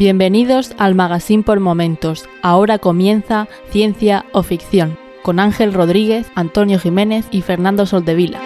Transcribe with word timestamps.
Bienvenidos 0.00 0.72
al 0.78 0.94
Magazine 0.94 1.42
por 1.42 1.60
Momentos. 1.60 2.26
Ahora 2.40 2.78
comienza 2.78 3.48
Ciencia 3.68 4.24
o 4.32 4.42
Ficción 4.42 4.96
con 5.20 5.38
Ángel 5.38 5.74
Rodríguez, 5.74 6.26
Antonio 6.34 6.78
Jiménez 6.78 7.26
y 7.30 7.42
Fernando 7.42 7.84
Soldevila. 7.84 8.40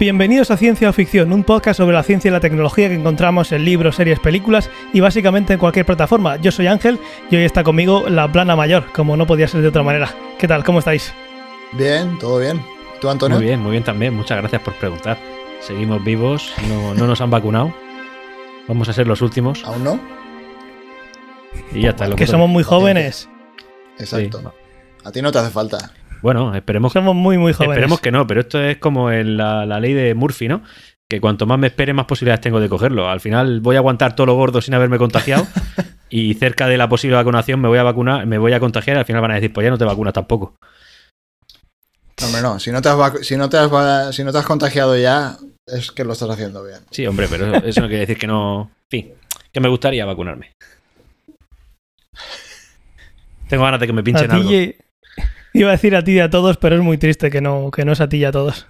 Bienvenidos 0.00 0.50
a 0.50 0.56
Ciencia 0.56 0.88
o 0.88 0.94
Ficción, 0.94 1.30
un 1.34 1.44
podcast 1.44 1.76
sobre 1.76 1.94
la 1.94 2.02
ciencia 2.02 2.30
y 2.30 2.32
la 2.32 2.40
tecnología 2.40 2.88
que 2.88 2.94
encontramos 2.94 3.52
en 3.52 3.66
libros, 3.66 3.96
series, 3.96 4.18
películas 4.18 4.70
y 4.94 5.00
básicamente 5.00 5.52
en 5.52 5.58
cualquier 5.58 5.84
plataforma. 5.84 6.36
Yo 6.36 6.50
soy 6.52 6.68
Ángel 6.68 6.98
y 7.30 7.36
hoy 7.36 7.44
está 7.44 7.64
conmigo 7.64 8.08
la 8.08 8.32
plana 8.32 8.56
mayor, 8.56 8.90
como 8.94 9.18
no 9.18 9.26
podía 9.26 9.46
ser 9.46 9.60
de 9.60 9.68
otra 9.68 9.82
manera. 9.82 10.08
¿Qué 10.38 10.48
tal? 10.48 10.64
¿Cómo 10.64 10.78
estáis? 10.78 11.12
Bien, 11.72 12.18
todo 12.18 12.38
bien. 12.38 12.62
¿Tú, 12.98 13.10
Antonio? 13.10 13.36
Muy 13.36 13.44
bien, 13.44 13.60
muy 13.60 13.72
bien 13.72 13.84
también. 13.84 14.14
Muchas 14.14 14.38
gracias 14.38 14.62
por 14.62 14.72
preguntar. 14.76 15.35
Seguimos 15.66 16.04
vivos, 16.04 16.52
no, 16.68 16.94
no 16.94 17.08
nos 17.08 17.20
han 17.20 17.28
vacunado. 17.28 17.74
Vamos 18.68 18.88
a 18.88 18.92
ser 18.92 19.08
los 19.08 19.20
últimos. 19.20 19.64
¿Aún 19.64 19.82
no? 19.82 20.00
Y 21.72 21.80
ya 21.80 21.90
está. 21.90 22.06
Lo 22.06 22.14
Que 22.14 22.28
somos 22.28 22.48
muy 22.48 22.62
jóvenes. 22.62 23.28
Exacto. 23.98 24.38
Sí. 24.38 24.46
A 25.04 25.10
ti 25.10 25.22
no 25.22 25.32
te 25.32 25.38
hace 25.40 25.50
falta. 25.50 25.90
Bueno, 26.22 26.54
esperemos, 26.54 26.92
Somos 26.92 27.16
muy, 27.16 27.36
muy 27.36 27.52
jóvenes. 27.52 27.74
esperemos 27.74 28.00
que 28.00 28.12
no, 28.12 28.28
pero 28.28 28.42
esto 28.42 28.62
es 28.62 28.76
como 28.76 29.10
en 29.10 29.36
la, 29.36 29.66
la 29.66 29.80
ley 29.80 29.92
de 29.92 30.14
Murphy, 30.14 30.46
¿no? 30.46 30.62
Que 31.08 31.20
cuanto 31.20 31.46
más 31.46 31.58
me 31.58 31.66
espere, 31.66 31.92
más 31.92 32.06
posibilidades 32.06 32.42
tengo 32.42 32.60
de 32.60 32.68
cogerlo. 32.68 33.08
Al 33.08 33.18
final 33.18 33.60
voy 33.60 33.74
a 33.74 33.80
aguantar 33.80 34.14
todo 34.14 34.26
lo 34.26 34.34
gordo 34.34 34.62
sin 34.62 34.74
haberme 34.74 34.98
contagiado 34.98 35.48
y 36.10 36.34
cerca 36.34 36.68
de 36.68 36.78
la 36.78 36.88
posible 36.88 37.16
vacunación 37.16 37.60
me 37.60 37.66
voy 37.66 37.78
a 37.78 37.82
vacunar, 37.82 38.24
me 38.24 38.38
voy 38.38 38.52
a 38.52 38.60
contagiar 38.60 38.98
y 38.98 39.00
al 39.00 39.04
final 39.04 39.20
van 39.20 39.32
a 39.32 39.34
decir, 39.34 39.52
pues 39.52 39.64
ya 39.64 39.70
no 39.70 39.78
te 39.78 39.84
vacunas 39.84 40.14
tampoco. 40.14 40.54
No, 42.20 42.26
hombre, 42.26 42.42
no. 42.42 42.60
Si 42.60 42.70
no 42.70 42.80
te 42.80 42.88
has, 42.88 43.26
si 43.26 43.36
no 43.36 43.48
te 43.48 43.58
has, 43.58 44.14
si 44.14 44.22
no 44.22 44.30
te 44.30 44.38
has 44.38 44.46
contagiado 44.46 44.96
ya, 44.96 45.36
es 45.66 45.90
que 45.92 46.04
lo 46.04 46.12
estás 46.12 46.30
haciendo 46.30 46.64
bien. 46.64 46.78
Sí, 46.90 47.06
hombre, 47.06 47.26
pero 47.28 47.46
eso, 47.56 47.66
eso 47.66 47.80
no 47.80 47.86
quiere 47.88 48.00
decir 48.00 48.18
que 48.18 48.26
no... 48.26 48.70
En 48.90 49.02
fin, 49.02 49.12
que 49.52 49.60
me 49.60 49.68
gustaría 49.68 50.04
vacunarme. 50.04 50.52
Tengo 53.48 53.64
ganas 53.64 53.80
de 53.80 53.86
que 53.86 53.92
me 53.92 54.00
A 54.00 54.04
pinchen 54.04 54.30
algo. 54.30 54.50
y- 54.50 54.76
Iba 55.52 55.70
a 55.70 55.72
decir 55.72 55.96
a 55.96 56.04
ti 56.04 56.12
y 56.12 56.20
a 56.20 56.28
todos, 56.28 56.58
pero 56.58 56.76
es 56.76 56.82
muy 56.82 56.98
triste 56.98 57.30
que 57.30 57.40
no, 57.40 57.70
que 57.70 57.84
no 57.86 57.92
es 57.92 58.00
a 58.02 58.08
ti 58.08 58.18
y 58.18 58.24
a 58.24 58.32
todos. 58.32 58.66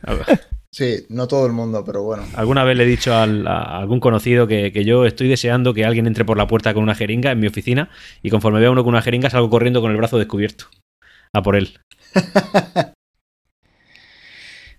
Sí, 0.70 1.04
no 1.08 1.26
todo 1.26 1.44
el 1.46 1.52
mundo, 1.52 1.82
pero 1.84 2.02
bueno. 2.04 2.22
Alguna 2.36 2.62
vez 2.62 2.76
le 2.76 2.84
he 2.84 2.86
dicho 2.86 3.12
al- 3.14 3.46
a 3.48 3.78
algún 3.78 3.98
conocido 3.98 4.46
que, 4.46 4.70
que 4.72 4.84
yo 4.84 5.04
estoy 5.04 5.26
deseando 5.28 5.74
que 5.74 5.84
alguien 5.84 6.06
entre 6.06 6.24
por 6.24 6.36
la 6.36 6.46
puerta 6.46 6.74
con 6.74 6.84
una 6.84 6.94
jeringa 6.94 7.32
en 7.32 7.40
mi 7.40 7.48
oficina 7.48 7.90
y 8.22 8.30
conforme 8.30 8.60
vea 8.60 8.70
uno 8.70 8.84
con 8.84 8.94
una 8.94 9.02
jeringa 9.02 9.30
salgo 9.30 9.50
corriendo 9.50 9.80
con 9.80 9.90
el 9.90 9.96
brazo 9.96 10.16
descubierto. 10.18 10.66
A 11.32 11.42
por 11.42 11.56
él. 11.56 11.76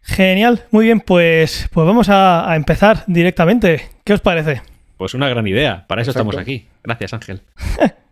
Genial, 0.07 0.63
muy 0.71 0.85
bien, 0.85 0.99
pues, 1.01 1.67
pues 1.71 1.85
vamos 1.85 2.09
a, 2.09 2.49
a 2.49 2.55
empezar 2.55 3.03
directamente. 3.07 3.89
¿Qué 4.03 4.13
os 4.13 4.21
parece? 4.21 4.61
Pues 4.97 5.13
una 5.13 5.29
gran 5.29 5.45
idea. 5.45 5.85
Para 5.85 6.01
eso 6.01 6.11
estamos 6.11 6.37
aquí. 6.37 6.67
Gracias, 6.83 7.13
Ángel. 7.13 7.41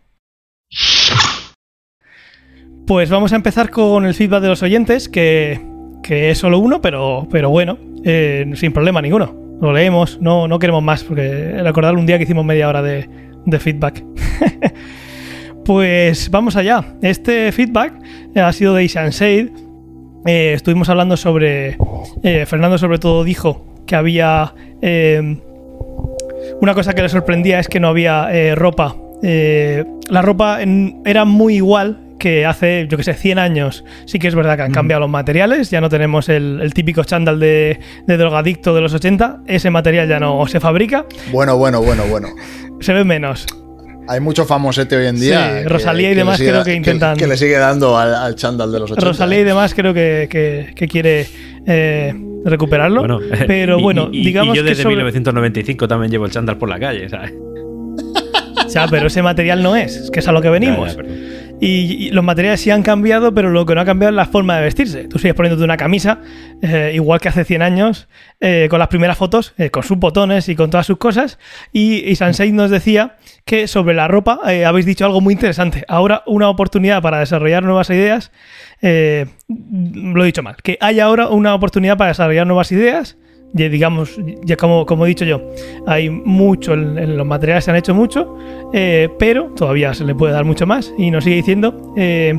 Pues 2.86 3.10
vamos 3.10 3.32
a 3.32 3.36
empezar 3.36 3.70
con 3.70 4.06
el 4.06 4.14
feedback 4.14 4.42
de 4.42 4.48
los 4.48 4.62
oyentes, 4.62 5.08
que, 5.08 5.60
que 6.04 6.30
es 6.30 6.38
solo 6.38 6.60
uno, 6.60 6.80
pero, 6.80 7.26
pero 7.32 7.50
bueno, 7.50 7.78
eh, 8.04 8.48
sin 8.54 8.72
problema 8.72 9.02
ninguno. 9.02 9.34
Lo 9.60 9.72
leemos, 9.72 10.20
no, 10.20 10.46
no 10.46 10.60
queremos 10.60 10.84
más, 10.84 11.02
porque 11.02 11.60
recordar 11.64 11.96
un 11.96 12.06
día 12.06 12.16
que 12.16 12.22
hicimos 12.22 12.44
media 12.44 12.68
hora 12.68 12.82
de, 12.82 13.08
de 13.44 13.58
feedback. 13.58 14.04
pues 15.64 16.30
vamos 16.30 16.54
allá. 16.54 16.84
Este 17.02 17.50
feedback 17.50 17.92
ha 18.36 18.52
sido 18.52 18.72
de 18.72 18.84
Ishan 18.84 19.10
Shade. 19.10 19.50
Eh, 20.26 20.52
estuvimos 20.54 20.88
hablando 20.88 21.16
sobre. 21.16 21.76
eh, 22.22 22.44
Fernando, 22.46 22.78
sobre 22.78 22.98
todo, 22.98 23.24
dijo 23.24 23.64
que 23.86 23.96
había. 23.96 24.54
eh, 24.82 25.38
una 26.60 26.74
cosa 26.74 26.92
que 26.94 27.02
le 27.02 27.08
sorprendía 27.08 27.58
es 27.58 27.68
que 27.68 27.80
no 27.80 27.88
había 27.88 28.28
eh, 28.34 28.54
ropa. 28.54 28.96
Eh, 29.22 29.84
la 30.08 30.22
ropa 30.22 30.62
en- 30.62 31.00
era 31.04 31.24
muy 31.24 31.56
igual 31.56 32.00
que 32.18 32.46
hace, 32.46 32.86
yo 32.88 32.96
que 32.96 33.02
sé, 33.02 33.14
100 33.14 33.38
años. 33.38 33.84
Sí 34.06 34.18
que 34.18 34.28
es 34.28 34.34
verdad 34.34 34.56
que 34.56 34.62
han 34.62 34.72
cambiado 34.72 35.00
los 35.00 35.10
materiales, 35.10 35.70
ya 35.70 35.80
no 35.80 35.88
tenemos 35.88 36.28
el, 36.28 36.60
el 36.62 36.72
típico 36.72 37.04
chándal 37.04 37.38
de, 37.40 37.78
de 38.06 38.16
drogadicto 38.16 38.74
de 38.74 38.80
los 38.80 38.94
80, 38.94 39.40
ese 39.46 39.70
material 39.70 40.08
ya 40.08 40.18
no 40.20 40.46
se 40.46 40.58
fabrica, 40.60 41.04
Bueno, 41.30 41.56
bueno, 41.58 41.82
bueno, 41.82 42.04
bueno. 42.08 42.28
se 42.80 42.92
ve 42.94 43.04
menos. 43.04 43.46
Hay 44.08 44.20
mucho 44.20 44.44
famosete 44.44 44.96
hoy 44.96 45.06
en 45.06 45.18
día. 45.20 45.60
Sí, 45.62 45.68
Rosalía 45.68 46.10
y 46.10 46.14
le 46.14 46.20
demás 46.20 46.36
sigue 46.38 46.50
creo 46.50 46.64
que 46.64 46.74
intentan- 46.74 47.16
Que, 47.16 47.26
le 47.26 47.36
sigue 47.36 47.56
dando 47.58 47.98
al, 47.98 48.14
al 48.14 48.34
chándal 48.36 48.70
de 48.72 48.78
los 48.80 48.90
80. 48.92 49.06
Rosalía 49.08 49.40
y 49.40 49.44
demás 49.44 49.74
creo 49.74 49.92
que, 49.94 50.28
que- 50.30 50.72
que 50.74 50.88
quiere 50.88 51.26
eh, 51.66 52.14
recuperarlo, 52.44 53.00
Bueno, 53.00 53.20
pero 53.46 53.78
y- 53.78 53.82
bueno, 53.82 54.08
y, 54.12 54.20
y- 54.20 54.24
digamos 54.26 54.54
y 54.54 54.58
yo 54.58 54.62
que 54.64 54.70
desde 54.70 54.82
sobre- 54.84 54.96
1995 54.96 55.88
también 55.88 56.10
llevo 56.12 56.26
el 56.26 56.30
chándal 56.30 56.56
por 56.58 56.68
la 56.68 56.78
calle, 56.78 57.08
¿sabes? 57.08 57.32
Ya, 58.72 58.86
pero 58.88 59.06
ese 59.06 59.22
material 59.22 59.62
no 59.62 59.74
es, 59.76 59.96
es 59.96 60.10
que 60.10 60.20
es 60.20 60.28
a 60.28 60.32
lo 60.32 60.42
que 60.42 60.50
venimos. 60.50 60.96
Ya, 60.96 61.02
ya. 61.02 61.08
Y, 61.60 62.10
los 62.10 62.22
materiales 62.22 62.60
sí 62.60 62.70
han 62.70 62.82
cambiado, 62.82 63.32
pero 63.32 63.50
lo 63.50 63.64
que 63.64 63.74
no 63.74 63.80
ha 63.80 63.84
cambiado 63.84 64.10
es 64.10 64.16
la 64.16 64.26
forma 64.26 64.56
de 64.56 64.62
vestirse. 64.62 65.04
Tú 65.08 65.18
sigues 65.18 65.34
poniéndote 65.34 65.64
una 65.64 65.76
camisa, 65.76 66.20
eh, 66.62 66.92
igual 66.94 67.20
que 67.20 67.28
hace 67.28 67.44
100 67.44 67.62
años, 67.62 68.08
eh, 68.40 68.66
con 68.68 68.78
las 68.78 68.88
primeras 68.88 69.16
fotos, 69.16 69.54
eh, 69.56 69.70
con 69.70 69.82
sus 69.82 69.96
botones 69.96 70.48
y 70.48 70.56
con 70.56 70.70
todas 70.70 70.86
sus 70.86 70.98
cosas. 70.98 71.38
Y, 71.72 72.04
y 72.04 72.16
Sansei 72.16 72.52
nos 72.52 72.70
decía 72.70 73.16
que 73.44 73.68
sobre 73.68 73.94
la 73.94 74.06
ropa 74.08 74.40
habéis 74.66 74.86
dicho 74.86 75.06
algo 75.06 75.20
muy 75.20 75.32
interesante. 75.32 75.84
Ahora 75.88 76.22
una 76.26 76.48
oportunidad 76.48 77.00
para 77.00 77.20
desarrollar 77.20 77.62
nuevas 77.62 77.88
ideas. 77.90 78.32
lo 78.82 80.22
he 80.22 80.26
dicho 80.26 80.42
mal. 80.42 80.56
Que 80.62 80.76
hay 80.80 81.00
ahora 81.00 81.28
una 81.28 81.54
oportunidad 81.54 81.96
para 81.96 82.08
desarrollar 82.08 82.46
nuevas 82.46 82.70
ideas. 82.72 83.16
Ya 83.56 83.68
digamos, 83.68 84.20
ya 84.42 84.56
como, 84.56 84.84
como 84.84 85.06
he 85.06 85.08
dicho 85.08 85.24
yo, 85.24 85.40
hay 85.86 86.10
mucho, 86.10 86.74
en, 86.74 87.16
los 87.16 87.26
materiales 87.26 87.64
se 87.64 87.70
han 87.70 87.76
hecho 87.76 87.94
mucho, 87.94 88.36
eh, 88.72 89.08
pero 89.18 89.46
todavía 89.56 89.94
se 89.94 90.04
le 90.04 90.14
puede 90.14 90.32
dar 90.32 90.44
mucho 90.44 90.66
más. 90.66 90.92
Y 90.98 91.10
nos 91.10 91.24
sigue 91.24 91.36
diciendo, 91.36 91.94
eh, 91.96 92.38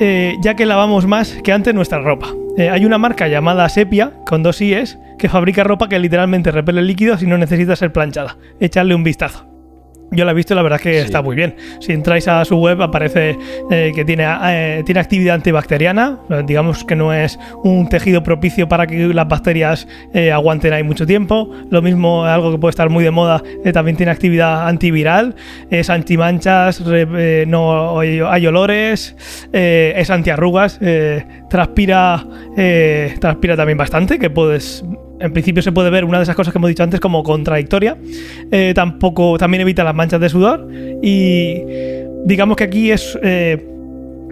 eh, 0.00 0.36
ya 0.42 0.54
que 0.54 0.66
lavamos 0.66 1.06
más 1.06 1.32
que 1.42 1.52
antes 1.52 1.74
nuestra 1.74 2.00
ropa. 2.00 2.28
Hay 2.58 2.84
una 2.84 2.98
marca 2.98 3.28
llamada 3.28 3.68
Sepia, 3.68 4.14
con 4.26 4.42
dos 4.42 4.60
IES, 4.60 4.98
que 5.16 5.28
fabrica 5.28 5.62
ropa 5.62 5.88
que 5.88 5.96
literalmente 5.98 6.50
repele 6.50 6.82
líquidos 6.82 7.22
y 7.22 7.26
no 7.26 7.38
necesita 7.38 7.76
ser 7.76 7.92
planchada. 7.92 8.36
Echadle 8.58 8.96
un 8.96 9.04
vistazo. 9.04 9.47
Yo 10.10 10.24
la 10.24 10.32
he 10.32 10.34
visto 10.34 10.54
y 10.54 10.56
la 10.56 10.62
verdad 10.62 10.78
es 10.78 10.82
que 10.82 10.92
Sí. 11.00 11.04
está 11.04 11.20
muy 11.20 11.36
bien. 11.36 11.54
Si 11.80 11.92
entráis 11.92 12.26
a 12.28 12.44
su 12.44 12.56
web 12.56 12.80
aparece 12.80 13.36
eh, 13.70 13.92
que 13.94 14.04
tiene, 14.04 14.24
eh, 14.44 14.82
tiene 14.86 15.00
actividad 15.00 15.34
antibacteriana, 15.34 16.18
digamos 16.46 16.82
que 16.84 16.96
no 16.96 17.12
es 17.12 17.38
un 17.62 17.88
tejido 17.88 18.22
propicio 18.22 18.68
para 18.68 18.86
que 18.86 18.96
las 19.08 19.28
bacterias 19.28 19.86
eh, 20.14 20.32
aguanten 20.32 20.72
ahí 20.72 20.82
mucho 20.82 21.06
tiempo. 21.06 21.50
Lo 21.70 21.82
mismo, 21.82 22.24
algo 22.24 22.52
que 22.52 22.58
puede 22.58 22.70
estar 22.70 22.88
muy 22.88 23.04
de 23.04 23.10
moda, 23.10 23.42
también 23.72 23.96
tiene 23.98 24.10
actividad 24.12 24.66
antiviral, 24.66 25.34
es 25.70 25.90
antimanchas, 25.90 26.84
re- 26.86 27.44
no 27.46 27.98
hay, 28.00 28.46
olores, 28.46 29.14
es 29.52 30.10
antiarrugas, 30.10 30.80
transpira, 31.50 32.24
transpira 33.20 33.56
también 33.56 33.76
bastante, 33.78 34.18
que 34.18 34.30
puedes... 34.30 34.82
En 35.20 35.32
principio 35.32 35.62
se 35.62 35.72
puede 35.72 35.90
ver 35.90 36.04
una 36.04 36.18
de 36.18 36.24
esas 36.24 36.36
cosas 36.36 36.52
que 36.52 36.58
hemos 36.58 36.68
dicho 36.68 36.82
antes 36.82 37.00
como 37.00 37.22
contradictoria. 37.22 37.96
Eh, 38.50 38.72
tampoco 38.74 39.38
también 39.38 39.62
evita 39.62 39.84
las 39.84 39.94
manchas 39.94 40.20
de 40.20 40.28
sudor 40.28 40.68
y 41.02 41.62
digamos 42.24 42.56
que 42.56 42.64
aquí 42.64 42.90
es 42.90 43.18
eh, 43.22 43.64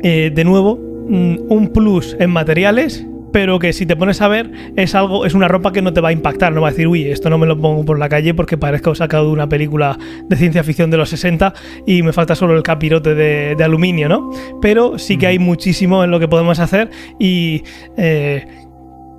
eh, 0.02 0.30
de 0.34 0.44
nuevo 0.44 0.76
mm, 1.08 1.36
un 1.48 1.68
plus 1.72 2.16
en 2.18 2.30
materiales 2.30 3.06
pero 3.32 3.58
que 3.58 3.72
si 3.72 3.84
te 3.84 3.96
pones 3.96 4.20
a 4.22 4.28
ver 4.28 4.50
es 4.76 4.94
algo 4.94 5.26
es 5.26 5.34
una 5.34 5.48
ropa 5.48 5.72
que 5.72 5.82
no 5.82 5.92
te 5.92 6.00
va 6.00 6.08
a 6.08 6.12
impactar 6.12 6.52
no 6.52 6.62
va 6.62 6.68
a 6.68 6.70
decir 6.70 6.88
uy 6.88 7.08
esto 7.08 7.28
no 7.28 7.38
me 7.38 7.46
lo 7.46 7.60
pongo 7.60 7.84
por 7.84 7.98
la 7.98 8.08
calle 8.08 8.34
porque 8.34 8.56
parezco 8.56 8.94
sacado 8.94 9.26
de 9.26 9.32
una 9.32 9.48
película 9.48 9.98
de 10.28 10.36
ciencia 10.36 10.64
ficción 10.64 10.90
de 10.90 10.96
los 10.96 11.10
60 11.10 11.52
y 11.86 12.02
me 12.02 12.12
falta 12.12 12.34
solo 12.34 12.56
el 12.56 12.62
capirote 12.62 13.14
de, 13.14 13.54
de 13.56 13.64
aluminio 13.64 14.08
no 14.08 14.30
pero 14.62 14.98
sí 14.98 15.18
que 15.18 15.26
hay 15.26 15.38
muchísimo 15.38 16.02
en 16.02 16.10
lo 16.10 16.20
que 16.20 16.28
podemos 16.28 16.58
hacer 16.60 16.90
y 17.18 17.62
eh, 17.96 18.46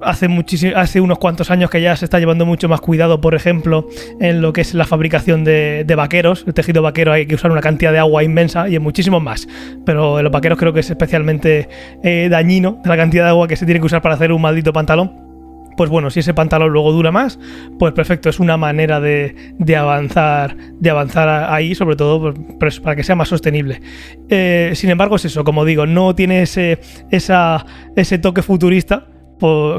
hace 0.02 0.28
hace 0.76 1.02
unos 1.02 1.18
cuantos 1.18 1.52
años 1.52 1.70
que 1.70 1.82
ya 1.82 1.96
se 1.96 2.06
está 2.06 2.20
llevando 2.20 2.46
mucho 2.46 2.70
más 2.70 2.82
cuidado, 2.82 3.22
por 3.22 3.36
ejemplo, 3.36 3.88
en 4.20 4.42
lo 4.42 4.54
que 4.54 4.62
es 4.62 4.74
la 4.74 4.86
fabricación 4.86 5.44
de, 5.44 5.86
vaqueros. 5.96 6.44
El 6.48 6.54
tejido 6.54 6.82
vaquero 6.82 7.12
hay 7.12 7.26
que 7.26 7.36
usar 7.36 7.52
una 7.52 7.62
cantidad 7.62 7.92
de 7.92 8.00
agua 8.00 8.24
inmensa 8.24 8.70
y 8.70 8.76
en 8.76 8.84
muchísimos 8.84 9.22
más. 9.22 9.48
Pero 9.86 10.20
en 10.20 10.24
los 10.24 10.32
vaqueros 10.32 10.58
creo 10.58 10.74
que 10.74 10.82
es 10.82 10.90
especialmente 10.90 11.70
eh, 12.04 12.28
dañino 12.30 12.82
la 12.86 12.98
cantidad 12.98 13.24
de 13.24 13.30
agua 13.30 13.48
que 13.48 13.56
se 13.56 13.66
tiene 13.66 13.80
que 13.80 13.86
usar 13.86 14.02
para 14.02 14.16
hacer 14.16 14.32
un 14.32 14.42
maldito 14.42 14.74
pantalón. 14.74 15.28
Pues 15.76 15.92
bueno, 15.92 16.10
si 16.10 16.22
ese 16.22 16.34
pantalón 16.34 16.72
luego 16.72 16.92
dura 16.92 17.12
más, 17.12 17.40
pues 17.78 17.94
perfecto, 17.94 18.30
es 18.30 18.40
una 18.40 18.58
manera 18.58 19.00
de, 19.00 19.36
de 19.60 19.76
avanzar, 19.76 20.58
de 20.58 20.90
avanzar 20.90 21.30
ahí, 21.52 21.76
sobre 21.76 21.96
todo 21.96 22.34
pues, 22.60 22.80
para 22.80 22.96
que 22.96 23.04
sea 23.04 23.16
más 23.16 23.30
sostenible. 23.30 23.80
Eh, 24.28 24.72
sin 24.74 24.90
embargo, 24.90 25.18
es 25.18 25.26
eso, 25.26 25.44
como 25.44 25.66
digo, 25.66 25.86
no 25.86 26.16
tiene 26.16 26.42
ese, 26.42 26.80
esa, 27.12 27.64
ese 27.96 28.18
toque 28.18 28.42
futurista 28.42 29.06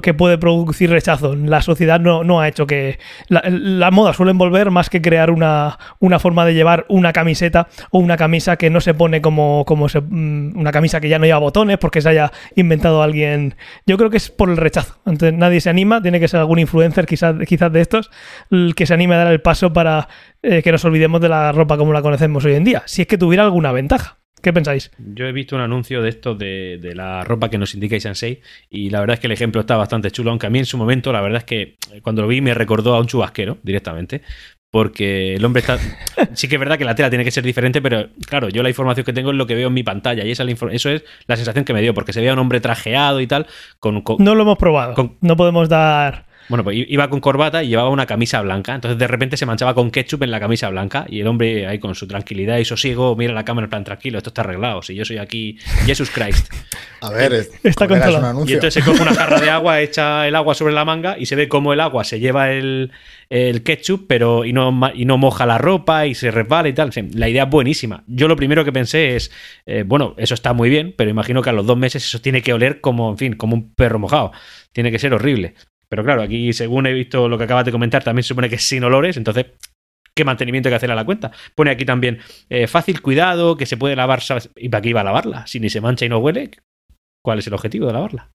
que 0.03 0.15
puede 0.15 0.39
producir 0.39 0.91
rechazo. 0.91 1.35
La 1.35 1.63
sociedad 1.63 2.01
no, 2.01 2.25
no 2.25 2.41
ha 2.41 2.49
hecho 2.49 2.67
que... 2.67 2.99
La, 3.29 3.91
moda 3.91 4.13
suele 4.13 4.31
envolver 4.33 4.71
más 4.71 4.91
que 4.91 5.01
crear 5.03 5.31
una, 5.31 5.79
una 5.99 6.19
forma 6.19 6.45
de 6.45 6.55
llevar 6.55 6.85
una 6.89 7.13
camiseta 7.13 7.69
o 7.91 7.99
una 7.99 8.17
camisa 8.17 8.57
que 8.57 8.71
no 8.71 8.81
se 8.81 8.95
pone 8.95 9.21
como, 9.21 9.65
como 9.67 9.89
se- 9.89 10.01
mm, 10.01 10.59
una 10.59 10.71
camisa 10.71 11.01
que 11.01 11.09
ya 11.09 11.19
no 11.19 11.25
lleva 11.27 11.39
botones 11.39 11.79
porque 11.79 12.03
se 12.03 12.11
haya 12.11 12.31
inventado 12.57 13.03
alguien. 13.03 13.55
Yo 13.87 13.97
creo 13.97 14.11
que 14.11 14.19
es 14.19 14.31
por 14.31 14.51
el 14.51 14.57
rechazo. 14.57 14.97
Entonces 15.07 15.37
nadie 15.39 15.61
se 15.61 15.71
anima, 15.71 16.01
tiene 16.03 16.21
que 16.21 16.29
ser 16.29 16.41
algún 16.41 16.59
influencer 16.59 17.07
quizás, 17.07 17.35
quizás 17.47 17.73
de 17.73 17.81
estos 17.81 18.11
el 18.51 18.75
que 18.77 18.87
se 18.87 18.95
anime 18.95 19.15
a 19.15 19.19
dar 19.19 19.33
el 19.33 19.41
paso 19.41 19.73
para 19.73 20.09
eh, 20.43 20.63
que 20.63 20.71
nos 20.73 20.85
olvidemos 20.85 21.21
de 21.21 21.29
la 21.29 21.51
ropa 21.53 21.77
como 21.77 21.93
la 21.93 22.03
conocemos 22.03 22.45
hoy 22.45 22.55
en 22.55 22.65
día. 22.65 22.83
Si 22.87 23.03
es 23.03 23.09
que 23.09 23.19
tuviera 23.19 23.43
alguna 23.45 23.73
ventaja. 23.73 24.18
¿Qué 24.43 24.53
pensáis? 24.53 24.91
Yo 24.99 25.27
he 25.27 25.33
visto 25.33 25.57
un 25.57 25.63
anuncio 25.63 26.01
de 26.03 26.09
esto 26.11 26.35
de, 26.35 26.79
de 26.81 26.95
la 26.95 27.25
ropa 27.25 27.51
que 27.51 27.59
nos 27.59 27.75
indica 27.75 27.99
Sensei 27.99 28.41
y 28.71 28.91
la 28.91 29.01
verdad 29.01 29.15
es 29.15 29.21
que 29.21 29.27
el 29.27 29.33
ejemplo 29.33 29.61
está 29.61 29.77
bastante 29.77 30.11
chulo, 30.11 30.31
aunque 30.31 30.47
a 30.47 30.51
mí 30.51 30.59
en 30.61 30.67
su 30.67 30.79
momento 30.79 31.13
la 31.13 31.21
verdad 31.21 31.39
es 31.39 31.45
que 31.45 31.63
eh, 31.93 32.01
cuando 32.03 32.23
lo 32.23 32.29
vi 32.29 32.41
me 32.41 32.55
recordó 32.55 32.95
a 32.95 33.01
un 33.01 33.07
chubasquero 33.07 33.59
directamente, 33.63 34.23
porque 34.71 35.35
el 35.35 35.45
hombre 35.45 35.61
está... 35.61 35.79
Sí 36.35 36.47
que 36.47 36.57
es 36.57 36.61
verdad 36.61 36.79
que 36.79 36.85
la 36.85 36.95
tela 36.95 37.09
tiene 37.11 37.25
que 37.25 37.31
ser 37.31 37.43
diferente, 37.43 37.81
pero 37.83 38.11
claro, 38.29 38.49
yo 38.49 38.63
la 38.63 38.69
información 38.69 39.05
que 39.05 39.13
tengo 39.13 39.31
es 39.31 39.37
lo 39.37 39.47
que 39.47 39.55
veo 39.55 39.69
en 39.69 39.75
mi 39.75 39.83
pantalla 39.83 40.25
y 40.25 40.31
esa 40.31 40.45
es 40.45 40.61
la 40.63 40.73
eso 40.73 40.91
es 40.91 41.05
la 41.27 41.37
sensación 41.37 41.65
que 41.65 41.73
me 41.73 41.81
dio, 41.81 41.95
porque 41.95 42.13
se 42.13 42.21
veía 42.21 42.33
un 42.35 42.39
hombre 42.39 42.61
trajeado 42.61 43.21
y 43.21 43.27
tal, 43.27 43.47
con... 43.81 44.03
con- 44.03 44.23
No 44.23 44.35
lo 44.35 44.43
hemos 44.43 44.59
probado. 44.59 44.95
Con- 44.95 45.17
No 45.21 45.37
podemos 45.37 45.69
dar... 45.69 46.28
Bueno, 46.49 46.65
pues 46.65 46.77
iba 46.89 47.11
con 47.11 47.21
corbata 47.21 47.63
y 47.63 47.69
llevaba 47.69 47.91
una 47.91 48.07
camisa 48.07 48.41
blanca. 48.43 48.75
Entonces 48.75 48.99
de 48.99 49.07
repente 49.07 49.37
se 49.37 49.45
manchaba 49.47 49.75
con 49.75 49.91
ketchup 49.91 50.23
en 50.23 50.31
la 50.31 50.41
camisa 50.41 50.69
blanca. 50.71 51.05
Y 51.09 51.21
el 51.21 51.27
hombre 51.27 51.67
ahí 51.67 51.79
con 51.79 51.95
su 51.95 52.07
tranquilidad 52.07 52.59
y 52.59 52.65
sosiego 52.65 53.15
mira 53.17 53.33
la 53.35 53.45
cámara 53.45 53.67
en 53.67 53.71
plan 53.71 53.85
tranquilo, 53.85 54.19
esto 54.19 54.31
está 54.31 54.43
arreglado. 54.43 54.83
Si 54.83 54.95
yo 54.95 55.05
soy 55.05 55.19
aquí 55.19 55.59
Jesus 55.85 56.11
Christ. 56.11 56.51
A 57.01 57.11
ver, 57.11 57.33
es- 57.33 57.51
Está 57.63 57.87
colega, 57.87 58.07
es 58.09 58.15
un 58.15 58.21
controlado. 58.21 58.25
Y 58.27 58.31
anuncio. 58.31 58.55
entonces 58.57 58.83
se 58.85 58.91
coge 58.91 59.03
una 59.03 59.15
jarra 59.15 59.41
de 59.41 59.51
agua, 59.51 59.81
echa 59.81 60.27
el 60.27 60.35
agua 60.35 60.55
sobre 60.55 60.73
la 60.75 60.85
manga 60.85 61.17
y 61.19 61.27
se 61.27 61.37
ve 61.37 61.49
cómo 61.49 61.73
el 61.73 61.81
agua 61.81 62.03
se 62.03 62.19
lleva 62.19 62.51
el, 62.51 62.91
el 63.31 63.63
ketchup, 63.63 64.07
pero 64.09 64.45
y 64.45 64.53
no, 64.53 64.73
y 64.95 65.05
no 65.05 65.17
moja 65.19 65.47
la 65.47 65.59
ropa 65.59 66.07
y 66.07 66.15
se 66.15 66.31
resbala 66.31 66.69
y 66.69 66.73
tal. 66.73 66.91
La 67.15 67.29
idea 67.29 67.45
es 67.45 67.51
buenísima. 67.51 68.03
Yo 68.09 68.27
lo 68.27 68.35
primero 68.37 68.65
que 68.65 68.73
pensé 68.73 69.15
es, 69.17 69.31
eh, 69.67 69.85
bueno, 69.87 70.15
eso 70.19 70.35
está 70.35 70.53
muy 70.55 70.71
bien, 70.71 70.95
pero 70.97 71.09
imagino 71.11 71.41
que 71.43 71.51
a 71.51 71.53
los 71.53 71.67
dos 71.67 71.77
meses 71.77 72.05
eso 72.05 72.21
tiene 72.21 72.43
que 72.43 72.53
oler 72.53 72.81
como, 72.81 73.11
en 73.11 73.19
fin, 73.19 73.33
como 73.35 73.55
un 73.55 73.75
perro 73.75 73.99
mojado. 74.01 74.33
Tiene 74.73 74.91
que 74.91 74.99
ser 74.99 75.15
horrible. 75.15 75.55
Pero 75.91 76.05
claro, 76.05 76.23
aquí 76.23 76.53
según 76.53 76.87
he 76.87 76.93
visto 76.93 77.29
lo 77.29 77.39
que 77.39 77.45
acabas 77.45 77.65
de 77.65 77.73
comentar, 77.73 78.05
también 78.05 78.23
se 78.23 78.29
supone 78.29 78.49
que 78.49 78.57
es 78.57 78.67
sin 78.67 78.85
olores, 78.85 79.17
entonces 79.17 79.47
qué 80.15 80.25
mantenimiento 80.25 80.69
hay 80.69 80.73
que 80.73 80.77
hacer 80.77 80.91
a 80.91 80.95
la 80.95 81.05
cuenta. 81.05 81.31
Pone 81.55 81.71
aquí 81.71 81.85
también 81.85 82.19
eh, 82.51 82.67
fácil 82.67 83.01
cuidado, 83.01 83.57
que 83.57 83.67
se 83.67 83.77
puede 83.77 83.97
lavar, 83.97 84.21
¿sabes? 84.21 84.51
¿Y 84.57 84.69
para 84.69 84.83
qué 84.83 84.91
iba 84.91 85.01
a 85.01 85.05
lavarla? 85.05 85.47
Si 85.47 85.61
ni 85.61 85.71
se 85.71 85.81
mancha 85.81 86.05
y 86.05 86.09
no 86.09 86.19
huele, 86.19 86.51
¿cuál 87.25 87.39
es 87.39 87.47
el 87.47 87.55
objetivo 87.55 87.87
de 87.87 87.93
lavarla? 87.93 88.31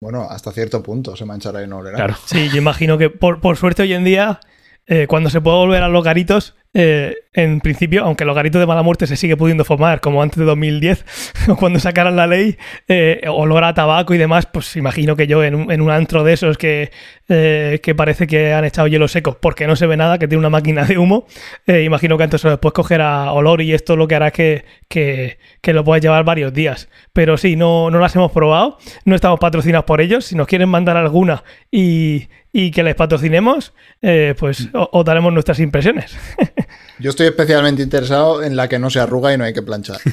Bueno, 0.00 0.22
hasta 0.28 0.52
cierto 0.52 0.82
punto 0.82 1.16
se 1.16 1.24
manchará 1.24 1.62
y 1.62 1.66
no 1.66 1.78
olerá. 1.78 1.96
Claro. 1.96 2.14
Sí, 2.26 2.50
yo 2.50 2.58
imagino 2.58 2.98
que 2.98 3.08
por, 3.08 3.40
por 3.40 3.56
suerte 3.56 3.82
hoy 3.82 3.94
en 3.94 4.04
día, 4.04 4.40
eh, 4.86 5.06
cuando 5.08 5.30
se 5.30 5.40
puede 5.40 5.56
volver 5.56 5.82
a 5.82 5.88
los 5.88 6.04
garitos, 6.04 6.54
eh, 6.76 7.14
en 7.34 7.60
principio, 7.60 8.04
aunque 8.04 8.24
los 8.24 8.34
garitos 8.34 8.58
de 8.58 8.66
mala 8.66 8.82
muerte 8.82 9.06
se 9.06 9.16
sigue 9.16 9.36
pudiendo 9.36 9.64
formar, 9.64 10.00
como 10.00 10.22
antes 10.22 10.38
de 10.38 10.44
2010, 10.44 11.04
o 11.48 11.56
cuando 11.56 11.78
sacaran 11.78 12.16
la 12.16 12.26
ley, 12.26 12.56
eh, 12.88 13.22
olor 13.28 13.62
a 13.62 13.74
tabaco 13.74 14.12
y 14.12 14.18
demás, 14.18 14.46
pues 14.46 14.74
imagino 14.74 15.14
que 15.14 15.28
yo 15.28 15.44
en 15.44 15.54
un, 15.54 15.70
en 15.70 15.80
un 15.80 15.92
antro 15.92 16.24
de 16.24 16.32
esos 16.32 16.58
que, 16.58 16.90
eh, 17.28 17.78
que 17.80 17.94
parece 17.94 18.26
que 18.26 18.52
han 18.52 18.64
echado 18.64 18.88
hielo 18.88 19.06
seco 19.06 19.38
porque 19.40 19.68
no 19.68 19.76
se 19.76 19.86
ve 19.86 19.96
nada, 19.96 20.18
que 20.18 20.26
tiene 20.26 20.40
una 20.40 20.50
máquina 20.50 20.84
de 20.84 20.98
humo, 20.98 21.26
imagino 21.66 22.18
que 22.18 22.24
antes 22.24 22.44
o 22.44 22.50
después 22.50 22.74
cogerá 22.74 23.30
olor 23.32 23.62
y 23.62 23.72
esto 23.72 23.94
lo 23.94 24.08
que 24.08 24.16
hará 24.16 24.32
que, 24.32 24.64
que, 24.88 25.38
que 25.60 25.72
lo 25.72 25.84
puedas 25.84 26.02
llevar 26.02 26.24
varios 26.24 26.52
días. 26.52 26.88
Pero 27.12 27.36
sí, 27.36 27.54
no, 27.54 27.88
no 27.90 28.00
las 28.00 28.16
hemos 28.16 28.32
probado, 28.32 28.78
no 29.04 29.14
estamos 29.14 29.38
patrocinados 29.38 29.84
por 29.84 30.00
ellos. 30.00 30.24
Si 30.24 30.34
nos 30.34 30.48
quieren 30.48 30.68
mandar 30.68 30.96
alguna 30.96 31.44
y, 31.70 32.28
y 32.56 32.70
que 32.70 32.82
les 32.84 32.94
patrocinemos, 32.94 33.74
eh, 34.00 34.34
pues 34.38 34.68
o- 34.72 34.88
os 34.92 35.04
daremos 35.04 35.32
nuestras 35.32 35.58
impresiones. 35.58 36.16
Yo 37.00 37.10
estoy 37.10 37.26
especialmente 37.26 37.82
interesado 37.82 38.42
en 38.44 38.54
la 38.54 38.68
que 38.68 38.78
no 38.78 38.88
se 38.88 39.00
arruga 39.00 39.34
y 39.34 39.36
no 39.38 39.44
hay 39.44 39.52
que 39.52 39.62
planchar. 39.62 39.98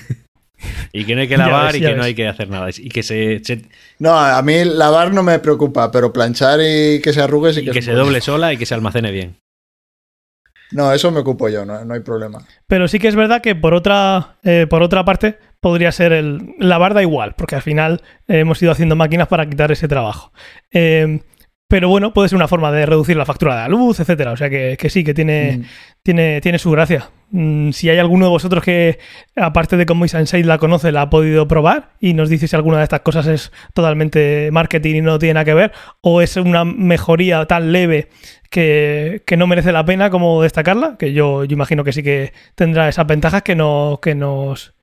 Y 0.93 1.05
que 1.05 1.15
no 1.15 1.21
hay 1.21 1.27
que 1.27 1.37
lavar 1.37 1.71
ves, 1.71 1.81
y 1.81 1.85
que 1.85 1.95
no 1.95 2.03
hay 2.03 2.13
que 2.13 2.27
hacer 2.27 2.49
nada. 2.49 2.69
Y 2.77 2.89
que 2.89 3.01
se, 3.01 3.39
se- 3.43 3.65
No, 3.97 4.13
a 4.19 4.39
mí 4.43 4.63
lavar 4.63 5.11
no 5.11 5.23
me 5.23 5.39
preocupa, 5.39 5.89
pero 5.89 6.13
planchar 6.13 6.59
y 6.61 7.01
que 7.01 7.13
se 7.13 7.21
arrugue 7.21 7.51
sí 7.53 7.61
y 7.61 7.65
que, 7.65 7.71
que 7.71 7.79
es 7.79 7.85
se 7.85 7.91
doble 7.91 8.03
problema. 8.19 8.21
sola 8.25 8.53
y 8.53 8.57
que 8.57 8.65
se 8.67 8.75
almacene 8.75 9.09
bien. 9.11 9.37
No, 10.71 10.93
eso 10.93 11.09
me 11.11 11.19
ocupo 11.21 11.49
yo, 11.49 11.65
no, 11.65 11.83
no 11.83 11.93
hay 11.95 11.99
problema. 12.01 12.45
Pero 12.67 12.87
sí 12.87 12.99
que 12.99 13.07
es 13.07 13.15
verdad 13.15 13.41
que 13.41 13.55
por 13.55 13.73
otra, 13.73 14.37
eh, 14.43 14.67
por 14.69 14.83
otra 14.83 15.03
parte 15.03 15.37
podría 15.59 15.91
ser 15.91 16.13
el 16.13 16.53
lavar 16.59 16.93
da 16.93 17.01
igual, 17.01 17.33
porque 17.37 17.55
al 17.55 17.61
final 17.63 18.01
eh, 18.27 18.39
hemos 18.39 18.61
ido 18.61 18.71
haciendo 18.71 18.95
máquinas 18.95 19.27
para 19.27 19.49
quitar 19.49 19.71
ese 19.71 19.87
trabajo. 19.87 20.31
Eh, 20.71 21.21
pero 21.71 21.89
bueno, 21.89 22.13
puede 22.13 22.29
ser 22.29 22.35
una 22.35 22.47
forma 22.47 22.71
de 22.71 22.85
reducir 22.85 23.15
la 23.17 23.25
factura 23.25 23.55
de 23.55 23.61
la 23.61 23.67
luz, 23.69 23.99
etcétera. 23.99 24.31
O 24.33 24.37
sea 24.37 24.49
que, 24.49 24.75
que 24.77 24.89
sí, 24.91 25.03
que 25.03 25.13
tiene, 25.15 25.57
Mm. 25.57 25.63
tiene, 26.03 26.41
tiene 26.41 26.59
su 26.59 26.69
gracia. 26.69 27.09
Mm, 27.31 27.71
Si 27.71 27.89
hay 27.89 27.97
alguno 27.97 28.25
de 28.25 28.29
vosotros 28.31 28.63
que, 28.63 28.99
aparte 29.35 29.77
de 29.77 29.85
como 29.85 30.07
Sensei 30.07 30.43
la 30.43 30.57
conoce, 30.57 30.91
la 30.91 31.03
ha 31.03 31.09
podido 31.09 31.47
probar 31.47 31.93
y 32.01 32.13
nos 32.13 32.29
dice 32.29 32.47
si 32.47 32.55
alguna 32.55 32.77
de 32.79 32.83
estas 32.83 32.99
cosas 33.01 33.25
es 33.27 33.51
totalmente 33.73 34.49
marketing 34.51 34.95
y 34.95 35.01
no 35.01 35.17
tiene 35.17 35.35
nada 35.35 35.45
que 35.45 35.53
ver, 35.53 35.71
o 36.01 36.21
es 36.21 36.35
una 36.37 36.65
mejoría 36.65 37.45
tan 37.45 37.71
leve 37.71 38.09
que, 38.49 39.23
que 39.25 39.37
no 39.37 39.47
merece 39.47 39.71
la 39.71 39.85
pena 39.85 40.09
como 40.09 40.43
destacarla, 40.43 40.97
que 40.99 41.13
yo, 41.13 41.45
yo 41.45 41.53
imagino 41.53 41.83
que 41.85 41.93
sí 41.93 42.03
que 42.03 42.33
tendrá 42.55 42.89
esas 42.89 43.07
ventajas 43.07 43.43
que, 43.43 43.55
no, 43.55 43.99
que 44.01 44.13
nos 44.13 44.75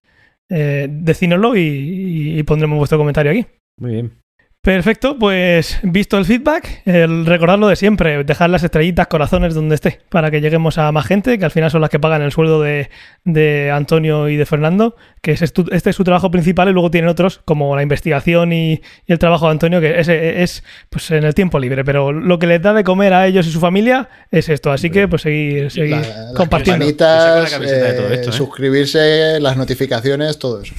eh, 0.51 0.89
decínoslo 0.91 1.55
y, 1.57 1.61
y- 1.61 2.39
y 2.39 2.43
pondremos 2.45 2.79
vuestro 2.79 2.97
comentario 2.97 3.31
aquí. 3.33 3.47
Muy 3.79 3.93
bien. 3.93 4.13
Perfecto, 4.61 5.17
pues 5.19 5.79
visto 5.83 6.19
el 6.19 6.25
feedback, 6.27 6.83
el 6.85 7.25
recordarlo 7.25 7.69
de 7.69 7.77
siempre, 7.77 8.23
dejar 8.25 8.51
las 8.51 8.63
estrellitas, 8.65 9.07
corazones 9.07 9.55
donde 9.55 9.77
esté, 9.77 10.01
para 10.11 10.31
que 10.31 10.41
lleguemos 10.43 10.77
a 10.79 10.91
más 10.93 11.07
gente, 11.07 11.39
que 11.39 11.45
al 11.45 11.53
final 11.53 11.71
son 11.71 11.81
las 11.81 11.89
que 11.89 12.01
pagan 12.01 12.21
el 12.23 12.33
sueldo 12.33 12.61
de, 12.61 12.91
de 13.25 13.71
Antonio 13.71 14.29
y 14.29 14.37
de 14.37 14.45
Fernando, 14.45 14.97
que 15.23 15.31
es 15.31 15.53
tu- 15.55 15.69
este 15.71 15.91
es 15.91 15.97
su 15.97 16.05
trabajo 16.05 16.31
principal 16.31 16.69
y 16.69 16.73
luego 16.73 16.91
tienen 16.91 17.09
otros 17.09 17.41
como 17.47 17.75
la 17.77 17.83
investigación 17.83 18.53
y, 18.53 18.73
y 19.07 19.13
el 19.13 19.19
trabajo 19.19 19.47
de 19.47 19.53
Antonio, 19.53 19.81
que 19.81 20.01
ese 20.01 20.43
es 20.43 20.65
pues 20.91 21.09
en 21.13 21.25
el 21.25 21.35
tiempo 21.35 21.59
libre, 21.61 21.83
pero 21.85 22.13
lo 22.13 22.39
que 22.39 22.49
les 22.49 22.61
da 22.61 22.75
de 22.75 22.85
comer 22.85 23.15
a 23.15 23.27
ellos 23.27 23.47
y 23.47 23.51
su 23.53 23.61
familia 23.61 24.09
es 24.31 24.49
esto, 24.51 24.71
así 24.73 24.91
que 24.91 25.07
pues 25.09 25.23
seguir, 25.23 25.71
seguir 25.71 25.93
La- 25.93 26.01
las 26.01 26.33
compartiendo. 26.35 26.85
Saco 26.85 27.43
la 27.45 27.49
camiseta 27.49 27.85
de 27.87 27.93
todo 27.95 28.09
eh, 28.11 28.15
esto, 28.17 28.31
¿eh? 28.31 28.33
suscribirse, 28.35 29.41
las 29.41 29.57
notificaciones, 29.57 30.39
todo 30.39 30.61
eso. 30.63 30.75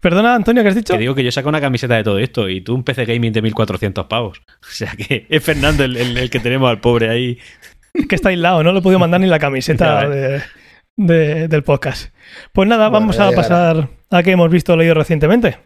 Perdona, 0.00 0.34
Antonio, 0.34 0.62
¿qué 0.62 0.68
has 0.68 0.74
dicho? 0.74 0.92
Que 0.92 1.00
digo 1.00 1.14
que 1.14 1.24
yo 1.24 1.32
saco 1.32 1.48
una 1.48 1.60
camiseta 1.60 1.94
de 1.96 2.04
todo 2.04 2.18
esto 2.18 2.48
y 2.48 2.60
tú 2.60 2.74
un 2.74 2.84
PC 2.84 3.04
gaming 3.06 3.32
de 3.32 3.42
1400 3.42 4.06
pavos. 4.06 4.40
O 4.62 4.66
sea 4.70 4.92
que 4.92 5.26
es 5.28 5.42
Fernando 5.42 5.84
el, 5.84 5.96
el- 5.96 6.16
el 6.16 6.30
que 6.30 6.38
tenemos 6.40 6.68
al 6.70 6.80
pobre 6.80 7.08
ahí. 7.10 7.38
que 8.08 8.14
está 8.14 8.28
aislado, 8.28 8.62
no 8.62 8.72
le 8.72 8.78
he 8.80 8.82
podido 8.82 8.98
mandar 8.98 9.20
ni 9.20 9.26
la 9.26 9.38
camiseta 9.38 10.08
de- 10.08 10.42
de- 10.96 11.48
del 11.48 11.62
podcast. 11.62 12.12
Pues 12.52 12.68
nada, 12.68 12.88
Bueno, 12.88 13.00
vamos 13.06 13.18
a 13.20 13.30
llegará. 13.30 13.36
pasar 13.42 13.88
a 14.10 14.22
que 14.22 14.30
hemos 14.32 14.50
visto 14.50 14.74
o 14.74 14.76
leído 14.76 14.94
recientemente. 14.94 15.58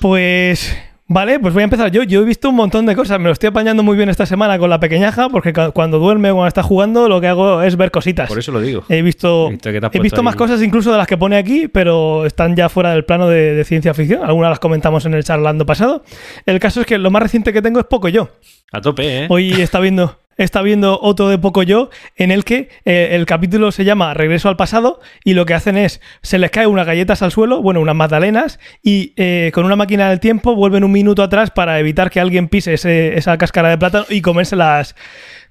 Pues 0.00 0.76
vale, 1.10 1.40
pues 1.40 1.52
voy 1.52 1.60
a 1.62 1.64
empezar 1.64 1.90
yo. 1.90 2.04
Yo 2.04 2.22
he 2.22 2.24
visto 2.24 2.48
un 2.48 2.54
montón 2.54 2.86
de 2.86 2.94
cosas, 2.96 3.18
me 3.18 3.26
lo 3.26 3.32
estoy 3.32 3.48
apañando 3.48 3.82
muy 3.82 3.96
bien 3.96 4.08
esta 4.08 4.24
semana 4.24 4.58
con 4.58 4.70
la 4.70 4.80
pequeñaja, 4.80 5.28
porque 5.28 5.52
cuando 5.74 5.98
duerme 5.98 6.30
o 6.30 6.34
cuando 6.36 6.48
está 6.48 6.62
jugando, 6.62 7.08
lo 7.08 7.20
que 7.20 7.26
hago 7.26 7.62
es 7.62 7.76
ver 7.76 7.90
cositas. 7.90 8.28
Por 8.28 8.38
eso 8.38 8.52
lo 8.52 8.60
digo. 8.60 8.84
He 8.88 9.02
visto, 9.02 9.50
He 9.50 9.98
visto 10.00 10.20
ahí. 10.20 10.24
más 10.24 10.36
cosas 10.36 10.62
incluso 10.62 10.92
de 10.92 10.98
las 10.98 11.06
que 11.06 11.18
pone 11.18 11.36
aquí, 11.36 11.68
pero 11.68 12.24
están 12.24 12.54
ya 12.56 12.68
fuera 12.68 12.92
del 12.92 13.04
plano 13.04 13.28
de, 13.28 13.54
de 13.54 13.64
ciencia 13.64 13.92
ficción. 13.92 14.24
Algunas 14.24 14.50
las 14.50 14.60
comentamos 14.60 15.04
en 15.04 15.14
el 15.14 15.24
charlando 15.24 15.66
pasado. 15.66 16.04
El 16.46 16.60
caso 16.60 16.80
es 16.80 16.86
que 16.86 16.96
lo 16.96 17.10
más 17.10 17.22
reciente 17.22 17.52
que 17.52 17.60
tengo 17.60 17.80
es 17.80 17.86
poco 17.86 18.08
yo. 18.08 18.30
A 18.72 18.80
tope, 18.80 19.24
¿eh? 19.24 19.26
Hoy 19.28 19.50
está 19.60 19.80
viendo, 19.80 20.16
está 20.44 20.62
viendo 20.62 20.98
otro 21.00 21.28
de 21.28 21.38
poco 21.38 21.62
yo, 21.62 21.90
en 22.16 22.30
el 22.30 22.44
que 22.44 22.70
eh, 22.84 23.10
el 23.12 23.26
capítulo 23.26 23.72
se 23.72 23.84
llama 23.84 24.14
Regreso 24.14 24.48
al 24.48 24.56
pasado 24.56 25.00
y 25.22 25.34
lo 25.34 25.44
que 25.44 25.54
hacen 25.54 25.76
es, 25.76 26.00
se 26.22 26.38
les 26.38 26.50
cae 26.50 26.66
unas 26.66 26.86
galletas 26.86 27.22
al 27.22 27.30
suelo, 27.30 27.60
bueno, 27.60 27.80
unas 27.80 27.94
magdalenas, 27.94 28.58
y 28.82 29.12
eh, 29.16 29.50
con 29.54 29.66
una 29.66 29.76
máquina 29.76 30.08
del 30.08 30.18
tiempo 30.18 30.54
vuelven 30.54 30.82
un 30.82 30.92
minuto 30.92 31.22
atrás 31.22 31.50
para 31.50 31.78
evitar 31.78 32.10
que 32.10 32.20
alguien 32.20 32.48
pise 32.48 32.74
esa 32.74 33.38
cáscara 33.38 33.68
de 33.68 33.78
plátano 33.78 34.06
y 34.08 34.22
comérselas, 34.22 34.96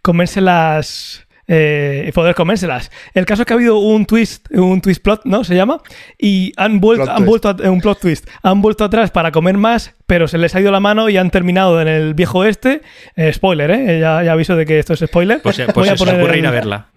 comérselas... 0.01 1.25
eh, 1.51 2.06
y 2.08 2.12
poder 2.12 2.36
comérselas. 2.36 2.91
El 3.13 3.25
caso 3.25 3.41
es 3.41 3.46
que 3.48 3.53
ha 3.53 3.56
habido 3.58 3.79
un 3.79 4.06
twist, 4.06 4.48
un 4.51 4.79
twist 4.82 5.03
plot, 5.03 5.22
¿no? 5.25 5.44
Se 5.44 5.56
llama. 5.56 5.79
Y 6.18 6.53
han 6.56 6.79
vuelto, 6.79 7.06
Plot 7.06 7.18
han 7.18 7.25
vuelto 7.25 7.50
a- 7.50 7.70
un 7.72 7.82
plot 7.82 8.00
twist. 8.00 8.29
Han 8.44 8.62
vuelto 8.62 8.84
atrás 8.86 9.12
para 9.12 9.32
comer 9.32 9.58
más, 9.58 9.96
pero 10.08 10.27
se 10.27 10.38
les 10.38 10.53
ha 10.56 10.62
ido 10.62 10.72
la 10.72 10.79
mano 10.79 11.10
y 11.10 11.18
han 11.18 11.32
terminado 11.32 11.82
en 11.82 11.88
el 11.88 12.13
viejo 12.13 12.46
este. 12.46 12.82
Eh, 13.15 13.34
spoiler, 13.34 13.72
¿eh? 13.72 14.00
Ya, 14.00 14.24
ya 14.24 14.32
aviso 14.32 14.56
de 14.56 14.65
que 14.65 14.79
esto 14.79 14.94
es 14.94 15.00
spoiler. 15.01 15.41
Pues, 15.41 15.58
eh, 15.60 15.65
Voy 15.65 15.74
pues 15.74 15.89
a 15.89 15.98
se 15.98 16.06
poner 16.06 16.22
ocurre 16.22 16.34
el- 16.36 16.39
ir 16.39 16.48
a 16.48 16.51
verla. 16.51 16.89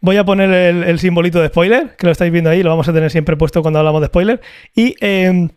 Voy 0.00 0.18
a 0.18 0.24
poner 0.24 0.50
el, 0.52 0.84
el 0.84 0.98
simbolito 0.98 1.40
de 1.40 1.48
spoiler, 1.48 1.96
que 1.96 2.04
lo 2.06 2.12
estáis 2.12 2.30
viendo 2.30 2.50
ahí, 2.50 2.62
lo 2.62 2.68
vamos 2.68 2.86
a 2.88 2.92
tener 2.92 3.10
siempre 3.10 3.38
puesto 3.38 3.62
cuando 3.62 3.78
hablamos 3.78 4.02
de 4.02 4.08
spoiler. 4.08 4.40
Y 4.74 4.94
eh, 5.00 5.48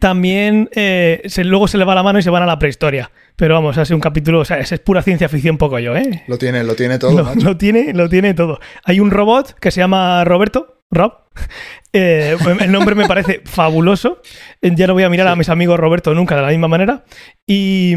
también 0.00 0.68
eh, 0.74 1.22
se- 1.26 1.44
luego 1.44 1.68
se 1.68 1.78
le 1.78 1.84
va 1.84 1.94
la 1.94 2.02
mano 2.02 2.18
y 2.18 2.22
se 2.22 2.30
van 2.30 2.42
a 2.42 2.46
la 2.46 2.58
prehistoria. 2.58 3.10
Pero 3.36 3.54
vamos, 3.54 3.76
ha 3.78 3.84
sido 3.84 3.96
un 3.96 4.00
capítulo, 4.00 4.40
o 4.40 4.44
sea, 4.44 4.58
es, 4.58 4.70
es 4.72 4.80
pura 4.80 5.02
ciencia 5.02 5.28
ficción 5.28 5.58
poco 5.58 5.78
yo, 5.78 5.96
¿eh? 5.96 6.22
Lo 6.28 6.38
tiene, 6.38 6.62
lo 6.64 6.74
tiene 6.74 6.98
todo, 6.98 7.16
Lo, 7.18 7.24
macho. 7.24 7.40
lo 7.44 7.56
tiene, 7.56 7.92
lo 7.92 8.08
tiene 8.08 8.34
todo. 8.34 8.60
Hay 8.84 9.00
un 9.00 9.10
robot 9.10 9.54
que 9.58 9.70
se 9.70 9.80
llama 9.80 10.24
Roberto, 10.24 10.82
Rob, 10.90 11.12
Eh, 11.96 12.36
el 12.58 12.72
nombre 12.72 12.96
me 12.96 13.06
parece 13.06 13.40
fabuloso. 13.44 14.20
Ya 14.60 14.88
no 14.88 14.94
voy 14.94 15.04
a 15.04 15.08
mirar 15.08 15.28
a 15.28 15.36
mis 15.36 15.48
amigos 15.48 15.78
Roberto 15.78 16.12
nunca 16.12 16.34
de 16.34 16.42
la 16.42 16.48
misma 16.48 16.66
manera. 16.66 17.04
Y, 17.46 17.94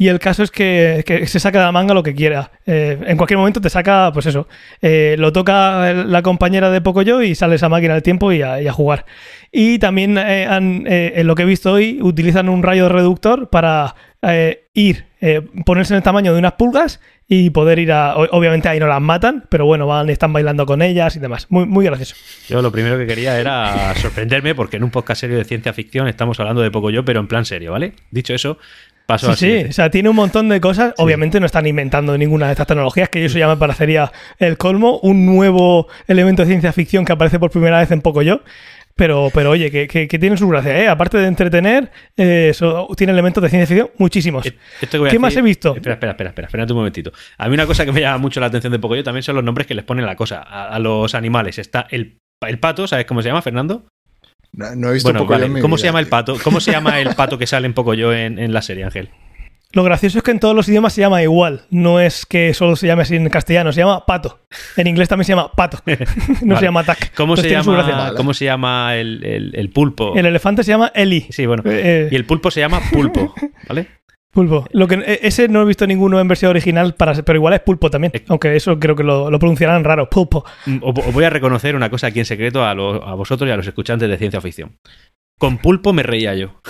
y 0.00 0.08
el 0.08 0.18
caso 0.18 0.42
es 0.42 0.50
que, 0.50 1.04
se 1.26 1.40
saca 1.40 1.58
de 1.58 1.64
la 1.66 1.72
manga 1.72 1.92
lo 1.92 2.02
que 2.02 2.14
quiera. 2.14 2.52
Eh, 2.64 2.98
en 3.04 3.18
cualquier 3.18 3.36
momento 3.36 3.60
te 3.60 3.68
saca, 3.68 4.10
pues 4.14 4.24
eso, 4.24 4.48
eh, 4.80 5.14
lo 5.18 5.30
toca 5.30 5.92
la 5.92 6.22
compañera 6.22 6.70
de 6.70 6.80
Pocoyo 6.80 7.20
y 7.20 7.34
sale 7.34 7.56
esa 7.56 7.68
máquina 7.68 7.92
del 7.92 8.02
tiempo 8.02 8.32
y 8.32 8.40
a, 8.40 8.62
y 8.62 8.68
jugar. 8.70 9.04
Y 9.52 9.78
también 9.78 10.16
eh, 10.16 10.48
eh, 10.86 11.12
en 11.16 11.26
lo 11.26 11.34
que 11.34 11.42
he 11.42 11.44
visto 11.44 11.72
hoy, 11.72 11.98
utilizan 12.00 12.48
un 12.48 12.62
rayo 12.62 12.88
reductor 12.88 13.50
para 13.50 13.94
ir, 14.72 15.04
ponerse 15.66 15.92
en 15.92 15.98
el 15.98 16.02
tamaño 16.02 16.32
de 16.32 16.38
unas 16.38 16.52
pulgas 16.52 16.98
y 17.32 17.50
poder 17.50 17.78
ir 17.78 17.92
a. 17.92 18.16
Obviamente 18.16 18.68
ahí 18.68 18.80
no 18.80 18.88
las 18.88 19.00
matan, 19.00 19.44
pero 19.48 19.64
bueno, 19.64 19.86
van, 19.86 20.10
están 20.10 20.32
bailando 20.32 20.66
con 20.66 20.82
ellas 20.82 21.14
y 21.14 21.20
demás. 21.20 21.46
Muy, 21.48 21.64
muy 21.64 21.84
gracioso. 21.84 22.16
Yo 22.48 22.60
lo 22.60 22.72
primero 22.72 22.98
que 22.98 23.06
quería 23.06 23.38
era 23.38 23.94
sorprenderme 23.94 24.56
porque 24.56 24.78
en 24.78 24.82
un 24.82 24.90
podcast 24.90 25.20
serio 25.20 25.38
de 25.38 25.44
ciencia 25.44 25.72
ficción 25.72 26.08
estamos 26.08 26.40
hablando 26.40 26.60
de 26.60 26.72
poco 26.72 26.90
yo, 26.90 27.04
pero 27.04 27.20
en 27.20 27.28
plan 27.28 27.44
serio, 27.44 27.70
¿vale? 27.70 27.92
Dicho 28.10 28.34
eso, 28.34 28.58
paso 29.12 29.34
Sí, 29.34 29.60
sí, 29.62 29.66
o 29.68 29.72
sea, 29.72 29.90
tiene 29.90 30.08
un 30.08 30.16
montón 30.16 30.48
de 30.48 30.60
cosas. 30.60 30.94
Obviamente 30.98 31.40
no 31.40 31.46
están 31.46 31.66
inventando 31.66 32.16
ninguna 32.16 32.46
de 32.46 32.52
estas 32.52 32.66
tecnologías, 32.66 33.08
que 33.08 33.24
eso 33.24 33.38
ya 33.38 33.48
me 33.48 33.56
parecería 33.56 34.10
el 34.38 34.56
colmo. 34.56 34.98
Un 35.02 35.26
nuevo 35.26 35.88
elemento 36.08 36.42
de 36.42 36.48
ciencia 36.48 36.72
ficción 36.72 37.04
que 37.04 37.12
aparece 37.12 37.38
por 37.38 37.50
primera 37.50 37.78
vez 37.78 37.90
en 37.90 38.00
poco 38.00 38.22
yo. 38.22 38.40
Pero, 38.96 39.30
pero 39.32 39.50
oye, 39.50 39.70
que, 39.70 39.86
que- 39.88 40.08
que 40.08 40.18
tiene 40.18 40.36
su 40.36 40.46
gracia, 40.48 40.78
¿eh? 40.78 40.88
Aparte 40.88 41.16
de 41.16 41.26
entretener, 41.26 41.90
eh, 42.18 42.52
tiene 42.96 43.12
elementos 43.12 43.42
de 43.42 43.48
ciencia 43.48 43.66
ficción 43.66 43.90
muchísimos. 43.96 44.44
Esto 44.46 44.90
que 44.90 44.98
voy 44.98 45.08
a 45.08 45.10
¿Qué 45.12 45.18
más 45.18 45.34
he 45.36 45.40
visto? 45.42 45.74
Espera, 45.74 45.94
espera, 45.94 46.12
espera, 46.12 46.30
espera, 46.30 46.46
espérate 46.48 46.72
un 46.72 46.78
momentito. 46.80 47.12
A 47.38 47.48
mí 47.48 47.54
una 47.54 47.64
cosa 47.66 47.86
que 47.86 47.92
me 47.92 48.00
llama 48.02 48.18
mucho 48.18 48.40
la 48.40 48.46
atención 48.46 48.72
de 48.72 48.78
Pocoyo 48.78 49.02
también 49.02 49.22
son 49.22 49.36
los 49.36 49.44
nombres 49.44 49.66
que 49.66 49.74
les 49.74 49.84
ponen 49.84 50.04
a 50.04 50.08
la 50.08 50.16
cosa, 50.16 50.42
a, 50.42 50.68
a 50.74 50.78
los 50.80 51.14
animales. 51.14 51.58
Está 51.58 51.86
el, 51.90 52.18
el 52.46 52.58
pato, 52.58 52.86
¿sabes 52.86 53.06
cómo 53.06 53.22
se 53.22 53.28
llama, 53.28 53.40
Fernando? 53.40 53.86
No, 54.52 54.74
no 54.74 54.90
he 54.90 54.94
visto 54.94 55.08
Bueno, 55.08 55.20
Pocoyo 55.20 55.34
vale. 55.36 55.46
en 55.46 55.52
mi 55.54 55.60
¿Cómo 55.60 55.76
vida, 55.76 55.80
se 55.82 55.86
llama 55.88 56.00
el 56.00 56.06
pato? 56.08 56.36
¿Cómo 56.42 56.60
se 56.60 56.72
llama 56.72 57.00
el 57.00 57.14
pato 57.14 57.38
que 57.38 57.46
sale 57.46 57.66
en 57.66 57.74
Pocoyo 57.74 58.12
en, 58.12 58.38
en 58.38 58.52
la 58.52 58.62
serie, 58.62 58.84
Ángel? 58.84 59.10
Lo 59.72 59.84
gracioso 59.84 60.18
es 60.18 60.24
que 60.24 60.32
en 60.32 60.40
todos 60.40 60.56
los 60.56 60.68
idiomas 60.68 60.92
se 60.92 61.00
llama 61.00 61.22
igual. 61.22 61.62
No 61.70 62.00
es 62.00 62.26
que 62.26 62.52
solo 62.54 62.74
se 62.74 62.88
llame 62.88 63.02
así 63.02 63.14
en 63.14 63.28
castellano, 63.28 63.72
se 63.72 63.78
llama 63.80 64.04
pato. 64.04 64.40
En 64.76 64.88
inglés 64.88 65.08
también 65.08 65.26
se 65.26 65.32
llama 65.32 65.52
pato. 65.52 65.78
no 65.86 65.94
Vale. 66.54 66.58
se 66.58 66.64
llama 66.64 66.82
tac. 66.82 67.14
¿Cómo, 67.14 67.36
se 67.36 67.48
llama. 67.48 68.12
¿Cómo 68.16 68.34
se 68.34 68.46
llama 68.46 68.96
el, 68.96 69.22
el- 69.24 69.52
el 69.54 69.70
pulpo? 69.70 70.16
El 70.16 70.26
elefante 70.26 70.64
se 70.64 70.72
llama 70.72 70.90
Eli. 70.92 71.26
Sí, 71.30 71.46
bueno. 71.46 71.62
Eh, 71.66 72.08
Y 72.10 72.16
el 72.16 72.24
pulpo 72.26 72.50
se 72.50 72.58
llama 72.58 72.80
pulpo, 72.92 73.32
¿vale? 73.68 73.86
Pulpo. 74.32 74.64
Lo 74.72 74.86
que, 74.86 74.94
e- 74.94 75.20
ese 75.22 75.48
no 75.48 75.62
he 75.62 75.64
visto 75.64 75.86
ninguno 75.86 76.20
en 76.20 76.28
versión 76.28 76.50
original, 76.50 76.94
para, 76.94 77.14
pero 77.22 77.36
igual 77.36 77.54
es 77.54 77.60
pulpo 77.60 77.90
también. 77.90 78.12
Eh. 78.14 78.24
Aunque 78.28 78.54
eso 78.54 78.78
creo 78.78 78.94
que 78.94 79.02
lo, 79.02 79.30
lo 79.30 79.38
pronunciarán 79.38 79.82
raro. 79.84 80.08
Pulpo. 80.08 80.44
Mm, 80.66 80.78
Os 80.82 81.12
voy 81.12 81.24
a 81.24 81.30
reconocer 81.30 81.74
una 81.74 81.90
cosa 81.90 82.06
aquí 82.08 82.20
en 82.20 82.24
secreto 82.24 82.64
a, 82.64 82.74
lo- 82.74 83.04
a 83.04 83.14
vosotros 83.14 83.48
y 83.48 83.52
a 83.52 83.56
los 83.56 83.66
escuchantes 83.66 84.08
de 84.08 84.16
ciencia 84.18 84.40
ficción. 84.40 84.76
Con 85.38 85.58
pulpo 85.58 85.92
me 85.92 86.02
reía 86.02 86.34
yo. 86.36 86.60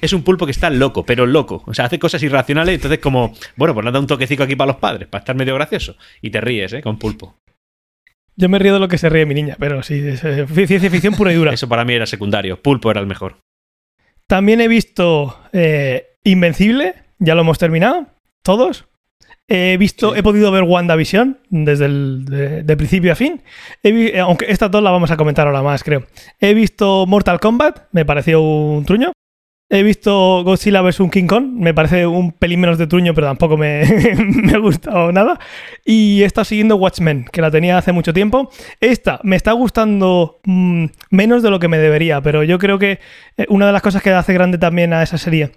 Es 0.00 0.12
un 0.12 0.24
pulpo 0.24 0.46
que 0.46 0.52
está 0.52 0.68
loco, 0.68 1.04
pero 1.06 1.26
loco. 1.26 1.62
O 1.66 1.72
sea, 1.74 1.84
hace 1.84 1.98
cosas 2.00 2.20
irracionales, 2.22 2.74
entonces 2.74 2.98
como, 2.98 3.32
bueno, 3.54 3.72
pues 3.72 3.84
le 3.86 3.92
da 3.92 4.00
un 4.00 4.06
toquecico 4.08 4.42
aquí 4.42 4.56
para 4.56 4.72
los 4.72 4.76
padres, 4.80 5.06
para 5.06 5.20
estar 5.20 5.36
medio 5.36 5.54
gracioso. 5.54 5.96
Y 6.20 6.30
te 6.30 6.40
ríes, 6.40 6.72
¿eh? 6.72 6.82
Con 6.82 6.98
pulpo. 6.98 7.36
Yo 8.34 8.48
me 8.48 8.58
río 8.58 8.74
de 8.74 8.80
lo 8.80 8.88
que 8.88 8.98
se 8.98 9.08
ríe 9.08 9.24
mi 9.26 9.34
niña, 9.34 9.56
pero 9.60 9.82
sí, 9.84 9.94
es 10.06 10.24
eh, 10.24 10.44
ciencia 10.66 10.90
ficción 10.90 11.14
pura 11.14 11.32
y 11.32 11.36
dura. 11.36 11.52
Eso 11.52 11.68
para 11.68 11.84
mí 11.84 11.94
era 11.94 12.04
secundario. 12.04 12.60
Pulpo 12.60 12.90
era 12.90 13.00
el 13.00 13.06
mejor. 13.06 13.38
También 14.26 14.60
he 14.60 14.66
visto 14.68 15.38
eh, 15.52 16.15
Invencible, 16.26 16.94
ya 17.20 17.36
lo 17.36 17.42
hemos 17.42 17.56
terminado, 17.58 18.06
todos. 18.42 18.86
He 19.46 19.76
visto, 19.76 20.12
Sí. 20.12 20.18
he 20.18 20.22
podido 20.24 20.50
ver 20.50 20.64
WandaVision 20.64 21.38
desde 21.50 21.84
el 21.84 22.24
de, 22.24 22.62
de 22.64 22.76
principio 22.76 23.12
a 23.12 23.14
fin. 23.14 23.42
He 23.84 23.90
eh, 23.90 24.18
aunque 24.18 24.46
estas 24.48 24.72
dos 24.72 24.82
las 24.82 24.92
vamos 24.92 25.12
a 25.12 25.16
comentar 25.16 25.46
ahora 25.46 25.62
más, 25.62 25.84
creo. 25.84 26.04
He 26.40 26.52
visto 26.52 27.06
Mortal 27.06 27.38
Kombat, 27.38 27.84
me 27.92 28.04
pareció 28.04 28.40
un 28.42 28.84
truño. 28.84 29.12
He 29.70 29.84
visto 29.84 30.42
Godzilla 30.42 30.82
vs. 30.82 31.10
King 31.12 31.28
Kong, 31.28 31.44
me 31.44 31.72
parece 31.74 32.08
un 32.08 32.32
pelín 32.32 32.58
menos 32.60 32.76
de 32.78 32.88
truño, 32.88 33.14
pero 33.14 33.28
tampoco 33.28 33.56
me, 33.56 33.84
me 34.18 34.52
ha 34.52 34.58
gustado 34.58 35.12
nada. 35.12 35.38
Y 35.84 36.22
he 36.22 36.24
estado 36.24 36.44
siguiendo 36.44 36.74
Watchmen, 36.74 37.26
que 37.30 37.40
la 37.40 37.52
tenía 37.52 37.78
hace 37.78 37.92
mucho 37.92 38.12
tiempo. 38.12 38.50
Esta 38.80 39.20
me 39.22 39.36
está 39.36 39.52
gustando 39.52 40.40
mm, 40.44 40.86
menos 41.10 41.44
de 41.44 41.50
lo 41.50 41.60
que 41.60 41.68
me 41.68 41.78
debería, 41.78 42.20
pero 42.20 42.42
yo 42.42 42.58
creo 42.58 42.80
que 42.80 42.98
eh, 43.36 43.46
una 43.48 43.66
de 43.68 43.72
las 43.72 43.82
cosas 43.82 44.02
que 44.02 44.10
hace 44.10 44.32
grande 44.32 44.58
también 44.58 44.92
a 44.92 45.04
esa 45.04 45.18
serie 45.18 45.52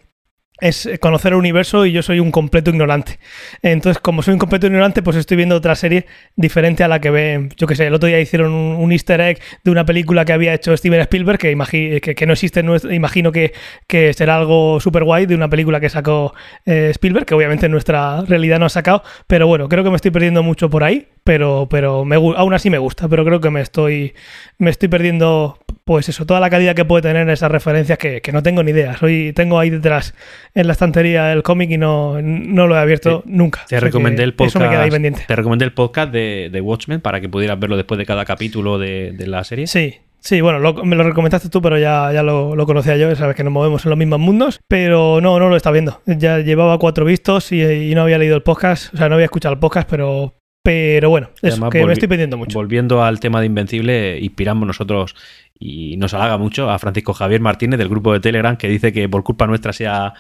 es 0.62 0.90
conocer 1.00 1.34
el 1.34 1.40
universo 1.40 1.86
y 1.86 1.92
yo 1.92 2.02
soy 2.02 2.20
un 2.20 2.32
completo 2.32 2.70
ignorante. 2.70 3.20
Entonces, 3.62 4.02
como 4.02 4.22
soy 4.22 4.34
un 4.34 4.40
completo 4.40 4.68
ignorante, 4.68 5.02
pues 5.02 5.18
estoy 5.18 5.38
viendo 5.38 5.56
otra 5.56 5.76
serie 5.76 6.06
diferente 6.36 6.84
a 6.84 6.88
la 6.88 7.00
que 7.00 7.10
ve, 7.10 7.50
yo 7.58 7.68
que 7.68 7.76
sé, 7.76 7.88
el 7.88 7.94
otro 7.94 8.08
día 8.08 8.20
hicieron 8.20 8.52
un, 8.54 8.92
easter 8.92 9.22
egg 9.22 9.40
de 9.64 9.72
una 9.72 9.86
película 9.86 10.26
que 10.26 10.34
había 10.34 10.54
hecho 10.54 10.76
Steven 10.76 11.02
Spielberg, 11.02 11.38
que, 11.40 11.56
imagi- 11.56 12.00
que, 12.02 12.26
no 12.26 12.34
existe, 12.34 12.64
no 12.64 12.76
es- 12.76 12.86
imagino 12.86 13.32
que, 13.32 13.54
que 13.88 14.14
será 14.14 14.38
algo 14.38 14.80
super 14.80 15.04
guay 15.04 15.26
de 15.26 15.36
una 15.36 15.50
película 15.50 15.80
que 15.80 15.90
sacó 15.90 16.34
eh, 16.66 16.90
Spielberg, 16.92 17.26
que 17.26 17.34
obviamente 17.36 17.68
en 17.68 17.72
nuestra 17.72 18.22
realidad 18.22 18.60
no 18.60 18.66
ha 18.66 18.70
sacado, 18.70 19.04
pero 19.28 19.48
bueno, 19.48 19.70
creo 19.70 19.84
que 19.84 19.90
me 19.90 19.96
estoy 19.96 20.12
perdiendo 20.12 20.44
mucho 20.44 20.70
por 20.70 20.84
ahí, 20.84 21.08
pero, 21.24 21.68
pero 21.70 22.06
me, 22.06 22.16
aún 22.16 22.54
así 22.54 22.70
me 22.70 22.78
gusta, 22.80 23.08
pero 23.08 23.24
creo 23.26 23.40
que 23.40 23.50
me 23.50 23.62
estoy, 23.62 24.14
me 24.58 24.70
estoy 24.70 24.90
perdiendo, 24.90 25.60
pues 25.90 26.08
eso, 26.08 26.24
toda 26.28 26.40
la 26.40 26.52
calidad 26.52 26.76
que 26.76 26.86
puede 26.86 27.02
tener 27.02 27.28
esas 27.32 27.50
referencias 27.50 27.98
que, 27.98 28.22
que 28.22 28.32
no 28.32 28.44
tengo 28.44 28.62
ni 28.62 28.70
idea. 28.70 28.96
Soy, 28.96 29.34
tengo 29.34 29.58
ahí 29.58 29.72
detrás 29.72 30.14
en 30.54 30.68
la 30.68 30.74
estantería 30.74 31.34
el 31.34 31.42
cómic 31.42 31.72
y 31.72 31.80
no, 31.80 32.22
no 32.22 32.68
lo 32.68 32.76
he 32.76 32.78
abierto 32.80 33.24
nunca. 33.26 33.62
Te 33.62 33.76
O 33.76 33.80
sea 33.80 33.80
recomendé 33.80 34.22
el 34.22 34.36
podcast. 34.36 34.56
Eso 34.58 34.64
me 34.64 34.70
queda 34.70 34.84
ahí 34.84 34.92
pendiente. 34.92 35.24
Te 35.28 35.36
recomendé 35.36 35.66
el 35.66 35.74
podcast 35.74 36.12
de, 36.12 36.50
de 36.52 36.62
Watchmen 36.62 37.02
para 37.02 37.20
que 37.22 37.28
pudieras 37.28 37.60
verlo 37.60 37.76
después 37.76 37.98
de 37.98 38.06
cada 38.06 38.24
capítulo 38.24 38.78
de, 38.78 39.14
de 39.14 39.26
la 39.26 39.44
serie. 39.44 39.66
Sí, 39.66 39.96
sí, 40.20 40.42
bueno, 40.42 40.60
lo- 40.60 40.86
me 40.86 40.96
lo 40.96 41.02
recomendaste 41.02 41.50
tú, 41.50 41.60
pero 41.60 41.80
ya, 41.80 42.14
ya 42.14 42.22
lo, 42.22 42.56
lo 42.56 42.68
conocía 42.68 42.96
yo, 42.96 43.16
sabes 43.16 43.36
que 43.36 43.44
nos 43.44 43.52
movemos 43.52 43.84
en 43.84 43.90
los 43.90 43.98
mismos 43.98 44.20
mundos, 44.20 44.60
pero 44.68 45.22
no, 45.22 45.40
no 45.40 45.50
lo 45.50 45.56
está 45.56 45.72
viendo. 45.72 46.04
Ya 46.06 46.38
llevaba 46.38 46.78
cuatro 46.78 47.04
vistos 47.04 47.52
y, 47.52 47.64
y 47.64 47.96
no 47.96 48.04
había 48.04 48.20
leído 48.20 48.36
el 48.36 48.44
podcast, 48.44 48.94
o 48.94 48.98
sea, 48.98 49.10
no 49.10 49.16
había 49.16 49.26
escuchado 49.26 49.54
el 49.54 49.60
podcast, 49.60 49.90
pero, 49.90 50.36
pero 50.70 51.10
bueno, 51.10 51.32
eso, 51.42 51.54
además 51.54 51.72
que 51.72 51.84
me 51.84 51.94
estoy 51.94 52.08
perdiendo 52.08 52.38
mucho. 52.38 52.60
Volviendo 52.60 53.04
al 53.04 53.20
tema 53.20 53.40
de 53.40 53.48
Invencible, 53.48 54.20
inspiramos 54.20 54.68
nosotros 54.68 55.16
y 55.58 55.98
nos 55.98 56.14
halaga 56.14 56.38
mucho 56.38 56.70
a 56.70 56.78
Francisco 56.78 57.16
Javier 57.16 57.42
Martínez 57.42 57.80
del 57.80 57.90
grupo 57.90 58.14
de 58.14 58.20
Telegram 58.20 58.56
que 58.56 58.68
dice 58.68 58.94
que 58.94 59.10
por 59.10 59.24
culpa 59.24 59.48
nuestra 59.48 59.74
se 59.74 59.88
ha, 59.88 60.14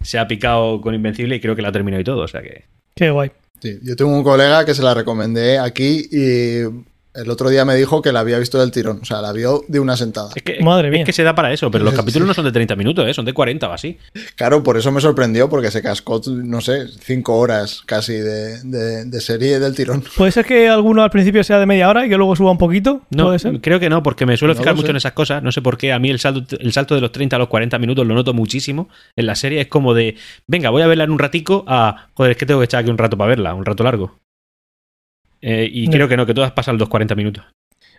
se 0.00 0.20
ha 0.20 0.28
picado 0.28 0.80
con 0.80 0.94
Invencible 0.94 1.34
y 1.34 1.40
creo 1.40 1.56
que 1.56 1.62
la 1.62 1.70
ha 1.70 1.72
terminado 1.72 2.00
y 2.00 2.04
todo. 2.04 2.20
O 2.22 2.28
sea 2.28 2.40
que. 2.40 2.66
Qué 2.94 3.10
guay. 3.10 3.32
Sí, 3.60 3.80
yo 3.82 3.96
tengo 3.96 4.12
un 4.12 4.22
colega 4.22 4.64
que 4.64 4.74
se 4.74 4.82
la 4.84 4.94
recomendé 4.94 5.58
aquí 5.58 6.06
y 6.12 6.62
el 7.16 7.30
otro 7.30 7.48
día 7.50 7.64
me 7.64 7.74
dijo 7.74 8.02
que 8.02 8.12
la 8.12 8.20
había 8.20 8.38
visto 8.38 8.58
del 8.58 8.70
tirón. 8.70 9.00
O 9.02 9.04
sea, 9.04 9.20
la 9.20 9.32
vio 9.32 9.62
de 9.68 9.80
una 9.80 9.96
sentada. 9.96 10.30
Es 10.34 10.42
que, 10.42 10.60
Madre 10.62 10.90
mía. 10.90 11.00
es 11.00 11.06
que 11.06 11.12
se 11.12 11.22
da 11.22 11.34
para 11.34 11.52
eso, 11.52 11.70
pero 11.70 11.84
los 11.84 11.92
Sí. 11.94 11.98
capítulos 12.00 12.28
no 12.28 12.34
son 12.34 12.44
de 12.44 12.52
30 12.52 12.76
minutos, 12.76 13.08
¿eh? 13.08 13.14
son 13.14 13.24
de 13.24 13.32
40 13.32 13.68
o 13.68 13.72
así. 13.72 13.98
Claro, 14.36 14.62
por 14.62 14.76
eso 14.76 14.92
me 14.92 15.00
sorprendió, 15.00 15.48
porque 15.48 15.70
se 15.70 15.82
cascó, 15.82 16.20
no 16.26 16.60
sé, 16.60 16.86
cinco 17.00 17.36
horas 17.36 17.82
casi 17.86 18.12
de, 18.14 18.62
de- 18.62 19.04
de 19.06 19.20
serie 19.20 19.58
del 19.58 19.74
tirón. 19.74 20.04
¿Puede 20.16 20.32
ser 20.32 20.44
que 20.44 20.68
alguno 20.68 21.02
al 21.02 21.10
principio 21.10 21.42
sea 21.44 21.58
de 21.58 21.66
media 21.66 21.88
hora 21.88 22.06
y 22.06 22.08
que 22.08 22.16
luego 22.16 22.36
suba 22.36 22.50
un 22.50 22.58
poquito? 22.58 23.02
No, 23.10 23.24
¿Puede 23.26 23.38
ser? 23.38 23.60
creo 23.60 23.80
que 23.80 23.88
no, 23.88 24.02
porque 24.02 24.26
me 24.26 24.36
suelo 24.36 24.54
No 24.54 24.60
fijar 24.60 24.74
mucho 24.74 24.86
sé. 24.86 24.90
en 24.92 24.96
esas 24.96 25.12
cosas. 25.12 25.42
No 25.42 25.52
sé 25.52 25.62
por 25.62 25.78
qué. 25.78 25.92
A 25.92 25.98
mí 25.98 26.10
el 26.10 26.18
salto, 26.18 26.56
el 26.58 26.72
salto 26.72 26.94
de 26.94 27.00
los 27.00 27.12
30 27.12 27.36
a 27.36 27.38
los 27.38 27.48
40 27.48 27.78
minutos 27.78 28.06
lo 28.06 28.14
noto 28.14 28.34
muchísimo. 28.34 28.88
En 29.16 29.26
la 29.26 29.34
serie 29.34 29.60
es 29.62 29.68
como 29.68 29.94
de, 29.94 30.16
venga, 30.46 30.70
voy 30.70 30.82
a 30.82 30.86
verla 30.86 31.04
en 31.04 31.10
un 31.10 31.18
ratico 31.18 31.64
a, 31.66 32.08
joder, 32.14 32.32
es 32.32 32.36
que 32.38 32.46
tengo 32.46 32.60
que 32.60 32.64
echar 32.66 32.80
aquí 32.82 32.90
un 32.90 32.98
rato 32.98 33.16
para 33.16 33.28
verla, 33.28 33.54
un 33.54 33.64
rato 33.64 33.84
largo. 33.84 34.18
Eh, 35.42 35.68
y 35.70 35.86
Ya. 35.86 35.92
creo 35.92 36.08
que 36.08 36.16
no, 36.16 36.26
que 36.26 36.34
todas 36.34 36.52
pasan 36.52 36.78
los 36.78 36.88
40 36.88 37.14
minutos. 37.14 37.44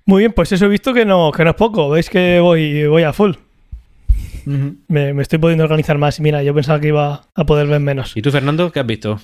Muy 0.05 0.21
bien, 0.21 0.33
pues 0.33 0.51
eso 0.51 0.65
he 0.65 0.69
visto 0.69 0.93
que 0.93 1.05
no, 1.05 1.31
que 1.31 1.43
no 1.43 1.49
es 1.51 1.55
poco. 1.55 1.89
Veis 1.89 2.09
que 2.09 2.39
voy, 2.39 2.85
voy 2.87 3.03
a 3.03 3.13
full. 3.13 3.33
Me, 4.45 5.13
me 5.13 5.21
estoy 5.21 5.39
pudiendo 5.39 5.65
organizar 5.65 5.97
más 5.97 6.19
y 6.19 6.21
mira, 6.21 6.41
yo 6.41 6.53
pensaba 6.53 6.79
que 6.79 6.87
iba 6.87 7.23
a 7.35 7.45
poder 7.45 7.67
ver 7.67 7.81
menos. 7.81 8.15
¿Y 8.15 8.21
tú, 8.21 8.31
Fernando, 8.31 8.71
qué 8.71 8.79
has 8.79 8.85
visto? 8.85 9.19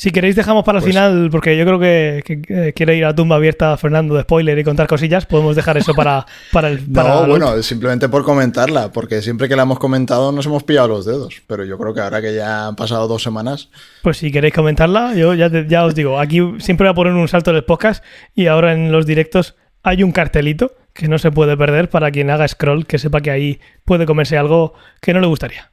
Si 0.00 0.12
queréis 0.12 0.34
dejamos 0.34 0.64
para 0.64 0.78
el 0.78 0.82
Pues- 0.82 0.94
final, 0.94 1.28
porque 1.30 1.58
yo 1.58 1.66
creo 1.66 1.78
que, 1.78 2.22
que- 2.24 2.40
que 2.40 2.72
quiere 2.72 2.96
ir 2.96 3.04
a 3.04 3.14
tumba 3.14 3.36
abierta 3.36 3.76
Fernando 3.76 4.14
de 4.14 4.22
spoiler 4.22 4.58
y 4.58 4.64
contar 4.64 4.86
cosillas, 4.86 5.26
podemos 5.26 5.54
dejar 5.56 5.76
eso 5.76 5.92
para, 5.92 6.24
para 6.52 6.68
el... 6.68 6.78
Para 6.90 7.10
No, 7.10 7.24
el- 7.24 7.28
bueno, 7.30 7.62
simplemente 7.62 8.08
por 8.08 8.24
comentarla, 8.24 8.90
porque 8.92 9.20
siempre 9.20 9.46
que 9.46 9.56
la 9.56 9.64
hemos 9.64 9.78
comentado 9.78 10.32
nos 10.32 10.46
hemos 10.46 10.62
pillado 10.62 10.88
los 10.88 11.04
dedos. 11.04 11.42
Pero 11.46 11.66
yo 11.66 11.76
creo 11.76 11.92
que 11.92 12.00
ahora 12.00 12.22
que 12.22 12.34
ya 12.34 12.68
han 12.68 12.76
pasado 12.76 13.08
dos 13.08 13.22
semanas, 13.22 13.68
Pues 14.00 14.16
si 14.16 14.32
queréis 14.32 14.54
comentarla, 14.54 15.14
yo 15.14 15.34
ya, 15.34 15.50
te- 15.50 15.66
ya 15.68 15.84
os 15.84 15.94
digo, 15.94 16.18
aquí 16.18 16.40
siempre 16.60 16.86
voy 16.86 16.92
a 16.92 16.94
poner 16.94 17.12
un 17.12 17.28
salto 17.28 17.50
en 17.50 17.56
el 17.56 17.64
podcast 17.64 18.02
y 18.34 18.46
ahora 18.46 18.72
en 18.72 18.92
los 18.92 19.04
directos 19.04 19.54
hay 19.82 20.02
un 20.02 20.12
cartelito 20.12 20.72
que 20.94 21.08
no 21.08 21.18
se 21.18 21.30
puede 21.30 21.58
perder 21.58 21.90
para 21.90 22.10
quien 22.10 22.30
haga 22.30 22.48
scroll, 22.48 22.86
que 22.86 22.98
sepa 22.98 23.20
que 23.20 23.30
ahí 23.32 23.60
puede 23.84 24.06
comerse 24.06 24.38
algo 24.38 24.72
que 25.02 25.12
no 25.12 25.20
le 25.20 25.26
gustaría. 25.26 25.72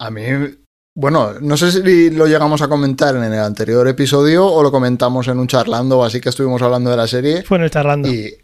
a 0.00 0.10
mí, 0.10 0.22
bueno, 0.96 1.34
no 1.42 1.56
sé 1.58 1.70
si 1.70 2.10
lo 2.10 2.26
llegamos 2.26 2.62
a 2.62 2.68
comentar 2.68 3.14
en 3.16 3.24
el 3.24 3.38
anterior 3.38 3.86
episodio 3.86 4.46
o 4.46 4.62
lo 4.62 4.72
comentamos 4.72 5.28
en 5.28 5.38
un 5.38 5.46
charlando 5.46 6.02
así 6.02 6.22
que 6.22 6.30
estuvimos 6.30 6.62
hablando 6.62 6.90
de 6.90 6.96
la 6.96 7.06
serie. 7.06 7.42
Fue 7.42 7.58
en 7.58 7.64
el 7.64 7.70
charlando. 7.70 8.08
Y 8.08 8.34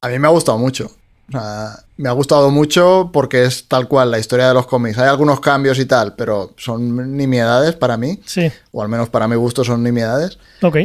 a 0.00 0.08
mí 0.08 0.18
me 0.18 0.26
ha 0.26 0.30
gustado 0.30 0.56
mucho. 0.56 0.90
O 1.28 1.32
sea, 1.32 1.84
me 1.98 2.08
ha 2.08 2.12
gustado 2.12 2.50
mucho 2.50 3.10
porque 3.12 3.44
es 3.44 3.68
tal 3.68 3.86
cual 3.86 4.10
la 4.10 4.18
historia 4.18 4.48
de 4.48 4.54
los 4.54 4.66
cómics. 4.66 4.96
Hay 4.96 5.08
algunos 5.08 5.40
cambios 5.40 5.78
y 5.78 5.84
tal, 5.84 6.16
pero 6.16 6.54
son 6.56 7.16
nimiedades 7.16 7.74
para 7.76 7.96
mí, 7.98 8.18
Sí, 8.24 8.50
o 8.72 8.82
al 8.82 8.88
menos 8.88 9.10
para 9.10 9.28
mi 9.28 9.36
gusto 9.36 9.62
son 9.62 9.82
nimiedades. 9.82 10.38
ok. 10.62 10.78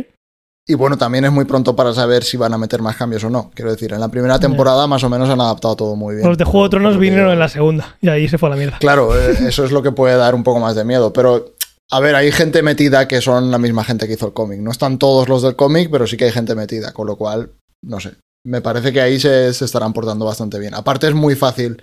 Y 0.70 0.74
bueno, 0.74 0.98
también 0.98 1.24
es 1.24 1.32
muy 1.32 1.46
pronto 1.46 1.76
para 1.78 1.94
saber 1.94 2.24
si 2.26 2.36
van 2.36 2.54
a 2.54 2.58
meter 2.58 2.82
más 2.82 2.98
cambios 2.98 3.24
o 3.24 3.30
no. 3.30 3.52
Quiero 3.56 3.72
decir, 3.72 3.94
en 3.94 4.02
la 4.02 4.10
primera 4.10 4.38
temporada 4.38 4.86
más 4.86 5.02
o 5.04 5.10
menos 5.10 5.30
han 5.30 5.40
adaptado 5.40 5.78
todo 5.78 5.96
muy 5.96 6.16
bien. 6.16 6.28
Los 6.28 6.38
de 6.38 6.44
Juego 6.44 6.66
de 6.66 6.70
Tronos 6.72 6.98
vinieron 7.00 7.32
en 7.32 7.40
la 7.40 7.48
segunda 7.48 7.96
y 8.02 8.10
ahí 8.10 8.28
se 8.28 8.38
fue 8.38 8.50
a 8.50 8.52
la 8.52 8.56
mierda. 8.58 8.78
Claro, 8.80 9.18
eh, 9.18 9.38
eso 9.48 9.64
es 9.64 9.72
lo 9.72 9.82
que 9.82 9.94
puede 9.94 10.18
dar 10.18 10.36
un 10.36 10.44
poco 10.44 10.60
más 10.60 10.76
de 10.76 10.84
miedo. 10.84 11.14
Pero, 11.14 11.54
a 11.90 12.00
ver, 12.02 12.16
hay 12.16 12.34
gente 12.34 12.62
metida 12.64 13.08
que 13.08 13.22
son 13.22 13.50
la 13.50 13.58
misma 13.58 13.86
gente 13.86 14.08
que 14.08 14.14
hizo 14.16 14.28
el 14.28 14.34
cómic. 14.34 14.60
No 14.60 14.72
están 14.72 14.98
todos 15.00 15.30
los 15.30 15.42
del 15.42 15.56
cómic, 15.56 15.90
pero 15.90 16.06
sí 16.06 16.18
que 16.18 16.26
hay 16.26 16.32
gente 16.32 16.54
metida. 16.54 16.92
Con 16.92 17.08
lo 17.08 17.16
cual, 17.16 17.50
no 17.82 18.02
sé. 18.02 18.16
Me 18.46 18.60
parece 18.62 18.92
que 18.92 19.00
ahí 19.00 19.20
se, 19.22 19.54
se 19.54 19.64
estarán 19.64 19.94
portando 19.94 20.26
bastante 20.26 20.60
bien. 20.60 20.74
Aparte, 20.74 21.08
es 21.08 21.14
muy 21.14 21.36
fácil. 21.36 21.82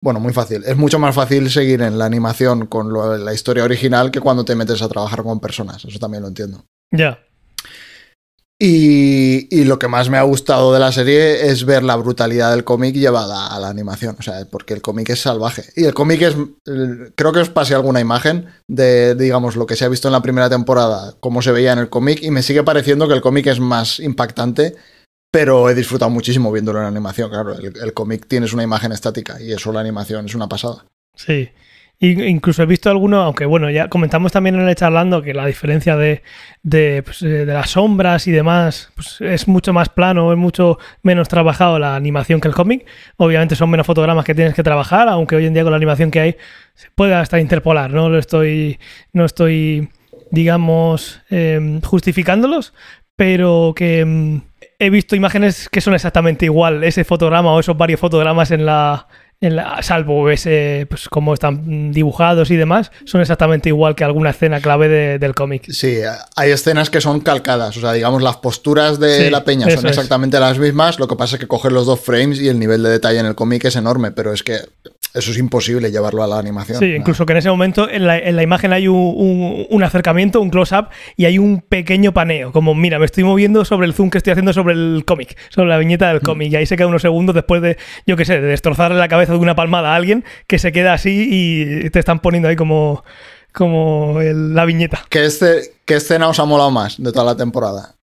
Bueno, 0.00 0.20
muy 0.20 0.32
fácil. 0.32 0.62
Es 0.64 0.76
mucho 0.76 1.00
más 1.00 1.12
fácil 1.12 1.50
seguir 1.50 1.82
en 1.82 1.98
la 1.98 2.04
animación 2.04 2.66
con 2.66 2.92
lo- 2.92 3.16
la 3.18 3.34
historia 3.34 3.64
original 3.64 4.12
que 4.12 4.20
cuando 4.20 4.44
te 4.44 4.54
metes 4.54 4.80
a 4.82 4.88
trabajar 4.88 5.24
con 5.24 5.40
personas. 5.40 5.84
Eso 5.84 5.98
también 5.98 6.22
lo 6.22 6.28
entiendo. 6.28 6.62
Ya. 6.92 7.18
Y, 8.58 9.64
lo 9.64 9.78
que 9.78 9.88
más 9.88 10.08
me 10.08 10.16
ha 10.16 10.22
gustado 10.22 10.72
de 10.72 10.80
la 10.80 10.90
serie 10.90 11.50
es 11.50 11.66
ver 11.66 11.82
la 11.82 11.96
brutalidad 11.96 12.52
del 12.52 12.64
cómic 12.64 12.94
llevada 12.94 13.48
a 13.48 13.60
la 13.60 13.68
animación. 13.68 14.16
O 14.18 14.22
sea, 14.22 14.46
porque 14.50 14.72
el 14.72 14.80
cómic 14.80 15.10
es 15.10 15.20
salvaje. 15.20 15.64
Y 15.76 15.84
el 15.84 15.92
cómic 15.92 16.22
es. 16.22 16.36
Creo 17.14 17.32
que 17.32 17.40
os 17.40 17.50
pasé 17.50 17.74
alguna 17.74 18.00
imagen 18.00 18.46
de, 18.66 19.14
digamos, 19.14 19.56
lo 19.56 19.66
que 19.66 19.76
se 19.76 19.84
ha 19.84 19.88
visto 19.88 20.08
en 20.08 20.12
la 20.12 20.22
primera 20.22 20.48
temporada, 20.48 21.14
cómo 21.20 21.42
se 21.42 21.52
veía 21.52 21.72
en 21.72 21.80
el 21.80 21.90
cómic. 21.90 22.22
Y 22.22 22.30
me 22.30 22.42
sigue 22.42 22.62
pareciendo 22.62 23.06
que 23.08 23.14
el 23.14 23.20
cómic 23.20 23.46
es 23.48 23.60
más 23.60 24.00
impactante. 24.00 24.74
Pero 25.30 25.68
he 25.68 25.74
disfrutado 25.74 26.10
muchísimo 26.10 26.50
viéndolo 26.50 26.78
en 26.78 26.86
animación. 26.86 27.28
Claro, 27.28 27.52
el, 27.58 27.76
el 27.76 27.92
cómic 27.92 28.26
tienes 28.26 28.54
una 28.54 28.62
imagen 28.62 28.92
estática 28.92 29.38
y 29.38 29.52
eso 29.52 29.70
la 29.70 29.80
animación 29.80 30.24
es 30.24 30.34
una 30.34 30.48
pasada. 30.48 30.86
Sí. 31.14 31.50
Incluso 31.98 32.62
he 32.62 32.66
visto 32.66 32.90
alguno, 32.90 33.22
aunque 33.22 33.46
bueno, 33.46 33.70
ya 33.70 33.88
comentamos 33.88 34.30
también 34.30 34.56
en 34.56 34.68
el 34.68 34.74
charlando 34.74 35.22
que 35.22 35.32
la 35.32 35.46
diferencia 35.46 35.96
de, 35.96 36.22
de, 36.62 37.02
pues, 37.02 37.22
eh, 37.22 37.46
de 37.46 37.54
las 37.54 37.70
sombras 37.70 38.26
y 38.26 38.32
demás 38.32 38.92
pues, 38.94 39.18
es 39.22 39.48
mucho 39.48 39.72
más 39.72 39.88
plano, 39.88 40.30
es 40.30 40.36
mucho 40.36 40.78
menos 41.02 41.28
trabajado 41.28 41.78
la 41.78 41.96
animación 41.96 42.38
que 42.38 42.48
el 42.48 42.54
cómic. 42.54 42.84
Obviamente 43.16 43.56
son 43.56 43.70
menos 43.70 43.86
fotogramas 43.86 44.26
que 44.26 44.34
tienes 44.34 44.52
que 44.52 44.62
trabajar, 44.62 45.08
aunque 45.08 45.36
hoy 45.36 45.46
en 45.46 45.54
día 45.54 45.62
con 45.62 45.72
la 45.72 45.78
animación 45.78 46.10
que 46.10 46.20
hay 46.20 46.36
se 46.74 46.90
puede 46.94 47.14
hasta 47.14 47.40
interpolar, 47.40 47.90
no 47.90 48.10
lo 48.10 48.18
estoy, 48.18 48.78
no 49.14 49.24
estoy, 49.24 49.88
digamos, 50.30 51.22
em, 51.30 51.80
justificándolos, 51.80 52.74
pero 53.16 53.72
que 53.74 54.00
em, 54.00 54.42
he 54.78 54.90
visto 54.90 55.16
imágenes 55.16 55.70
que 55.70 55.80
son 55.80 55.94
exactamente 55.94 56.44
igual, 56.44 56.84
ese 56.84 57.04
fotograma 57.04 57.54
o 57.54 57.60
esos 57.60 57.78
varios 57.78 58.00
fotogramas 58.00 58.50
en 58.50 58.66
la, 58.66 59.06
en 59.40 59.54
la- 59.56 59.82
salvo 59.82 60.30
ese, 60.30 60.86
pues 60.88 61.08
cómo 61.08 61.34
están 61.34 61.92
dibujados 61.92 62.50
y 62.50 62.56
demás, 62.56 62.90
son 63.04 63.20
exactamente 63.20 63.68
igual 63.68 63.94
que 63.94 64.02
alguna 64.04 64.30
escena 64.30 64.60
clave 64.60 64.88
de- 64.88 65.18
del 65.18 65.34
cómic. 65.34 65.70
Sí, 65.70 65.98
hay 66.36 66.50
escenas 66.50 66.88
que 66.88 67.00
son 67.02 67.20
calcadas, 67.20 67.76
o 67.76 67.80
sea, 67.80 67.92
digamos, 67.92 68.22
las 68.22 68.38
posturas 68.38 68.98
de 68.98 69.24
Sí, 69.26 69.30
la 69.30 69.44
peña 69.44 69.66
son 69.68 69.84
es. 69.86 69.90
exactamente 69.92 70.40
las 70.40 70.58
mismas, 70.58 70.98
lo 70.98 71.06
que 71.06 71.16
pasa 71.16 71.36
es 71.36 71.40
que 71.40 71.46
coger 71.48 71.72
los 71.72 71.84
dos 71.86 72.00
frames 72.00 72.40
y 72.40 72.48
el 72.48 72.58
nivel 72.58 72.82
de 72.82 72.88
detalle 72.90 73.18
en 73.18 73.26
el 73.26 73.34
cómic 73.34 73.64
es 73.66 73.76
enorme, 73.76 74.10
pero 74.10 74.32
es 74.32 74.42
que 74.42 74.58
eso 75.16 75.30
es 75.32 75.38
imposible 75.38 75.90
llevarlo 75.90 76.22
a 76.22 76.26
la 76.26 76.38
animación. 76.38 76.78
Sí, 76.78 76.94
incluso 76.94 77.26
que 77.26 77.32
en 77.32 77.38
ese 77.38 77.48
momento 77.50 77.88
en 77.90 78.06
la, 78.06 78.18
en 78.18 78.36
la 78.36 78.42
imagen 78.42 78.72
hay 78.72 78.86
un, 78.88 78.96
un- 79.16 79.66
un 79.68 79.82
acercamiento, 79.82 80.40
un 80.40 80.50
close-up 80.50 80.88
y 81.16 81.24
hay 81.24 81.38
un 81.38 81.60
pequeño 81.60 82.12
paneo, 82.12 82.52
como 82.52 82.74
mira, 82.74 82.98
me 82.98 83.06
estoy 83.06 83.24
moviendo 83.24 83.64
sobre 83.64 83.86
el 83.86 83.94
zoom 83.94 84.10
que 84.10 84.18
estoy 84.18 84.32
haciendo 84.32 84.52
sobre 84.52 84.74
el 84.74 85.04
cómic, 85.06 85.36
sobre 85.48 85.68
la 85.70 85.78
viñeta 85.78 86.08
del 86.08 86.20
cómic, 86.20 86.52
y 86.52 86.56
ahí 86.56 86.66
se 86.66 86.76
queda 86.76 86.86
unos 86.86 87.02
segundos 87.02 87.34
después 87.34 87.62
de, 87.62 87.76
yo 88.06 88.16
qué 88.16 88.24
sé, 88.24 88.40
de 88.40 88.46
destrozarle 88.46 88.98
la 88.98 89.08
cabeza 89.08 89.32
de 89.32 89.38
una 89.38 89.56
palmada 89.56 89.92
a 89.92 89.96
alguien 89.96 90.24
que 90.46 90.58
se 90.58 90.70
queda 90.70 90.92
así 90.92 91.28
y 91.30 91.90
te 91.90 91.98
están 91.98 92.20
poniendo 92.20 92.48
ahí 92.48 92.56
como, 92.56 93.02
como 93.52 94.20
el- 94.20 94.54
la 94.54 94.64
viñeta. 94.64 95.04
¿Qué, 95.08 95.28
¿Qué 95.84 95.94
escena 95.94 96.28
os 96.28 96.38
ha 96.38 96.44
molado 96.44 96.70
más 96.70 97.02
de 97.02 97.10
toda 97.12 97.24
la 97.24 97.36
temporada? 97.36 97.95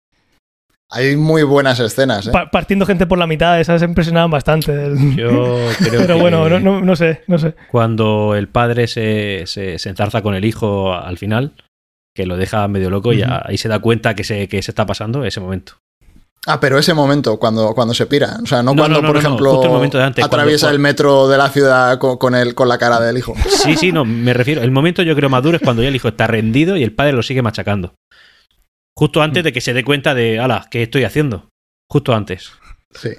Hay 0.94 1.16
muy 1.16 1.42
buenas 1.42 1.80
escenas, 1.80 2.26
¿eh? 2.26 2.30
Pa- 2.32 2.50
partiendo 2.50 2.84
gente 2.84 3.06
por 3.06 3.18
la 3.18 3.26
mitad, 3.26 3.58
esas 3.58 3.82
impresionaban 3.82 4.30
bastante. 4.30 4.72
El- 4.72 5.16
Yo 5.16 5.56
creo 5.78 6.02
Pero 6.02 6.14
que 6.16 6.20
bueno, 6.20 6.48
no, 6.48 6.60
no, 6.60 6.80
no 6.82 6.96
sé, 6.96 7.22
no 7.26 7.38
sé. 7.38 7.54
cuando 7.70 8.34
el 8.36 8.48
padre 8.48 8.86
se, 8.86 9.44
se, 9.46 9.78
se 9.78 9.88
enzarza 9.88 10.20
con 10.22 10.34
el 10.34 10.44
hijo 10.44 10.92
al 10.94 11.16
final, 11.18 11.52
que 12.14 12.26
lo 12.26 12.36
deja 12.36 12.68
medio 12.68 12.90
loco 12.90 13.12
y 13.14 13.22
ahí 13.22 13.56
se 13.56 13.68
da 13.68 13.78
cuenta 13.78 14.14
que 14.14 14.22
se, 14.24 14.48
que 14.48 14.60
se 14.62 14.70
está 14.70 14.84
pasando 14.84 15.24
ese 15.24 15.40
momento. 15.40 15.74
Ah, 16.44 16.58
pero 16.58 16.76
ese 16.76 16.92
momento, 16.92 17.38
cuando, 17.38 17.72
cuando 17.72 17.94
se 17.94 18.06
pira. 18.06 18.36
O 18.42 18.46
sea, 18.46 18.64
no, 18.64 18.74
No, 18.74 18.82
cuando, 18.82 18.96
no, 19.00 19.02
no, 19.02 19.08
por 19.08 19.16
no, 19.16 19.22
no, 19.22 19.28
ejemplo, 19.28 19.50
justo 19.52 19.66
el 19.68 19.72
momento 19.72 19.96
de 19.98 20.04
antes, 20.04 20.24
atraviesa 20.24 20.66
cuando- 20.66 20.74
el 20.76 20.82
metro 20.82 21.28
de 21.28 21.38
la 21.38 21.48
ciudad 21.48 21.98
con, 21.98 22.18
con, 22.18 22.34
el, 22.34 22.54
con 22.56 22.68
la 22.68 22.78
cara 22.78 23.00
del 23.00 23.16
hijo. 23.16 23.34
Sí, 23.48 23.76
sí, 23.76 23.92
no, 23.92 24.04
me 24.04 24.34
refiero. 24.34 24.60
El 24.60 24.72
momento 24.72 25.02
yo 25.02 25.14
creo 25.14 25.30
maduro 25.30 25.56
es 25.56 25.62
cuando 25.62 25.82
ya 25.82 25.88
el 25.88 25.94
hijo 25.94 26.08
está 26.08 26.26
rendido 26.26 26.76
y 26.76 26.82
el 26.82 26.92
padre 26.92 27.12
lo 27.12 27.22
sigue 27.22 27.42
machacando. 27.42 27.94
Justo 28.96 29.22
antes 29.22 29.42
de 29.44 29.52
que 29.52 29.60
se 29.60 29.72
dé 29.72 29.84
cuenta 29.84 30.14
de, 30.14 30.38
ala, 30.38 30.66
¿qué 30.70 30.82
estoy 30.82 31.04
haciendo? 31.04 31.48
Justo 31.90 32.14
antes. 32.14 32.52
Sí. 32.94 33.10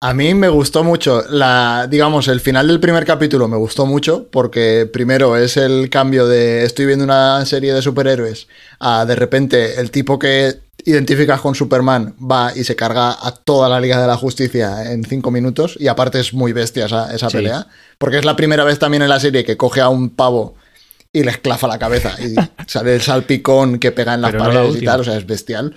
A 0.00 0.14
mí 0.14 0.32
me 0.34 0.48
gustó 0.48 0.84
mucho, 0.84 1.24
la, 1.28 1.88
digamos, 1.90 2.28
el 2.28 2.38
final 2.40 2.68
del 2.68 2.78
primer 2.78 3.04
capítulo 3.04 3.48
me 3.48 3.56
gustó 3.56 3.84
mucho 3.84 4.28
porque 4.30 4.88
primero 4.92 5.36
es 5.36 5.56
el 5.56 5.90
cambio 5.90 6.28
de 6.28 6.64
estoy 6.64 6.86
viendo 6.86 7.04
una 7.04 7.44
serie 7.46 7.74
de 7.74 7.82
superhéroes 7.82 8.46
a 8.78 9.04
de 9.06 9.16
repente 9.16 9.80
el 9.80 9.90
tipo 9.90 10.16
que 10.16 10.54
identificas 10.84 11.40
con 11.40 11.56
Superman 11.56 12.14
va 12.20 12.52
y 12.54 12.62
se 12.62 12.76
carga 12.76 13.10
a 13.20 13.32
toda 13.32 13.68
la 13.68 13.80
Liga 13.80 14.00
de 14.00 14.06
la 14.06 14.16
Justicia 14.16 14.92
en 14.92 15.02
cinco 15.02 15.32
minutos 15.32 15.76
y 15.80 15.88
aparte 15.88 16.20
es 16.20 16.32
muy 16.32 16.52
bestia 16.52 16.86
esa, 16.86 17.12
esa 17.12 17.28
Sí. 17.28 17.38
pelea 17.38 17.66
porque 17.98 18.18
es 18.18 18.24
la 18.24 18.36
primera 18.36 18.62
vez 18.62 18.78
también 18.78 19.02
en 19.02 19.08
la 19.08 19.18
serie 19.18 19.44
que 19.44 19.56
coge 19.56 19.80
a 19.80 19.88
un 19.88 20.10
pavo 20.10 20.54
y 21.12 21.22
le 21.22 21.30
esclafa 21.30 21.66
la 21.66 21.78
cabeza 21.78 22.16
y 22.20 22.34
sale 22.66 22.94
el 22.94 23.02
salpicón 23.02 23.78
que 23.78 23.92
pega 23.92 24.14
en 24.14 24.22
las 24.22 24.32
Pero 24.32 24.44
no 24.44 24.50
la 24.50 24.60
paredes 24.60 24.82
y 24.82 24.84
tal, 24.84 25.00
o 25.00 25.04
sea, 25.04 25.16
es 25.16 25.26
bestial. 25.26 25.74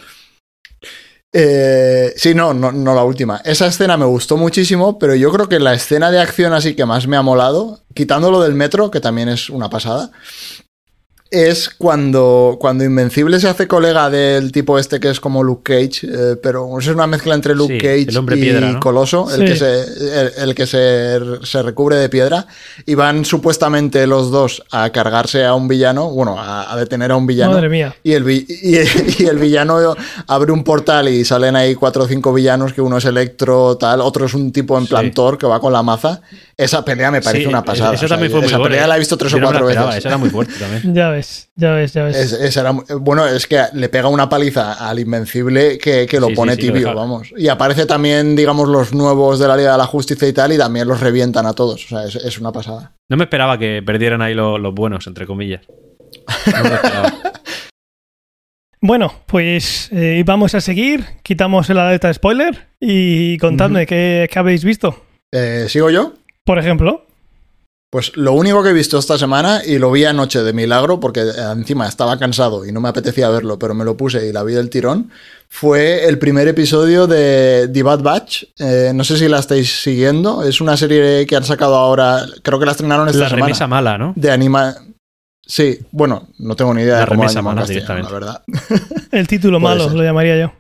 Eh, 1.34 2.14
sí, 2.18 2.36
no, 2.36 2.54
no, 2.54 2.72
no 2.72 2.94
la 2.94 3.04
última. 3.04 3.42
Esa 3.46 3.68
escena 3.68 3.96
me 3.96 4.06
gustó 4.06 4.36
muchísimo, 4.36 5.00
pero 5.00 5.16
yo 5.16 5.32
creo 5.32 5.48
que 5.48 5.60
la 5.60 5.74
escena 5.74 6.12
de 6.12 6.20
acción 6.20 6.52
así 6.54 6.76
que 6.76 6.86
más 6.86 7.08
me 7.08 7.16
ha 7.16 7.22
molado, 7.22 7.84
quitándolo 7.94 8.42
del 8.42 8.54
metro, 8.54 8.92
que 8.92 9.00
también 9.00 9.30
es 9.30 9.50
una 9.50 9.70
pasada, 9.70 10.12
es 11.32 11.70
cuando, 11.70 12.58
cuando 12.60 12.84
Invencible 12.84 13.40
se 13.40 13.48
hace 13.48 13.66
colega 13.66 14.10
del 14.10 14.52
tipo 14.52 14.78
este 14.78 15.00
que 15.00 15.10
es 15.10 15.22
como 15.22 15.44
Luke 15.44 15.64
Cage, 15.64 16.06
eh, 16.08 16.36
pero 16.44 16.78
es 16.78 16.88
una 16.88 17.08
mezcla 17.08 17.34
entre 17.34 17.56
Luke 17.56 17.76
Sí, 17.76 17.80
Cage 17.80 18.02
el 18.10 18.18
hombre 18.18 18.38
y 18.38 18.42
piedra, 18.42 18.70
¿no? 18.72 18.80
Coloso, 18.82 19.34
el 19.34 19.40
Sí. 19.40 19.46
que, 19.46 19.56
se, 19.56 19.82
el, 20.22 20.32
el 20.50 20.56
que 20.56 20.68
se, 20.68 21.20
se 21.44 21.62
recubre 21.64 21.96
de 21.96 22.10
piedra, 22.10 22.46
y 22.86 22.96
van 22.96 23.24
supuestamente 23.24 24.06
los 24.08 24.30
dos 24.30 24.62
a 24.72 24.90
cargarse 24.90 25.46
a 25.46 25.54
un 25.56 25.70
villano, 25.70 26.10
bueno, 26.10 26.38
a, 26.38 26.72
a 26.72 26.76
detener 26.78 27.12
a 27.12 27.16
un 27.16 27.26
villano. 27.26 27.54
Madre 27.54 27.70
mía. 27.70 27.96
Y 28.04 28.12
el, 28.12 28.24
vi- 28.26 28.46
y, 28.50 28.76
y 29.24 29.26
el 29.26 29.40
villano 29.40 29.78
abre 30.28 30.52
un 30.52 30.66
portal 30.66 31.08
y 31.08 31.24
salen 31.24 31.56
ahí 31.56 31.76
cuatro 31.76 32.04
o 32.04 32.08
cinco 32.08 32.34
villanos, 32.34 32.74
que 32.74 32.82
uno 32.82 32.98
es 32.98 33.06
Electro, 33.06 33.78
tal, 33.78 34.02
otro 34.02 34.26
es 34.26 34.34
un 34.34 34.52
tipo 34.52 34.78
en 34.78 34.84
Sí. 34.84 34.90
plan 34.90 35.12
Thor 35.14 35.38
que 35.38 35.48
va 35.48 35.62
con 35.62 35.72
la 35.72 35.82
maza. 35.82 36.22
Esa 36.58 36.84
pelea 36.86 37.10
me 37.10 37.22
parece 37.22 37.44
Sí, 37.46 37.50
una 37.50 37.64
pasada. 37.64 37.94
Esa 37.96 38.06
O 38.06 38.08
sea, 38.08 38.10
también 38.10 38.32
fue 38.32 38.42
muy 38.42 38.48
esa 38.50 38.58
buena, 38.58 38.70
pelea 38.72 38.88
la 38.88 38.96
he 38.98 39.00
visto 39.00 39.18
tres 39.18 39.32
Yo 39.32 39.38
o 39.38 39.42
cuatro 39.42 39.66
veces. 39.66 39.96
Esa 39.96 40.10
era 40.10 40.18
muy 40.18 40.30
fuerte 40.30 40.54
también. 40.60 40.82
Ya 40.94 41.10
ves, 41.10 41.21
ya 41.56 41.72
ves, 41.74 41.94
ya 41.94 42.04
ves. 42.04 42.16
Es- 42.34 42.58
era 42.58 42.72
mu- 42.74 42.84
bueno, 43.00 43.26
es 43.28 43.48
que 43.48 43.62
le 43.74 43.90
pega 43.90 44.08
una 44.08 44.28
paliza 44.30 44.74
al 44.74 45.00
Invencible 45.00 45.78
que, 45.78 46.06
que 46.08 46.20
lo 46.20 46.28
Sí, 46.28 46.34
pone 46.36 46.56
sí, 46.56 46.62
tibio, 46.62 46.94
vamos. 46.94 47.30
Y 47.38 47.48
aparece 47.48 47.86
también, 47.86 48.36
digamos, 48.36 48.68
los 48.70 48.94
nuevos 48.94 49.40
de 49.40 49.48
la 49.48 49.58
Liga 49.58 49.72
de 49.74 49.78
la 49.78 49.86
Justicia 49.86 50.28
y 50.28 50.34
tal, 50.34 50.52
y 50.54 50.58
también 50.58 50.88
los 50.88 51.00
revientan 51.00 51.46
a 51.46 51.54
todos. 51.54 51.86
O 51.86 51.88
sea, 51.90 52.04
es, 52.06 52.16
es 52.16 52.40
una 52.40 52.52
pasada. 52.52 52.94
No 53.10 53.18
me 53.18 53.24
esperaba 53.26 53.58
que 53.58 53.82
perdieran 53.86 54.22
ahí 54.22 54.34
lo- 54.34 54.58
los 54.58 54.74
buenos, 54.74 55.08
entre 55.08 55.26
comillas. 55.28 55.62
No 55.68 56.64
me 56.64 56.76
esperaba. 56.76 57.14
Bueno, 58.84 59.14
pues 59.28 59.90
eh, 59.92 60.24
vamos 60.26 60.56
a 60.56 60.62
seguir. 60.62 61.06
Quitamos 61.22 61.70
la 61.70 61.88
alerta 61.88 62.08
de 62.08 62.16
spoiler 62.16 62.68
y 62.80 63.38
contadme 63.38 63.86
qué 63.86 64.28
habéis 64.34 64.64
visto. 64.64 65.04
Eh, 65.32 65.66
¿Sigo 65.70 65.92
yo? 65.92 66.14
Por 66.44 66.58
ejemplo, 66.58 67.06
Pues 67.92 68.16
lo 68.16 68.32
único 68.32 68.64
que 68.64 68.70
he 68.70 68.74
visto 68.74 68.98
esta 68.98 69.18
semana, 69.18 69.62
y 69.66 69.78
lo 69.78 69.92
vi 69.92 70.06
anoche 70.06 70.42
de 70.44 70.54
milagro, 70.54 71.02
porque 71.02 71.20
eh, 71.20 71.26
encima 71.52 71.88
estaba 71.90 72.18
cansado 72.18 72.66
y 72.66 72.72
no 72.72 72.80
me 72.80 72.88
apetecía 72.88 73.28
verlo, 73.30 73.60
pero 73.60 73.74
me 73.74 73.84
lo 73.84 73.98
puse 73.98 74.26
y 74.28 74.32
la 74.32 74.44
vi 74.44 74.54
del 74.54 74.70
tirón, 74.70 75.12
fue 75.50 76.08
el 76.08 76.18
primer 76.18 76.48
episodio 76.48 77.06
de 77.06 77.70
The 77.72 77.84
Bad 77.84 78.00
Batch. 78.02 78.44
Eh, 78.60 78.94
no 78.96 79.04
sé 79.04 79.18
si 79.18 79.28
la 79.28 79.40
estáis 79.40 79.82
siguiendo, 79.84 80.42
es 80.44 80.62
una 80.62 80.78
serie 80.78 81.26
que 81.28 81.36
han 81.36 81.44
sacado 81.44 81.76
ahora, 81.76 82.26
creo 82.44 82.60
que 82.60 82.66
la 82.66 82.72
estrenaron 82.72 83.10
esta 83.10 83.20
La 83.24 83.30
semana. 83.30 83.46
remesa 83.48 83.68
mala, 83.68 83.98
¿no? 83.98 84.14
De 84.16 84.32
anima... 84.32 84.74
Sí, 85.46 85.80
bueno, 85.92 86.30
no 86.40 86.56
tengo 86.56 86.74
ni 86.74 86.84
idea 86.84 86.94
La 86.94 87.00
de 87.02 87.06
cómo 87.08 87.24
la 87.24 87.28
remesa 87.28 87.42
mala 87.42 87.62
castellano, 87.64 88.04
la 88.04 88.10
directamente. 88.10 88.14
verdad. 88.14 89.10
el 89.12 89.28
título 89.28 89.60
malo 89.60 89.84
ser. 89.90 89.94
lo 89.98 90.04
llamaría 90.04 90.40
yo. 90.40 90.54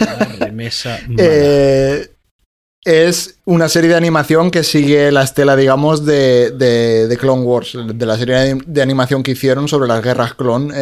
La 0.00 0.26
remesa 0.38 0.98
mala. 1.08 1.14
Eh, 1.16 2.10
es 2.84 3.38
una 3.44 3.68
serie 3.68 3.90
de 3.90 3.96
animación 3.96 4.50
que 4.50 4.64
sigue 4.64 5.12
la 5.12 5.22
estela, 5.22 5.56
digamos, 5.56 6.04
de, 6.06 6.50
de, 6.50 7.16
Clone 7.18 7.42
Wars, 7.42 7.76
de 7.94 8.06
la 8.06 8.16
serie 8.16 8.56
de, 8.66 8.82
animación 8.82 9.22
que 9.22 9.32
hicieron 9.32 9.68
sobre 9.68 9.88
las 9.88 10.02
guerras 10.02 10.34
clon 10.34 10.72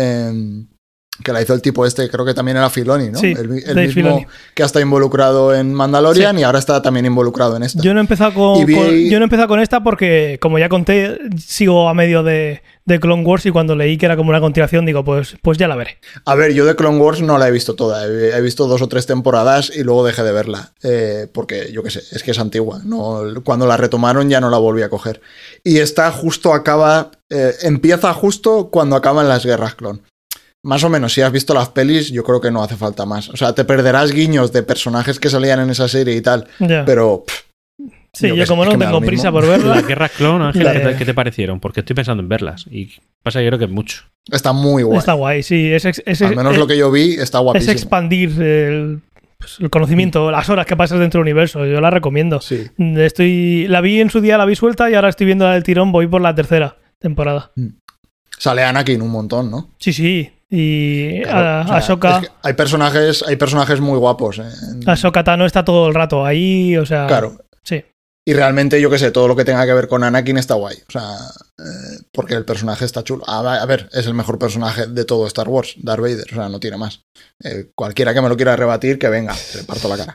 que 1.24 1.32
la 1.32 1.42
hizo 1.42 1.52
el 1.54 1.60
tipo 1.62 1.84
este, 1.84 2.08
creo 2.08 2.24
que 2.24 2.34
también 2.34 2.56
era 2.56 2.70
Filoni, 2.70 3.10
¿no? 3.10 3.18
Sí, 3.18 3.28
el, 3.32 3.38
el 3.38 3.76
mismo 3.76 3.92
Filoni. 3.92 4.26
que 4.54 4.62
ha 4.62 4.66
estado 4.66 4.82
involucrado 4.84 5.54
en 5.54 5.74
Mandalorian 5.74 6.38
y 6.38 6.44
ahora 6.44 6.58
está 6.60 6.80
también 6.82 7.06
involucrado 7.06 7.56
en 7.56 7.62
esta. 7.64 7.82
Yo 7.82 7.92
no 7.94 8.00
he 8.00 8.02
empezado 8.02 8.34
con, 8.34 8.56
Y 8.60 8.64
vi- 8.64 8.74
con- 8.74 8.98
yo 9.10 9.18
no 9.18 9.24
he 9.24 9.26
empezado 9.26 9.48
con 9.48 9.60
esta 9.60 9.82
porque, 9.82 10.38
como 10.40 10.58
ya 10.58 10.68
conté, 10.68 11.18
sigo 11.38 11.88
a 11.88 11.94
medio 11.94 12.22
de, 12.22 12.62
de 12.84 13.00
Clone 13.00 13.24
Wars 13.24 13.44
y 13.46 13.50
cuando 13.50 13.74
leí 13.74 13.98
que 13.98 14.06
era 14.06 14.16
como 14.16 14.30
una 14.30 14.40
continuación, 14.40 14.86
digo, 14.86 15.04
pues, 15.04 15.36
pues 15.42 15.58
ya 15.58 15.66
la 15.68 15.74
veré. 15.76 15.98
A 16.24 16.34
ver, 16.36 16.52
yo 16.54 16.64
de 16.64 16.76
Clone 16.76 16.98
Wars 16.98 17.20
no 17.20 17.36
la 17.36 17.48
he 17.48 17.50
visto 17.50 17.74
toda. 17.74 18.06
He, 18.06 18.36
he 18.36 18.40
visto 18.40 18.66
dos 18.68 18.80
o 18.82 18.88
tres 18.88 19.06
temporadas 19.06 19.72
y 19.74 19.82
luego 19.82 20.06
dejé 20.06 20.22
de 20.22 20.32
verla. 20.32 20.72
eh, 20.82 21.26
porque, 21.32 21.70
yo 21.72 21.82
qué 21.82 21.90
sé, 21.90 22.00
es 22.12 22.22
que 22.22 22.30
es 22.30 22.38
antigua. 22.38 22.80
No, 22.84 23.22
cuando 23.44 23.66
la 23.66 23.76
retomaron 23.76 24.28
ya 24.30 24.40
no 24.40 24.50
la 24.50 24.58
volví 24.58 24.82
a 24.82 24.88
coger. 24.88 25.20
Y 25.64 25.78
esta 25.78 26.10
justo 26.12 26.54
acaba. 26.54 27.10
eh, 27.30 27.52
empieza 27.62 28.14
justo 28.14 28.68
cuando 28.70 28.94
acaban 28.96 29.28
las 29.28 29.44
guerras 29.44 29.74
clon. 29.74 30.00
Más 30.64 30.82
o 30.84 30.88
menos, 30.90 31.12
si 31.12 31.20
has 31.20 31.30
visto 31.32 31.54
las 31.54 31.68
pelis, 31.68 32.10
yo 32.10 32.24
creo 32.24 32.40
que 32.40 32.50
no 32.50 32.62
hace 32.62 32.76
falta 32.76 33.06
más. 33.06 33.28
O 33.30 33.36
sea, 33.36 33.54
te 33.54 33.64
perderás 33.64 34.12
guiños 34.12 34.52
de 34.52 34.62
personajes 34.62 35.20
que 35.20 35.30
salían 35.30 35.60
en 35.60 35.70
esa 35.70 35.86
serie 35.88 36.16
y 36.16 36.20
tal. 36.20 36.46
Pero. 36.58 37.24
pff, 37.26 37.40
sí, 38.12 38.28
yo 38.28 38.34
yo, 38.34 38.44
sé, 38.44 38.48
como 38.48 38.64
es 38.64 38.72
no 38.72 38.78
tengo 38.78 39.00
prisa 39.00 39.30
por 39.30 39.46
verla, 39.46 39.76
Las 39.76 39.86
guerras 39.86 40.10
clon, 40.16 40.42
Ángel. 40.42 40.66
¿qué 40.72 40.80
te, 40.80 40.96
qué 40.96 41.04
te 41.04 41.14
parecieron? 41.14 41.60
Porque 41.60 41.80
estoy 41.80 41.94
pensando 41.94 42.22
en 42.22 42.28
verlas. 42.28 42.66
Y 42.70 42.90
pasa 43.22 43.38
que 43.40 43.46
creo 43.46 43.58
que 43.58 43.66
es 43.66 43.70
mucho. 43.70 44.02
está 44.30 44.52
muy 44.52 44.82
guay. 44.82 44.98
está 44.98 45.12
guay. 45.12 45.42
Sí, 45.44 45.70
es, 45.72 45.84
ex- 45.84 46.02
es, 46.04 46.22
Al 46.22 46.34
menos 46.34 46.54
es- 46.54 46.58
lo 46.58 46.66
que 46.66 46.76
yo 46.76 46.90
vi 46.90 47.14
está 47.14 47.38
es 47.38 47.44
guapísimo. 47.44 47.72
expandir 47.72 48.42
el, 48.42 49.00
pues, 49.38 49.60
el 49.60 49.70
conocimiento, 49.70 50.30
las 50.32 50.48
horas 50.50 50.66
que 50.66 50.76
pasas 50.76 50.98
dentro 50.98 51.18
del 51.20 51.26
universo. 51.30 51.64
Yo 51.66 51.80
la 51.80 51.90
recomiendo. 51.90 52.40
Sí. 52.40 52.66
Estoy, 52.96 53.68
la 53.68 53.80
vi 53.80 54.00
en 54.00 54.10
su 54.10 54.20
día, 54.20 54.36
la 54.36 54.44
vi 54.44 54.56
suelta 54.56 54.90
y 54.90 54.94
ahora 54.94 55.08
estoy 55.08 55.26
viendo 55.26 55.44
la 55.46 55.52
del 55.54 55.62
tirón. 55.62 55.92
Voy 55.92 56.08
por 56.08 56.20
la 56.20 56.34
tercera 56.34 56.76
temporada. 56.98 57.52
Sale 58.36 58.64
Anakin 58.64 59.00
un 59.02 59.10
montón, 59.10 59.50
¿no? 59.52 59.70
Sí, 59.78 59.92
sí. 59.92 60.30
Y 60.50 61.22
Claro, 61.22 61.38
a- 61.48 61.60
o 61.62 61.66
sea, 61.66 61.76
Ahsoka, 61.76 62.18
es 62.18 62.28
que 62.28 62.34
hay 62.42 62.52
personajes, 62.54 63.24
hay 63.26 63.36
personajes 63.36 63.80
muy 63.80 63.98
guapos. 63.98 64.38
eh, 64.38 64.42
en- 64.72 64.88
Ahsoka 64.88 65.22
Tano 65.24 65.44
está 65.46 65.64
todo 65.64 65.88
el 65.88 65.94
rato 65.94 66.24
ahí. 66.24 66.76
O 66.76 66.86
sea, 66.86 67.06
Claro. 67.06 67.36
Sí. 67.62 67.84
Y 68.26 68.34
realmente, 68.34 68.78
yo 68.80 68.90
qué 68.90 68.98
sé, 68.98 69.10
todo 69.10 69.26
lo 69.26 69.34
que 69.36 69.44
tenga 69.46 69.64
que 69.64 69.72
ver 69.72 69.88
con 69.88 70.04
Anakin 70.04 70.36
está 70.36 70.52
guay. 70.54 70.76
O 70.86 70.90
sea, 70.92 71.16
eh, 71.58 71.98
porque 72.12 72.34
el 72.34 72.44
personaje 72.44 72.84
está 72.84 73.02
chulo. 73.02 73.24
A, 73.26 73.38
a 73.40 73.64
ver, 73.66 73.88
es 73.92 74.06
el 74.06 74.12
mejor 74.12 74.38
personaje 74.38 74.86
de 74.86 75.04
todo 75.06 75.26
Star 75.26 75.48
Wars, 75.48 75.74
Darth 75.78 76.00
Vader. 76.02 76.26
O 76.32 76.34
sea, 76.34 76.48
no 76.50 76.60
tiene 76.60 76.76
más. 76.76 77.00
Eh, 77.42 77.70
cualquiera 77.74 78.12
que 78.12 78.20
me 78.20 78.28
lo 78.28 78.36
quiera 78.36 78.54
rebatir, 78.54 78.98
que 78.98 79.08
venga, 79.08 79.34
le 79.54 79.62
parto 79.64 79.88
la 79.88 79.96
cara. 79.96 80.14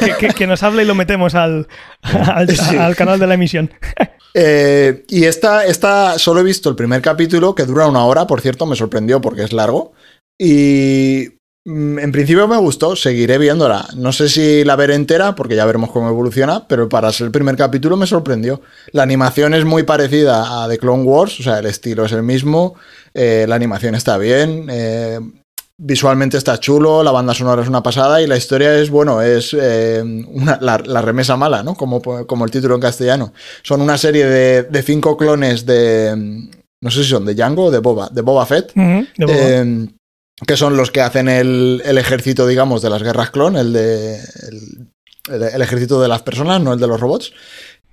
Que, 0.00 0.14
que- 0.28 0.34
que 0.34 0.46
nos 0.46 0.62
hable 0.62 0.82
y 0.82 0.86
lo 0.86 0.94
metemos 0.94 1.34
al, 1.34 1.66
al, 2.02 2.48
Sí. 2.48 2.76
al 2.76 2.94
canal 2.96 3.18
de 3.18 3.26
la 3.26 3.34
emisión. 3.34 3.70
Eh, 4.36 5.04
y 5.10 5.26
esta, 5.26 5.64
esta, 5.64 6.18
solo 6.18 6.40
he 6.40 6.42
visto 6.42 6.68
el 6.68 6.74
primer 6.74 7.00
capítulo, 7.00 7.54
que 7.54 7.66
dura 7.66 7.86
una 7.86 8.04
hora, 8.04 8.26
por 8.26 8.40
cierto, 8.40 8.66
me 8.66 8.74
sorprendió 8.74 9.20
porque 9.20 9.44
es 9.44 9.52
largo. 9.52 9.92
Y 10.40 11.28
mm, 11.64 12.00
en 12.00 12.10
principio 12.10 12.48
me 12.48 12.56
gustó, 12.56 12.96
seguiré 12.96 13.38
viéndola. 13.38 13.86
No 13.96 14.12
sé 14.12 14.28
si 14.28 14.64
la 14.64 14.74
veré 14.74 14.96
entera, 14.96 15.36
porque 15.36 15.54
ya 15.54 15.64
veremos 15.64 15.92
cómo 15.92 16.08
evoluciona, 16.08 16.66
pero 16.66 16.88
para 16.88 17.12
ser 17.12 17.26
el 17.26 17.30
primer 17.30 17.56
capítulo 17.56 17.96
me 17.96 18.08
sorprendió. 18.08 18.60
La 18.90 19.04
animación 19.04 19.54
es 19.54 19.64
muy 19.64 19.84
parecida 19.84 20.64
a 20.64 20.68
The 20.68 20.78
Clone 20.78 21.04
Wars, 21.04 21.38
o 21.38 21.42
sea, 21.44 21.60
el 21.60 21.66
estilo 21.66 22.04
es 22.04 22.10
el 22.10 22.24
mismo, 22.24 22.74
eh, 23.14 23.46
la 23.48 23.54
animación 23.54 23.94
está 23.94 24.18
bien, 24.18 24.66
eh, 24.68 25.20
visualmente 25.78 26.36
está 26.36 26.58
chulo, 26.60 27.02
la 27.02 27.10
banda 27.10 27.34
sonora 27.34 27.62
es 27.62 27.68
una 27.68 27.82
pasada 27.82 28.22
y 28.22 28.26
la 28.26 28.36
historia 28.36 28.78
es, 28.78 28.90
bueno, 28.90 29.20
es 29.22 29.54
eh, 29.58 30.02
una- 30.02 30.58
la, 30.60 30.78
la 30.78 31.02
remesa 31.02 31.36
mala, 31.36 31.62
¿no? 31.62 31.74
Como, 31.74 32.00
como 32.00 32.44
el 32.44 32.50
título 32.50 32.74
en 32.76 32.80
castellano. 32.80 33.32
Son 33.62 33.80
una 33.80 33.98
serie 33.98 34.26
de, 34.26 34.62
de 34.64 34.82
cinco 34.82 35.16
clones 35.16 35.66
de... 35.66 36.14
No 36.80 36.90
sé 36.90 37.02
si 37.02 37.10
son 37.10 37.24
de 37.24 37.34
Django 37.34 37.64
o 37.66 37.70
de 37.70 37.78
Boba, 37.78 38.08
de 38.12 38.20
Boba 38.22 38.44
Fett. 38.46 38.70
Ujú, 38.76 39.06
de 39.16 39.24
Boba. 39.26 39.36
Eh, 39.38 39.88
que 40.46 40.56
son 40.56 40.76
los 40.76 40.90
que 40.90 41.00
hacen 41.00 41.28
el, 41.28 41.80
el 41.84 41.96
ejército, 41.96 42.46
digamos, 42.46 42.82
de 42.82 42.90
las 42.90 43.02
guerras 43.02 43.30
clon, 43.30 43.56
el 43.56 43.72
de 43.72 44.16
el, 44.16 44.88
el- 45.32 45.42
el 45.54 45.62
ejército 45.62 46.02
de 46.02 46.08
las 46.08 46.22
personas, 46.22 46.60
no 46.60 46.72
el 46.74 46.80
de 46.80 46.86
los 46.86 47.00
robots. 47.00 47.32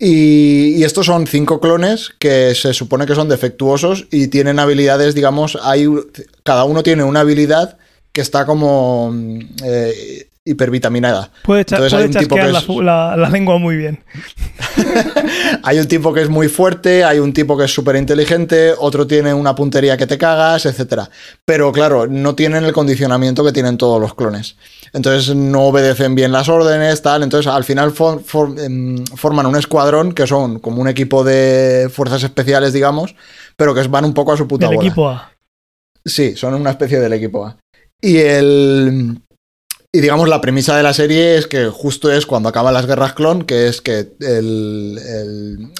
Y, 0.03 0.77
y 0.77 0.83
estos 0.83 1.05
son 1.05 1.27
cinco 1.27 1.59
clones 1.59 2.09
que 2.17 2.55
se 2.55 2.73
supone 2.73 3.05
que 3.05 3.13
son 3.13 3.29
defectuosos 3.29 4.07
y 4.09 4.29
tienen 4.29 4.57
habilidades, 4.57 5.13
digamos, 5.13 5.59
hay 5.61 5.87
cada 6.41 6.63
uno 6.63 6.81
tiene 6.81 7.03
una 7.03 7.19
habilidad 7.19 7.77
que 8.11 8.21
está 8.21 8.47
como 8.47 9.11
mm, 9.11 9.39
eh, 9.63 10.27
hipervitaminada. 10.43 11.31
puede 11.43 11.61
echar, 11.61 11.77
entonces 11.77 11.93
puede 11.93 12.03
hay 12.03 12.07
un 12.09 12.17
tipo 12.19 12.35
que 12.35 12.41
es- 12.81 12.83
la- 12.83 13.15
la 13.15 13.29
lengua 13.29 13.57
muy 13.59 13.75
bien. 13.77 14.03
Hay 15.63 15.79
un 15.79 15.87
tipo 15.87 16.13
que 16.13 16.21
es 16.21 16.29
muy 16.29 16.47
fuerte, 16.47 17.03
hay 17.03 17.19
un 17.19 17.33
tipo 17.33 17.57
que 17.57 17.65
es 17.65 17.73
súper 17.73 17.95
inteligente, 17.95 18.73
otro 18.77 19.05
tiene 19.05 19.33
una 19.33 19.53
puntería 19.53 19.95
que 19.97 20.07
te 20.07 20.17
cagas, 20.17 20.65
etc. 20.65 21.03
Pero 21.45 21.71
claro, 21.71 22.07
no 22.07 22.33
tienen 22.35 22.63
el 22.63 22.73
condicionamiento 22.73 23.43
que 23.45 23.51
tienen 23.51 23.77
todos 23.77 24.01
los 24.01 24.15
clones. 24.15 24.55
Entonces 24.93 25.35
no 25.35 25.63
obedecen 25.63 26.15
bien 26.15 26.31
las 26.31 26.49
órdenes, 26.49 27.01
tal. 27.01 27.23
Entonces 27.23 27.51
al 27.51 27.63
final 27.63 27.91
for- 27.91 28.21
for- 28.23 28.59
em, 28.59 29.05
forman 29.15 29.45
un 29.45 29.55
escuadrón 29.55 30.13
que 30.13 30.25
son 30.27 30.59
como 30.59 30.81
un 30.81 30.87
equipo 30.87 31.23
de 31.23 31.89
fuerzas 31.93 32.23
especiales, 32.23 32.73
digamos, 32.73 33.15
pero 33.55 33.73
que 33.75 33.83
van 33.87 34.05
un 34.05 34.13
poco 34.13 34.33
a 34.33 34.37
su 34.37 34.47
puta 34.47 34.67
Del 34.67 34.75
bola. 34.77 34.87
equipo 34.87 35.09
A. 35.09 35.31
Sí, 36.03 36.35
son 36.35 36.55
una 36.55 36.71
especie 36.71 36.99
del 36.99 37.13
equipo 37.13 37.45
A. 37.45 37.57
Y 38.01 38.17
el. 38.17 39.19
Y 39.93 39.99
digamos, 39.99 40.29
la 40.29 40.39
premisa 40.39 40.77
de 40.77 40.83
la 40.83 40.93
serie 40.93 41.37
es 41.37 41.47
que 41.47 41.65
justo 41.65 42.09
es 42.09 42.25
cuando 42.25 42.47
acaban 42.47 42.73
las 42.73 42.85
guerras 42.85 43.11
clon, 43.13 43.41
que 43.43 43.67
es 43.67 43.81
que 43.81 44.13
el, 44.21 44.97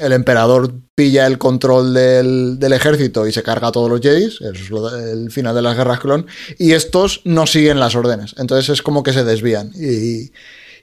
el- 0.02 0.12
emperador 0.12 0.74
pilla 0.96 1.26
el 1.28 1.38
control 1.38 1.94
del, 1.94 2.60
del 2.60 2.74
ejército 2.74 3.26
y 3.26 3.32
se 3.32 3.42
carga 3.42 3.70
a 3.70 3.72
todos 3.72 3.90
los 3.90 4.02
Jedis, 4.02 4.42
eso 4.42 4.52
es 4.52 4.70
lo- 4.70 4.94
el 4.98 5.32
final 5.32 5.56
de 5.56 5.62
las 5.62 5.78
guerras 5.78 6.02
clon, 6.02 6.28
y 6.60 6.74
estos 6.74 7.22
no 7.24 7.48
siguen 7.48 7.80
las 7.80 7.96
órdenes, 7.96 8.36
entonces 8.38 8.68
es 8.70 8.82
como 8.82 9.02
que 9.02 9.14
se 9.14 9.24
desvían. 9.24 9.72
Y, 9.76 10.32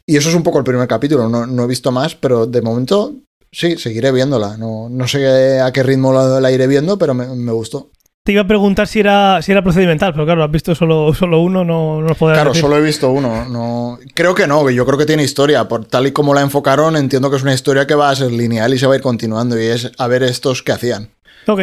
y 0.07 0.17
eso 0.17 0.31
es 0.31 0.35
un 0.35 0.43
poco 0.43 0.57
el 0.59 0.65
primer 0.65 0.89
capítulo, 0.89 1.29
no, 1.29 1.47
no 1.47 1.65
he 1.65 1.67
visto 1.67 1.93
más, 1.93 2.15
pero 2.15 2.47
de 2.47 2.63
momento 2.63 3.15
sí, 3.53 3.77
seguiré 3.77 4.11
viéndola. 4.11 4.57
No, 4.57 4.89
no 4.89 5.07
sé 5.07 5.61
a 5.61 5.71
qué 5.71 5.83
ritmo 5.83 6.15
la, 6.15 6.41
la 6.41 6.51
iré 6.51 6.67
viendo, 6.67 6.97
pero 6.97 7.13
me, 7.13 7.27
me 7.27 7.53
gustó. 7.53 7.91
Te 8.29 8.33
iba 8.33 8.43
a 8.43 8.47
preguntar 8.47 8.87
si 8.87 9.01
era, 9.01 9.41
si 9.41 9.53
era 9.53 9.63
procedimental, 9.63 10.13
pero 10.13 10.27
claro, 10.27 10.45
has 10.45 10.51
visto 10.51 10.75
solo, 10.75 11.15
solo 11.15 11.41
uno, 11.41 11.65
no, 11.65 12.03
no 12.03 12.15
podrás 12.15 12.37
Claro, 12.37 12.51
decir. 12.51 12.61
solo 12.61 12.77
he 12.77 12.83
visto 12.83 13.11
uno. 13.11 13.47
No, 13.49 13.99
creo 14.13 14.35
que 14.35 14.47
no, 14.47 14.69
yo 14.69 14.85
creo 14.85 14.99
que 14.99 15.07
tiene 15.07 15.23
historia. 15.23 15.67
Por 15.67 15.87
tal 15.87 16.09
y 16.09 16.13
como 16.13 16.35
la 16.35 16.43
enfocaron, 16.43 16.95
entiendo 16.99 17.31
que 17.31 17.39
es 17.39 17.43
una 17.43 17.55
historia 17.55 17.87
que 17.87 17.95
va 17.95 18.11
a 18.11 18.15
ser 18.17 18.31
lineal 18.31 18.75
y 18.75 18.79
se 18.79 18.87
va 18.87 18.93
a 18.93 18.97
ir 18.97 19.03
continuando. 19.03 19.59
Y 19.59 19.65
es 19.65 19.91
a 19.97 20.07
ver 20.09 20.23
estos 20.25 20.63
que 20.63 20.73
hacían. 20.73 21.09
Ok. 21.47 21.61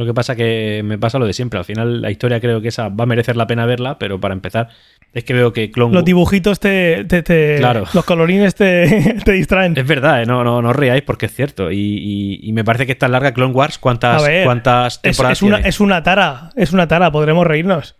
Lo 0.00 0.06
que 0.06 0.14
pasa 0.14 0.34
que 0.34 0.80
me 0.82 0.96
pasa 0.96 1.18
lo 1.18 1.26
de 1.26 1.34
siempre. 1.34 1.58
Al 1.58 1.66
final 1.66 2.00
la 2.00 2.10
historia 2.10 2.40
creo 2.40 2.62
que 2.62 2.68
esa 2.68 2.88
va 2.88 3.04
a 3.04 3.06
merecer 3.06 3.36
la 3.36 3.46
pena 3.46 3.66
verla, 3.66 3.98
pero 3.98 4.18
para 4.18 4.32
empezar 4.32 4.68
es 5.12 5.24
que 5.24 5.34
veo 5.34 5.52
que 5.52 5.70
Clone 5.70 5.92
Los 5.92 6.06
dibujitos 6.06 6.58
te, 6.58 7.04
te- 7.04 7.22
te- 7.22 7.56
Claro. 7.58 7.84
Los 7.92 8.04
colorines 8.06 8.54
te, 8.54 9.16
te 9.24 9.32
distraen. 9.32 9.76
Es 9.76 9.86
verdad, 9.86 10.22
¿eh? 10.22 10.26
no, 10.26 10.42
no, 10.42 10.62
no 10.62 10.70
os 10.70 10.76
riáis 10.76 11.02
porque 11.02 11.26
es 11.26 11.34
cierto. 11.34 11.70
Y, 11.70 11.76
y- 11.78 12.40
y 12.42 12.52
me 12.54 12.64
parece 12.64 12.86
que 12.86 12.92
es 12.92 12.98
tan 12.98 13.12
larga 13.12 13.34
Clone 13.34 13.52
Wars. 13.52 13.76
¿Cuántas, 13.78 14.22
ver, 14.24 14.44
cuántas 14.46 14.94
Es, 14.96 15.02
temporadas 15.02 15.36
es 15.38 15.42
una, 15.42 15.56
tiene? 15.58 15.68
es 15.68 15.80
una 15.80 16.02
tara, 16.02 16.50
es 16.56 16.72
una 16.72 16.88
tara, 16.88 17.12
podremos 17.12 17.46
reírnos. 17.46 17.96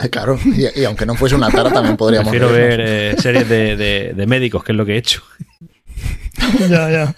Eh, 0.00 0.08
claro, 0.08 0.38
y, 0.46 0.80
y 0.80 0.84
aunque 0.86 1.04
no 1.04 1.14
fuese 1.14 1.34
una 1.34 1.50
tara, 1.50 1.70
también 1.70 1.98
podríamos. 1.98 2.30
Prefiero 2.30 2.50
ver 2.50 2.80
eh, 2.82 3.14
series 3.18 3.46
de, 3.48 3.76
de- 3.76 4.12
de 4.14 4.26
médicos, 4.26 4.64
que 4.64 4.72
es 4.72 4.76
lo 4.78 4.86
que 4.86 4.94
he 4.94 4.98
hecho. 4.98 5.22
ya, 6.70 6.90
ya. 6.90 7.14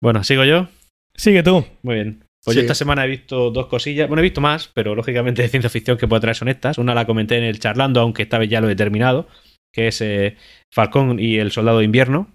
Bueno, 0.00 0.24
¿sigo 0.24 0.44
yo? 0.44 0.66
Sigue 1.14 1.42
tú. 1.42 1.64
Muy 1.82 1.94
bien. 1.96 2.24
Pues 2.48 2.56
yo 2.56 2.62
esta 2.62 2.74
semana 2.74 3.04
he 3.04 3.08
visto 3.08 3.50
dos 3.50 3.66
cosillas. 3.66 4.08
Bueno, 4.08 4.20
he 4.20 4.22
visto 4.22 4.40
más, 4.40 4.70
pero 4.72 4.94
lógicamente 4.94 5.42
de 5.42 5.48
ciencia 5.48 5.68
ficción 5.68 5.98
que 5.98 6.08
puedo 6.08 6.20
traer 6.20 6.36
son 6.36 6.48
estas. 6.48 6.78
Una 6.78 6.94
la 6.94 7.06
comenté 7.06 7.36
en 7.36 7.44
el 7.44 7.58
charlando, 7.58 8.00
aunque 8.00 8.22
esta 8.22 8.38
vez 8.38 8.48
ya 8.48 8.60
lo 8.60 8.68
he 8.70 8.76
terminado, 8.76 9.28
que 9.72 9.88
es 9.88 10.00
eh, 10.00 10.36
Falcón 10.72 11.20
y 11.20 11.38
el 11.38 11.50
Soldado 11.52 11.78
de 11.78 11.84
Invierno. 11.84 12.32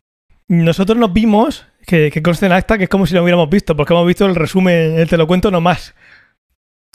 Nosotros 0.47 0.97
nos 0.97 1.13
vimos, 1.13 1.65
que, 1.88 2.12
que 2.12 2.21
conste 2.21 2.45
en 2.45 2.52
acta, 2.52 2.78
que 2.78 2.84
es 2.84 2.89
como 2.89 3.08
si 3.08 3.15
lo 3.15 3.23
hubiéramos 3.23 3.49
visto, 3.49 3.76
porque 3.76 3.93
hemos 3.93 4.06
visto 4.06 4.26
el 4.26 4.36
resumen, 4.36 4.99
el 4.99 5.10
te 5.10 5.17
lo 5.17 5.26
cuento 5.26 5.49
nomás. 5.52 5.95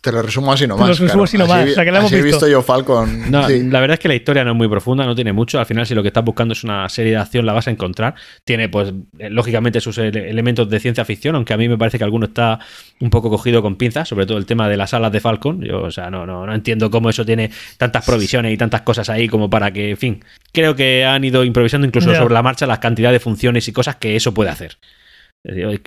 Te 0.01 0.13
lo 0.13 0.23
resumo 0.23 0.53
así 0.53 0.63
Te 0.63 0.69
nomás. 0.69 0.87
lo 0.87 0.93
resumo 0.93 1.07
claro. 1.09 1.23
así 1.25 1.37
nomás, 1.39 1.65
vi- 1.65 1.73
o 1.73 1.75
sea, 1.75 1.85
que 1.85 1.91
la 1.91 1.99
hemos 1.99 2.13
así 2.13 2.21
he 2.21 2.23
visto. 2.23 2.37
visto 2.39 2.49
yo 2.49 2.63
Falcon. 2.63 3.33
No, 3.33 3.49
sí. 3.49 3.65
La 3.65 3.81
verdad 3.81 3.95
es 3.95 3.99
que 4.01 4.07
la 4.07 4.15
historia 4.15 4.45
no 4.45 4.53
es 4.53 4.57
muy 4.57 4.69
profunda, 4.69 5.05
no 5.05 5.15
tiene 5.17 5.33
mucho. 5.33 5.59
Al 5.59 5.67
final, 5.67 5.87
si 5.87 5.95
lo 5.97 6.03
que 6.03 6.09
estás 6.09 6.25
buscando 6.25 6.53
es 6.53 6.63
una 6.63 6.89
serie 6.89 7.11
de 7.13 7.19
acción, 7.19 7.45
la 7.45 7.53
vas 7.53 7.67
a 7.67 7.73
encontrar. 7.73 8.15
Tiene, 8.45 8.69
pues, 8.69 8.93
eh, 9.19 9.29
lógicamente 9.29 9.81
sus 9.81 9.99
ele- 9.99 10.31
elementos 10.31 10.71
de 10.71 10.79
ciencia 10.79 11.05
ficción, 11.05 11.35
aunque 11.35 11.53
a 11.53 11.57
mí 11.57 11.69
me 11.69 11.77
parece 11.77 11.99
que 11.99 12.05
alguno 12.05 12.27
está 12.27 12.61
un 13.01 13.11
poco 13.11 13.29
cogido 13.29 13.61
con 13.61 13.75
pinzas, 13.75 14.09
sobre 14.09 14.25
todo 14.25 14.39
el 14.39 14.47
tema 14.47 14.69
de 14.69 14.77
las 14.77 14.95
alas 14.95 15.11
de 15.11 15.19
Falcon. 15.19 15.63
Yo, 15.63 15.83
o 15.83 15.91
sea, 15.91 16.11
no, 16.11 16.25
no, 16.25 16.47
no 16.47 16.55
entiendo 16.55 16.93
cómo 16.93 17.11
eso 17.11 17.27
tiene 17.27 17.51
tantas 17.77 18.07
provisiones 18.07 18.53
y 18.53 18.57
tantas 18.57 18.83
cosas 18.83 19.11
ahí 19.11 19.27
como 19.29 19.51
para 19.51 19.73
que, 19.73 19.91
en 19.91 19.97
fin, 19.97 20.25
creo 20.53 20.77
que 20.77 21.05
han 21.05 21.25
ido 21.25 21.43
improvisando 21.43 21.89
incluso 21.89 22.15
sobre 22.15 22.35
la 22.35 22.43
marcha 22.45 22.69
las 22.69 22.79
cantidades 22.79 23.17
de 23.17 23.21
funciones 23.21 23.67
y 23.67 23.73
cosas 23.73 23.97
que 23.97 24.15
eso 24.15 24.33
puede 24.33 24.51
hacer. 24.51 24.79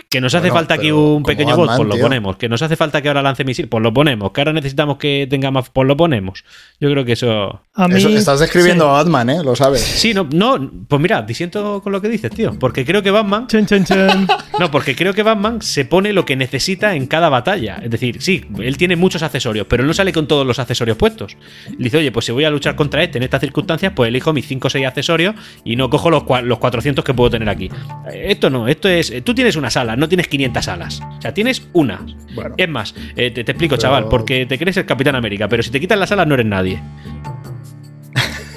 Que 0.09 0.21
nos 0.21 0.33
hace 0.33 0.43
Bueno, 0.49 0.55
falta 0.55 0.73
aquí 0.75 0.91
un 0.91 1.23
pequeño 1.23 1.55
bot, 1.57 1.75
pues 1.75 1.87
lo 1.87 1.93
tío. 1.95 2.03
ponemos. 2.03 2.37
Que 2.37 2.47
nos 2.47 2.61
hace 2.61 2.75
falta 2.77 3.01
que 3.01 3.09
ahora 3.09 3.21
lance 3.21 3.43
misil, 3.43 3.67
pues 3.67 3.83
lo 3.83 3.93
ponemos. 3.93 4.31
Que 4.31 4.41
ahora 4.41 4.53
necesitamos 4.53 4.97
que 4.97 5.27
tenga 5.29 5.51
más, 5.51 5.69
pues 5.69 5.87
lo 5.87 5.97
ponemos. 5.97 6.45
Yo 6.79 6.89
creo 6.89 7.03
que 7.03 7.11
eso. 7.13 7.61
A 7.73 7.87
mí, 7.89 7.95
Eso- 7.95 8.09
estás 8.09 8.39
describiendo 8.39 8.85
sí. 8.85 8.89
a 8.89 8.93
Batman, 8.93 9.29
¿eh? 9.29 9.43
Lo 9.43 9.55
sabes. 9.55 9.81
Sí, 9.81 10.13
no, 10.13 10.27
no, 10.31 10.71
pues 10.87 11.01
mira, 11.01 11.21
disiento 11.21 11.81
con 11.83 11.91
lo 11.91 12.01
que 12.01 12.07
dices, 12.07 12.31
tío. 12.31 12.57
Porque 12.57 12.85
creo 12.85 13.03
que 13.03 13.11
Batman. 13.11 13.47
No, 14.59 14.69
porque 14.69 14.95
creo 14.95 15.13
que 15.13 15.23
Batman 15.23 15.61
se 15.61 15.85
pone 15.85 16.13
lo 16.13 16.23
que 16.25 16.35
necesita 16.35 16.95
en 16.95 17.07
cada 17.07 17.29
batalla. 17.29 17.79
Es 17.83 17.89
decir, 17.89 18.21
sí, 18.21 18.45
él 18.59 18.77
tiene 18.77 18.95
muchos 18.95 19.23
accesorios, 19.23 19.65
pero 19.67 19.83
no 19.83 19.93
sale 19.93 20.13
con 20.13 20.27
todos 20.27 20.45
los 20.45 20.59
accesorios 20.59 20.97
puestos. 20.97 21.35
Le 21.77 21.85
dice, 21.85 21.97
oye, 21.97 22.11
pues 22.11 22.25
si 22.25 22.31
voy 22.31 22.43
a 22.43 22.49
luchar 22.51 22.75
contra 22.75 23.01
este 23.03 23.17
en 23.17 23.23
estas 23.23 23.41
circunstancias, 23.41 23.93
pues 23.95 24.09
elijo 24.09 24.33
mis 24.33 24.45
5 24.47 24.67
o 24.67 24.69
6 24.69 24.85
accesorios 24.85 25.35
y 25.63 25.75
no 25.75 25.89
cojo 25.89 26.09
los, 26.11 26.23
los 26.43 26.59
400 26.59 27.03
que 27.03 27.13
puedo 27.13 27.29
tener 27.31 27.49
aquí. 27.49 27.69
Eh, 28.11 28.25
Esto 28.29 28.49
no, 28.49 28.67
esto 28.67 28.87
es. 28.87 29.11
Tú 29.23 29.33
tienes 29.41 29.56
una 29.56 29.69
sala, 29.71 29.95
no 29.95 30.08
tienes 30.08 30.27
500 30.27 30.67
alas. 30.67 31.01
O 31.17 31.21
sea, 31.21 31.34
tienes 31.34 31.63
una. 31.73 32.06
Bueno. 32.36 32.54
Es 32.58 32.69
más, 32.69 32.93
eh, 33.15 33.32
te, 33.32 33.43
te 33.43 33.51
explico, 33.51 33.73
Pero- 33.75 33.82
chaval, 33.82 34.08
porque 34.08 34.45
te 34.45 34.58
crees 34.60 34.77
el 34.77 34.86
Capitán 34.86 35.15
América, 35.15 35.47
pero 35.47 35.63
si 35.63 35.71
te 35.71 35.80
quitas 35.80 35.97
las 35.97 36.12
alas 36.12 36.27
no 36.27 36.36
eres 36.36 36.45
nadie. 36.45 36.82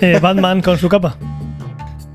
Eh, 0.00 0.18
Batman 0.20 0.60
con 0.60 0.76
su 0.78 0.88
capa. 0.88 1.16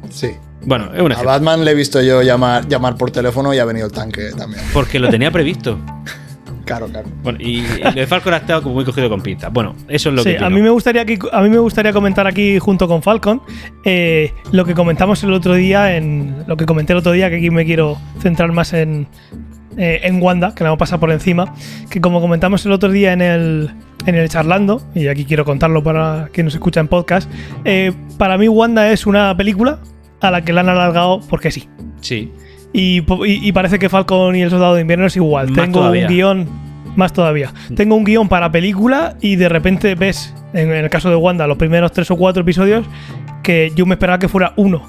Sí. 0.10 0.32
Bueno, 0.62 0.94
es 0.94 1.02
un 1.02 1.12
A. 1.14 1.22
Batman 1.24 1.64
le 1.66 1.72
he 1.72 1.74
visto 1.74 2.02
yo 2.02 2.22
llamar, 2.22 2.68
llamar 2.68 2.96
por 2.96 3.10
teléfono 3.12 3.54
y 3.54 3.58
ha 3.60 3.66
venido 3.66 3.88
el 3.88 3.92
tanque 3.94 4.30
también. 4.38 4.62
Porque 4.74 5.00
lo 5.00 5.10
tenía 5.10 5.32
previsto. 5.32 5.80
Claro, 6.70 6.88
claro. 6.88 7.10
Bueno, 7.24 7.40
y, 7.42 7.64
lo 7.84 7.92
de 7.92 8.06
Falcon 8.06 8.34
ha 8.34 8.38
estado 8.38 8.62
como 8.62 8.76
muy 8.76 8.86
cogido 8.86 9.10
con 9.10 9.22
pinzas. 9.22 9.52
Bueno, 9.52 9.76
eso 9.88 10.10
es 10.10 10.16
lo 10.16 10.22
Sí, 10.24 10.36
que. 10.36 10.44
a 10.44 10.50
mí 10.52 10.62
me 10.62 10.70
gustaría 10.70 11.02
aquí, 11.02 11.18
a 11.32 11.42
mí 11.42 11.50
me 11.50 11.58
gustaría 11.58 11.92
comentar 11.92 12.28
aquí 12.28 12.60
junto 12.60 12.88
con 12.88 13.02
Falcon 13.02 13.42
eh, 13.86 14.34
lo 14.52 14.66
que 14.66 14.76
comentamos 14.76 15.24
el 15.24 15.34
otro 15.34 15.56
día 15.56 15.96
en 15.98 16.44
lo 16.48 16.58
que 16.58 16.66
comenté 16.68 16.94
el 16.94 17.00
otro 17.00 17.12
día 17.12 17.30
que 17.30 17.38
aquí 17.38 17.50
me 17.50 17.66
quiero 17.66 17.98
centrar 18.20 18.52
más 18.52 18.74
en 18.74 19.08
eh, 19.78 20.02
en 20.04 20.22
Wanda 20.22 20.54
que 20.54 20.64
la 20.64 20.70
vamos 20.70 20.78
a 20.78 20.86
pasar 20.86 21.00
por 21.00 21.12
encima 21.12 21.54
que 21.90 22.02
como 22.02 22.22
comentamos 22.22 22.66
el 22.66 22.72
otro 22.72 22.92
día 22.92 23.14
en 23.14 23.22
el 23.22 23.72
en 24.06 24.16
el 24.16 24.30
charlando 24.30 24.82
y 24.94 25.08
aquí 25.08 25.26
quiero 25.26 25.46
contarlo 25.46 25.82
para 25.84 26.30
quien 26.34 26.46
nos 26.46 26.54
escucha 26.54 26.80
en 26.82 26.88
podcast 26.88 27.32
eh, 27.66 27.92
para 28.18 28.38
mí 28.38 28.48
Wanda 28.48 28.92
es 28.92 29.08
una 29.08 29.36
película 29.36 29.80
a 30.22 30.32
la 30.32 30.44
que 30.44 30.54
la 30.54 30.62
han 30.62 30.70
alargado 30.70 31.22
porque 31.30 31.50
sí 31.52 31.68
Sí. 32.02 32.32
Y, 32.74 33.00
y- 33.00 33.48
y 33.48 33.52
parece 33.52 33.80
que 33.80 33.90
Falcon 33.90 34.36
y 34.36 34.42
el 34.42 34.50
Soldado 34.50 34.76
de 34.76 34.82
Invierno 34.82 35.06
es 35.08 35.16
igual. 35.16 35.50
Más 35.50 35.56
Tengo 35.66 35.80
todavía. 35.80 36.08
un 36.08 36.14
guion, 36.14 36.48
más 36.96 37.14
todavía. 37.14 37.54
Tengo 37.76 37.96
un 37.96 38.04
guion 38.04 38.28
para 38.30 38.52
película 38.52 39.16
y 39.22 39.36
de 39.36 39.50
repente 39.50 39.96
ves, 39.96 40.34
en 40.54 40.72
el 40.72 40.90
caso 40.90 41.10
de 41.10 41.16
Wanda, 41.16 41.48
los 41.48 41.58
primeros 41.58 41.92
tres 41.92 42.10
o 42.12 42.16
cuatro 42.18 42.42
episodios, 42.44 42.86
que 43.44 43.72
yo 43.76 43.86
me 43.86 43.96
esperaba 43.96 44.20
que 44.20 44.28
fuera 44.28 44.54
uno 44.58 44.82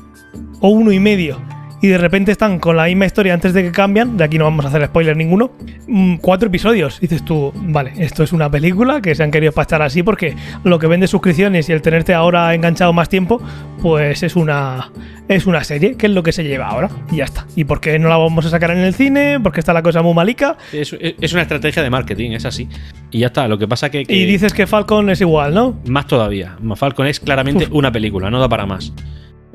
o 0.60 0.68
uno 0.68 0.92
y 0.92 1.00
medio. 1.00 1.38
Y 1.82 1.88
de 1.88 1.96
repente 1.96 2.30
están 2.30 2.58
con 2.58 2.76
la 2.76 2.84
misma 2.84 3.06
historia 3.06 3.32
antes 3.32 3.54
de 3.54 3.62
que 3.62 3.72
cambian. 3.72 4.16
De 4.18 4.24
aquí 4.24 4.36
no 4.38 4.44
vamos 4.44 4.66
a 4.66 4.68
hacer 4.68 4.84
spoiler 4.86 5.16
ninguno. 5.16 5.50
mm, 5.86 6.16
Cuatro 6.16 6.48
episodios. 6.48 7.00
Dices 7.00 7.24
tú, 7.24 7.52
vale, 7.54 7.92
esto 7.96 8.22
es 8.22 8.32
una 8.34 8.50
película 8.50 9.00
que 9.00 9.14
se 9.14 9.22
han 9.22 9.30
querido 9.30 9.52
pactar 9.52 9.80
así 9.80 10.02
porque 10.02 10.36
lo 10.62 10.78
que 10.78 10.86
vende 10.86 11.06
suscripciones 11.06 11.68
y 11.68 11.72
el 11.72 11.80
tenerte 11.80 12.12
ahora 12.12 12.54
enganchado 12.54 12.92
más 12.92 13.08
tiempo, 13.08 13.40
pues 13.80 14.22
es 14.22 14.36
una, 14.36 14.90
es 15.28 15.46
una 15.46 15.64
serie, 15.64 15.96
que 15.96 16.04
es 16.06 16.12
lo 16.12 16.22
que 16.22 16.32
se 16.32 16.44
lleva 16.44 16.66
ahora. 16.68 16.90
Y 17.10 17.16
ya 17.16 17.24
está. 17.24 17.46
¿Y 17.56 17.64
por 17.64 17.80
qué 17.80 17.98
no 17.98 18.10
la 18.10 18.18
vamos 18.18 18.44
a 18.44 18.50
sacar 18.50 18.72
en 18.72 18.78
el 18.78 18.92
cine? 18.94 19.40
Porque 19.42 19.60
está 19.60 19.72
la 19.72 19.82
cosa 19.82 20.02
muy 20.02 20.12
malica. 20.12 20.58
Es, 20.74 20.94
es 21.00 21.32
una 21.32 21.42
estrategia 21.42 21.82
de 21.82 21.88
marketing, 21.88 22.32
es 22.32 22.44
así. 22.44 22.68
Y 23.10 23.20
ya 23.20 23.28
está. 23.28 23.48
Lo 23.48 23.56
que 23.56 23.66
pasa 23.66 23.90
que. 23.90 24.04
que 24.04 24.14
Y 24.14 24.26
dices 24.26 24.52
que 24.52 24.66
Falcon 24.66 25.08
es 25.08 25.22
igual, 25.22 25.54
¿no? 25.54 25.80
Más 25.86 26.06
todavía. 26.06 26.56
Falcon 26.76 27.06
es 27.06 27.20
claramente 27.20 27.64
Uf. 27.64 27.72
una 27.72 27.90
película, 27.90 28.30
no 28.30 28.38
da 28.38 28.48
para 28.50 28.66
más. 28.66 28.92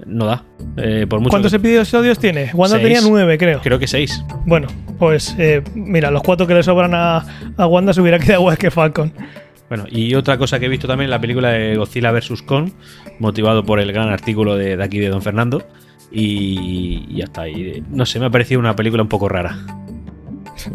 No 0.05 0.25
da. 0.25 0.43
Eh, 0.77 1.05
por 1.09 1.19
mucho 1.19 1.31
¿Cuántos 1.31 1.51
que- 1.51 1.57
episodios 1.77 2.19
tiene? 2.19 2.51
Wanda 2.53 2.77
Seis. 2.77 2.83
tenía 2.93 3.01
nueve, 3.09 3.37
creo. 3.37 3.59
Creo 3.61 3.79
que 3.79 3.87
seis. 3.87 4.23
Bueno, 4.45 4.67
pues 4.99 5.35
eh, 5.39 5.63
mira, 5.73 6.11
los 6.11 6.21
cuatro 6.21 6.45
que 6.45 6.53
le 6.53 6.61
sobran 6.63 6.93
a, 6.93 7.25
a 7.57 7.67
Wanda 7.67 7.93
se 7.93 8.01
hubiera 8.01 8.19
quedado 8.19 8.41
igual 8.41 8.57
que 8.57 8.69
Falcon. 8.71 9.11
Bueno, 9.67 9.85
y 9.89 10.13
otra 10.13 10.37
cosa 10.37 10.59
que 10.59 10.67
he 10.67 10.69
visto 10.69 10.87
también 10.87 11.05
en 11.05 11.11
la 11.11 11.19
película 11.19 11.49
de 11.49 11.75
Godzilla 11.75 12.11
vs. 12.11 12.43
Kong, 12.43 12.69
motivado 13.19 13.65
por 13.65 13.79
el 13.79 13.91
gran 13.91 14.09
artículo 14.09 14.55
de, 14.55 14.77
de 14.77 14.83
aquí 14.83 14.99
de 14.99 15.09
Don 15.09 15.23
Fernando. 15.23 15.63
Y, 16.11 17.03
y 17.09 17.15
ya 17.17 17.23
está. 17.25 17.49
Y, 17.49 17.61
eh, 17.69 17.83
no 17.89 18.05
sé, 18.05 18.19
me 18.19 18.27
ha 18.27 18.29
parecido 18.29 18.59
una 18.59 18.75
película 18.75 19.01
un 19.01 19.09
poco 19.09 19.27
rara. 19.27 19.57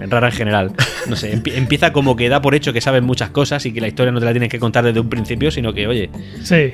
Rara 0.08 0.26
en 0.28 0.32
general. 0.34 0.72
No 1.08 1.14
sé, 1.16 1.32
empie- 1.40 1.54
empieza 1.56 1.92
como 1.92 2.16
que 2.16 2.28
da 2.28 2.42
por 2.42 2.54
hecho 2.56 2.72
que 2.72 2.80
sabes 2.80 3.02
muchas 3.02 3.30
cosas 3.30 3.64
y 3.64 3.72
que 3.72 3.80
la 3.80 3.86
historia 3.88 4.10
no 4.12 4.18
te 4.18 4.24
la 4.26 4.32
tienes 4.32 4.48
que 4.50 4.58
contar 4.58 4.84
desde 4.84 5.00
un 5.00 5.08
principio, 5.08 5.50
sino 5.52 5.72
que, 5.72 5.86
oye, 5.86 6.10
Sí. 6.42 6.72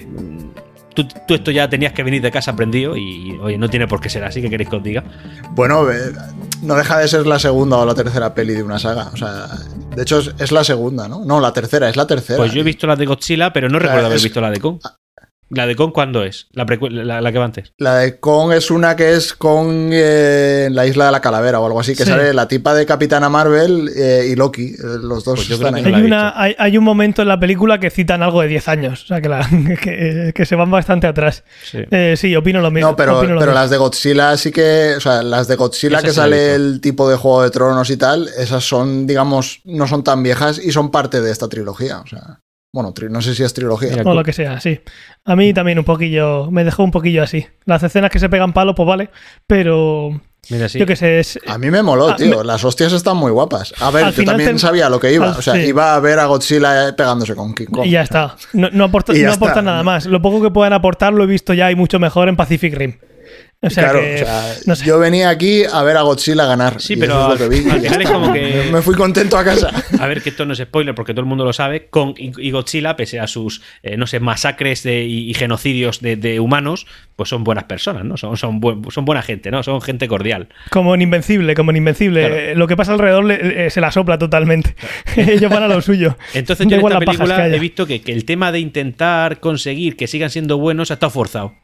Tú, 0.96 1.06
tú 1.28 1.34
esto 1.34 1.52
ya 1.52 1.68
tenías 1.68 1.92
que 1.92 2.02
venir 2.02 2.20
de 2.22 2.32
casa 2.32 2.50
aprendido 2.50 2.96
y, 2.96 3.38
oye, 3.40 3.56
no 3.58 3.68
tiene 3.70 3.86
por 3.86 4.00
qué 4.00 4.10
ser 4.10 4.24
así, 4.24 4.42
que 4.42 4.50
queréis 4.50 4.68
que 4.68 4.76
os 4.76 4.82
diga? 4.82 5.04
Bueno, 5.52 5.88
eh, 5.92 6.12
no 6.62 6.74
deja 6.74 6.98
de 6.98 7.06
ser 7.06 7.26
la 7.26 7.38
segunda 7.38 7.76
o 7.76 7.86
la 7.86 7.94
tercera 7.94 8.34
peli 8.34 8.54
de 8.54 8.62
una 8.64 8.78
saga. 8.80 9.10
O 9.12 9.16
sea, 9.16 9.46
de 9.94 10.02
hecho 10.02 10.18
es, 10.18 10.34
es 10.38 10.50
la 10.50 10.64
segunda, 10.64 11.06
¿no? 11.08 11.24
No, 11.24 11.38
la 11.40 11.52
tercera, 11.52 11.88
es 11.88 11.94
la 11.96 12.06
tercera. 12.06 12.38
Pues 12.38 12.52
yo 12.52 12.60
he 12.62 12.64
visto 12.64 12.86
la 12.88 12.96
de 12.96 13.06
Godzilla, 13.06 13.52
pero 13.52 13.68
no 13.68 13.78
O 13.78 13.80
sea, 13.80 13.88
recuerdo 13.90 14.06
haber 14.06 14.16
es- 14.16 14.24
visto 14.24 14.40
la 14.40 14.50
de 14.50 14.58
Kong. 14.60 14.80
¿La 15.48 15.64
de 15.66 15.76
Kong 15.76 15.92
cuándo 15.92 16.24
es? 16.24 16.48
La, 16.52 16.64
la, 16.90 17.20
la 17.20 17.32
que 17.32 17.38
va 17.38 17.44
antes. 17.44 17.72
La 17.78 17.98
de 17.98 18.18
Kong 18.18 18.52
es 18.52 18.70
una 18.70 18.96
que 18.96 19.14
es 19.14 19.32
Kong 19.32 19.90
eh, 19.92 20.68
la 20.72 20.86
isla 20.86 21.06
de 21.06 21.12
la 21.12 21.20
calavera 21.20 21.60
o 21.60 21.66
algo 21.66 21.78
así, 21.78 21.94
que 21.94 22.04
Sí. 22.04 22.10
sale 22.10 22.34
la 22.34 22.48
tipa 22.48 22.74
de 22.74 22.84
Capitana 22.84 23.28
Marvel 23.28 23.88
eh, 23.96 24.26
y 24.28 24.34
Loki. 24.34 24.74
eh, 24.74 24.76
los 25.02 25.24
dos 25.24 25.36
Pues 25.36 25.48
yo 25.48 25.54
están 25.54 25.74
creo 25.74 25.84
ahí. 25.86 25.90
que 25.92 25.96
Hay, 25.98 26.02
una, 26.04 26.32
hay, 26.40 26.56
hay 26.58 26.76
un 26.76 26.82
momento 26.82 27.22
en 27.22 27.28
la 27.28 27.38
película 27.38 27.78
que 27.78 27.90
citan 27.90 28.24
algo 28.24 28.40
de 28.42 28.48
10 28.48 28.68
años, 28.68 29.04
o 29.04 29.06
sea, 29.06 29.20
que, 29.20 29.28
la- 29.28 29.48
que, 29.82 30.32
que 30.34 30.46
se 30.46 30.56
van 30.56 30.70
bastante 30.70 31.06
atrás. 31.06 31.44
Sí. 31.62 31.78
Eh, 31.92 32.14
sí, 32.16 32.34
opino 32.34 32.60
lo 32.60 32.72
mismo. 32.72 32.90
No, 32.90 32.96
pero, 32.96 33.20
pero 33.20 33.36
mismo. 33.36 33.52
las 33.52 33.70
de 33.70 33.76
Godzilla 33.76 34.36
sí 34.36 34.50
que. 34.50 34.94
O 34.96 35.00
sea, 35.00 35.22
las 35.22 35.46
de 35.46 35.54
Godzilla 35.56 36.02
que 36.02 36.12
sale 36.12 36.54
el 36.56 36.80
tipo 36.80 37.08
de 37.08 37.16
Juego 37.16 37.42
de 37.42 37.50
Tronos 37.50 37.88
y 37.90 37.96
tal, 37.96 38.28
esas 38.36 38.64
son, 38.68 39.06
digamos, 39.06 39.60
no 39.64 39.86
son 39.86 40.02
tan 40.02 40.22
viejas 40.24 40.58
y 40.58 40.72
son 40.72 40.90
parte 40.90 41.20
de 41.20 41.30
esta 41.30 41.48
trilogía. 41.48 42.00
O 42.00 42.06
sea, 42.08 42.40
bueno, 42.76 42.92
tri- 42.92 43.08
no 43.08 43.22
sé 43.22 43.34
si 43.34 43.42
es 43.42 43.54
trilogía. 43.54 43.88
Mira, 43.90 44.02
O 44.10 44.14
lo 44.14 44.22
que 44.22 44.32
sea, 44.34 44.60
sí. 44.60 44.78
A 45.24 45.34
mí 45.34 45.54
también 45.54 45.78
un 45.78 45.84
poquillo, 45.86 46.50
me 46.50 46.62
dejó 46.62 46.84
un 46.84 46.90
poquillo 46.90 47.22
así. 47.22 47.46
Las 47.64 47.82
escenas 47.82 48.10
que 48.10 48.18
se 48.18 48.28
pegan 48.28 48.52
palos, 48.52 48.74
pues 48.76 48.86
vale, 48.86 49.08
pero 49.46 50.20
Mira, 50.50 50.68
sí. 50.68 50.78
yo 50.78 50.84
qué 50.86 50.94
sé, 50.94 51.18
es, 51.20 51.38
A 51.46 51.56
mí 51.56 51.70
me 51.70 51.82
moló, 51.82 52.10
Ah, 52.10 52.16
tío. 52.16 52.38
me- 52.38 52.44
Las 52.44 52.64
hostias 52.64 52.92
están 52.92 53.16
muy 53.16 53.32
guapas. 53.32 53.72
A 53.80 53.90
ver, 53.90 54.04
Al 54.04 54.14
yo 54.14 54.24
también 54.24 54.50
ten- 54.50 54.58
sabía 54.58 54.90
lo 54.90 55.00
que 55.00 55.12
iba. 55.12 55.30
al- 55.32 55.38
O 55.38 55.42
sea, 55.42 55.54
sí. 55.54 55.60
iba 55.60 55.94
a 55.94 56.00
ver 56.00 56.18
a 56.18 56.26
Godzilla 56.26 56.94
pegándose 56.94 57.34
con 57.34 57.54
King 57.54 57.66
Kong. 57.72 57.86
y 57.86 57.90
ya 57.92 58.02
está. 58.02 58.36
No, 58.52 58.68
no 58.70 58.84
aporta, 58.84 59.12
no 59.14 59.32
aporta 59.32 59.46
está. 59.60 59.62
nada 59.62 59.82
más. 59.82 60.04
Lo 60.06 60.20
poco 60.20 60.42
que 60.42 60.50
puedan 60.50 60.72
aportar 60.74 61.12
lo 61.14 61.24
he 61.24 61.26
visto 61.26 61.54
ya 61.54 61.70
y 61.70 61.74
mucho 61.74 61.98
mejor 61.98 62.28
en 62.28 62.36
Pacific 62.36 62.74
Rim. 62.74 62.98
O 63.62 63.70
sea 63.70 63.84
claro, 63.84 64.00
que, 64.00 64.14
o 64.16 64.18
sea, 64.18 64.54
no 64.66 64.76
sé. 64.76 64.84
yo 64.84 64.98
venía 64.98 65.30
aquí 65.30 65.62
a 65.64 65.82
ver 65.82 65.96
a 65.96 66.02
Godzilla 66.02 66.44
ganar. 66.44 66.80
Sí, 66.80 66.94
pero 66.96 67.32
es 67.34 67.48
vi. 67.48 67.68
al 67.68 67.80
final 67.80 68.02
es 68.02 68.10
como 68.10 68.32
que- 68.32 68.68
Me 68.72 68.82
fui 68.82 68.94
contento 68.94 69.38
a 69.38 69.44
casa. 69.44 69.70
A 69.98 70.06
ver, 70.06 70.22
que 70.22 70.28
esto 70.28 70.44
no 70.44 70.52
es 70.52 70.58
spoiler 70.60 70.94
porque 70.94 71.14
todo 71.14 71.22
el 71.22 71.26
mundo 71.26 71.44
lo 71.44 71.52
sabe. 71.54 71.86
Kong 71.88 72.14
y 72.18 72.50
Godzilla, 72.50 72.96
pese 72.96 73.18
a 73.18 73.26
sus, 73.26 73.62
eh, 73.82 73.96
no 73.96 74.06
sé, 74.06 74.20
masacres 74.20 74.82
de- 74.82 75.04
y, 75.04 75.30
y 75.30 75.34
genocidios 75.34 76.00
de, 76.00 76.16
de 76.16 76.38
humanos, 76.38 76.86
pues 77.16 77.30
son 77.30 77.44
buenas 77.44 77.64
personas, 77.64 78.04
¿no? 78.04 78.16
Son, 78.18 78.36
son, 78.36 78.60
buen- 78.60 78.82
son 78.90 79.06
buena 79.06 79.22
gente, 79.22 79.50
¿no? 79.50 79.62
Son 79.62 79.80
gente 79.80 80.06
cordial. 80.06 80.48
Como 80.70 80.94
en 80.94 81.00
Invencible, 81.02 81.54
como 81.54 81.70
en 81.70 81.78
Invencible. 81.78 82.20
Claro. 82.20 82.36
Eh, 82.36 82.54
Lo 82.56 82.66
que 82.68 82.76
pasa 82.76 82.92
alrededor 82.92 83.24
le- 83.24 83.66
eh, 83.66 83.70
se 83.70 83.80
la 83.80 83.90
sopla 83.90 84.18
totalmente. 84.18 84.76
Ellos 85.16 85.50
van 85.50 85.62
a 85.62 85.68
lo 85.68 85.80
suyo. 85.80 86.16
Entonces 86.34 86.66
yo 86.68 86.76
en 86.76 86.86
esta 86.86 86.98
película 87.00 87.48
he 87.48 87.58
visto 87.58 87.86
que, 87.86 88.02
que 88.02 88.12
el 88.12 88.26
tema 88.26 88.52
de 88.52 88.60
intentar 88.60 89.40
conseguir 89.40 89.96
que 89.96 90.06
sigan 90.06 90.28
siendo 90.30 90.58
buenos 90.58 90.90
ha 90.90 90.94
estado 90.94 91.10
forzado. 91.10 91.54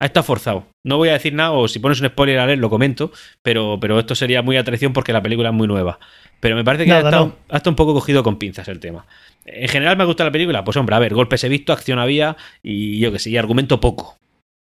Ha 0.00 0.06
estado 0.06 0.24
forzado. 0.24 0.66
No 0.84 0.98
voy 0.98 1.08
a 1.08 1.14
decir 1.14 1.32
nada, 1.32 1.52
o 1.52 1.68
si 1.68 1.78
pones 1.78 2.00
un 2.00 2.08
spoiler 2.08 2.38
a 2.38 2.46
leer 2.46 2.58
lo 2.58 2.68
comento, 2.68 3.12
pero, 3.42 3.78
pero 3.80 3.98
esto 3.98 4.14
sería 4.14 4.42
muy 4.42 4.56
a 4.58 4.64
traición 4.64 4.92
porque 4.92 5.12
la 5.12 5.22
película 5.22 5.48
es 5.48 5.54
muy 5.54 5.66
nueva. 5.66 5.98
Pero 6.40 6.54
me 6.54 6.64
parece 6.64 6.84
que 6.84 6.92
ha, 6.92 6.98
estado, 6.98 7.26
no. 7.26 7.36
ha 7.48 7.56
estado 7.56 7.70
un 7.70 7.76
poco 7.76 7.94
cogido 7.94 8.22
con 8.22 8.38
pinzas 8.38 8.68
el 8.68 8.78
tema. 8.78 9.06
En 9.46 9.68
general 9.68 9.96
me 9.96 10.04
gusta 10.04 10.24
la 10.24 10.30
película, 10.32 10.64
pues 10.64 10.76
hombre, 10.76 10.94
a 10.96 10.98
ver, 10.98 11.14
golpes 11.14 11.42
he 11.44 11.48
visto, 11.48 11.72
acción 11.72 11.98
había 11.98 12.36
y 12.62 12.98
yo 13.00 13.10
que 13.10 13.18
sé, 13.18 13.30
y 13.30 13.38
argumento 13.38 13.80
poco. 13.80 14.18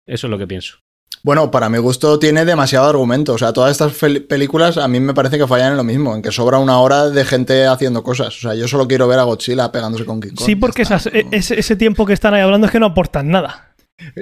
Eso 0.07 0.29
es 0.29 0.31
lo 0.31 0.39
que 0.39 0.47
pienso. 0.47 0.79
Bueno, 1.25 1.51
para 1.51 1.69
mi 1.69 1.79
gusto 1.79 2.21
tiene 2.21 2.45
demasiado 2.45 2.89
argumento. 2.89 3.33
O 3.35 3.39
sea, 3.39 3.53
todas 3.53 3.73
estas 3.73 3.95
películas 4.29 4.77
a 4.77 4.87
mí 4.87 5.01
me 5.01 5.13
parece 5.13 5.39
que 5.39 5.47
fallan 5.49 5.73
en 5.73 5.77
lo 5.77 5.83
mismo, 5.83 6.15
en 6.15 6.23
que 6.23 6.31
sobra 6.31 6.59
una 6.59 6.79
hora 6.79 7.09
de 7.09 7.25
gente 7.25 7.67
haciendo 7.67 8.05
cosas. 8.05 8.29
O 8.37 8.41
sea, 8.41 8.55
yo 8.55 8.69
solo 8.69 8.87
quiero 8.87 9.09
ver 9.09 9.19
a 9.19 9.25
Godzilla 9.25 9.73
pegándose 9.73 10.05
con 10.05 10.21
King 10.21 10.35
Kong. 10.37 10.47
Sí, 10.47 10.55
porque 10.55 10.83
esas- 10.83 11.07
e- 11.07 11.27
ese, 11.33 11.59
ese 11.59 11.75
tiempo 11.75 12.07
que 12.07 12.13
están 12.13 12.35
ahí 12.35 12.43
hablando 12.43 12.67
es 12.69 12.73
que 12.73 12.79
no 12.79 12.87
aportan 12.87 13.29
nada. 13.29 13.73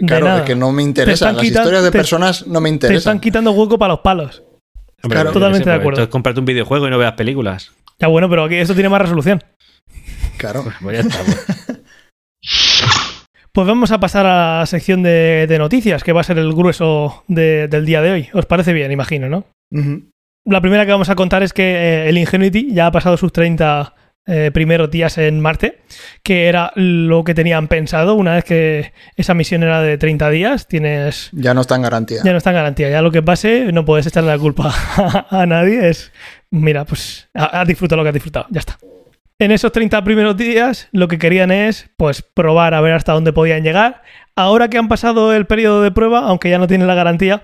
Claro, 0.06 0.26
nada. 0.26 0.38
es 0.40 0.44
que 0.44 0.54
no 0.54 0.70
me 0.72 0.82
Te 0.82 0.88
interesan. 0.88 1.12
están 1.30 1.36
Las 1.36 1.44
quitan- 1.44 1.62
historias 1.62 1.82
de 1.84 1.90
te- 1.90 1.98
personas 1.98 2.46
no 2.46 2.60
me 2.60 2.68
Te 2.70 2.74
interesan. 2.74 2.98
están 2.98 3.20
quitando 3.20 3.50
hueco 3.52 3.78
para 3.78 3.94
los 3.94 4.00
palos. 4.00 4.42
Hombre, 5.02 5.16
Claro. 5.20 5.32
Totalmente 5.32 5.68
de 5.68 5.74
pues 5.76 5.80
acuerdo. 5.80 5.98
Entonces 6.00 6.12
cómprate 6.12 6.40
un 6.40 6.46
videojuego 6.46 6.86
y 6.86 6.90
no 6.90 6.98
veas 6.98 7.12
películas. 7.14 7.72
Ya 7.98 8.08
bueno, 8.08 8.28
pero 8.30 8.44
aquí 8.44 8.54
esto 8.56 8.74
tiene 8.74 8.88
más 8.88 9.02
resolución. 9.02 9.42
Claro. 10.38 10.64
Pues 10.82 10.96
ya 10.96 11.08
está. 11.08 11.18
pues. 11.24 11.80
Pues 13.52 13.68
vamos 13.68 13.92
a 13.92 14.00
pasar 14.00 14.26
a 14.26 14.58
la 14.60 14.66
sección 14.66 15.04
de, 15.04 15.46
de 15.48 15.58
noticias, 15.60 16.02
que 16.02 16.12
va 16.12 16.22
a 16.22 16.24
ser 16.24 16.38
el 16.38 16.52
grueso 16.52 17.22
de- 17.28 17.68
del 17.68 17.86
día 17.86 18.02
de 18.02 18.10
hoy. 18.10 18.28
¿Os 18.32 18.46
parece 18.46 18.72
bien, 18.72 18.90
imagino, 18.90 19.28
no? 19.28 19.44
La 20.44 20.60
primera 20.60 20.84
que 20.84 20.90
vamos 20.90 21.08
a 21.08 21.14
contar 21.14 21.44
es 21.44 21.52
que 21.52 21.62
eh, 21.62 22.08
el 22.08 22.18
Ingenuity 22.18 22.74
ya 22.74 22.86
ha 22.86 22.90
pasado 22.92 23.16
sus 23.16 23.32
30 23.32 23.94
eh, 24.26 24.50
primeros 24.54 24.90
días 24.90 25.18
en 25.18 25.38
Marte, 25.40 25.80
que 26.22 26.48
era 26.48 26.72
lo 26.76 27.24
que 27.24 27.34
tenían 27.34 27.68
pensado. 27.68 28.14
Una 28.14 28.34
vez 28.34 28.44
que 28.44 28.92
esa 29.16 29.34
misión 29.34 29.62
era 29.62 29.82
de 29.82 29.98
30 29.98 30.30
días, 30.30 30.66
tienes. 30.66 31.28
Ya 31.32 31.52
no 31.52 31.60
está 31.60 31.76
en 31.76 31.82
garantía. 31.82 32.20
Ya 32.24 32.32
no 32.32 32.38
está 32.38 32.50
en 32.50 32.56
garantía. 32.56 32.88
Ya 32.88 33.02
lo 33.02 33.10
que 33.10 33.22
pase, 33.22 33.70
no 33.72 33.84
puedes 33.84 34.06
echarle 34.06 34.30
la 34.30 34.38
culpa 34.38 34.74
a, 35.30 35.46
nadie. 35.46 35.88
Es. 35.88 36.10
Mira, 36.50 36.84
pues 36.84 37.28
has 37.34 37.68
disfrutado 37.68 37.98
lo 37.98 38.02
que 38.04 38.08
has 38.08 38.14
disfrutado. 38.14 38.46
Ya 38.50 38.60
está. 38.60 38.78
En 39.38 39.50
esos 39.50 39.72
30 39.72 40.02
primeros 40.04 40.36
días, 40.36 40.88
lo 40.92 41.08
que 41.08 41.18
querían 41.18 41.50
es, 41.50 41.90
pues, 41.96 42.22
probar 42.22 42.72
a 42.72 42.80
ver 42.80 42.94
hasta 42.94 43.12
dónde 43.12 43.32
podían 43.32 43.62
llegar. 43.64 44.02
Ahora 44.36 44.68
que 44.68 44.78
han 44.78 44.88
pasado 44.88 45.34
el 45.34 45.46
periodo 45.46 45.82
de 45.82 45.90
prueba, 45.90 46.20
aunque 46.20 46.50
ya 46.50 46.58
no 46.58 46.66
tienen 46.66 46.86
la 46.86 46.94
garantía, 46.94 47.42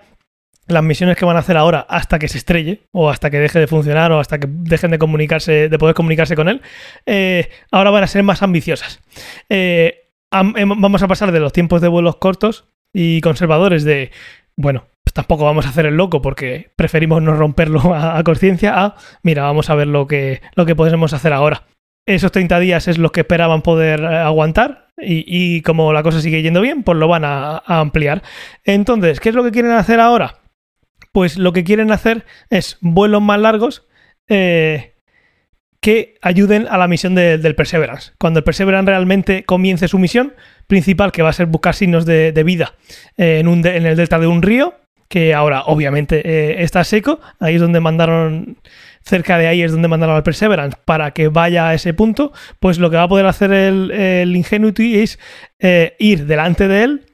las 0.71 0.83
misiones 0.83 1.17
que 1.17 1.25
van 1.25 1.37
a 1.37 1.41
hacer 1.41 1.57
ahora 1.57 1.87
hasta 1.89 2.19
que 2.19 2.29
se 2.29 2.39
estrelle 2.39 2.83
o 2.93 3.11
hasta 3.11 3.31
que 3.31 3.39
deje 3.39 3.59
de 3.59 3.67
funcionar 3.67 4.13
o 4.13 4.21
hasta 4.21 4.39
que 4.39 4.47
dejen 4.49 4.91
de 4.91 4.99
comunicarse, 4.99 5.69
de 5.69 5.79
poder 5.79 5.95
comunicarse 5.95 6.37
con 6.37 6.49
él, 6.49 6.63
eh, 7.07 7.51
ahora 7.71 7.91
van 7.91 8.05
a 8.05 8.07
ser 8.07 8.23
más 8.23 8.43
ambiciosas. 8.43 9.01
Eh, 9.49 10.09
vamos 10.31 11.03
a 11.03 11.09
pasar 11.09 11.33
de 11.33 11.41
los 11.41 11.53
tiempos 11.53 11.81
de 11.81 11.89
vuelos 11.89 12.17
cortos 12.17 12.69
y 12.93 13.21
conservadores 13.21 13.85
de, 13.85 14.11
bueno, 14.57 14.87
pues 15.05 15.15
tampoco 15.15 15.45
vamos 15.45 15.67
a 15.67 15.71
hacer 15.71 15.87
el 15.87 15.97
loco 15.97 16.23
porque 16.23 16.71
preferimos 16.77 17.23
no 17.23 17.35
romperlo 17.35 17.81
a, 17.95 18.23
conciencia 18.23 18.85
a, 18.85 18.97
mira, 19.23 19.43
vamos 19.43 19.71
a 19.71 19.75
ver 19.75 19.89
lo 19.89 20.07
que, 20.07 20.41
lo 20.55 20.67
que 20.67 20.77
podemos 20.77 21.13
hacer 21.13 21.33
ahora. 21.33 21.65
Esos 22.07 22.33
30 22.33 22.59
días 22.61 22.89
es 22.89 22.99
lo 22.99 23.13
que 23.13 23.21
esperaban 23.21 23.63
poder 23.63 24.01
eh, 24.01 24.17
aguantar 24.17 24.89
y, 25.03 25.63
como 25.63 25.95
la 25.95 26.03
cosa 26.03 26.21
sigue 26.21 26.43
yendo 26.43 26.61
bien, 26.61 26.83
pues 26.83 26.99
lo 26.99 27.09
van 27.09 27.25
a 27.25 27.63
ampliar. 27.67 28.23
Entonces, 28.65 29.19
¿qué 29.19 29.31
es 29.31 29.35
lo 29.35 29.43
que 29.43 29.51
quieren 29.51 29.71
hacer 29.71 29.99
ahora? 29.99 30.41
Pues 31.13 31.39
lo 31.39 31.53
que 31.53 31.65
quieren 31.65 31.91
hacer 31.93 32.25
es 32.51 32.79
vuelos 32.81 33.23
más 33.23 33.41
largos 33.41 33.87
eh, 34.29 34.95
que 35.81 36.17
ayuden 36.21 36.67
a 36.69 36.77
la 36.77 36.89
misión 36.89 37.15
del 37.15 37.55
Perseverance. 37.55 38.13
Cuando 38.19 38.39
el 38.39 38.45
Perseverance 38.45 38.91
realmente 38.91 39.45
comience 39.45 39.89
su 39.89 39.99
misión 39.99 40.35
principal, 40.67 41.11
que 41.11 41.23
va 41.23 41.31
a 41.31 41.33
ser 41.33 41.47
buscar 41.47 41.75
signos 41.75 42.05
de, 42.05 42.43
vida 42.45 42.75
eh, 43.17 43.41
en, 43.41 43.65
el 43.67 43.97
delta 43.97 44.19
de 44.19 44.27
un 44.27 44.43
río, 44.43 44.75
que 45.09 45.33
ahora 45.33 45.63
obviamente 45.63 46.21
eh, 46.23 46.63
está 46.63 46.85
seco, 46.85 47.21
ahí 47.41 47.55
es 47.55 47.63
donde 47.63 47.81
mandaron, 47.81 48.59
cerca 49.03 49.39
de 49.39 49.49
ahí 49.49 49.63
es 49.63 49.73
donde 49.73 49.89
mandaron 49.89 50.17
al 50.17 50.23
Perseverance 50.23 50.77
para 50.85 51.13
que 51.13 51.29
vaya 51.29 51.69
a 51.69 51.75
ese 51.75 51.95
punto, 51.95 52.31
pues 52.61 52.79
lo 52.79 52.91
que 52.91 52.99
va 52.99 53.05
a 53.05 53.09
poder 53.09 53.25
hacer 53.25 53.51
el, 53.51 53.91
el 53.91 54.37
Ingenuity 54.37 55.01
es 55.01 55.19
ir 55.99 56.27
delante 56.27 56.69
de 56.69 56.85
él 56.85 57.10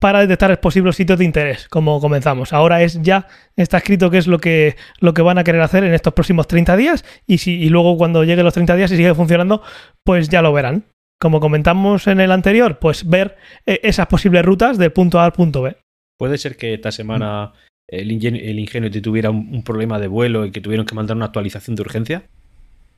para 0.00 0.20
detectar 0.20 0.58
posibles 0.60 0.96
sitios 0.96 1.18
de 1.18 1.26
interés, 1.26 1.68
como 1.68 2.00
comenzamos. 2.00 2.52
Ahora 2.52 2.82
es 2.82 3.00
ya, 3.02 3.28
está 3.54 3.76
escrito 3.76 4.10
qué 4.10 4.18
es 4.18 4.26
lo 4.26 4.38
que, 4.38 4.76
lo 4.98 5.14
que 5.14 5.22
van 5.22 5.38
a 5.38 5.44
querer 5.44 5.60
hacer 5.60 5.84
en 5.84 5.94
estos 5.94 6.14
próximos 6.14 6.48
30 6.48 6.76
días 6.76 7.04
y, 7.26 7.38
si, 7.38 7.60
y 7.60 7.68
luego 7.68 7.96
cuando 7.96 8.24
lleguen 8.24 8.44
los 8.44 8.54
30 8.54 8.74
días 8.76 8.90
y 8.90 8.96
sigue 8.96 9.14
funcionando, 9.14 9.62
pues 10.02 10.28
ya 10.28 10.42
lo 10.42 10.52
verán. 10.52 10.84
Como 11.20 11.38
comentamos 11.38 12.06
en 12.06 12.18
el 12.18 12.32
anterior, 12.32 12.78
pues 12.78 13.06
ver 13.06 13.36
eh, 13.66 13.78
esas 13.82 14.06
posibles 14.06 14.42
rutas 14.42 14.78
del 14.78 14.90
punto 14.90 15.20
A 15.20 15.26
al 15.26 15.32
punto 15.32 15.60
B. 15.60 15.76
Puede 16.18 16.38
ser 16.38 16.56
que 16.56 16.72
esta 16.74 16.90
semana 16.90 17.52
el, 17.86 18.10
el 18.10 18.58
Ingenuity 18.58 19.02
tuviera 19.02 19.28
un 19.30 19.62
problema 19.62 19.98
de 19.98 20.08
vuelo 20.08 20.46
y 20.46 20.50
que 20.50 20.62
tuvieron 20.62 20.86
que 20.86 20.94
mandar 20.94 21.16
una 21.16 21.26
actualización 21.26 21.76
de 21.76 21.82
urgencia. 21.82 22.22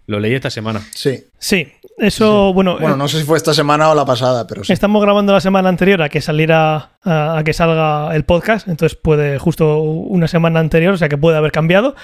Lo 0.06 0.18
leí 0.18 0.34
esta 0.34 0.50
semana. 0.50 0.80
Sí. 0.94 1.24
Sí, 1.38 1.68
eso, 1.98 2.52
bueno. 2.52 2.78
Bueno, 2.78 2.96
no 2.96 3.08
sé 3.08 3.20
si 3.20 3.24
fue 3.24 3.36
esta 3.36 3.54
semana 3.54 3.90
o 3.90 3.94
la 3.94 4.04
pasada, 4.04 4.46
pero 4.46 4.64
sí. 4.64 4.72
Estamos 4.72 5.00
grabando 5.02 5.32
la 5.32 5.40
semana 5.40 5.68
anterior 5.68 6.02
a 6.02 6.08
que 6.08 6.20
saliera, 6.20 6.90
a, 7.04 7.42
que 7.44 7.52
salga 7.52 8.14
el 8.14 8.24
podcast, 8.24 8.66
entonces 8.68 8.98
puede, 9.00 9.38
justo 9.38 9.80
una 9.80 10.28
semana 10.28 10.60
anterior, 10.60 10.94
o 10.94 10.96
sea 10.96 11.08
que 11.08 11.18
puede 11.18 11.36
haber 11.36 11.52
cambiado 11.52 11.94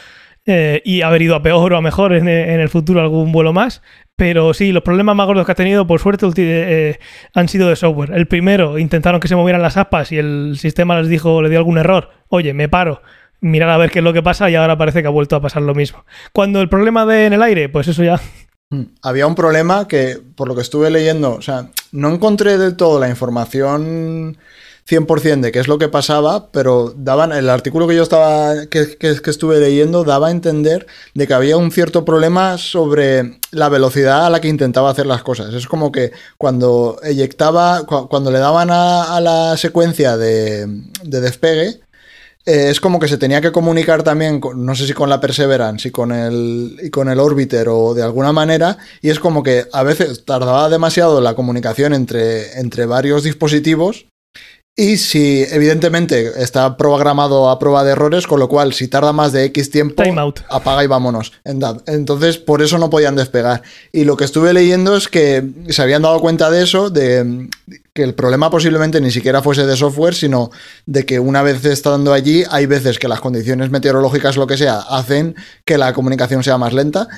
eh, 0.47 0.83
y 0.85 1.03
haber 1.03 1.23
ido 1.23 1.35
a 1.35 1.43
peor 1.43 1.73
o 1.73 1.77
a 1.77 1.81
mejor 1.81 2.15
en, 2.15 2.29
el 2.29 2.69
futuro 2.69 3.01
algún 3.01 3.33
vuelo 3.33 3.53
más. 3.53 3.83
Pero 4.15 4.55
sí, 4.55 4.73
los 4.73 4.83
problemas 4.83 5.15
más 5.15 5.27
gordos 5.27 5.47
que 5.47 5.53
ha 5.53 5.57
tenido, 5.57 5.87
por 5.87 6.01
suerte, 6.01 6.27
eh, 6.37 6.99
han 7.35 7.49
sido 7.49 7.69
de 7.69 7.77
software. 7.77 8.13
El 8.13 8.27
primero, 8.27 8.79
intentaron 8.79 9.21
que 9.21 9.29
se 9.29 9.37
movieran 9.37 9.63
las 9.63 9.77
aspas 9.77 10.11
y 10.11 10.19
el 10.19 10.57
sistema 10.59 10.99
les 11.01 11.09
dijo, 11.09 11.43
le 11.43 11.51
dio 11.51 11.59
algún 11.59 11.79
error. 11.79 12.11
Oye, 12.29 12.55
me 12.55 12.69
paro 12.69 13.03
mirar 13.41 13.71
a 13.71 13.79
ver 13.79 13.91
qué 13.91 14.01
es 14.01 14.05
lo 14.05 14.13
que 14.13 14.23
pasa 14.23 14.51
y 14.51 14.55
ahora 14.55 14.79
parece 14.79 15.03
que 15.03 15.09
ha 15.09 15.13
vuelto 15.13 15.37
a 15.37 15.41
pasar 15.41 15.63
lo 15.63 15.75
mismo. 15.75 16.05
Cuando 16.33 16.61
el 16.61 16.69
problema 16.69 17.07
de 17.07 17.27
en 17.27 17.33
el 17.33 17.43
aire, 17.43 17.69
pues 17.69 17.89
eso 17.89 18.03
ya... 18.03 18.21
Hmm. 18.71 18.85
Había 19.03 19.27
un 19.27 19.35
problema 19.35 19.89
que, 19.89 20.21
por 20.37 20.49
lo 20.49 20.55
que 20.55 20.61
estuve 20.61 20.91
leyendo, 20.91 21.35
o 21.35 21.43
sea, 21.43 21.71
no 21.93 22.13
encontré 22.13 22.59
del 22.59 22.77
todo 22.77 23.01
la 23.01 23.09
información 23.09 24.37
100% 24.89 25.41
de 25.41 25.53
qué 25.53 25.59
es 25.59 25.69
lo 25.69 25.79
que 25.79 25.89
pasaba, 25.89 26.51
pero 26.51 26.95
daban 26.97 27.33
el 27.33 27.51
artículo 27.51 27.87
que 27.87 27.95
yo 27.95 28.03
estaba 28.03 28.67
que, 28.67 28.97
que, 28.97 29.11
estuve 29.11 29.61
leyendo 29.61 30.03
daba 30.03 30.29
a 30.29 30.31
entender 30.31 30.87
de 31.15 31.27
que 31.27 31.35
había 31.35 31.59
un 31.59 31.71
cierto 31.71 32.05
problema 32.05 32.57
sobre 32.57 33.39
la 33.51 33.69
velocidad 33.69 34.27
a 34.27 34.31
la 34.31 34.41
que 34.41 34.49
intentaba 34.49 34.91
hacer 34.91 35.07
las 35.07 35.23
cosas. 35.23 35.53
Es 35.53 35.67
como 35.67 35.93
que 35.93 36.13
cuando 36.39 36.99
eyectaba, 37.03 37.85
cuando 37.85 38.31
le 38.31 38.39
daban 38.39 38.71
a, 38.71 39.21
la 39.21 39.57
secuencia 39.59 40.17
de, 40.17 40.67
de 41.03 41.21
despegue, 41.21 41.81
eh, 42.49 42.71
es 42.71 42.81
como 42.81 42.99
que 42.99 43.09
se 43.09 43.19
tenía 43.19 43.43
que 43.43 43.53
comunicar 43.53 44.03
también, 44.03 44.41
no 44.57 44.75
sé 44.75 44.87
si 44.87 44.95
con 44.95 45.11
la 45.11 45.21
Perseverance 45.21 45.89
y 45.89 45.91
con, 45.91 46.13
el, 46.13 46.81
y 46.83 46.89
con 46.89 47.11
el 47.11 47.21
Orbiter 47.21 47.69
o 47.69 47.93
de 47.93 48.03
alguna 48.03 48.33
manera, 48.33 48.79
y 49.03 49.11
es 49.11 49.21
como 49.21 49.43
que 49.43 49.67
a 49.71 49.83
veces 49.83 50.25
tardaba 50.25 50.71
demasiado 50.71 51.21
la 51.21 51.35
comunicación 51.35 51.93
entre, 51.93 52.59
entre 52.59 52.87
varios 52.87 53.23
dispositivos 53.23 54.07
y 54.81 54.97
si 54.99 55.43
evidentemente 55.51 56.41
está 56.41 56.77
programado 56.77 57.51
a 57.51 57.59
prueba 57.59 57.83
de 57.83 57.91
errores, 57.91 58.29
con 58.29 58.39
lo 58.39 58.49
cual 58.49 58.73
si 58.73 58.87
tarda 58.87 59.13
más 59.13 59.33
de 59.33 59.43
X 59.47 59.73
tiempo, 59.73 60.05
apaga 60.49 60.85
y 60.85 60.87
vámonos. 60.87 61.33
Entonces 61.45 62.39
por 62.39 62.63
eso 62.63 62.79
no 62.79 62.89
podían 62.89 63.17
despegar. 63.17 63.63
Y 63.91 64.05
lo 64.05 64.17
que 64.17 64.23
estuve 64.23 64.53
leyendo 64.53 64.97
es 64.97 65.09
que 65.09 65.45
se 65.69 65.83
habían 65.83 66.03
dado 66.03 66.21
cuenta 66.21 66.49
de 66.49 66.63
eso, 66.63 66.91
de 66.91 67.49
que 67.93 68.05
el 68.05 68.15
problema 68.15 68.51
posiblemente 68.51 69.01
ni 69.01 69.11
siquiera 69.11 69.43
fuese 69.43 69.67
de 69.67 69.77
software, 69.77 70.15
sino 70.15 70.53
de 70.87 71.05
que 71.05 71.19
una 71.19 71.43
vez 71.43 71.65
estando 71.65 72.13
allí, 72.13 72.45
hay 72.49 72.67
veces 72.67 73.01
que 73.01 73.09
las 73.09 73.21
condiciones 73.21 73.71
meteorológicas, 73.71 74.37
lo 74.37 74.47
que 74.47 74.57
sea, 74.57 74.79
hacen 74.79 75.35
que 75.65 75.77
la 75.77 75.93
comunicación 75.93 76.45
sea 76.45 76.57
más 76.57 76.73
lenta. 76.73 77.09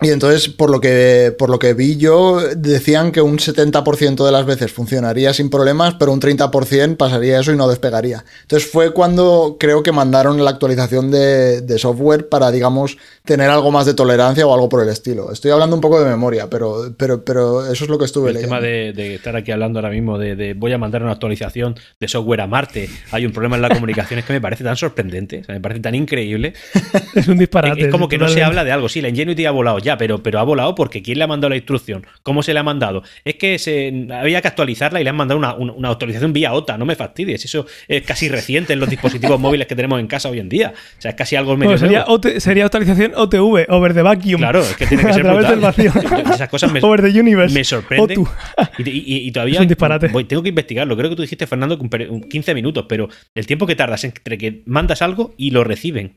Y 0.00 0.10
entonces, 0.10 0.48
por 0.48 0.70
lo 0.70 0.80
que, 0.80 1.34
por 1.36 1.50
lo 1.50 1.58
que 1.58 1.74
vi 1.74 1.96
yo, 1.96 2.40
decían 2.56 3.10
que 3.10 3.20
un 3.20 3.38
70% 3.38 4.24
de 4.24 4.30
las 4.30 4.46
veces 4.46 4.72
funcionaría 4.72 5.32
sin 5.34 5.50
problemas, 5.50 5.94
pero 5.94 6.12
un 6.12 6.20
30% 6.20 6.96
pasaría 6.96 7.40
eso 7.40 7.52
y 7.52 7.56
no 7.56 7.68
despegaría. 7.68 8.24
Entonces 8.42 8.70
fue 8.70 8.92
cuando 8.92 9.56
creo 9.58 9.82
que 9.82 9.90
mandaron 9.90 10.42
la 10.44 10.50
actualización 10.50 11.10
de, 11.10 11.78
software 11.78 12.28
para, 12.28 12.50
digamos, 12.50 12.96
tener 13.24 13.50
algo 13.50 13.70
más 13.70 13.86
de 13.86 13.94
tolerancia 13.94 14.46
o 14.46 14.54
algo 14.54 14.68
por 14.68 14.82
el 14.82 14.88
estilo. 14.88 15.32
Estoy 15.32 15.50
hablando 15.50 15.76
un 15.76 15.82
poco 15.82 16.00
de 16.02 16.08
memoria, 16.08 16.48
pero, 16.48 16.94
pero, 16.96 17.24
pero 17.24 17.70
eso 17.70 17.84
es 17.84 17.90
lo 17.90 17.98
que 17.98 18.04
estuve 18.04 18.32
leyendo. 18.32 18.56
El 18.56 18.60
tema 18.60 18.94
de, 18.94 19.14
estar 19.14 19.36
aquí 19.36 19.50
hablando 19.50 19.78
ahora 19.78 19.90
mismo 19.90 20.18
de, 20.18 20.54
voy 20.54 20.72
a 20.72 20.78
mandar 20.78 21.02
una 21.02 21.12
actualización 21.12 21.76
de 21.98 22.08
software 22.08 22.40
a 22.40 22.46
Marte, 22.46 22.88
hay 23.10 23.26
un 23.26 23.32
problema 23.32 23.56
en 23.56 23.62
la 23.62 23.68
comunicación, 23.68 24.18
es 24.20 24.24
que 24.24 24.32
me 24.32 24.40
parece 24.40 24.64
tan 24.64 24.76
sorprendente, 24.76 25.42
me 25.48 25.60
parece 25.60 25.80
tan 25.80 25.94
increíble. 25.94 26.54
es 27.14 27.28
un 27.28 27.38
disparate. 27.38 27.86
Es, 27.86 27.88
como 27.88 28.08
que 28.08 28.18
no 28.18 28.28
se 28.28 28.42
habla 28.42 28.64
de 28.64 28.72
algo. 28.72 28.88
Sí, 28.88 29.00
la 29.00 29.08
Ingenuity 29.08 29.46
ha 29.46 29.50
volado 29.50 29.78
ya, 29.78 29.87
pero, 29.96 30.22
pero 30.22 30.38
ha 30.38 30.42
volado 30.42 30.74
porque 30.74 31.02
¿quién 31.02 31.18
le 31.18 31.24
ha 31.24 31.26
mandado 31.26 31.50
la 31.50 31.56
instrucción? 31.56 32.06
¿Cómo 32.22 32.42
se 32.42 32.52
le 32.52 32.60
ha 32.60 32.62
mandado? 32.62 33.02
Es 33.24 33.36
que 33.36 33.58
se, 33.58 34.08
había 34.12 34.42
que 34.42 34.48
actualizarla 34.48 35.00
y 35.00 35.04
le 35.04 35.10
han 35.10 35.16
mandado 35.16 35.38
una, 35.38 35.88
actualización 35.88 36.32
vía 36.32 36.52
OTA, 36.52 36.76
no 36.76 36.84
me 36.84 36.96
fastidies. 36.96 37.44
Eso 37.44 37.66
es 37.86 38.02
casi 38.02 38.28
reciente 38.28 38.72
en 38.72 38.80
los 38.80 38.90
dispositivos 38.90 39.40
móviles 39.40 39.66
que 39.66 39.76
tenemos 39.76 40.00
en 40.00 40.06
casa 40.06 40.28
hoy 40.28 40.40
en 40.40 40.48
día. 40.48 40.74
O 40.98 41.00
sea, 41.00 41.12
es 41.12 41.16
casi 41.16 41.36
algo 41.36 41.56
medio. 41.56 41.78
sería, 41.78 42.04
sería, 42.38 42.64
actualización 42.64 43.12
OTV, 43.14 43.66
over 43.68 43.94
the 43.94 44.02
vacuum. 44.02 44.38
Claro, 44.38 44.60
es 44.60 44.76
que 44.76 44.86
tiene 44.86 45.04
que 45.04 45.12
ser 45.14 45.24
brutal. 45.24 45.62
Esas 46.34 46.48
cosas 46.48 46.72
me, 46.72 46.80
over 46.82 47.00
the 47.02 47.18
universe. 47.18 47.54
me 47.54 47.64
sorprenden. 47.64 48.24
Y, 48.78 49.30
todavía. 49.32 49.54
Es 49.54 49.60
un 49.60 49.68
disparate. 49.68 50.08
Voy, 50.08 50.24
tengo 50.24 50.42
que 50.42 50.48
investigarlo. 50.48 50.96
Creo 50.96 51.10
que 51.10 51.16
tú 51.16 51.22
dijiste, 51.22 51.46
Fernando, 51.46 51.78
15 51.78 52.54
minutos, 52.54 52.86
pero 52.88 53.08
el 53.34 53.46
tiempo 53.46 53.66
que 53.66 53.76
tardas 53.76 54.04
entre 54.04 54.36
que 54.36 54.62
mandas 54.66 55.02
algo 55.02 55.34
y 55.36 55.50
lo 55.50 55.64
reciben 55.64 56.16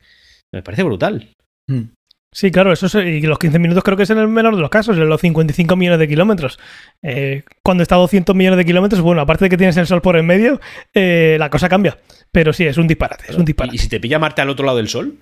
me 0.52 0.62
parece 0.62 0.82
brutal. 0.82 1.30
Hmm. 1.66 1.94
Sí, 2.34 2.50
claro, 2.50 2.72
eso 2.72 3.02
y 3.02 3.20
los 3.20 3.38
15 3.38 3.58
minutos 3.58 3.84
creo 3.84 3.94
que 3.94 4.04
es 4.04 4.10
en 4.10 4.16
el 4.16 4.26
menor 4.26 4.56
de 4.56 4.62
los 4.62 4.70
casos, 4.70 4.96
en 4.96 5.06
los 5.06 5.20
55 5.20 5.76
millones 5.76 5.98
de 5.98 6.08
kilómetros. 6.08 6.58
Eh, 7.02 7.42
cuando 7.62 7.82
está 7.82 7.96
a 7.96 7.98
200 7.98 8.34
millones 8.34 8.56
de 8.56 8.64
kilómetros, 8.64 9.02
bueno, 9.02 9.20
aparte 9.20 9.44
de 9.44 9.48
que 9.50 9.58
tienes 9.58 9.76
el 9.76 9.86
sol 9.86 10.00
por 10.00 10.16
en 10.16 10.24
medio, 10.24 10.58
eh, 10.94 11.36
la 11.38 11.50
cosa 11.50 11.68
cambia. 11.68 11.98
Pero 12.32 12.54
sí, 12.54 12.64
es 12.64 12.78
un 12.78 12.86
disparate, 12.86 13.26
es 13.28 13.36
un 13.36 13.44
disparate. 13.44 13.76
¿Y 13.76 13.78
si 13.78 13.88
te 13.90 14.00
pilla 14.00 14.18
Marte 14.18 14.40
al 14.40 14.48
otro 14.48 14.64
lado 14.64 14.78
del 14.78 14.88
sol? 14.88 15.18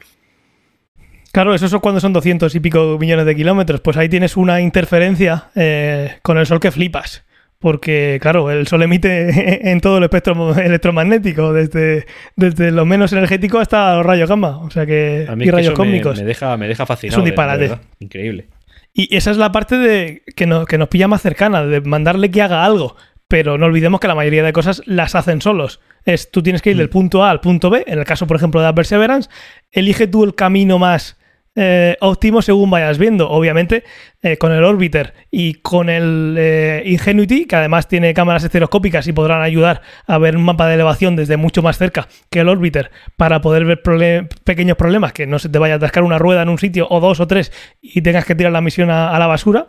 Claro, 1.32 1.52
eso 1.52 1.66
es 1.66 1.74
cuando 1.82 2.00
son 2.00 2.12
200 2.12 2.54
y 2.54 2.60
pico 2.60 2.96
millones 3.00 3.26
de 3.26 3.34
kilómetros. 3.34 3.80
Pues 3.80 3.96
ahí 3.96 4.08
tienes 4.08 4.36
una 4.36 4.60
interferencia 4.60 5.50
eh, 5.56 6.18
con 6.22 6.38
el 6.38 6.46
sol 6.46 6.60
que 6.60 6.70
flipas 6.70 7.24
porque 7.60 8.18
claro, 8.20 8.50
el 8.50 8.66
Sol 8.66 8.82
emite 8.82 9.70
en 9.70 9.80
todo 9.80 9.98
el 9.98 10.04
espectro 10.04 10.56
electromagnético, 10.56 11.52
desde, 11.52 12.06
desde 12.34 12.72
lo 12.72 12.86
menos 12.86 13.12
energético 13.12 13.58
hasta 13.58 13.94
los 13.96 14.06
rayos 14.06 14.28
gamma, 14.28 14.58
o 14.58 14.70
sea 14.70 14.86
que 14.86 15.28
y 15.38 15.50
rayos 15.50 15.74
cósmicos. 15.74 16.18
Me, 16.18 16.24
deja, 16.24 16.56
me 16.56 16.66
deja 16.66 16.86
fascinado. 16.86 17.16
Es 17.16 17.18
un 17.18 17.24
disparate. 17.26 17.78
Increíble. 18.00 18.48
Y 18.92 19.14
esa 19.14 19.30
es 19.30 19.36
la 19.36 19.52
parte 19.52 19.76
de 19.76 20.22
que, 20.34 20.46
nos, 20.46 20.66
que 20.66 20.78
nos 20.78 20.88
pilla 20.88 21.06
más 21.06 21.22
cercana, 21.22 21.64
de 21.64 21.80
mandarle 21.82 22.30
que 22.30 22.42
haga 22.42 22.64
algo. 22.64 22.96
Pero 23.28 23.58
no 23.58 23.66
olvidemos 23.66 24.00
que 24.00 24.08
la 24.08 24.16
mayoría 24.16 24.42
de 24.42 24.52
cosas 24.52 24.82
las 24.86 25.14
hacen 25.14 25.40
solos. 25.40 25.78
Es, 26.04 26.32
tú 26.32 26.42
tienes 26.42 26.62
que 26.62 26.70
ir 26.70 26.76
del 26.76 26.88
mm. 26.88 26.90
punto 26.90 27.22
A 27.22 27.30
al 27.30 27.40
punto 27.40 27.70
B. 27.70 27.84
En 27.86 28.00
el 28.00 28.04
caso, 28.04 28.26
por 28.26 28.36
ejemplo, 28.36 28.60
de 28.60 28.66
la 28.66 28.74
Perseverance, 28.74 29.30
elige 29.70 30.08
tú 30.08 30.24
el 30.24 30.34
camino 30.34 30.80
más 30.80 31.19
eh, 31.56 31.96
óptimo 32.00 32.42
según 32.42 32.70
vayas 32.70 32.98
viendo. 32.98 33.28
Obviamente, 33.28 33.84
eh, 34.22 34.36
con 34.36 34.52
el 34.52 34.62
Orbiter 34.62 35.14
y 35.30 35.54
con 35.54 35.88
el 35.88 36.36
eh, 36.38 36.82
Ingenuity, 36.86 37.46
que 37.46 37.56
además 37.56 37.88
tiene 37.88 38.14
cámaras 38.14 38.44
estereoscópicas 38.44 39.06
y 39.06 39.12
podrán 39.12 39.42
ayudar 39.42 39.82
a 40.06 40.18
ver 40.18 40.36
un 40.36 40.44
mapa 40.44 40.68
de 40.68 40.74
elevación 40.74 41.16
desde 41.16 41.36
mucho 41.36 41.62
más 41.62 41.78
cerca 41.78 42.08
que 42.30 42.40
el 42.40 42.48
Orbiter 42.48 42.90
para 43.16 43.40
poder 43.40 43.64
ver 43.64 43.82
pequeños 44.44 44.76
problemas, 44.76 45.12
que 45.12 45.26
no 45.26 45.38
se 45.38 45.48
te 45.48 45.58
vaya 45.58 45.74
a 45.74 45.76
atascar 45.78 46.04
una 46.04 46.18
rueda 46.18 46.42
en 46.42 46.50
un 46.50 46.58
sitio 46.58 46.86
o 46.88 47.00
dos 47.00 47.20
o 47.20 47.26
tres 47.26 47.52
y 47.80 48.02
tengas 48.02 48.24
que 48.24 48.34
tirar 48.34 48.52
la 48.52 48.60
misión 48.60 48.90
a, 48.90 49.18
la 49.18 49.26
basura. 49.26 49.68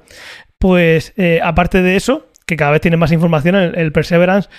Pues 0.60 1.14
eh, 1.18 1.40
aparte 1.44 1.82
de 1.82 1.96
eso, 1.96 2.28
que 2.46 2.58
cada 2.58 2.72
vez 2.72 2.82
tiene 2.82 2.98
más 2.98 3.12
información, 3.12 3.56
el 3.56 3.92
Perseverance 3.92 4.50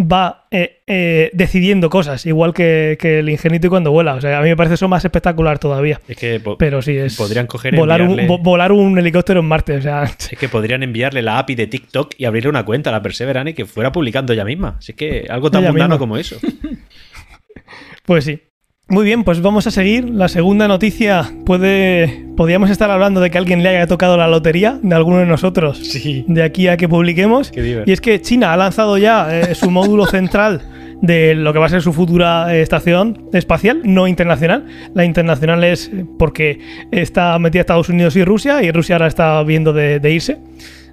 va 0.00 0.46
eh, 0.50 0.82
eh, 0.88 1.30
decidiendo 1.34 1.88
cosas, 1.88 2.26
igual 2.26 2.52
que, 2.52 2.96
que 3.00 3.20
el 3.20 3.28
Ingenuity 3.28 3.68
cuando 3.68 3.92
vuela. 3.92 4.14
O 4.14 4.20
sea, 4.20 4.38
a 4.38 4.42
mí 4.42 4.48
me 4.48 4.56
parece 4.56 4.74
eso 4.74 4.88
más 4.88 5.04
espectacular 5.04 5.58
todavía. 5.60 6.00
Es 6.08 6.16
que 6.16 6.40
Pero 6.58 6.82
sí, 6.82 6.96
es 6.96 7.16
podrían 7.16 7.46
coger 7.46 7.74
y 7.74 7.76
volar 7.76 8.02
un, 8.02 8.18
enviarle- 8.18 8.26
vo- 8.28 8.42
volar 8.42 8.72
un 8.72 8.98
helicóptero 8.98 9.38
en 9.40 9.46
Marte. 9.46 9.76
O 9.76 9.82
sea, 9.82 10.02
Es 10.04 10.36
que 10.38 10.48
podrían 10.48 10.82
enviarle 10.82 11.22
la 11.22 11.38
API 11.38 11.54
de 11.54 11.66
TikTok 11.68 12.14
y 12.18 12.24
abrirle 12.24 12.50
una 12.50 12.64
cuenta 12.64 12.90
a 12.90 12.92
la 12.92 13.02
Perseverance 13.02 13.50
y 13.50 13.54
que 13.54 13.66
fuera 13.66 13.92
publicando 13.92 14.32
ella 14.32 14.44
misma. 14.44 14.76
Así 14.78 14.94
que 14.94 15.26
algo 15.30 15.50
tan 15.50 15.62
Ella 15.62 15.70
mundano 15.70 15.94
misma. 15.94 15.98
como 15.98 16.16
eso. 16.16 16.38
pues 18.04 18.24
sí. 18.24 18.40
Muy 18.88 19.06
bien, 19.06 19.24
pues 19.24 19.40
vamos 19.40 19.66
a 19.66 19.70
seguir. 19.70 20.10
La 20.10 20.28
segunda 20.28 20.68
noticia 20.68 21.32
puede. 21.46 22.26
Podríamos 22.36 22.68
estar 22.68 22.90
hablando 22.90 23.20
de 23.20 23.30
que 23.30 23.38
alguien 23.38 23.62
le 23.62 23.70
haya 23.70 23.86
tocado 23.86 24.18
la 24.18 24.28
lotería 24.28 24.78
de 24.82 24.94
alguno 24.94 25.18
de 25.18 25.26
nosotros. 25.26 25.78
Sí. 25.78 26.24
De 26.28 26.42
aquí 26.42 26.68
a 26.68 26.76
que 26.76 26.86
publiquemos. 26.86 27.50
Qué. 27.50 27.82
Y 27.86 27.92
es 27.92 28.02
que 28.02 28.20
China 28.20 28.52
ha 28.52 28.56
lanzado 28.58 28.98
ya 28.98 29.40
eh, 29.40 29.54
su 29.54 29.70
módulo 29.70 30.04
central 30.06 30.60
de 31.00 31.34
lo 31.34 31.52
que 31.54 31.58
va 31.58 31.66
a 31.66 31.70
ser 31.70 31.80
su 31.80 31.94
futura 31.94 32.54
eh, 32.54 32.60
estación 32.60 33.30
espacial, 33.32 33.80
no 33.84 34.06
internacional. 34.06 34.66
La 34.92 35.06
internacional 35.06 35.64
es 35.64 35.90
porque 36.18 36.58
está 36.90 37.38
metida 37.38 37.60
Estados 37.60 37.88
Unidos 37.88 38.16
y 38.16 38.24
Rusia, 38.24 38.62
y 38.62 38.70
Rusia 38.70 38.96
ahora 38.96 39.06
está 39.06 39.42
viendo 39.44 39.72
de, 39.72 39.98
de 39.98 40.10
irse. 40.12 40.38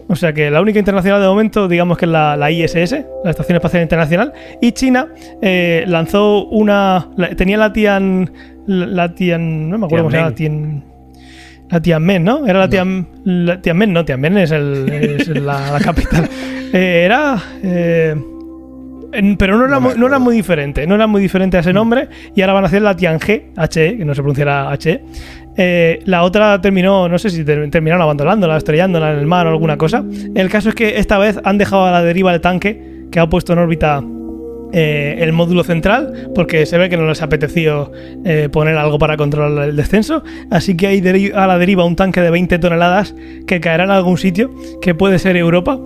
O 0.08 0.16
sea 0.16 0.34
que 0.34 0.50
la 0.52 0.62
única 0.62 0.80
internacional 0.80 1.22
de 1.22 1.28
momento, 1.28 1.68
digamos 1.68 1.98
que 1.98 2.06
es 2.06 2.12
la, 2.12 2.36
la 2.36 2.52
ISS, 2.52 2.96
la 3.24 3.30
Estación 3.32 3.56
Espacial 3.56 3.82
Internacional. 3.84 4.34
Y 4.62 4.72
China 4.74 5.08
eh, 5.42 5.84
lanzó 5.88 6.46
una. 6.48 7.10
la- 7.18 7.30
tenía 7.30 7.58
la 7.58 7.72
Tian. 7.74 8.32
La, 8.68 9.14
Tian. 9.16 9.70
No 9.70 9.78
me 9.78 9.86
acuerdo 9.86 10.06
cómo 10.06 10.12
se 10.12 10.18
llama. 10.18 10.36
Tian. 10.36 10.84
La 11.70 11.82
Tianmen, 11.82 12.24
¿no? 12.26 12.46
Era 12.46 12.60
la, 12.60 12.70
Tian, 12.70 13.08
la 13.24 13.62
Tianmen, 13.62 13.94
no, 13.94 14.04
Tianmen 14.04 14.38
es, 14.38 14.52
el, 14.52 14.90
es 14.92 15.28
la, 15.30 15.72
la 15.72 15.80
capital. 15.80 16.30
Eh, 16.74 17.04
era. 17.04 17.36
eh, 17.64 18.16
pero 19.38 19.58
no 19.58 19.66
era, 19.66 19.76
No 19.76 19.82
muy, 19.82 19.90
no 19.92 19.96
era 19.98 20.06
acuerdo. 20.16 20.20
muy 20.20 20.36
diferente, 20.36 20.88
no 20.88 20.96
era 20.96 21.08
muy 21.08 21.22
diferente 21.22 21.58
a 21.58 21.60
ese 21.62 21.74
nombre. 21.74 22.08
Y 22.36 22.42
ahora 22.42 22.54
van 22.54 22.64
a 22.64 22.68
hacer 22.68 22.82
la 22.82 22.96
Tiange, 22.96 23.52
HE, 23.58 23.98
que 23.98 24.06
no 24.06 24.14
se 24.16 24.22
pronunciará 24.22 24.72
HE. 24.84 25.02
Eh, 25.58 26.00
la 26.06 26.24
otra 26.24 26.62
terminó, 26.62 27.10
no 27.10 27.20
sé 27.20 27.30
si 27.30 27.44
ter- 27.44 27.70
terminaron 27.70 28.02
abandonándola, 28.02 28.58
estrellándola 28.58 29.12
en 29.14 29.20
el 29.20 29.28
mar 29.28 29.46
o 29.48 29.50
alguna 29.50 29.78
cosa. 29.78 30.04
El 30.36 30.50
caso 30.50 30.70
es 30.70 30.76
que 30.76 30.98
esta 30.98 31.18
vez 31.18 31.40
han 31.44 31.58
dejado 31.58 31.86
a 31.86 31.92
la 31.92 32.02
deriva 32.02 32.34
el 32.34 32.40
tanque 32.42 33.08
que 33.12 33.20
ha 33.20 33.28
puesto 33.28 33.52
en 33.54 33.60
órbita 33.60 34.02
eh, 34.74 35.18
el 35.20 35.34
módulo 35.34 35.66
central, 35.66 36.30
porque 36.34 36.66
se 36.66 36.78
ve 36.78 36.88
que 36.88 36.96
no 36.96 37.06
les 37.06 37.22
apeteció 37.22 37.92
eh, 38.24 38.48
poner 38.50 38.78
algo 38.78 38.98
para 38.98 39.18
controlar 39.18 39.68
el 39.68 39.76
descenso. 39.76 40.24
Así 40.50 40.78
que 40.78 40.88
hay 40.88 41.32
a 41.36 41.46
la 41.48 41.58
deriva 41.58 41.84
un 41.84 41.98
tanque 41.98 42.22
de 42.22 42.30
20 42.30 42.58
toneladas 42.60 43.14
que 43.46 43.60
caerá 43.60 43.84
en 43.84 43.92
algún 43.92 44.18
sitio, 44.18 44.50
que 44.82 44.96
puede 44.96 45.20
ser 45.20 45.36
Europa. 45.36 45.78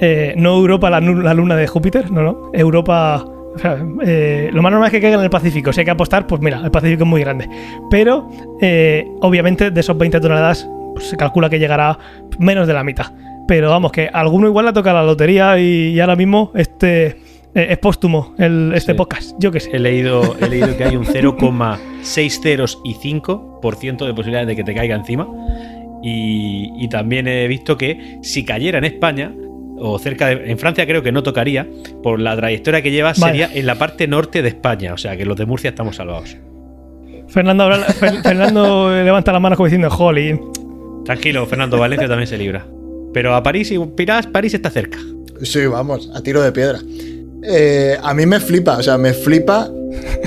Eh, 0.00 0.34
no 0.36 0.56
Europa, 0.56 0.90
la, 0.90 1.00
la 1.00 1.34
luna 1.34 1.56
de 1.56 1.66
Júpiter, 1.66 2.10
no, 2.10 2.22
no. 2.22 2.50
Europa. 2.52 3.24
o 3.54 3.58
sea, 3.58 3.78
eh, 4.04 4.50
lo 4.52 4.62
más 4.62 4.72
normal 4.72 4.86
es 4.88 4.92
que 4.92 5.00
caiga 5.00 5.16
en 5.18 5.22
el 5.24 5.30
Pacífico. 5.30 5.72
Si 5.72 5.80
hay 5.80 5.84
que 5.84 5.90
apostar, 5.92 6.26
pues 6.26 6.40
mira, 6.40 6.60
el 6.64 6.70
Pacífico 6.70 7.04
es 7.04 7.08
muy 7.08 7.20
grande. 7.20 7.48
Pero, 7.90 8.28
eh, 8.60 9.06
obviamente, 9.20 9.70
de 9.70 9.80
esos 9.80 9.96
20 9.96 10.20
toneladas, 10.20 10.68
pues 10.94 11.06
se 11.08 11.16
calcula 11.16 11.48
que 11.50 11.58
llegará 11.58 11.98
menos 12.38 12.66
de 12.66 12.72
la 12.74 12.82
mitad. 12.84 13.06
Pero 13.46 13.70
vamos, 13.70 13.92
que 13.92 14.08
a 14.12 14.20
alguno 14.20 14.46
igual 14.48 14.66
le 14.66 14.72
toca 14.72 14.92
la 14.92 15.02
lotería 15.04 15.58
y, 15.58 15.88
y 15.90 16.00
ahora 16.00 16.16
mismo 16.16 16.52
este 16.54 17.06
eh, 17.54 17.66
es 17.70 17.78
póstumo 17.78 18.34
el, 18.38 18.72
este 18.74 18.92
Sí. 18.92 18.96
podcast. 18.98 19.32
Yo 19.38 19.50
qué 19.52 19.60
sé. 19.60 19.70
He 19.72 19.78
leído, 19.78 20.36
he 20.40 20.48
leído 20.48 20.76
que 20.76 20.84
hay 20.84 20.96
un 20.96 21.04
0,6 21.04 22.40
ceros 22.40 22.80
y 22.84 22.94
5% 22.94 24.06
de 24.06 24.14
posibilidades 24.14 24.46
de 24.48 24.56
que 24.56 24.64
te 24.64 24.74
caiga 24.74 24.96
encima. 24.96 25.26
Y, 26.02 26.72
y 26.82 26.88
también 26.88 27.28
he 27.28 27.46
visto 27.48 27.76
que 27.76 28.18
si 28.22 28.44
cayera 28.44 28.78
en 28.78 28.84
España, 28.84 29.32
o 29.82 29.98
cerca 29.98 30.28
de. 30.28 30.50
En 30.50 30.58
Francia 30.58 30.86
creo 30.86 31.02
que 31.02 31.12
no 31.12 31.22
tocaría, 31.22 31.66
por 32.02 32.20
la 32.20 32.36
trayectoria 32.36 32.82
que 32.82 32.90
lleva, 32.90 33.14
sería 33.14 33.50
en 33.52 33.66
la 33.66 33.74
parte 33.74 34.06
norte 34.06 34.40
de 34.40 34.48
España. 34.48 34.94
O 34.94 34.96
sea 34.96 35.16
que 35.16 35.24
los 35.24 35.36
de 35.36 35.44
Murcia 35.44 35.70
estamos 35.70 35.96
salvados. 35.96 36.36
Fernando, 37.28 37.70
Fernando 38.22 38.90
levanta 38.90 39.32
la 39.32 39.40
mano 39.40 39.56
como 39.56 39.66
diciendo, 39.66 39.90
jolín. 39.90 40.40
Tranquilo, 41.04 41.46
Fernando 41.46 41.78
Valencia 41.78 42.08
también 42.08 42.28
se 42.28 42.38
libra. 42.38 42.64
Pero 43.12 43.34
a 43.34 43.42
París, 43.42 43.70
y 43.72 43.78
Pirás, 43.78 44.26
París 44.26 44.54
está 44.54 44.70
cerca. 44.70 44.98
Sí, 45.42 45.66
vamos, 45.66 46.10
a 46.14 46.22
tiro 46.22 46.40
de 46.40 46.52
piedra. 46.52 46.78
Eh, 47.42 47.96
a 48.00 48.14
mí 48.14 48.24
me 48.24 48.38
flipa, 48.38 48.76
o 48.76 48.82
sea, 48.82 48.96
me 48.96 49.12
flipa 49.12 49.68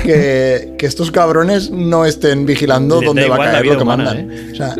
que, 0.03 0.73
que 0.77 0.85
estos 0.85 1.11
cabrones 1.11 1.71
no 1.71 2.05
estén 2.05 2.45
vigilando 2.45 3.01
dónde 3.01 3.27
va 3.27 3.35
a 3.35 3.51
caer 3.51 3.65
lo 3.65 3.77
que 3.77 3.83
humana, 3.83 4.03
mandan. 4.05 4.31
¿eh? 4.31 4.49
O 4.51 4.55
sea, 4.55 4.75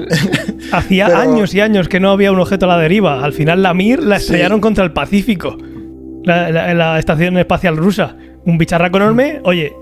Hacía 0.78 1.08
Pero- 1.08 1.18
años 1.20 1.54
y 1.54 1.62
años 1.62 1.88
que 1.88 2.00
no 2.00 2.12
había 2.12 2.32
un 2.32 2.40
objeto 2.40 2.66
a 2.66 2.70
la 2.70 2.78
deriva. 2.78 3.24
Al 3.24 3.34
final 3.34 3.62
la 3.64 3.74
Mir 3.74 4.02
la 4.02 4.18
Sí. 4.20 4.26
estrellaron 4.26 4.60
contra 4.62 4.84
el 4.84 4.92
Pacífico. 4.92 5.58
La, 6.24 6.50
la- 6.52 6.74
la 6.74 7.00
estación 7.00 7.38
espacial 7.38 7.78
rusa. 7.78 8.16
Un 8.46 8.58
bicharraco 8.58 8.98
enorme. 8.98 9.40
Oye, 9.44 9.74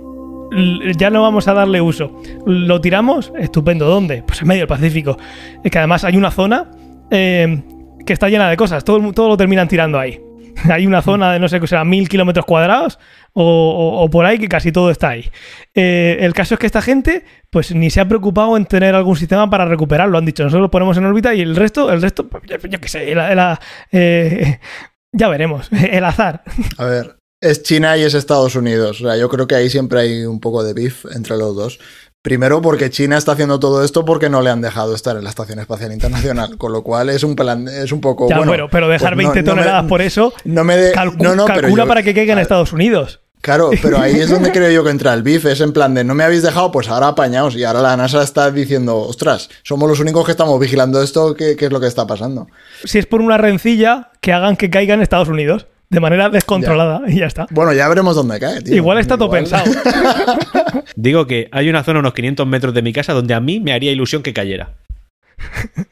ya 0.98 1.10
no 1.10 1.22
vamos 1.22 1.48
a 1.48 1.54
darle 1.54 1.82
uso. 1.82 2.22
Lo 2.46 2.80
tiramos, 2.82 3.32
estupendo. 3.40 3.86
¿Dónde? 3.88 4.24
Pues 4.26 4.42
en 4.42 4.48
medio 4.48 4.62
del 4.62 4.68
Pacífico. 4.68 5.18
Es 5.64 5.72
que 5.72 5.78
además 5.80 6.04
hay 6.04 6.16
una 6.18 6.32
zona 6.32 6.70
eh, 7.12 7.62
que 8.06 8.14
está 8.14 8.30
llena 8.30 8.50
de 8.50 8.58
cosas. 8.58 8.84
Todo, 8.84 9.12
todo 9.14 9.30
lo 9.30 9.38
terminan 9.38 9.68
tirando 9.68 9.98
ahí. 10.00 10.20
Hay 10.72 10.86
una 10.86 11.02
zona 11.02 11.34
de 11.34 11.40
no 11.40 11.48
sé 11.48 11.60
qué 11.60 11.68
será, 11.68 11.84
mil 11.84 12.08
kilómetros 12.10 12.46
cuadrados 12.46 13.00
o, 13.34 14.08
por 14.12 14.26
ahí 14.26 14.38
que 14.38 14.48
casi 14.48 14.72
todo 14.72 14.92
está 14.92 15.10
ahí. 15.10 15.30
Eh, 15.74 16.18
el 16.20 16.34
caso 16.34 16.54
es 16.56 16.60
que 16.60 16.68
esta 16.68 16.82
gente, 16.82 17.26
pues 17.50 17.74
ni 17.74 17.90
se 17.90 18.00
ha 18.00 18.08
preocupado 18.08 18.56
en 18.58 18.66
tener 18.66 18.94
algún 18.96 19.16
sistema 19.16 19.50
para 19.50 19.66
recuperarlo. 19.66 20.18
Han 20.18 20.26
dicho, 20.26 20.44
nosotros 20.44 20.62
lo 20.62 20.72
ponemos 20.72 20.98
en 20.98 21.06
órbita 21.06 21.34
y 21.34 21.42
el 21.42 21.56
resto, 21.56 21.92
el 21.92 22.02
resto, 22.02 22.28
pues, 22.30 22.44
yo, 22.70 22.80
qué 22.80 22.88
sé, 22.88 23.16
la- 23.16 23.34
la- 23.34 23.60
eh, 23.92 24.60
ya 25.12 25.28
veremos. 25.30 25.70
El 25.92 26.06
azar. 26.06 26.44
a 26.78 26.86
ver, 26.86 27.16
es 27.42 27.64
China 27.64 27.98
y 27.98 28.04
es 28.04 28.14
Estados 28.14 28.56
Unidos. 28.56 29.02
O 29.02 29.06
sea, 29.06 29.18
yo 29.18 29.30
creo 29.30 29.48
que 29.48 29.56
ahí 29.56 29.70
siempre 29.70 30.00
hay 30.00 30.26
un 30.26 30.40
poco 30.40 30.64
de 30.64 30.74
beef 30.74 31.06
entre 31.16 31.38
los 31.38 31.56
dos. 31.56 31.80
Primero 32.24 32.62
porque 32.62 32.90
China 32.90 33.18
está 33.18 33.34
haciendo 33.34 33.60
todo 33.60 33.84
esto 33.84 34.06
porque 34.06 34.30
no 34.30 34.42
le 34.42 34.50
han 34.50 34.62
dejado 34.62 34.96
estar 34.96 35.18
en 35.18 35.26
la 35.26 35.30
Estación 35.30 35.60
Espacial 35.60 35.92
Internacional, 35.92 36.58
con 36.58 36.72
lo 36.72 36.82
cual 36.82 37.10
es 37.10 37.22
un 37.24 37.36
plan, 37.36 37.68
es 37.68 37.92
un 37.92 38.00
poco 38.00 38.30
ya, 38.30 38.38
bueno. 38.38 38.50
bueno, 38.52 38.68
pero 38.72 38.88
dejar 38.88 39.14
pues 39.14 39.28
no- 39.28 39.34
20 39.34 39.50
no 39.50 39.56
me- 39.56 39.62
toneladas 39.62 39.90
por 39.90 40.02
eso, 40.02 40.34
No 40.46 40.64
me 40.64 40.78
de, 40.78 40.94
calcu- 40.94 41.18
no, 41.22 41.36
no, 41.36 41.46
pero 41.46 41.62
calcula 41.64 41.84
yo- 41.84 41.88
para 41.90 42.02
que 42.02 42.14
caiga 42.14 42.32
en 42.32 42.40
Estados 42.40 42.72
Unidos. 42.72 43.20
Claro, 43.42 43.72
pero 43.82 44.00
ahí 44.00 44.22
es 44.22 44.30
donde 44.30 44.54
creo 44.54 44.72
yo 44.72 44.86
que 44.86 44.92
entra 44.92 45.14
el 45.14 45.22
beef, 45.22 45.44
es 45.48 45.60
en 45.60 45.74
plan 45.74 45.94
de 45.94 46.06
no 46.06 46.16
me 46.16 46.24
habéis 46.24 46.44
dejado, 46.44 46.72
pues 46.72 46.88
ahora 46.88 47.10
apañaos. 47.10 47.58
Y 47.58 47.66
ahora 47.66 47.82
la 47.82 47.98
NASA 47.98 48.24
está 48.24 48.50
diciendo, 48.52 49.00
ostras, 49.00 49.50
somos 49.64 49.90
los 49.90 50.00
únicos 50.00 50.24
que 50.26 50.32
estamos 50.32 50.58
vigilando 50.62 51.02
esto, 51.04 51.36
¿qué, 51.36 51.58
qué 51.58 51.66
es 51.66 51.72
lo 51.74 51.82
que 51.82 51.88
está 51.88 52.08
pasando? 52.08 52.48
Si 52.86 53.00
es 53.00 53.06
por 53.06 53.20
una 53.20 53.38
rencilla, 53.38 54.12
que 54.22 54.32
hagan 54.32 54.56
que 54.56 54.70
caiga 54.70 54.94
en 54.94 55.02
Estados 55.02 55.28
Unidos. 55.28 55.68
De 55.90 56.00
manera 56.00 56.30
descontrolada 56.30 57.02
y 57.08 57.20
ya 57.20 57.28
está. 57.28 57.46
Bueno, 57.52 57.72
ya 57.74 57.88
veremos 57.88 58.16
dónde 58.16 58.40
cae, 58.40 58.62
tío. 58.62 58.76
Igual 58.76 58.98
está 58.98 59.16
todo 59.16 59.28
Igual- 59.28 59.40
pensado. 59.42 59.72
Digo 60.96 61.28
que 61.28 61.50
hay 61.52 61.70
una 61.70 61.84
zona 61.84 62.00
a 62.00 62.02
unos 62.02 62.14
500 62.14 62.48
metros 62.48 62.74
de 62.74 62.82
mi 62.82 62.94
casa 62.94 63.14
donde 63.14 63.34
a 63.34 63.40
mí 63.40 63.60
me 63.60 63.74
haría 63.74 63.92
ilusión 63.92 64.24
que 64.24 64.34
cayera. 64.34 64.74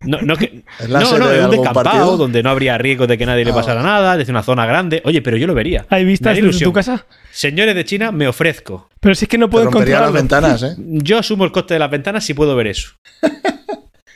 No, 0.02 0.20
no, 0.22 0.38
que, 0.38 0.64
¿Es 0.80 0.89
la 0.89 1.02
no, 1.02 1.18
no, 1.18 1.28
de 1.28 1.44
un 1.44 1.52
descampado 1.52 1.84
partido? 1.84 2.18
donde 2.18 2.42
no 2.42 2.50
habría 2.52 2.78
riesgo 2.78 3.06
de 3.06 3.18
que 3.18 3.26
nadie 3.26 3.44
le 3.44 3.52
Ah. 3.52 3.56
pasara 3.56 3.84
nada, 3.84 4.16
desde 4.18 4.32
una 4.32 4.44
zona 4.44 4.66
grande. 4.66 5.02
Oye, 5.06 5.22
pero 5.22 5.36
yo 5.38 5.46
lo 5.46 5.54
vería. 5.54 5.86
¿Hay 5.89 6.06
vistas 6.06 6.38
ilusión. 6.38 6.70
tu 6.70 6.74
casa? 6.74 7.06
Señores 7.32 7.76
de 7.76 7.84
China, 7.86 8.12
me 8.12 8.28
ofrezco. 8.28 8.89
Pero 9.00 9.14
si 9.14 9.26
es 9.26 9.30
que 9.30 9.38
no 9.38 9.50
pueden 9.50 9.70
rompería 9.72 10.00
las 10.00 10.14
ventanas, 10.14 10.64
¿eh? 10.64 10.76
Yo 10.78 11.18
asumo 11.20 11.44
el 11.44 11.52
coste 11.52 11.74
de 11.74 11.80
las 11.80 11.92
ventanas 11.92 12.24
si 12.24 12.34
puedo 12.34 12.56
ver 12.56 12.68
eso. 12.68 12.92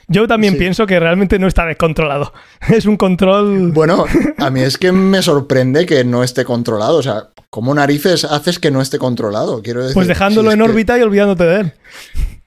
Yo 0.08 0.28
también 0.28 0.54
Sí. 0.54 0.60
pienso 0.60 0.86
que 0.86 1.00
realmente 1.00 1.40
no 1.40 1.48
está 1.48 1.66
descontrolado. 1.66 2.34
Es 2.70 2.86
un 2.86 2.98
control. 2.98 3.72
Bueno, 3.72 4.06
a 4.38 4.50
mí 4.50 4.62
es 4.62 4.78
que 4.78 4.92
me 4.92 5.22
sorprende 5.22 5.86
que 5.86 6.04
no 6.04 6.24
esté 6.24 6.46
controlado. 6.46 6.98
O 6.98 7.04
sea, 7.04 7.30
¿cómo 7.50 7.74
narices 7.74 8.24
haces 8.26 8.60
que 8.60 8.72
no 8.72 8.82
esté 8.82 8.98
controlado? 9.00 9.62
Quiero 9.64 9.82
decir, 9.82 9.94
Pues 9.96 10.08
dejándolo 10.08 10.50
si 10.50 10.54
en 10.58 10.64
que- 10.64 10.70
órbita 10.70 10.98
y 10.98 11.02
olvidándote 11.02 11.44
de 11.46 11.60
él. 11.62 11.74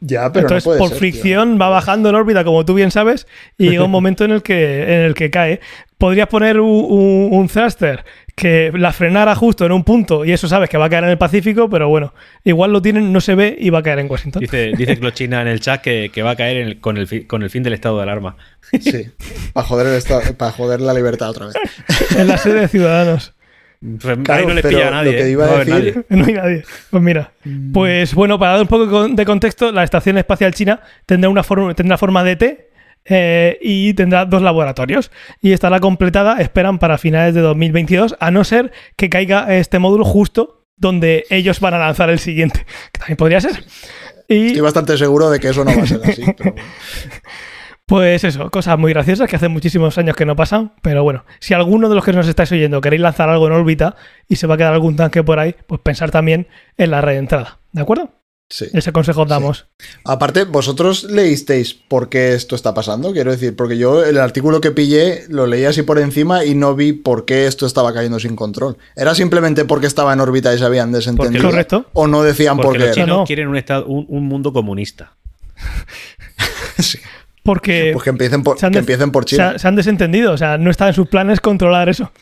Ya, 0.01 0.31
pero 0.33 0.47
Entonces, 0.47 0.65
no 0.65 0.69
puede 0.71 0.79
por 0.79 0.89
ser, 0.91 0.99
fricción 0.99 1.59
va 1.61 1.69
bajando 1.71 2.09
en 2.09 2.15
órbita, 2.15 2.45
como 2.45 2.65
tú 2.65 2.75
bien 2.75 2.93
sabes, 2.93 3.27
y 3.59 3.71
llega 3.71 3.83
un 3.85 3.91
momento 3.91 4.25
en 4.25 4.31
el 4.31 4.43
que, 4.43 4.83
en 4.85 5.01
el 5.03 5.15
que 5.15 5.29
cae. 5.31 5.61
Podrías 5.99 6.29
poner 6.29 6.61
un, 6.61 6.69
un, 6.71 7.29
un 7.33 7.49
thruster 7.49 8.05
que 8.37 8.71
la 8.73 8.93
frenara 8.93 9.35
justo 9.35 9.67
en 9.67 9.73
un 9.73 9.83
punto 9.83 10.25
y 10.25 10.31
eso 10.31 10.47
sabes 10.47 10.71
que 10.71 10.79
va 10.79 10.85
a 10.87 10.89
caer 10.89 11.03
en 11.03 11.11
el 11.11 11.19
Pacífico, 11.19 11.69
pero 11.69 11.89
bueno, 11.89 12.15
igual 12.45 12.73
lo 12.73 12.81
tienen, 12.81 13.13
no 13.13 13.21
se 13.21 13.35
ve 13.35 13.57
y 13.59 13.71
va 13.71 13.81
a 13.81 13.83
caer 13.83 13.99
en 13.99 14.09
Washington. 14.09 14.41
Dice, 14.41 14.73
dice 14.77 14.97
Clochina 15.01 15.43
en 15.43 15.49
el 15.49 15.59
chat 15.61 15.81
que, 15.81 16.11
que 16.15 16.23
va 16.23 16.31
a 16.31 16.37
caer 16.37 16.59
en 16.59 16.69
el- 16.69 16.81
con, 16.81 16.99
el 16.99 17.09
fi- 17.09 17.25
con 17.25 17.43
el 17.43 17.51
fin 17.51 17.65
del 17.65 17.73
estado 17.73 17.97
de 17.97 18.05
alarma. 18.05 18.37
Sí, 18.81 19.09
para 19.53 19.67
joder, 19.67 19.89
el 19.89 19.95
estado- 19.95 20.23
para 20.37 20.53
joder 20.53 20.81
la 20.81 20.95
libertad 20.95 21.31
otra 21.31 21.47
vez. 21.47 21.57
en 22.17 22.29
la 22.29 22.39
sede 22.39 22.61
de 22.61 22.69
Ciudadanos. 22.69 23.35
Pues 23.81 24.19
Claro, 24.25 24.41
ahí 24.41 24.47
no 24.47 24.55
le 24.55 24.63
pilla 24.63 24.89
a 24.89 24.91
nadie. 24.91 25.13
lo 25.13 25.19
que 25.19 25.25
¿eh? 25.25 25.31
iba 25.31 25.45
a 25.47 25.49
No 25.51 25.57
decir- 25.59 25.71
nadie. 25.75 25.95
No 26.09 26.25
hay 26.27 26.33
nadie. 26.33 26.63
Pues 26.91 27.03
mira. 27.03 27.33
Pues 27.73 28.15
bueno, 28.15 28.39
para 28.39 28.53
dar 28.53 28.61
un 28.63 28.67
poco 28.69 29.09
de 29.09 29.25
contexto, 29.25 29.73
la 29.73 29.83
Estación 29.85 30.17
Espacial 30.19 30.55
China 30.55 30.81
tendrá 31.07 31.29
una 31.29 31.43
forma, 31.43 31.75
tendrá 31.75 31.97
forma 31.99 32.23
de 32.25 32.37
T 32.37 32.68
eh, 33.05 33.59
y 33.61 33.95
tendrá 33.95 34.25
dos 34.25 34.43
laboratorios. 34.43 35.11
Y 35.41 35.53
estará 35.53 35.81
completada, 35.81 36.41
esperan, 36.41 36.79
para 36.79 36.99
finales 36.99 37.35
de 37.35 37.41
2022, 37.41 38.17
a 38.21 38.31
no 38.31 38.45
ser 38.45 38.73
que 38.97 39.09
caiga 39.09 39.55
este 39.55 39.79
módulo 39.79 40.05
justo 40.05 40.67
donde 40.77 41.25
ellos 41.31 41.61
van 41.61 41.75
a 41.75 41.79
lanzar 41.79 42.11
el 42.11 42.19
siguiente. 42.19 42.67
Que 42.93 42.99
también 42.99 43.17
podría 43.17 43.41
ser. 43.41 43.65
Y 44.29 44.49
Estoy 44.49 44.61
bastante 44.61 44.97
seguro 44.97 45.31
de 45.31 45.41
que 45.41 45.49
eso 45.49 45.65
no 45.65 45.77
va 45.77 45.83
a 45.83 45.87
ser 45.87 46.01
así. 46.05 46.23
pero 46.37 46.53
bueno. 46.53 46.69
pues 47.87 48.25
eso, 48.25 48.51
cosas 48.51 48.79
muy 48.79 48.93
graciosas 48.93 49.29
que 49.29 49.37
hace 49.37 49.49
muchísimos 49.49 49.97
años 49.99 50.15
que 50.15 50.27
no 50.27 50.37
pasan. 50.37 50.73
Pero 50.83 51.03
bueno, 51.03 51.25
si 51.41 51.55
alguno 51.55 51.89
de 51.89 51.95
los 51.95 52.05
que 52.05 52.13
nos 52.13 52.29
estáis 52.29 52.53
oyendo 52.53 52.81
queréis 52.81 53.03
lanzar 53.03 53.29
algo 53.29 53.47
en 53.47 53.55
órbita 53.55 53.97
y 54.29 54.37
se 54.37 54.47
va 54.47 54.55
a 54.55 54.59
quedar 54.59 54.75
algún 54.75 54.97
tanque 54.97 55.23
por 55.23 55.39
ahí, 55.39 55.55
pues 55.67 55.81
pensar 55.81 56.11
también 56.11 56.47
en 56.77 56.91
la 56.91 57.01
red 57.01 57.15
de 57.15 57.19
entrada. 57.19 57.59
¿De 57.73 57.81
acuerdo? 57.81 58.18
Sí. 58.51 58.65
Ese 58.73 58.93
consejo 58.93 59.23
os 59.23 59.29
damos. 59.29 59.67
Aparte, 60.05 60.45
vosotros 60.45 61.05
leísteis 61.05 61.75
por 61.75 62.09
qué 62.09 62.33
esto 62.33 62.57
está 62.57 62.73
pasando, 62.73 63.13
quiero 63.13 63.31
decir, 63.31 63.55
porque 63.55 63.77
yo 63.77 64.03
el 64.03 64.17
artículo 64.19 64.63
que 64.63 64.71
pillé 64.71 65.25
lo 65.29 65.47
leí 65.47 65.67
así 65.67 65.83
por 65.83 65.99
encima 65.99 66.47
y 66.47 66.55
no 66.55 66.75
vi 66.75 66.95
por 66.95 67.27
qué 67.27 67.47
esto 67.47 67.67
estaba 67.67 67.93
cayendo 67.93 68.19
sin 68.19 68.37
control. 68.37 68.79
¿Era 68.97 69.15
simplemente 69.15 69.67
porque 69.67 69.87
estaba 69.87 70.15
en 70.15 70.21
órbita 70.21 70.55
y 70.55 70.59
se 70.59 70.65
habían 70.65 70.93
desentendido? 70.93 71.45
Correcto. 71.45 71.87
¿O 71.93 72.07
no 72.07 72.23
decían 72.23 72.57
por 72.57 72.73
qué? 72.73 72.79
los 72.79 72.87
era? 72.87 72.95
chinos 72.95 73.09
No, 73.09 73.17
no. 73.19 73.25
quieren 73.27 73.49
un, 73.49 73.57
estado, 73.59 73.85
un, 73.87 74.07
un 74.09 74.25
mundo 74.27 74.53
comunista. 74.53 75.13
Sí. 76.79 76.99
Porque 77.43 77.91
Pues 77.93 78.05
que 78.05 78.11
empiecen 78.11 78.43
por, 78.43 78.59
se 78.59 78.67
han 78.67 78.73
que 78.73 78.79
des- 78.79 78.83
empiecen 78.83 79.11
por 79.11 79.25
se, 79.25 79.37
China. 79.37 79.51
ha- 79.51 79.59
se 79.59 79.67
han 79.69 79.75
desentendido. 79.77 80.33
O 80.33 80.37
sea, 80.39 80.59
no 80.59 80.71
está 80.71 80.87
en 80.89 80.95
sus 80.95 81.09
planes 81.09 81.41
controlar 81.41 81.89
eso. 81.89 82.13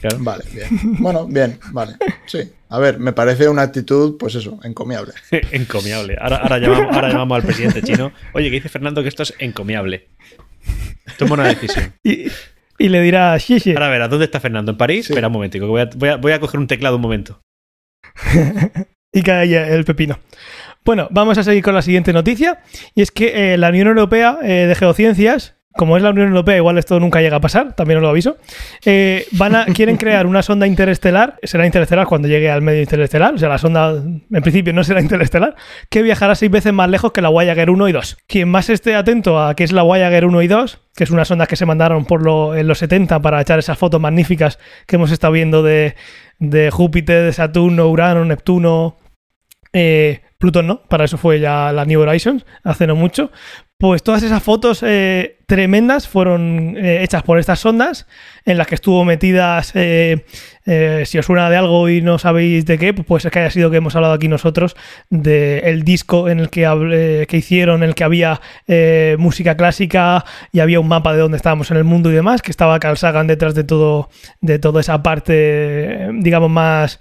Claro. 0.00 0.16
Vale, 0.20 0.44
bien. 0.52 0.68
Bueno, 1.00 1.26
bien, 1.26 1.58
vale. 1.72 1.96
Sí. 2.26 2.50
A 2.72 2.78
ver, 2.78 2.98
me 2.98 3.12
parece 3.12 3.50
una 3.50 3.60
actitud, 3.60 4.16
pues 4.18 4.34
eso, 4.34 4.58
encomiable. 4.62 5.12
encomiable. 5.52 6.16
Ahora, 6.18 6.36
ahora, 6.38 6.58
llamamos, 6.58 6.94
ahora 6.94 7.08
llamamos 7.10 7.36
al 7.36 7.42
presidente 7.42 7.82
chino. 7.82 8.12
Oye, 8.32 8.48
que 8.48 8.56
dice 8.56 8.70
Fernando 8.70 9.02
que 9.02 9.10
esto 9.10 9.24
es 9.24 9.34
encomiable. 9.38 10.08
Toma 11.18 11.34
una 11.34 11.48
decisión. 11.48 11.92
Y, 12.02 12.28
y 12.78 12.88
le 12.88 13.02
dirá, 13.02 13.38
sí, 13.38 13.60
sí. 13.60 13.72
Ahora 13.72 13.90
verás, 13.90 14.08
¿dónde 14.08 14.24
está 14.24 14.40
Fernando? 14.40 14.72
¿En 14.72 14.78
París? 14.78 15.04
Sí. 15.04 15.12
Espera 15.12 15.26
un 15.26 15.34
momentico, 15.34 15.66
que 15.66 15.70
voy 15.70 15.82
a, 15.82 15.90
voy, 15.94 16.08
a, 16.08 16.16
voy 16.16 16.32
a 16.32 16.40
coger 16.40 16.58
un 16.58 16.66
teclado 16.66 16.96
un 16.96 17.02
momento. 17.02 17.42
y 19.12 19.22
cae 19.22 19.40
ahí 19.40 19.54
el 19.54 19.84
pepino. 19.84 20.18
Bueno, 20.82 21.08
vamos 21.10 21.36
a 21.36 21.44
seguir 21.44 21.62
con 21.62 21.74
la 21.74 21.82
siguiente 21.82 22.14
noticia. 22.14 22.62
Y 22.94 23.02
es 23.02 23.10
que 23.10 23.52
eh, 23.52 23.58
la 23.58 23.68
Unión 23.68 23.88
Europea 23.88 24.38
eh, 24.42 24.66
de 24.66 24.74
Geociencias, 24.74 25.56
como 25.76 25.96
es 25.96 26.02
la 26.02 26.10
Unión 26.10 26.28
Europea, 26.28 26.56
igual 26.56 26.76
esto 26.78 27.00
nunca 27.00 27.20
llega 27.20 27.36
a 27.36 27.40
pasar, 27.40 27.74
también 27.74 27.98
os 27.98 28.02
lo 28.02 28.08
aviso. 28.10 28.36
eh, 28.84 29.26
van 29.32 29.54
a, 29.54 29.64
quieren 29.74 29.96
crear 29.96 30.26
una 30.26 30.42
sonda 30.42 30.66
interestelar, 30.66 31.38
será 31.42 31.64
interestelar 31.66 32.06
cuando 32.06 32.28
llegue 32.28 32.50
al 32.50 32.62
medio 32.62 32.80
interestelar, 32.82 33.34
o 33.34 33.38
sea, 33.38 33.48
la 33.48 33.58
sonda 33.58 33.92
en 33.92 34.42
principio 34.42 34.72
no 34.72 34.84
será 34.84 35.00
interestelar, 35.00 35.54
que 35.90 36.02
viajará 36.02 36.34
seis 36.34 36.50
veces 36.50 36.72
más 36.72 36.88
lejos 36.90 37.12
que 37.12 37.22
la 37.22 37.28
Voyager 37.30 37.70
1 37.70 37.88
y 37.88 37.92
2. 37.92 38.18
Quien 38.26 38.48
más 38.48 38.68
esté 38.70 38.94
atento 38.94 39.40
a 39.42 39.54
qué 39.54 39.64
es 39.64 39.72
la 39.72 39.82
Voyager 39.82 40.26
1 40.26 40.42
y 40.42 40.48
2, 40.48 40.80
que 40.94 41.04
es 41.04 41.10
una 41.10 41.24
sonda 41.24 41.46
que 41.46 41.56
se 41.56 41.64
mandaron 41.66 42.04
por 42.04 42.22
lo- 42.22 42.54
en 42.54 42.66
los 42.68 42.78
70 42.78 43.20
para 43.20 43.40
echar 43.40 43.58
esas 43.58 43.78
fotos 43.78 44.00
magníficas 44.00 44.58
que 44.86 44.96
hemos 44.96 45.10
estado 45.10 45.32
viendo 45.32 45.62
de, 45.62 45.94
de 46.38 46.70
Júpiter, 46.70 47.24
de 47.24 47.32
Saturno, 47.32 47.88
Urano, 47.88 48.24
Neptuno, 48.26 48.98
eh, 49.72 50.20
Plutón 50.38 50.66
no, 50.66 50.82
para 50.82 51.04
eso 51.04 51.16
fue 51.18 51.38
ya 51.40 51.72
la 51.72 51.84
New 51.84 52.00
Horizons, 52.00 52.44
hace 52.64 52.86
no 52.86 52.96
mucho. 52.96 53.30
Pues 53.82 54.04
todas 54.04 54.22
esas 54.22 54.44
fotos 54.44 54.84
eh, 54.86 55.38
tremendas 55.46 56.06
fueron 56.06 56.76
eh, 56.76 57.02
hechas 57.02 57.24
por 57.24 57.40
estas 57.40 57.58
sondas, 57.58 58.06
en 58.44 58.56
las 58.56 58.68
que 58.68 58.76
estuvo 58.76 59.04
metidas, 59.04 59.72
eh, 59.74 60.24
si 61.04 61.18
os 61.18 61.26
suena 61.26 61.50
de 61.50 61.56
algo 61.56 61.88
y 61.88 62.00
no 62.00 62.16
sabéis 62.20 62.64
de 62.64 62.78
qué, 62.78 62.94
pues 62.94 63.24
es 63.24 63.32
que 63.32 63.40
haya 63.40 63.50
sido 63.50 63.72
que 63.72 63.78
hemos 63.78 63.96
hablado 63.96 64.14
aquí 64.14 64.28
nosotros 64.28 64.76
del 65.10 65.82
disco 65.82 66.28
en 66.28 66.38
el 66.38 66.48
que, 66.48 67.26
que 67.28 67.36
hicieron, 67.36 67.82
en 67.82 67.88
el 67.88 67.96
que 67.96 68.04
había 68.04 68.40
música 69.18 69.56
clásica 69.56 70.24
y 70.52 70.60
había 70.60 70.78
un 70.78 70.86
mapa 70.86 71.12
de 71.12 71.18
dónde 71.18 71.38
estábamos 71.38 71.72
en 71.72 71.76
el 71.76 71.82
mundo 71.82 72.08
y 72.12 72.14
demás, 72.14 72.40
que 72.40 72.52
estaba 72.52 72.78
Carl 72.78 73.26
detrás 73.26 73.56
de 73.56 73.64
todo, 73.64 74.10
de 74.40 74.60
toda 74.60 74.80
esa 74.80 75.02
parte, 75.02 76.08
digamos, 76.20 76.50
más, 76.50 77.00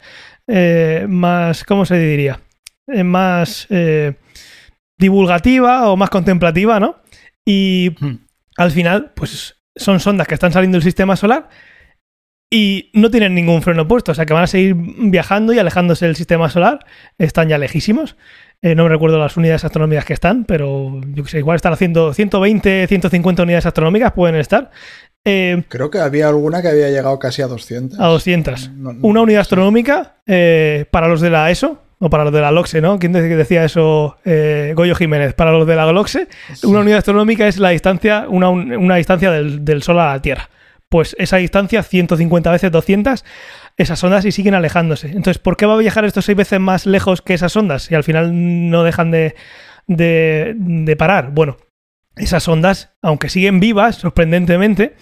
más, 1.08 1.64
¿cómo 1.64 1.86
se 1.86 2.00
diría? 2.00 2.40
Más 2.88 3.68
divulgativa 5.02 5.90
o 5.90 5.98
más 5.98 6.10
contemplativa, 6.10 6.80
¿no? 6.80 6.96
Y 7.46 7.96
Hmm. 8.00 8.18
al 8.58 8.72
final, 8.72 9.12
pues 9.16 9.58
son 9.76 10.00
sondas 10.00 10.28
que 10.28 10.36
están 10.36 10.52
saliendo 10.54 10.78
del 10.78 10.84
sistema 10.84 11.16
solar 11.16 11.50
y 12.54 12.92
no 12.94 13.10
tienen 13.10 13.34
ningún 13.34 13.62
freno 13.62 13.88
puesto, 13.88 14.12
o 14.12 14.16
sea 14.16 14.26
que 14.26 14.34
van 14.34 14.44
a 14.44 14.48
seguir 14.48 14.76
viajando 14.76 15.54
y 15.54 15.60
alejándose 15.60 16.06
del 16.06 16.18
sistema 16.18 16.50
solar, 16.50 16.80
están 17.18 17.48
ya 17.48 17.58
lejísimos. 17.58 18.18
Eh, 18.62 18.76
no 18.76 18.84
me 18.84 18.90
recuerdo 18.90 19.18
las 19.18 19.38
unidades 19.38 19.64
astronómicas 19.64 20.04
que 20.06 20.14
están, 20.14 20.44
pero 20.44 21.00
yo 21.16 21.24
que 21.24 21.30
sé, 21.30 21.40
igual 21.40 21.56
están 21.56 21.74
haciendo 21.74 22.14
120, 22.14 22.86
150 22.88 23.44
unidades 23.44 23.66
astronómicas, 23.66 24.12
pueden 24.12 24.36
estar. 24.36 24.70
Eh, 25.26 25.64
Creo 25.70 25.90
que 25.90 26.00
había 26.00 26.28
alguna 26.28 26.62
que 26.62 26.68
había 26.68 26.90
llegado 26.90 27.18
casi 27.20 27.42
a 27.42 27.48
200. 27.48 28.00
a 28.00 28.08
200. 28.08 28.70
No, 28.72 28.92
no, 28.94 29.00
Una 29.08 29.22
unidad 29.22 29.40
sí. 29.40 29.42
astronómica 29.44 30.18
eh, 30.28 30.86
para 30.92 31.08
los 31.08 31.22
de 31.22 31.30
la 31.30 31.50
ESO 31.52 31.82
o 32.04 32.10
para 32.10 32.24
los 32.26 32.34
de 32.34 32.42
la 32.42 32.52
LOXE, 32.52 32.82
¿no? 32.82 32.98
¿Quién 33.00 33.14
de- 33.14 33.22
decía 33.36 33.64
eso? 33.64 34.18
Eh, 34.26 34.74
Goyo 34.76 34.96
Jiménez. 34.96 35.34
Para 35.34 35.52
los 35.52 35.66
de 35.68 35.76
la 35.76 35.90
LOXE, 35.92 36.28
Sí. 36.56 36.66
una 36.68 36.80
unidad 36.82 36.98
astronómica 36.98 37.48
es 37.48 37.58
la 37.60 37.70
distancia, 37.70 38.26
una, 38.28 38.50
un- 38.50 38.76
una 38.76 38.96
distancia 38.96 39.32
del, 39.32 39.64
del 39.64 39.84
Sol 39.84 40.00
a 40.00 40.08
la 40.14 40.22
Tierra. 40.22 40.50
Pues 40.90 41.16
esa 41.20 41.38
distancia, 41.38 41.84
150 41.84 42.52
veces 42.52 42.70
200, 42.72 43.24
esas 43.78 44.04
ondas 44.04 44.26
y 44.26 44.32
siguen 44.34 44.56
alejándose. 44.56 45.08
Entonces, 45.08 45.38
¿por 45.38 45.56
qué 45.56 45.66
va 45.66 45.76
a 45.76 45.78
viajar 45.78 46.04
esto 46.04 46.22
seis 46.22 46.36
veces 46.38 46.60
más 46.60 46.86
lejos 46.86 47.22
que 47.22 47.34
esas 47.36 47.56
ondas? 47.56 47.90
Y 47.90 47.96
al 47.96 48.04
final 48.04 48.32
no 48.70 48.84
dejan 48.84 49.10
de, 49.12 49.36
de, 49.88 50.54
de 50.58 50.96
parar. 50.98 51.32
Bueno, 51.32 51.56
esas 52.18 52.46
ondas, 52.48 52.92
aunque 53.02 53.30
siguen 53.30 53.60
vivas, 53.62 53.96
sorprendentemente, 53.98 54.96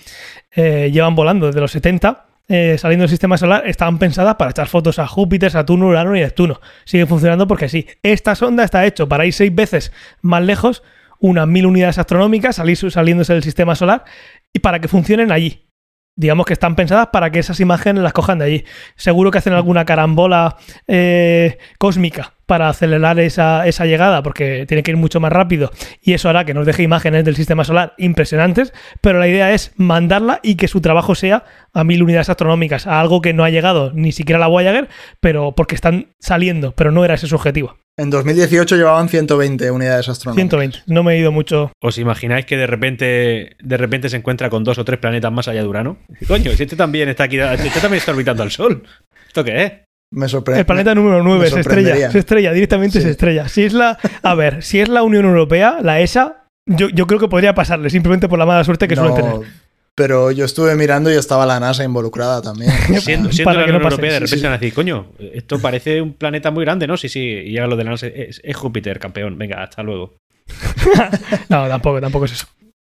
eh, 0.55 0.89
llevan 0.93 1.15
volando 1.15 1.47
desde 1.47 1.61
los 1.61 1.71
70, 1.71 2.27
eh, 2.49 2.77
saliendo 2.79 3.03
del 3.03 3.09
sistema 3.09 3.37
solar, 3.37 3.67
estaban 3.67 3.99
pensadas 3.99 4.35
para 4.35 4.49
echar 4.51 4.67
fotos 4.67 4.97
a 4.97 5.07
Júpiter, 5.07 5.51
Saturno, 5.51 5.87
Urano 5.87 6.15
y 6.15 6.19
Neptuno. 6.19 6.59
Sigue 6.83 7.05
funcionando 7.05 7.47
porque 7.47 7.69
sí. 7.69 7.87
Esta 8.01 8.33
sonda 8.33 8.63
está 8.63 8.85
hecho 8.85 9.07
para 9.07 9.25
ir 9.27 9.33
seis 9.33 9.53
veces 9.53 9.93
más 10.21 10.43
lejos, 10.43 10.81
unas 11.19 11.47
mil 11.47 11.67
unidades 11.67 11.99
astronómicas, 11.99 12.55
salir, 12.55 12.75
saliéndose 12.75 13.33
del 13.33 13.43
sistema 13.43 13.75
solar, 13.75 14.03
y 14.51 14.59
para 14.59 14.79
que 14.79 14.87
funcionen 14.87 15.31
allí. 15.31 15.67
Digamos 16.15 16.47
que 16.47 16.53
están 16.53 16.75
pensadas 16.75 17.09
para 17.13 17.29
que 17.29 17.39
esas 17.39 17.59
imágenes 17.59 18.03
las 18.03 18.13
cojan 18.13 18.39
de 18.39 18.45
allí. 18.45 18.65
Seguro 18.95 19.31
que 19.31 19.37
hacen 19.37 19.53
alguna 19.53 19.85
carambola 19.85 20.57
eh, 20.87 21.59
cósmica 21.77 22.33
para 22.49 22.67
acelerar 22.67 23.19
esa, 23.19 23.67
esa 23.67 23.85
llegada, 23.85 24.23
porque 24.23 24.65
tiene 24.67 24.81
que 24.81 24.89
ir 24.89 24.97
mucho 24.97 25.19
más 25.19 25.31
rápido 25.31 25.71
y 26.01 26.13
eso 26.13 26.29
hará 26.29 26.45
que 26.45 26.55
nos 26.55 26.65
deje 26.65 26.81
imágenes 26.81 27.23
del 27.23 27.35
sistema 27.35 27.63
solar 27.63 27.93
impresionantes, 27.99 28.73
pero 29.01 29.19
la 29.19 29.27
idea 29.27 29.53
es 29.53 29.71
mandarla 29.75 30.39
y 30.41 30.55
que 30.55 30.67
su 30.67 30.81
trabajo 30.81 31.13
sea 31.13 31.43
a 31.73 31.83
mil 31.83 32.01
unidades 32.01 32.27
astronómicas, 32.27 32.87
a 32.87 32.99
algo 32.99 33.21
que 33.21 33.33
no 33.33 33.43
ha 33.43 33.51
llegado 33.51 33.91
ni 33.93 34.11
siquiera 34.11 34.37
a 34.37 34.39
la 34.39 34.47
Voyager, 34.47 34.89
pero 35.19 35.51
porque 35.51 35.75
están 35.75 36.07
saliendo, 36.17 36.71
pero 36.71 36.91
no 36.91 37.05
era 37.05 37.13
ese 37.13 37.27
su 37.27 37.35
objetivo. 37.35 37.77
En 37.97 38.09
2018 38.09 38.77
llevaban 38.77 39.09
120 39.09 39.69
unidades 39.69 40.09
astronómicas. 40.09 40.49
120, 40.49 40.79
no 40.87 41.03
me 41.03 41.13
he 41.13 41.19
ido 41.19 41.31
mucho. 41.31 41.71
¿Os 41.79 41.99
imagináis 41.99 42.47
que 42.47 42.57
de 42.57 42.65
repente, 42.65 43.57
de 43.61 43.77
repente 43.77 44.09
se 44.09 44.17
encuentra 44.17 44.49
con 44.49 44.63
dos 44.63 44.79
o 44.79 44.85
tres 44.85 44.99
planetas 44.99 45.31
más 45.31 45.47
allá 45.47 45.61
de 45.61 45.67
Urano? 45.67 45.99
Coño, 46.27 46.49
si 46.53 46.63
este 46.63 46.75
también 46.75 47.09
está 47.09 47.25
aquí, 47.25 47.37
este 47.37 47.79
también 47.79 47.99
está 47.99 48.11
orbitando 48.11 48.41
al 48.41 48.49
Sol. 48.49 48.81
¿Esto 49.27 49.43
qué 49.43 49.63
es? 49.63 49.88
Me 50.11 50.27
sorprende. 50.27 50.61
El 50.61 50.65
planeta 50.65 50.95
número 50.95 51.21
9 51.23 51.39
me 51.45 51.49
se 51.49 51.59
estrella, 51.59 52.09
se 52.11 52.19
estrella, 52.19 52.51
directamente 52.51 52.97
Sí. 52.99 53.03
se 53.03 53.11
estrella. 53.11 53.47
Si 53.47 53.63
es 53.63 53.73
la, 53.73 53.97
a 54.23 54.35
ver, 54.35 54.63
si 54.63 54.79
es 54.79 54.89
la 54.89 55.03
Unión 55.03 55.25
Europea, 55.25 55.77
la 55.81 55.99
ESA, 56.01 56.45
yo, 56.65 56.89
yo 56.89 57.05
creo 57.07 57.19
que 57.19 57.27
podría 57.27 57.53
pasarle, 57.53 57.89
simplemente 57.89 58.27
por 58.27 58.39
la 58.39 58.45
mala 58.45 58.63
suerte 58.63 58.87
que 58.87 58.95
No, 58.95 59.07
suele 59.07 59.21
tener. 59.21 59.47
Pero 59.95 60.31
yo 60.31 60.45
estuve 60.45 60.75
mirando 60.75 61.11
y 61.11 61.15
estaba 61.15 61.45
la 61.45 61.59
NASA 61.59 61.83
involucrada 61.83 62.41
también. 62.41 62.71
Siendo, 63.01 63.31
siendo 63.31 63.43
Para 63.43 63.59
la 63.59 63.65
que 63.65 63.71
no 63.73 63.77
Unión 63.77 63.81
pase. 63.83 63.95
Europea, 63.95 64.11
de 64.13 64.19
repente 64.19 64.37
sí. 64.37 64.43
van 64.43 64.53
a 64.53 64.57
decir, 64.57 64.73
coño, 64.73 65.07
esto 65.33 65.59
parece 65.59 66.01
un 66.01 66.13
planeta 66.13 66.49
muy 66.51 66.63
grande, 66.63 66.87
¿no? 66.87 66.95
Sí, 66.97 67.09
sí, 67.09 67.19
y 67.19 67.51
llega 67.51 67.67
lo 67.67 67.75
de 67.75 67.83
la 67.83 67.91
NASA, 67.91 68.07
es, 68.07 68.39
es 68.43 68.55
Júpiter, 68.57 68.97
campeón, 68.97 69.37
venga, 69.37 69.61
hasta 69.63 69.83
luego. 69.83 70.15
No, 71.49 71.67
tampoco, 71.67 71.99
tampoco 72.01 72.25
es 72.25 72.31
eso. 72.33 72.47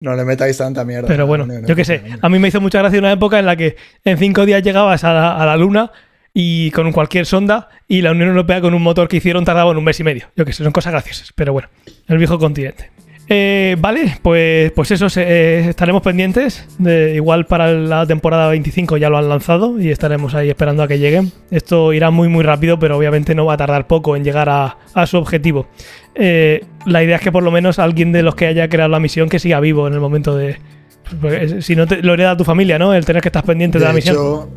No 0.00 0.14
le 0.16 0.24
metáis 0.24 0.56
tanta 0.58 0.84
mierda. 0.84 1.06
Pero 1.06 1.26
bueno, 1.26 1.46
yo 1.66 1.76
qué 1.76 1.84
sé. 1.84 2.02
A 2.20 2.28
mí 2.28 2.38
me 2.38 2.48
hizo 2.48 2.60
mucha 2.60 2.78
gracia 2.78 2.98
una 2.98 3.12
época 3.12 3.38
en 3.38 3.46
la 3.46 3.54
que 3.56 3.76
en 4.04 4.18
cinco 4.18 4.44
días 4.46 4.62
llegabas 4.62 5.04
a 5.04 5.12
la, 5.12 5.36
a 5.36 5.46
la 5.46 5.56
Luna 5.56 5.92
y 6.34 6.70
con 6.70 6.92
cualquier 6.92 7.26
sonda 7.26 7.68
y 7.88 8.02
la 8.02 8.12
Unión 8.12 8.28
Europea 8.28 8.60
con 8.60 8.74
un 8.74 8.82
motor 8.82 9.08
que 9.08 9.18
hicieron 9.18 9.44
tardaba 9.44 9.70
en 9.70 9.76
un 9.76 9.84
mes 9.84 10.00
y 10.00 10.04
medio. 10.04 10.26
Yo 10.36 10.44
qué 10.44 10.52
sé, 10.52 10.64
son 10.64 10.72
cosas 10.72 10.92
graciosas. 10.92 11.32
Pero 11.34 11.52
bueno, 11.52 11.68
el 12.08 12.18
viejo 12.18 12.38
continente. 12.38 12.90
Eh, 13.28 13.76
vale, 13.78 14.18
pues, 14.20 14.72
pues 14.72 14.90
eso, 14.90 15.06
eh, 15.16 15.66
estaremos 15.68 16.02
pendientes. 16.02 16.68
De, 16.78 17.14
igual 17.14 17.46
para 17.46 17.72
la 17.72 18.06
temporada 18.06 18.48
25 18.48 18.96
ya 18.96 19.08
lo 19.08 19.18
han 19.18 19.28
lanzado 19.28 19.80
y 19.80 19.90
estaremos 19.90 20.34
ahí 20.34 20.50
esperando 20.50 20.82
a 20.82 20.88
que 20.88 20.98
lleguen. 20.98 21.32
Esto 21.50 21.92
irá 21.92 22.10
muy 22.10 22.28
muy 22.28 22.42
rápido, 22.42 22.78
pero 22.78 22.96
obviamente 22.96 23.34
no 23.34 23.46
va 23.46 23.54
a 23.54 23.56
tardar 23.56 23.86
poco 23.86 24.16
en 24.16 24.24
llegar 24.24 24.48
a, 24.48 24.76
a 24.94 25.06
su 25.06 25.16
objetivo. 25.16 25.68
Eh, 26.14 26.64
la 26.84 27.02
idea 27.02 27.16
es 27.16 27.22
que 27.22 27.32
por 27.32 27.42
lo 27.42 27.50
menos 27.50 27.78
alguien 27.78 28.12
de 28.12 28.22
los 28.22 28.34
que 28.34 28.46
haya 28.46 28.68
creado 28.68 28.90
la 28.90 29.00
misión 29.00 29.28
que 29.28 29.38
siga 29.38 29.60
vivo 29.60 29.86
en 29.86 29.94
el 29.94 30.00
momento 30.00 30.36
de... 30.36 30.58
pues, 31.20 31.64
si 31.64 31.76
no 31.76 31.86
te, 31.86 32.02
lo 32.02 32.14
hereda 32.14 32.36
tu 32.36 32.44
familia, 32.44 32.78
¿no? 32.78 32.92
El 32.92 33.04
tener 33.04 33.22
que 33.22 33.28
estar 33.28 33.44
pendiente 33.44 33.78
de, 33.78 33.84
De 33.84 33.88
la 33.88 33.94
misión. 33.94 34.50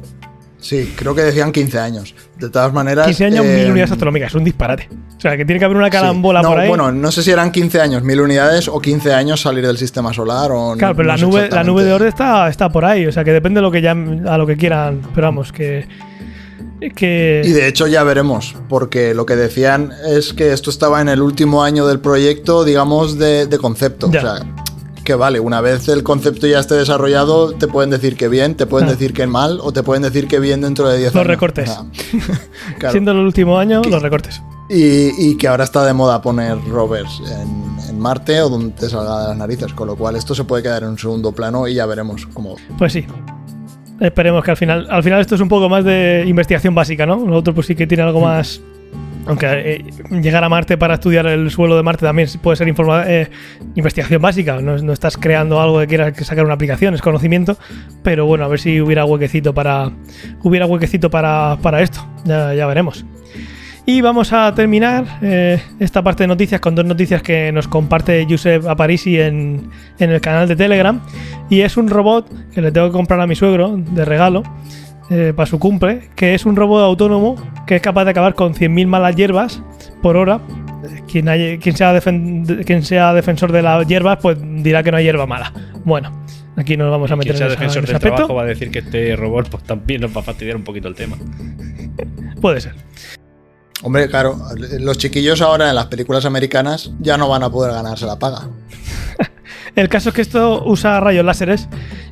Sí, 0.65 0.93
creo 0.95 1.13
que 1.13 1.21
decían 1.21 1.51
15 1.51 1.77
años. 1.77 2.15
De 2.39 2.49
todas 2.49 2.73
maneras. 2.73 3.05
15 3.05 3.25
años, 3.25 3.45
eh, 3.45 3.55
mil 3.59 3.69
unidades 3.69 3.91
astronómicas, 3.91 4.29
es 4.31 4.35
un 4.35 4.43
disparate. 4.43 4.89
O 5.15 5.21
sea, 5.21 5.37
que 5.37 5.45
tiene 5.45 5.59
que 5.59 5.65
haber 5.65 5.77
una 5.77 5.85
sí. 5.85 5.91
carambola 5.91 6.41
No, 6.41 6.49
por 6.49 6.59
ahí. 6.59 6.67
Bueno, 6.67 6.91
no 6.91 7.11
sé 7.11 7.21
si 7.21 7.29
eran 7.29 7.51
15 7.51 7.79
años, 7.81 8.01
mil 8.01 8.19
unidades 8.19 8.67
o 8.67 8.79
15 8.79 9.13
años 9.13 9.41
salir 9.41 9.63
del 9.67 9.77
sistema 9.77 10.11
solar 10.11 10.51
o 10.51 10.71
no- 10.71 10.77
claro, 10.77 10.95
pero 10.95 11.07
no 11.07 11.15
la 11.15 11.21
nube, 11.21 11.49
la 11.51 11.63
nube 11.63 11.83
de 11.83 11.93
orden 11.93 12.07
está, 12.07 12.49
está 12.49 12.69
por 12.69 12.83
ahí. 12.83 13.05
O 13.05 13.11
sea, 13.11 13.23
que 13.23 13.31
depende 13.31 13.59
de 13.59 13.61
lo 13.61 13.69
que 13.69 13.83
ya 13.83 13.91
a 13.91 14.37
lo 14.39 14.47
que 14.47 14.57
quieran. 14.57 15.01
Pero 15.13 15.27
vamos, 15.27 15.51
que. 15.51 15.87
que 16.95 17.43
Y 17.45 17.51
de 17.51 17.67
hecho 17.67 17.85
ya 17.85 18.03
veremos, 18.03 18.55
porque 18.67 19.13
lo 19.13 19.27
que 19.27 19.35
decían 19.35 19.91
es 20.09 20.33
que 20.33 20.51
esto 20.51 20.71
estaba 20.71 20.99
en 20.99 21.09
el 21.09 21.21
último 21.21 21.63
año 21.63 21.85
del 21.85 21.99
proyecto, 21.99 22.63
digamos, 22.63 23.19
de, 23.19 23.45
de 23.45 23.57
concepto. 23.59 24.09
Ya. 24.09 24.19
O 24.19 24.21
sea, 24.21 24.45
que 25.05 25.15
vale, 25.15 25.39
una 25.39 25.61
vez 25.61 25.87
el 25.87 26.03
concepto 26.03 26.45
ya 26.47 26.59
esté 26.59 26.73
desarrollado, 26.75 27.53
te 27.53 27.67
pueden 27.69 27.89
decir 27.91 28.17
que 28.17 28.27
bien, 28.27 28.55
te 28.55 28.65
pueden 28.65 28.89
Ah. 28.89 28.91
decir 28.91 29.13
que 29.13 29.25
mal, 29.27 29.59
o 29.61 29.71
te 29.71 29.83
pueden 29.83 30.03
decir 30.03 30.27
que 30.27 30.39
bien 30.41 30.59
dentro 30.61 30.89
de 30.89 30.97
10 30.97 31.13
Los 31.13 31.21
años. 31.21 31.27
recortes. 31.27 31.69
O 31.69 31.73
sea, 31.73 31.85
claro. 32.79 32.91
siendo 32.91 33.11
el 33.11 33.17
último 33.19 33.57
año, 33.57 33.81
los 33.89 34.01
recortes. 34.01 34.41
Y, 34.69 35.29
y 35.29 35.37
que 35.37 35.47
ahora 35.47 35.63
está 35.63 35.85
de 35.85 35.93
moda 35.93 36.21
poner 36.21 36.57
rovers 36.67 37.21
en, 37.21 37.77
en 37.89 37.99
Marte 37.99 38.41
o 38.41 38.49
donde 38.49 38.73
te 38.73 38.89
salga 38.89 39.21
de 39.21 39.27
las 39.29 39.37
narices, 39.37 39.71
con 39.73 39.87
lo 39.87 39.95
cual 39.95 40.15
esto 40.17 40.33
se 40.35 40.43
puede 40.43 40.63
quedar 40.63 40.83
en 40.83 40.89
un 40.89 40.97
segundo 40.97 41.31
plano 41.31 41.67
y 41.67 41.75
ya 41.75 41.85
veremos 41.85 42.25
cómo. 42.33 42.55
Pues 42.77 42.91
sí. 42.91 43.05
Esperemos 44.01 44.43
que 44.43 44.51
al 44.51 44.57
final. 44.57 44.87
Al 44.89 45.03
final 45.03 45.21
esto 45.21 45.35
es 45.35 45.41
un 45.41 45.47
poco 45.47 45.69
más 45.69 45.85
de 45.85 46.25
investigación 46.27 46.75
básica, 46.75 47.05
¿no? 47.05 47.15
Nosotros 47.17 47.53
pues 47.55 47.67
sí 47.67 47.75
que 47.75 47.87
tiene 47.87 48.03
algo 48.03 48.19
más. 48.21 48.59
Aunque 49.25 49.47
eh, 49.47 49.85
llegar 50.21 50.43
a 50.43 50.49
Marte 50.49 50.77
para 50.77 50.95
estudiar 50.95 51.25
el 51.25 51.49
suelo 51.49 51.75
de 51.75 51.83
Marte 51.83 52.05
también 52.05 52.29
puede 52.41 52.57
ser 52.57 52.67
eh, 52.67 53.29
investigación 53.75 54.21
básica. 54.21 54.61
No, 54.61 54.93
estás 54.93 55.17
creando 55.17 55.59
algo 55.59 55.79
que 55.79 55.87
quieras 55.87 56.13
sacar 56.25 56.45
una 56.45 56.53
aplicación, 56.53 56.93
es 56.93 57.01
conocimiento. 57.01 57.57
Pero 58.03 58.25
bueno, 58.25 58.45
a 58.45 58.47
ver 58.47 58.59
si 58.59 58.79
hubiera 58.81 59.05
huequecito 59.05 59.53
para. 59.53 59.91
Hubiera 60.43 60.65
huequecito 60.65 61.09
para, 61.09 61.57
para 61.61 61.81
esto. 61.81 62.05
Ya, 62.25 62.53
ya 62.53 62.65
veremos. 62.67 63.05
Y 63.87 64.01
vamos 64.01 64.33
a 64.33 64.53
terminar 64.55 65.05
eh, 65.21 65.61
esta 65.79 66.03
parte 66.03 66.23
de 66.23 66.27
noticias 66.27 66.59
con 66.59 66.73
dos 66.73 66.85
noticias 66.85 67.21
que 67.21 67.51
nos 67.51 67.67
comparte 67.67 68.25
Josep 68.27 68.65
Aparisi 68.65 69.19
en, 69.19 69.69
en 69.99 70.09
el 70.09 70.21
canal 70.21 70.47
de 70.47 70.55
Telegram. 70.55 70.99
Y 71.51 71.61
es 71.61 71.77
un 71.77 71.87
robot 71.89 72.27
que 72.51 72.61
le 72.61 72.71
tengo 72.71 72.87
que 72.87 72.93
comprar 72.93 73.19
a 73.19 73.27
mi 73.27 73.35
suegro 73.35 73.77
de 73.77 74.03
regalo 74.03 74.41
eh, 75.09 75.33
para 75.35 75.45
su 75.45 75.59
cumple, 75.59 76.09
que 76.15 76.33
es 76.35 76.45
un 76.45 76.55
robot 76.55 76.81
autónomo 76.83 77.35
que 77.67 77.75
es 77.77 77.81
capaz 77.81 78.05
de 78.05 78.11
acabar 78.11 78.33
con 78.35 78.53
100.000 78.53 78.87
malas 78.87 79.15
hierbas 79.15 79.61
por 80.01 80.17
hora. 80.17 80.39
Quien, 81.07 81.25
sea 81.25 81.95
defen- 81.97 82.63
quien 82.65 82.83
sea 82.83 83.13
defensor 83.13 83.51
de 83.51 83.61
las 83.63 83.87
hierbas, 83.87 84.19
pues 84.21 84.37
dirá 84.41 84.83
que 84.83 84.91
no 84.91 84.97
hay 84.97 85.03
hierba 85.05 85.25
mala. 85.25 85.51
Bueno, 85.83 86.11
aquí 86.55 86.77
nos 86.77 86.91
vamos 86.91 87.09
a 87.11 87.15
meter 87.15 87.33
Quien 87.33 87.37
sea 87.37 87.47
en, 87.47 87.51
esa- 87.53 87.59
defensor 87.59 87.79
en 87.79 87.83
ese 87.85 87.91
del 87.93 87.95
aspecto. 87.97 88.15
trabajo 88.17 88.35
va 88.35 88.43
a 88.43 88.45
decir 88.45 88.69
que 88.69 88.79
este 88.79 89.15
robot 89.15 89.49
pues 89.49 89.63
también 89.63 90.01
nos 90.01 90.15
va 90.15 90.21
a 90.21 90.23
fastidiar 90.23 90.55
un 90.55 90.63
poquito 90.63 90.87
el 90.87 90.95
tema. 90.95 91.17
Puede 92.41 92.61
ser. 92.61 92.73
Hombre, 93.83 94.07
claro, 94.09 94.37
los 94.79 94.97
chiquillos 94.97 95.41
ahora 95.41 95.69
en 95.69 95.75
las 95.75 95.87
películas 95.87 96.25
americanas 96.25 96.91
ya 96.99 97.17
no 97.17 97.29
van 97.29 97.43
a 97.43 97.49
poder 97.49 97.71
ganarse 97.73 98.05
la 98.05 98.17
paga. 98.19 98.49
El 99.75 99.89
caso 99.89 100.09
es 100.09 100.15
que 100.15 100.21
esto 100.21 100.63
usa 100.65 100.99
rayos 101.01 101.25
láseres 101.25 101.67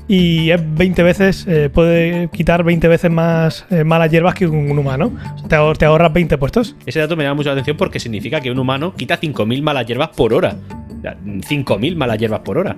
y 0.08 0.50
es 0.52 0.62
20 0.76 1.02
veces, 1.02 1.46
eh, 1.48 1.70
puede 1.74 2.28
quitar 2.30 2.64
20 2.64 2.88
veces 2.90 3.10
más 3.10 3.66
eh, 3.70 3.84
malas 3.86 4.12
hierbas 4.12 4.36
que 4.36 4.46
un, 4.48 4.78
humano. 4.78 5.12
Te, 5.48 5.56
ahor- 5.56 5.78
te 5.78 5.86
ahorras 5.86 6.12
20 6.12 6.38
puestos. 6.38 6.76
Ese 6.86 7.00
dato 7.00 7.16
me 7.16 7.24
llama 7.24 7.36
mucho 7.36 7.50
la 7.50 7.54
atención 7.54 7.78
porque 7.78 8.00
significa 8.00 8.42
que 8.42 8.52
un 8.52 8.60
humano 8.60 8.94
quita 8.96 9.18
5.000 9.20 9.62
malas 9.62 9.86
hierbas 9.86 10.10
por 10.10 10.34
hora. 10.34 10.56
O 10.98 11.02
sea, 11.02 11.16
5.000 11.24 11.96
malas 11.96 12.18
hierbas 12.18 12.42
por 12.42 12.58
hora. 12.58 12.76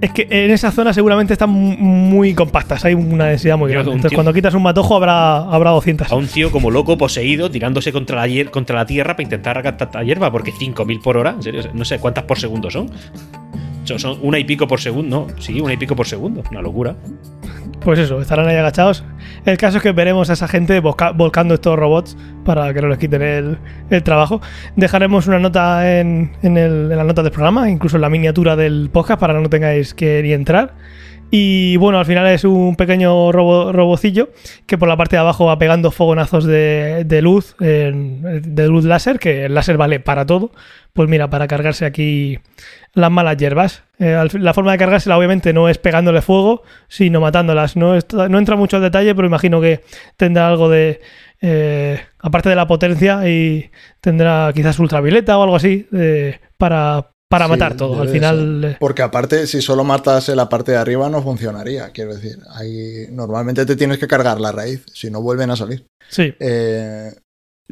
Es 0.00 0.12
que 0.12 0.28
en 0.30 0.52
esa 0.52 0.70
zona 0.70 0.92
seguramente 0.94 1.32
están 1.32 1.50
mu- 1.50 1.76
muy 1.76 2.32
compactas, 2.32 2.84
hay 2.84 2.94
una 2.94 3.26
densidad 3.26 3.58
muy 3.58 3.70
grande. 3.72 3.90
Entonces 3.90 4.10
tío- 4.10 4.16
cuando 4.16 4.32
quitas 4.32 4.54
un 4.54 4.62
matojo 4.62 4.94
habrá, 4.96 5.38
habrá 5.38 5.70
200. 5.70 6.10
A 6.12 6.14
un 6.14 6.28
tío 6.28 6.52
como 6.52 6.70
loco, 6.70 6.96
poseído, 6.96 7.50
tirándose 7.50 7.90
contra 7.92 8.16
la, 8.16 8.28
hier- 8.28 8.50
contra 8.50 8.76
la 8.76 8.86
tierra 8.86 9.14
para 9.14 9.24
intentar 9.24 9.58
arrancar 9.58 9.76
tanta 9.76 10.02
hierba, 10.04 10.30
porque 10.30 10.52
5.000 10.52 11.02
por 11.02 11.16
hora, 11.16 11.30
en 11.32 11.42
serio, 11.42 11.62
no 11.74 11.84
sé 11.84 11.98
cuántas 11.98 12.22
por 12.24 12.38
segundo 12.38 12.70
son. 12.70 12.88
Son, 13.98 14.18
una 14.22 14.38
y 14.38 14.44
pico 14.44 14.66
por 14.68 14.80
segundo, 14.80 15.26
no, 15.28 15.40
sí, 15.40 15.60
una 15.60 15.72
y 15.72 15.76
pico 15.76 15.96
por 15.96 16.06
segundo, 16.06 16.42
una 16.50 16.62
locura. 16.62 16.94
Pues 17.80 17.98
eso, 17.98 18.20
estarán 18.20 18.46
ahí 18.46 18.56
agachados. 18.56 19.04
El 19.46 19.56
caso 19.56 19.78
es 19.78 19.82
que 19.82 19.92
veremos 19.92 20.28
a 20.28 20.34
esa 20.34 20.48
gente 20.48 20.80
volca- 20.80 21.12
volcando 21.12 21.54
estos 21.54 21.78
robots 21.78 22.16
para 22.44 22.74
que 22.74 22.82
no 22.82 22.88
les 22.88 22.98
quiten 22.98 23.22
el, 23.22 24.02
trabajo. 24.02 24.42
Dejaremos 24.76 25.26
una 25.26 25.38
nota 25.38 25.98
en, 25.98 26.32
en 26.42 26.58
el- 26.58 26.88
del 27.22 27.30
programa, 27.32 27.70
incluso 27.70 27.96
en 27.96 28.02
la 28.02 28.10
miniatura 28.10 28.54
del 28.56 28.90
podcast, 28.92 29.18
para 29.18 29.34
que 29.34 29.40
no 29.40 29.48
tengáis 29.48 29.94
que 29.94 30.22
ni 30.22 30.32
entrar. 30.32 30.74
Y 31.30 31.76
bueno, 31.76 31.98
al 31.98 32.06
final 32.06 32.26
es 32.26 32.44
un 32.44 32.74
pequeño 32.76 33.30
robo, 33.30 33.72
robocillo 33.72 34.30
que 34.66 34.76
por 34.76 34.88
la 34.88 34.96
parte 34.96 35.16
de 35.16 35.20
abajo 35.20 35.46
va 35.46 35.58
pegando 35.58 35.90
fogonazos 35.90 36.44
de, 36.44 37.04
de 37.04 37.22
luz, 37.22 37.54
de 37.58 38.66
luz 38.68 38.84
láser, 38.84 39.18
que 39.18 39.44
el 39.44 39.54
láser 39.54 39.76
vale 39.76 40.00
para 40.00 40.26
todo. 40.26 40.50
Pues 40.92 41.08
mira, 41.08 41.30
para 41.30 41.46
cargarse 41.46 41.86
aquí 41.86 42.40
las 42.94 43.10
malas 43.12 43.36
hierbas. 43.36 43.84
Eh, 44.00 44.18
la 44.32 44.54
forma 44.54 44.72
de 44.72 44.78
cargársela 44.78 45.16
obviamente 45.16 45.52
no 45.52 45.68
es 45.68 45.78
pegándole 45.78 46.20
fuego, 46.20 46.62
sino 46.88 47.20
matándolas. 47.20 47.76
No 47.76 47.96
entra 47.96 48.56
mucho 48.56 48.76
al 48.78 48.82
detalle, 48.82 49.14
pero 49.14 49.28
imagino 49.28 49.60
que 49.60 49.82
tendrá 50.16 50.48
algo 50.48 50.68
de... 50.68 51.00
eh, 51.40 52.00
aparte 52.18 52.48
de 52.48 52.56
la 52.56 52.66
potencia, 52.66 53.28
y 53.28 53.70
tendrá 54.00 54.50
quizás 54.52 54.78
ultravioleta 54.78 55.38
o 55.38 55.42
algo 55.44 55.56
así 55.56 55.86
eh, 55.92 56.40
para, 56.58 57.12
para 57.30 57.46
Sí, 57.46 57.50
matar 57.52 57.76
todo. 57.76 58.02
Al 58.02 58.08
final... 58.08 58.60
ser. 58.62 58.70
eh, 58.72 58.76
Porque 58.80 59.02
aparte, 59.02 59.46
si 59.46 59.62
solo 59.62 59.84
matas 59.84 60.28
en 60.28 60.36
la 60.36 60.48
parte 60.48 60.72
de 60.72 60.78
arriba, 60.78 61.08
no 61.08 61.22
funcionaría. 61.22 61.90
Quiero 61.90 62.14
decir, 62.14 62.38
ahí 62.54 63.06
normalmente 63.10 63.64
te 63.64 63.76
tienes 63.76 63.98
que 63.98 64.08
cargar 64.08 64.40
la 64.40 64.52
raíz, 64.52 64.84
si 64.92 65.10
no 65.10 65.22
vuelven 65.22 65.50
a 65.50 65.56
salir. 65.56 65.86
sí. 66.08 66.34
Eh, 66.40 67.12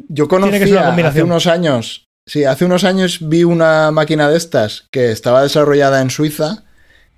yo 0.07 0.29
conocía 0.29 0.87
hace 1.05 1.23
unos 1.23 1.45
años, 1.45 2.05
sí, 2.25 2.45
hace 2.45 2.63
unos 2.63 2.85
años 2.85 3.19
vi 3.21 3.43
una 3.43 3.91
máquina 3.91 4.29
de 4.29 4.37
estas 4.37 4.87
que 4.93 5.11
estaba 5.11 5.43
desarrollada 5.43 6.01
en 6.01 6.09
Suiza. 6.09 6.63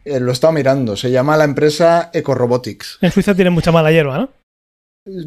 eh, 0.04 0.20
lo 0.20 0.32
estaba 0.32 0.52
mirando, 0.52 0.98
se 0.98 1.12
llama 1.12 1.38
la 1.38 1.44
empresa 1.44 2.10
Ecorobotics. 2.12 2.98
En 3.02 3.12
Suiza 3.12 3.36
tiene 3.36 3.52
mucha 3.52 3.72
mala 3.72 3.92
hierba, 3.92 4.18
¿no? 4.18 4.30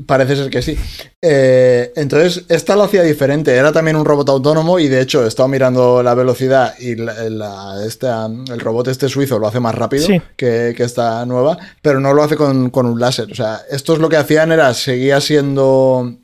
Parece 0.06 0.36
ser 0.36 0.50
que 0.50 0.62
sí. 0.62 0.78
Eh, 1.20 1.92
entonces, 1.96 2.44
esta 2.48 2.76
lo 2.76 2.84
hacía 2.84 3.02
diferente. 3.02 3.52
Era 3.56 3.72
también 3.72 3.96
un 3.96 4.04
robot 4.04 4.28
autónomo 4.28 4.78
y 4.78 4.86
de 4.86 5.00
hecho 5.00 5.24
he 5.24 5.28
estado 5.28 5.48
mirando 5.48 6.00
la 6.00 6.14
velocidad 6.14 6.74
y 6.78 6.94
la- 6.94 7.28
la- 7.28 7.84
esta- 7.84 8.26
el 8.26 8.60
robot 8.60 8.86
este 8.86 9.08
suizo 9.08 9.38
lo 9.40 9.48
hace 9.48 9.58
más 9.58 9.74
rápido 9.74 10.06
Sí. 10.06 10.22
que, 10.36 10.74
que 10.76 10.84
esta 10.84 11.26
nueva, 11.26 11.58
pero 11.82 11.98
no 11.98 12.14
lo 12.14 12.22
hace 12.22 12.36
con, 12.36 12.70
con 12.70 12.86
un 12.86 13.00
láser. 13.00 13.32
O 13.32 13.34
sea, 13.34 13.62
estos 13.68 13.98
lo 13.98 14.08
que 14.08 14.16
hacían 14.16 14.52
era, 14.52 14.72
seguía 14.74 15.20
siendo 15.20 16.18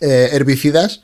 eh, 0.00 0.28
herbicidas. 0.32 1.02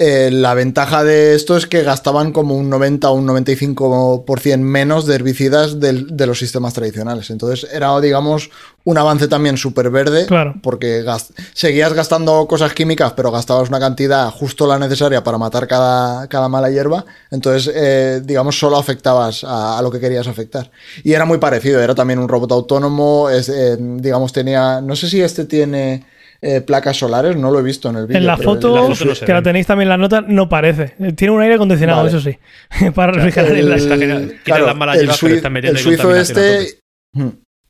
Eh, 0.00 0.30
la 0.32 0.54
ventaja 0.54 1.04
de 1.04 1.36
esto 1.36 1.56
es 1.56 1.68
que 1.68 1.84
gastaban 1.84 2.32
como 2.32 2.56
un 2.56 2.68
90 2.68 3.10
o 3.10 3.14
un 3.14 3.26
95% 3.26 4.58
menos 4.58 5.06
de 5.06 5.14
herbicidas 5.14 5.78
del- 5.78 6.16
de 6.16 6.26
los 6.26 6.40
sistemas 6.40 6.74
tradicionales. 6.74 7.30
Entonces 7.30 7.70
era, 7.72 8.00
digamos, 8.00 8.50
un 8.82 8.98
avance 8.98 9.28
también 9.28 9.56
súper 9.56 9.90
verde 9.90 10.26
Claro. 10.26 10.54
porque 10.64 11.04
seguías 11.52 11.92
gastando 11.92 12.46
cosas 12.48 12.74
químicas, 12.74 13.12
pero 13.12 13.30
gastabas 13.30 13.68
una 13.68 13.78
cantidad 13.78 14.28
justo 14.30 14.66
la 14.66 14.80
necesaria 14.80 15.22
para 15.22 15.38
matar 15.38 15.68
cada, 15.68 16.26
cada 16.26 16.48
mala 16.48 16.70
hierba. 16.70 17.04
Entonces, 17.30 17.72
eh, 17.72 18.20
digamos, 18.24 18.58
solo 18.58 18.76
afectabas 18.76 19.44
a, 19.44 19.78
a 19.78 19.82
lo 19.82 19.92
que 19.92 20.00
querías 20.00 20.26
afectar. 20.26 20.72
Y 21.04 21.12
era 21.12 21.24
muy 21.24 21.38
parecido, 21.38 21.80
era 21.80 21.94
también 21.94 22.18
un 22.18 22.28
robot 22.28 22.50
autónomo, 22.50 23.30
es, 23.30 23.48
eh, 23.48 23.76
digamos, 23.78 24.32
tenía, 24.32 24.80
no 24.80 24.96
sé 24.96 25.08
si 25.08 25.22
este 25.22 25.44
tiene 25.44 26.04
eh, 26.46 26.60
placas 26.60 26.98
solares, 26.98 27.36
no 27.36 27.50
lo 27.50 27.58
he 27.58 27.62
visto 27.62 27.88
en 27.88 27.96
el 27.96 28.06
vídeo. 28.06 28.18
En 28.20 28.26
la 28.26 28.34
el- 28.34 28.42
foto, 28.42 28.74
la 28.74 28.82
foto 28.82 29.04
no 29.06 29.14
se 29.14 29.24
que 29.24 29.32
la 29.32 29.42
tenéis 29.42 29.66
también 29.66 29.86
en 29.86 29.90
la 29.90 29.96
nota, 29.96 30.20
no 30.20 30.48
parece. 30.48 30.94
Eh, 31.00 31.12
Tiene 31.12 31.32
un 31.32 31.40
aire 31.40 31.54
acondicionado, 31.54 32.04
Vale. 32.04 32.10
eso 32.10 32.20
sí. 32.20 32.36
para 32.94 33.12
refrigerar 33.12 33.52
el, 33.52 33.72
el- 33.72 34.36
las 34.46 34.76
malas 34.76 34.96
el, 34.98 35.08
pero 35.08 35.68
el 35.68 35.78
suizo 35.78 36.14
este. 36.14 36.78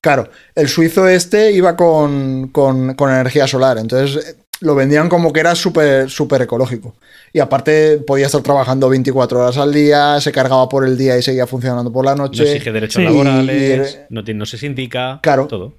Claro, 0.01 0.29
el 0.55 0.69
suizo 0.69 1.09
este 1.09 1.53
iba 1.53 1.77
con, 1.77 2.49
con- 2.49 2.95
con 2.95 3.11
energía 3.11 3.47
solar, 3.47 3.79
entonces 3.79 4.27
eh, 4.27 4.37
lo 4.61 4.75
vendían 4.75 5.09
como 5.09 5.33
que 5.33 5.41
era 5.41 5.55
súper 5.55 6.11
súper 6.11 6.43
ecológico. 6.43 6.95
Y 7.33 7.39
aparte 7.41 7.99
podía 8.07 8.27
estar 8.27 8.43
trabajando 8.43 8.89
24 8.91 9.41
horas 9.41 9.57
al 9.57 9.73
día, 9.73 10.21
se 10.21 10.31
cargaba 10.31 10.69
por 10.69 10.85
el 10.87 10.99
día 10.99 11.17
y 11.17 11.23
seguía 11.23 11.47
funcionando 11.47 11.91
por 11.93 12.05
la 12.05 12.15
No 12.15 12.25
noche. 12.25 12.43
exige 12.43 12.71
derechos 12.73 12.97
Sí. 13.01 13.05
laborales, 13.05 13.99
Y- 14.11 14.15
no, 14.15 14.23
no 14.23 14.47
se 14.47 14.59
sindica, 14.59 15.21
Claro. 15.23 15.47
todo. 15.47 15.73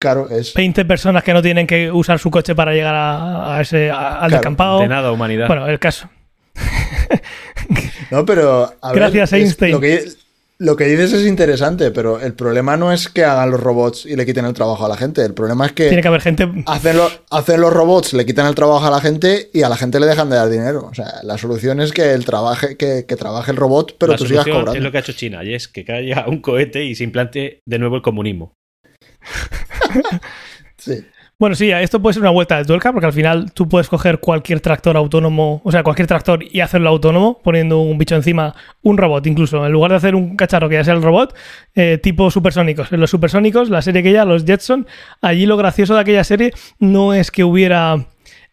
Claro, 0.00 0.30
es... 0.30 0.54
20 0.54 0.84
personas 0.86 1.22
que 1.22 1.34
no 1.34 1.42
tienen 1.42 1.66
que 1.66 1.92
usar 1.92 2.18
su 2.18 2.30
coche 2.30 2.54
para 2.54 2.72
llegar 2.72 2.94
a, 2.94 3.56
a 3.56 3.60
ese 3.60 3.90
a- 3.90 4.12
al 4.14 4.18
Claro, 4.18 4.30
descampado. 4.30 4.80
De 4.80 4.88
nada, 4.88 5.12
humanidad. 5.12 5.46
Bueno, 5.46 5.66
el 5.68 5.78
caso. 5.78 6.08
No, 8.10 8.24
pero... 8.24 8.72
a 8.80 8.88
ver, 8.92 8.96
Gracias, 8.98 9.32
es- 9.34 9.38
Einstein. 9.40 9.72
Lo 9.72 9.80
que, 9.80 10.04
lo 10.58 10.74
que 10.76 10.84
dices 10.86 11.12
es 11.12 11.26
interesante, 11.26 11.90
pero 11.90 12.18
el 12.18 12.32
problema 12.32 12.78
no 12.78 12.92
es 12.92 13.08
que 13.10 13.24
hagan 13.24 13.50
los 13.50 13.60
robots 13.60 14.06
y 14.06 14.16
le 14.16 14.24
quiten 14.24 14.46
el 14.46 14.54
trabajo 14.54 14.86
a 14.86 14.88
la 14.88 14.96
gente. 14.96 15.22
El 15.22 15.34
problema 15.34 15.66
es 15.66 15.72
que... 15.72 15.88
Tiene 15.88 16.00
que 16.02 16.08
haber 16.08 16.22
gente. 16.22 16.48
Hacen, 16.66 16.96
lo- 16.96 17.10
hacen 17.30 17.60
los 17.60 17.70
robots, 17.72 18.14
le 18.14 18.24
quitan 18.24 18.46
el 18.46 18.54
trabajo 18.54 18.86
a 18.86 18.90
la 18.90 19.00
gente 19.02 19.50
y 19.52 19.62
a 19.62 19.68
la 19.68 19.76
gente 19.76 20.00
le 20.00 20.06
dejan 20.06 20.30
de 20.30 20.36
dar 20.36 20.48
dinero. 20.48 20.88
O 20.90 20.94
sea, 20.94 21.12
la 21.24 21.36
solución 21.36 21.78
es 21.78 21.92
que 21.92 22.12
el 22.14 22.24
trabaje, 22.24 22.78
que, 22.78 23.04
que 23.06 23.16
trabaje 23.16 23.50
el 23.50 23.58
robot, 23.58 23.96
pero 23.98 24.12
la 24.12 24.18
tú 24.18 24.24
sigas 24.24 24.44
solución 24.44 24.60
cobrando. 24.64 24.78
es 24.78 24.82
lo 24.84 24.90
que 24.90 24.96
ha 24.96 25.00
hecho 25.00 25.12
China, 25.12 25.44
y 25.44 25.52
es 25.52 25.68
que 25.68 25.84
caiga 25.84 26.24
un 26.26 26.40
cohete 26.40 26.84
y 26.84 26.94
se 26.94 27.04
implante 27.04 27.60
de 27.66 27.78
nuevo 27.78 27.96
el 27.96 28.02
comunismo. 28.02 28.54
Sí. 30.76 31.04
Bueno, 31.38 31.56
sí, 31.56 31.70
esto 31.70 32.02
puede 32.02 32.12
ser 32.12 32.22
una 32.22 32.30
vuelta 32.30 32.58
de 32.58 32.66
tuerca 32.66 32.92
porque 32.92 33.06
al 33.06 33.14
final 33.14 33.50
tú 33.52 33.66
puedes 33.66 33.88
coger 33.88 34.20
cualquier 34.20 34.60
tractor 34.60 34.98
autónomo, 34.98 35.62
o 35.64 35.72
sea, 35.72 35.82
cualquier 35.82 36.06
tractor 36.06 36.42
y 36.42 36.60
hacerlo 36.60 36.90
autónomo 36.90 37.40
poniendo 37.42 37.80
un 37.80 37.96
bicho 37.96 38.14
encima, 38.14 38.54
un 38.82 38.98
robot 38.98 39.26
incluso. 39.26 39.64
En 39.64 39.72
lugar 39.72 39.90
de 39.90 39.96
hacer 39.96 40.14
un 40.14 40.36
cacharro 40.36 40.68
que 40.68 40.74
ya 40.74 40.84
sea 40.84 40.92
el 40.92 41.02
robot, 41.02 41.34
eh, 41.74 41.98
tipo 42.02 42.30
supersónicos. 42.30 42.92
En 42.92 43.00
los 43.00 43.08
supersónicos, 43.08 43.70
la 43.70 43.80
serie 43.80 44.02
que 44.02 44.12
ya, 44.12 44.26
los 44.26 44.44
Jetson, 44.44 44.86
allí 45.22 45.46
lo 45.46 45.56
gracioso 45.56 45.94
de 45.94 46.00
aquella 46.00 46.24
serie 46.24 46.52
no 46.78 47.14
es 47.14 47.30
que 47.30 47.42
hubiera 47.42 48.06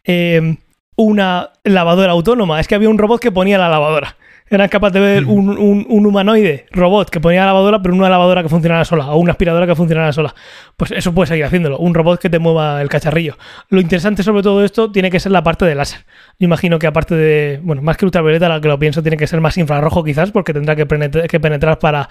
eh, 0.06 0.56
una 0.96 1.52
lavadora 1.66 2.14
autónoma, 2.14 2.62
es 2.62 2.70
que 2.70 2.76
había 2.76 2.88
un 2.88 2.98
robot 2.98 3.20
que 3.20 3.34
ponía 3.34 3.58
la 3.58 3.68
lavadora 3.68 4.16
eran 4.50 4.70
capaces 4.70 4.94
de 4.94 5.00
ver 5.00 5.26
un, 5.26 5.50
un, 5.50 5.86
un, 5.90 6.06
humanoide 6.06 6.66
robot 6.72 7.10
que 7.10 7.20
ponía 7.20 7.42
la 7.42 7.48
lavadora, 7.48 7.82
pero 7.82 7.94
una 7.96 8.10
lavadora 8.10 8.44
que 8.44 8.50
funcionara 8.50 8.86
sola, 8.86 9.12
o 9.12 9.18
una 9.18 9.32
aspiradora 9.32 9.68
que 9.68 9.76
funcionara 9.76 10.14
sola. 10.14 10.34
Pues 10.76 10.92
eso 10.92 11.14
puedes 11.14 11.30
seguir 11.30 11.46
haciéndolo, 11.46 11.78
un 11.78 11.94
robot 11.94 12.20
que 12.20 12.30
te 12.30 12.40
mueva 12.40 12.82
el 12.82 12.90
cacharrillo. 12.90 13.38
Lo 13.70 13.82
interesante 13.82 14.24
sobre 14.24 14.44
todo 14.44 14.64
esto 14.64 14.92
tiene 14.92 15.12
que 15.12 15.20
ser 15.20 15.32
la 15.32 15.44
parte 15.44 15.66
de 15.66 15.76
láser. 15.76 16.06
Yo 16.40 16.46
imagino 16.46 16.80
que 16.80 16.88
aparte 16.88 17.16
de, 17.16 17.60
bueno, 17.62 17.82
más 17.82 17.98
que 17.98 18.06
ultravioleta, 18.06 18.48
la 18.48 18.62
que 18.62 18.68
lo 18.68 18.80
pienso, 18.80 19.02
tiene 19.02 19.18
que 19.18 19.28
ser 19.28 19.42
más 19.42 19.58
infrarrojo 19.58 20.04
quizás, 20.04 20.32
porque 20.32 20.54
tendrá 20.54 20.76
que 20.76 20.86
penetrar, 20.86 21.28
que 21.28 21.40
penetrar 21.40 21.80
para 21.80 22.10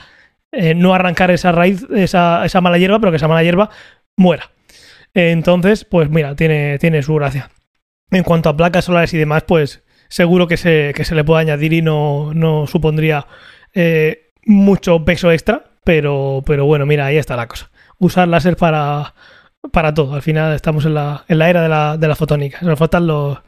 eh, 0.52 0.74
no 0.74 0.94
arrancar 0.94 1.30
esa 1.30 1.52
raíz, 1.52 1.86
esa, 1.94 2.44
esa 2.44 2.60
mala 2.60 2.78
hierba, 2.78 2.98
pero 2.98 3.12
que 3.12 3.16
esa 3.16 3.28
mala 3.28 3.42
hierba 3.42 3.70
muera. 4.16 4.50
Entonces, 5.14 5.84
pues 5.84 6.10
mira, 6.10 6.36
tiene, 6.36 6.78
tiene 6.78 7.02
su 7.02 7.14
gracia. 7.14 7.50
En 8.10 8.22
cuanto 8.22 8.50
a 8.50 8.56
placas 8.56 8.84
solares 8.84 9.14
y 9.14 9.18
demás, 9.18 9.44
pues 9.46 9.82
seguro 10.08 10.46
que 10.46 10.56
se, 10.56 10.92
que 10.94 11.04
se 11.04 11.14
le 11.14 11.24
puede 11.24 11.42
añadir 11.42 11.72
y 11.72 11.82
no, 11.82 12.32
no 12.34 12.66
supondría 12.66 13.26
eh, 13.74 14.32
mucho 14.44 15.04
peso 15.04 15.30
extra, 15.32 15.64
pero, 15.84 16.42
pero 16.46 16.64
bueno, 16.66 16.86
mira, 16.86 17.06
ahí 17.06 17.16
está 17.16 17.36
la 17.36 17.48
cosa. 17.48 17.70
Usar 17.98 18.28
láser 18.28 18.56
para, 18.56 19.14
para 19.72 19.94
todo. 19.94 20.14
Al 20.14 20.22
final 20.22 20.54
estamos 20.54 20.84
en 20.84 20.94
la, 20.94 21.24
en 21.28 21.38
la 21.38 21.50
era 21.50 21.62
de 21.62 21.68
la, 21.68 21.96
de 21.96 22.08
la 22.08 22.16
fotónica. 22.16 22.58
Nos 22.62 22.78
faltan 22.78 23.06
los. 23.06 23.38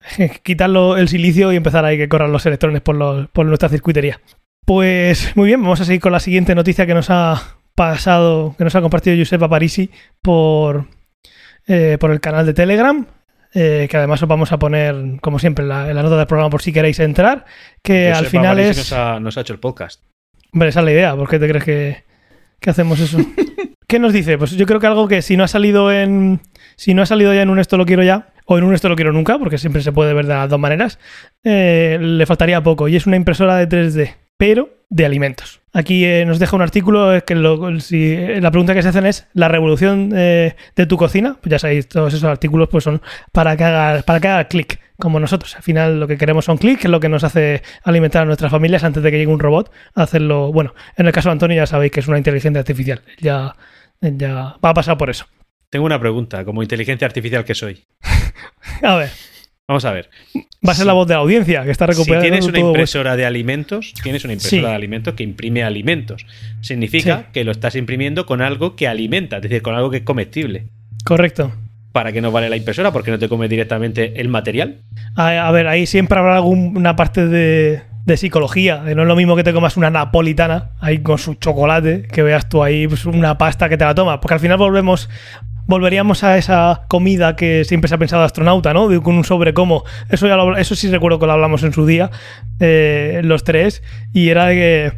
quitarlo 0.42 0.96
el 0.96 1.08
silicio 1.08 1.52
y 1.52 1.56
empezar 1.56 1.84
ahí 1.84 1.96
que 1.96 2.08
corran 2.08 2.32
los 2.32 2.44
electrones 2.46 2.82
por, 2.82 2.96
los, 2.96 3.28
por 3.28 3.46
nuestra 3.46 3.68
circuitería. 3.68 4.20
Pues 4.64 5.36
muy 5.36 5.48
bien, 5.48 5.62
vamos 5.62 5.80
a 5.80 5.84
seguir 5.84 6.00
con 6.00 6.12
la 6.12 6.20
siguiente 6.20 6.54
noticia 6.54 6.86
que 6.86 6.94
nos 6.94 7.10
ha 7.10 7.58
pasado, 7.74 8.54
que 8.56 8.64
nos 8.64 8.74
ha 8.74 8.80
compartido 8.80 9.16
Giuseppe 9.16 9.48
Parisi 9.48 9.90
por, 10.20 10.86
eh, 11.66 11.96
por 11.98 12.10
el 12.12 12.20
canal 12.20 12.46
de 12.46 12.54
Telegram. 12.54 13.06
Eh, 13.54 13.86
que 13.90 13.96
además 13.98 14.22
os 14.22 14.28
vamos 14.28 14.50
a 14.52 14.58
poner, 14.58 15.20
como 15.20 15.38
siempre, 15.38 15.64
en 15.64 15.68
la, 15.68 15.92
nota 15.92 16.16
del 16.16 16.26
programa 16.26 16.48
por 16.48 16.62
si 16.62 16.72
queréis 16.72 16.98
entrar, 17.00 17.44
que 17.82 18.10
al 18.10 18.26
final 18.26 18.58
es... 18.58 18.78
Nos 18.78 18.92
ha, 18.92 19.20
nos 19.20 19.36
ha, 19.36 19.42
hecho 19.42 19.52
el 19.52 19.58
podcast. 19.58 20.02
Hombre, 20.52 20.70
esa 20.70 20.80
es 20.80 20.84
la 20.84 20.92
idea, 20.92 21.16
¿por 21.16 21.28
qué 21.28 21.38
te 21.38 21.48
crees 21.48 21.64
que, 21.64 22.04
que 22.60 22.70
hacemos 22.70 22.98
eso? 22.98 23.18
¿Qué 23.86 23.98
nos 23.98 24.14
dice? 24.14 24.38
Pues 24.38 24.52
yo 24.52 24.64
creo 24.64 24.80
que 24.80 24.86
algo 24.86 25.06
que 25.06 25.20
si 25.20 25.36
no 25.36 25.44
ha 25.44 25.48
salido 25.48 25.92
en... 25.92 26.40
Si 26.76 26.94
no 26.94 27.02
ha 27.02 27.06
salido 27.06 27.34
ya 27.34 27.42
en 27.42 27.50
un 27.50 27.58
esto 27.58 27.76
lo 27.76 27.84
quiero 27.84 28.02
ya, 28.02 28.32
o 28.46 28.56
en 28.56 28.64
un 28.64 28.72
esto 28.72 28.88
lo 28.88 28.96
quiero 28.96 29.12
nunca, 29.12 29.38
porque 29.38 29.58
siempre 29.58 29.82
se 29.82 29.92
puede 29.92 30.14
ver 30.14 30.26
de 30.26 30.32
las 30.32 30.48
dos 30.48 30.58
maneras, 30.58 30.98
eh, 31.44 31.98
le 32.00 32.24
faltaría 32.24 32.62
poco. 32.62 32.88
Y 32.88 32.96
es 32.96 33.06
una 33.06 33.16
impresora 33.16 33.56
de 33.56 33.68
3D, 33.68 34.14
pero 34.42 34.70
de 34.90 35.06
alimentos. 35.06 35.60
Aquí 35.72 36.04
eh, 36.04 36.24
nos 36.26 36.40
deja 36.40 36.56
un 36.56 36.62
artículo 36.62 37.24
que 37.24 37.36
lo, 37.36 37.78
si, 37.78 38.16
la 38.16 38.50
pregunta 38.50 38.74
que 38.74 38.82
se 38.82 38.88
hacen 38.88 39.06
es 39.06 39.28
la 39.34 39.46
revolución 39.46 40.10
eh, 40.16 40.56
de 40.74 40.86
tu 40.86 40.96
cocina. 40.96 41.36
Pues 41.40 41.52
ya 41.52 41.60
sabéis, 41.60 41.86
todos 41.86 42.12
esos 42.12 42.24
artículos 42.24 42.68
pues 42.68 42.82
son 42.82 43.00
para 43.30 43.56
que 43.56 43.62
haga, 43.62 44.02
para 44.02 44.18
que 44.18 44.26
haga 44.26 44.48
clic, 44.48 44.80
como 44.98 45.20
nosotros. 45.20 45.54
Al 45.54 45.62
final 45.62 46.00
lo 46.00 46.08
que 46.08 46.18
queremos 46.18 46.46
son 46.46 46.58
clics, 46.58 46.80
que 46.80 46.88
es 46.88 46.90
lo 46.90 46.98
que 46.98 47.08
nos 47.08 47.22
hace 47.22 47.62
alimentar 47.84 48.22
a 48.22 48.24
nuestras 48.24 48.50
familias 48.50 48.82
antes 48.82 49.00
de 49.00 49.12
que 49.12 49.18
llegue 49.18 49.30
un 49.30 49.38
robot 49.38 49.70
a 49.94 50.02
hacerlo. 50.02 50.52
Bueno, 50.52 50.74
en 50.96 51.06
el 51.06 51.12
caso 51.12 51.28
de 51.28 51.34
Antonio 51.34 51.58
ya 51.58 51.66
sabéis 51.68 51.92
que 51.92 52.00
es 52.00 52.08
una 52.08 52.18
inteligencia 52.18 52.58
artificial. 52.58 53.00
Ya, 53.20 53.54
ya 54.00 54.56
va 54.56 54.70
a 54.70 54.74
pasar 54.74 54.98
por 54.98 55.08
eso. 55.08 55.26
Tengo 55.70 55.86
una 55.86 56.00
pregunta, 56.00 56.44
como 56.44 56.64
inteligencia 56.64 57.06
artificial 57.06 57.44
que 57.44 57.54
soy. 57.54 57.84
a 58.82 58.96
ver. 58.96 59.10
Vamos 59.72 59.86
a 59.86 59.92
ver. 59.92 60.10
Va 60.36 60.72
a 60.72 60.74
ser 60.74 60.84
la 60.84 60.92
voz 60.92 61.08
de 61.08 61.14
la 61.14 61.20
audiencia 61.20 61.64
que 61.64 61.70
está 61.70 61.86
recuperando. 61.86 62.26
Si 62.26 62.30
tienes 62.30 62.46
una 62.46 62.58
impresora 62.58 63.16
de 63.16 63.24
alimentos, 63.24 63.94
tienes 64.02 64.22
una 64.22 64.34
impresora 64.34 64.68
de 64.68 64.74
alimentos 64.74 65.14
que 65.14 65.22
imprime 65.22 65.64
alimentos. 65.64 66.26
Significa 66.60 67.20
sí. 67.20 67.24
que 67.32 67.44
lo 67.44 67.52
estás 67.52 67.74
imprimiendo 67.74 68.26
con 68.26 68.42
algo 68.42 68.76
que 68.76 68.86
alimenta, 68.86 69.36
es 69.36 69.42
decir, 69.42 69.62
con 69.62 69.74
algo 69.74 69.88
que 69.88 69.96
es 69.98 70.02
comestible. 70.02 70.66
Correcto. 71.04 71.54
¿Para 71.92 72.12
qué 72.12 72.20
no 72.20 72.30
vale 72.30 72.50
la 72.50 72.58
impresora? 72.58 72.92
¿Porque 72.92 73.10
no 73.10 73.18
te 73.18 73.30
come 73.30 73.48
directamente 73.48 74.20
el 74.20 74.28
material? 74.28 74.82
A, 75.16 75.48
a 75.48 75.50
ver, 75.52 75.68
ahí 75.68 75.86
siempre 75.86 76.18
habrá 76.18 76.36
alguna 76.36 76.96
parte 76.96 77.26
de, 77.26 77.80
de 78.04 78.16
psicología. 78.18 78.82
De 78.82 78.94
no 78.94 79.02
es 79.02 79.08
lo 79.08 79.16
mismo 79.16 79.36
que 79.36 79.44
te 79.44 79.54
comas 79.54 79.78
una 79.78 79.88
napolitana 79.88 80.72
ahí 80.80 80.98
con 80.98 81.16
su 81.16 81.34
chocolate, 81.36 82.02
que 82.02 82.22
veas 82.22 82.46
tú 82.50 82.62
ahí 82.62 82.86
pues, 82.88 83.06
una 83.06 83.38
pasta 83.38 83.70
que 83.70 83.78
te 83.78 83.86
la 83.86 83.94
tomas. 83.94 84.18
Porque 84.18 84.34
al 84.34 84.40
final 84.40 84.58
volvemos 84.58 85.08
volveríamos 85.66 86.24
a 86.24 86.36
esa 86.38 86.82
comida 86.88 87.36
que 87.36 87.64
siempre 87.64 87.88
se 87.88 87.94
ha 87.94 87.98
pensado 87.98 88.22
astronauta, 88.22 88.72
¿no? 88.72 89.02
Con 89.02 89.16
un 89.16 89.24
sobre 89.24 89.54
como. 89.54 89.84
Eso, 90.08 90.26
ya 90.26 90.36
lo, 90.36 90.56
eso 90.56 90.74
sí 90.74 90.90
recuerdo 90.90 91.18
que 91.18 91.26
lo 91.26 91.32
hablamos 91.32 91.62
en 91.62 91.72
su 91.72 91.86
día, 91.86 92.10
eh, 92.60 93.20
los 93.24 93.44
tres, 93.44 93.82
y 94.12 94.28
era 94.28 94.46
de 94.46 94.54
que. 94.54 94.92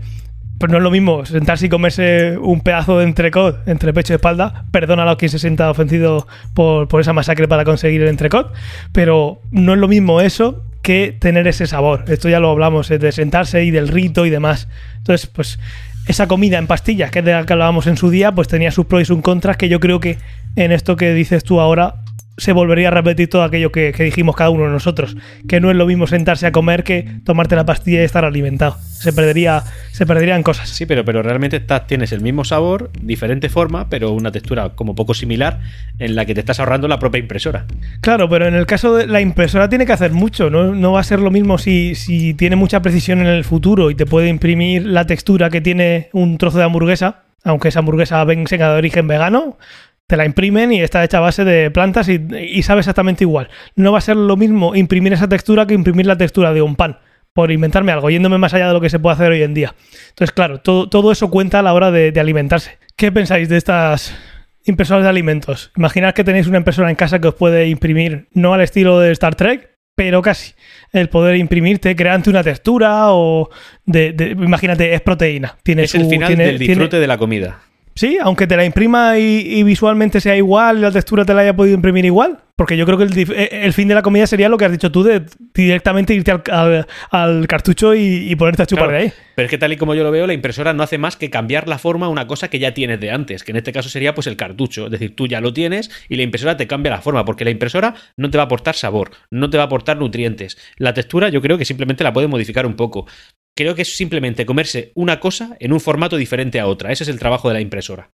Pues 0.56 0.70
no 0.70 0.78
es 0.78 0.84
lo 0.84 0.92
mismo 0.92 1.26
sentarse 1.26 1.66
y 1.66 1.68
comerse 1.68 2.38
un 2.38 2.60
pedazo 2.60 2.98
de 2.98 3.04
entrecot 3.04 3.66
entre 3.66 3.92
pecho 3.92 4.12
y 4.12 4.16
espalda. 4.16 4.64
Perdona 4.70 5.02
a 5.02 5.06
los 5.06 5.16
que 5.16 5.28
se 5.28 5.40
sienta 5.40 5.68
ofendido 5.68 6.28
por, 6.54 6.86
por 6.86 7.00
esa 7.00 7.12
masacre 7.12 7.48
para 7.48 7.64
conseguir 7.64 8.02
el 8.02 8.08
entrecot. 8.08 8.52
Pero 8.92 9.40
no 9.50 9.74
es 9.74 9.80
lo 9.80 9.88
mismo 9.88 10.20
eso 10.20 10.64
que 10.80 11.16
tener 11.18 11.48
ese 11.48 11.66
sabor. 11.66 12.04
Esto 12.06 12.28
ya 12.28 12.38
lo 12.38 12.50
hablamos, 12.50 12.88
de 12.88 13.10
sentarse 13.10 13.64
y 13.64 13.72
del 13.72 13.88
rito 13.88 14.26
y 14.26 14.30
demás. 14.30 14.68
Entonces, 14.98 15.26
pues 15.26 15.58
esa 16.06 16.28
comida 16.28 16.58
en 16.58 16.66
pastillas, 16.66 17.10
que 17.10 17.20
es 17.20 17.24
de 17.24 17.32
la 17.32 17.46
que 17.46 17.52
hablábamos 17.52 17.86
en 17.86 17.96
su 17.96 18.10
día, 18.10 18.32
pues 18.32 18.46
tenía 18.48 18.70
sus 18.70 18.86
pros 18.86 19.02
y 19.02 19.04
sus 19.06 19.20
contras, 19.22 19.56
que 19.56 19.68
yo 19.68 19.80
creo 19.80 20.00
que 20.00 20.18
en 20.56 20.72
esto 20.72 20.96
que 20.96 21.14
dices 21.14 21.44
tú 21.44 21.60
ahora 21.60 22.04
se 22.36 22.52
volvería 22.52 22.88
a 22.88 22.90
repetir 22.90 23.28
todo 23.28 23.42
aquello 23.42 23.70
que, 23.70 23.92
que, 23.92 24.02
dijimos 24.02 24.34
cada 24.34 24.50
uno 24.50 24.64
de 24.64 24.70
nosotros, 24.70 25.16
que 25.48 25.60
no 25.60 25.70
es 25.70 25.76
lo 25.76 25.86
mismo 25.86 26.06
sentarse 26.06 26.46
a 26.46 26.52
comer 26.52 26.82
que 26.82 27.20
tomarte 27.24 27.54
la 27.54 27.64
pastilla 27.64 28.00
y 28.00 28.04
estar 28.04 28.24
alimentado. 28.24 28.76
Se 28.80 29.12
perdería, 29.12 29.62
se 29.92 30.06
perderían 30.06 30.42
cosas. 30.42 30.68
Sí, 30.68 30.86
pero, 30.86 31.04
pero 31.04 31.22
realmente 31.22 31.58
estás, 31.58 31.86
tienes 31.86 32.10
el 32.12 32.22
mismo 32.22 32.44
sabor, 32.44 32.90
diferente 33.00 33.48
forma, 33.48 33.88
pero 33.88 34.10
una 34.12 34.32
textura 34.32 34.70
como 34.70 34.94
poco 34.94 35.14
similar 35.14 35.60
en 35.98 36.16
la 36.16 36.24
que 36.24 36.34
te 36.34 36.40
estás 36.40 36.58
ahorrando 36.58 36.88
la 36.88 36.98
propia 36.98 37.20
impresora. 37.20 37.66
Claro, 38.00 38.28
pero 38.28 38.48
en 38.48 38.54
el 38.54 38.66
caso 38.66 38.96
de 38.96 39.06
la 39.06 39.20
impresora 39.20 39.68
tiene 39.68 39.86
que 39.86 39.92
hacer 39.92 40.12
mucho, 40.12 40.50
no, 40.50 40.74
no 40.74 40.92
va 40.92 41.00
a 41.00 41.04
ser 41.04 41.20
lo 41.20 41.30
mismo 41.30 41.58
si, 41.58 41.94
si 41.94 42.34
tiene 42.34 42.56
mucha 42.56 42.82
precisión 42.82 43.20
en 43.20 43.26
el 43.26 43.44
futuro 43.44 43.90
y 43.90 43.94
te 43.94 44.06
puede 44.06 44.28
imprimir 44.28 44.86
la 44.86 45.06
textura 45.06 45.50
que 45.50 45.60
tiene 45.60 46.08
un 46.12 46.38
trozo 46.38 46.58
de 46.58 46.64
hamburguesa, 46.64 47.22
aunque 47.44 47.68
esa 47.68 47.80
hamburguesa 47.80 48.24
venga 48.24 48.72
de 48.72 48.78
origen 48.78 49.06
vegano, 49.06 49.58
te 50.06 50.16
la 50.16 50.26
imprimen 50.26 50.72
y 50.72 50.80
está 50.80 51.02
hecha 51.02 51.18
a 51.18 51.20
base 51.20 51.44
de 51.44 51.70
plantas 51.70 52.08
y, 52.08 52.20
y, 52.38 52.62
sabe 52.62 52.80
exactamente 52.80 53.24
igual. 53.24 53.48
No 53.74 53.92
va 53.92 53.98
a 53.98 54.02
ser 54.02 54.16
lo 54.16 54.36
mismo 54.36 54.74
imprimir 54.74 55.12
esa 55.12 55.28
textura 55.28 55.66
que 55.66 55.74
imprimir 55.74 56.06
la 56.06 56.16
textura 56.16 56.52
de 56.52 56.62
un 56.62 56.76
pan, 56.76 56.98
por 57.32 57.50
inventarme 57.50 57.92
algo, 57.92 58.10
yéndome 58.10 58.38
más 58.38 58.54
allá 58.54 58.68
de 58.68 58.74
lo 58.74 58.80
que 58.80 58.90
se 58.90 58.98
puede 58.98 59.14
hacer 59.14 59.32
hoy 59.32 59.42
en 59.42 59.54
día. 59.54 59.74
Entonces, 60.10 60.32
claro, 60.32 60.60
todo, 60.60 60.88
todo 60.88 61.10
eso 61.10 61.30
cuenta 61.30 61.58
a 61.58 61.62
la 61.62 61.74
hora 61.74 61.90
de, 61.90 62.12
de, 62.12 62.20
alimentarse. 62.20 62.78
¿Qué 62.96 63.10
pensáis 63.10 63.48
de 63.48 63.56
estas 63.56 64.16
impresoras 64.64 65.02
de 65.02 65.10
alimentos? 65.10 65.72
Imaginad 65.76 66.14
que 66.14 66.22
tenéis 66.22 66.46
una 66.46 66.58
impresora 66.58 66.90
en 66.90 66.96
casa 66.96 67.20
que 67.20 67.28
os 67.28 67.34
puede 67.34 67.68
imprimir, 67.68 68.28
no 68.32 68.54
al 68.54 68.60
estilo 68.60 69.00
de 69.00 69.10
Star 69.12 69.34
Trek, 69.34 69.74
pero 69.96 70.22
casi. 70.22 70.54
El 70.92 71.08
poder 71.08 71.36
imprimirte, 71.36 71.96
creante 71.96 72.30
una 72.30 72.42
textura 72.42 73.12
o... 73.12 73.50
De, 73.84 74.12
de, 74.12 74.30
imagínate, 74.30 74.94
es 74.94 75.00
proteína. 75.00 75.56
Tiene 75.62 75.84
es 75.84 75.90
su, 75.90 75.98
el 75.98 76.06
final 76.06 76.28
tiene, 76.28 76.46
del 76.46 76.58
disfrute 76.58 76.90
tiene, 76.90 77.00
de 77.00 77.06
la 77.06 77.18
comida. 77.18 77.60
Sí, 77.94 78.18
aunque 78.20 78.46
te 78.46 78.56
la 78.56 78.64
imprima 78.64 79.18
y, 79.18 79.40
y, 79.46 79.62
visualmente 79.62 80.20
sea 80.20 80.36
igual, 80.36 80.80
la 80.80 80.90
textura 80.90 81.24
te 81.24 81.32
la 81.32 81.42
haya 81.42 81.54
podido 81.54 81.76
imprimir 81.76 82.04
igual. 82.04 82.43
Porque 82.56 82.76
yo 82.76 82.86
creo 82.86 82.96
que 82.96 83.04
el, 83.04 83.48
el, 83.50 83.72
fin 83.72 83.88
de 83.88 83.96
la 83.96 84.02
comida 84.02 84.28
sería 84.28 84.48
lo 84.48 84.56
que 84.56 84.64
has 84.64 84.70
dicho 84.70 84.92
tú, 84.92 85.02
de 85.02 85.24
directamente 85.52 86.14
irte 86.14 86.30
al, 86.30 86.42
al, 86.52 86.86
al 87.10 87.48
cartucho 87.48 87.96
y, 87.96 88.30
y, 88.30 88.36
ponerte 88.36 88.62
a 88.62 88.66
chupar 88.66 88.84
claro, 88.84 88.98
de 88.98 89.04
ahí. 89.06 89.12
Pero 89.34 89.46
es 89.46 89.50
que 89.50 89.58
tal 89.58 89.72
y 89.72 89.76
como 89.76 89.96
yo 89.96 90.04
lo 90.04 90.12
veo, 90.12 90.28
la 90.28 90.34
impresora 90.34 90.72
no 90.72 90.84
hace 90.84 90.96
más 90.96 91.16
que 91.16 91.30
cambiar 91.30 91.66
la 91.66 91.78
forma 91.78 92.06
a 92.06 92.10
una 92.10 92.28
cosa 92.28 92.48
que 92.48 92.60
ya 92.60 92.72
tienes 92.72 93.00
de 93.00 93.10
antes, 93.10 93.42
que 93.42 93.50
en 93.50 93.56
este 93.56 93.72
caso 93.72 93.88
sería 93.88 94.14
pues 94.14 94.28
el 94.28 94.36
cartucho. 94.36 94.84
Es 94.84 94.92
decir, 94.92 95.16
tú 95.16 95.26
ya 95.26 95.40
lo 95.40 95.52
tienes 95.52 95.90
y 96.08 96.14
la 96.14 96.22
impresora 96.22 96.56
te 96.56 96.68
cambia 96.68 96.92
la 96.92 97.02
forma, 97.02 97.24
porque 97.24 97.44
la 97.44 97.50
impresora 97.50 97.94
no 98.16 98.30
te 98.30 98.38
va 98.38 98.44
a 98.44 98.46
aportar 98.46 98.76
sabor, 98.76 99.10
no 99.32 99.50
te 99.50 99.56
va 99.56 99.64
a 99.64 99.66
aportar 99.66 99.96
nutrientes. 99.96 100.56
La 100.76 100.94
textura 100.94 101.30
yo 101.30 101.42
creo 101.42 101.58
que 101.58 101.64
simplemente 101.64 102.04
la 102.04 102.12
puede 102.12 102.28
modificar 102.28 102.66
un 102.66 102.74
poco. 102.74 103.08
Creo 103.56 103.74
que 103.74 103.82
es 103.82 103.96
simplemente 103.96 104.46
comerse 104.46 104.92
una 104.94 105.18
cosa 105.18 105.56
en 105.58 105.72
un 105.72 105.80
formato 105.80 106.16
diferente 106.16 106.60
a 106.60 106.68
otra. 106.68 106.92
Ese 106.92 107.02
es 107.02 107.08
el 107.08 107.18
trabajo 107.18 107.48
de 107.48 107.54
la 107.54 107.60
impresora. 107.60 108.10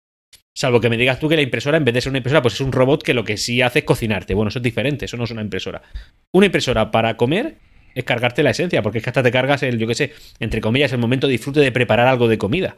Salvo 0.57 0.79
que 0.79 0.89
me 0.89 0.95
digas 0.95 1.19
tú 1.19 1.27
que 1.27 1.35
la 1.35 1.41
impresora, 1.41 1.77
en 1.77 1.83
vez 1.83 1.93
de 1.93 2.01
ser 2.01 2.11
una 2.11 2.19
impresora, 2.19 2.41
pues 2.41 2.53
es 2.53 2.61
un 2.61 2.71
robot 2.71 3.03
que 3.03 3.13
lo 3.13 3.25
que 3.25 3.35
sí 3.35 3.61
hace 3.61 3.79
es 3.79 3.85
cocinarte. 3.85 4.33
Bueno, 4.33 4.49
eso 4.49 4.59
es 4.59 4.63
diferente, 4.63 5.03
eso 5.05 5.17
no 5.17 5.25
es 5.25 5.31
una 5.31 5.41
impresora. 5.41 5.81
Una 6.33 6.45
impresora 6.45 6.91
para 6.91 7.17
comer 7.17 7.57
es 7.93 8.03
cargarte 8.05 8.41
la 8.41 8.51
esencia, 8.51 8.81
porque 8.81 8.99
es 8.99 9.03
que 9.03 9.09
hasta 9.09 9.21
te 9.21 9.31
cargas 9.31 9.63
el, 9.63 9.77
yo 9.77 9.85
qué 9.85 9.95
sé, 9.95 10.13
entre 10.39 10.61
comillas, 10.61 10.93
el 10.93 10.99
momento 10.99 11.27
de 11.27 11.31
disfrute 11.31 11.59
de 11.59 11.71
preparar 11.73 12.07
algo 12.07 12.29
de 12.29 12.37
comida. 12.37 12.77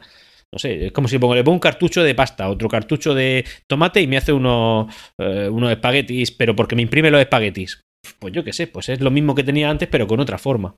No 0.52 0.58
sé, 0.58 0.86
es 0.86 0.92
como 0.92 1.06
si 1.06 1.18
pongo, 1.18 1.34
le 1.34 1.44
pongo 1.44 1.54
un 1.54 1.60
cartucho 1.60 2.02
de 2.02 2.14
pasta, 2.14 2.48
otro 2.48 2.68
cartucho 2.68 3.14
de 3.14 3.44
tomate 3.68 4.00
y 4.00 4.06
me 4.06 4.16
hace 4.16 4.32
unos, 4.32 4.92
eh, 5.18 5.48
unos 5.48 5.70
espaguetis, 5.70 6.32
pero 6.32 6.56
porque 6.56 6.74
me 6.74 6.82
imprime 6.82 7.10
los 7.10 7.20
espaguetis. 7.20 7.82
Pues 8.18 8.32
yo 8.32 8.42
qué 8.42 8.52
sé, 8.52 8.66
pues 8.66 8.88
es 8.88 9.00
lo 9.00 9.10
mismo 9.10 9.34
que 9.34 9.44
tenía 9.44 9.70
antes, 9.70 9.88
pero 9.88 10.06
con 10.06 10.18
otra 10.18 10.38
forma. 10.38 10.74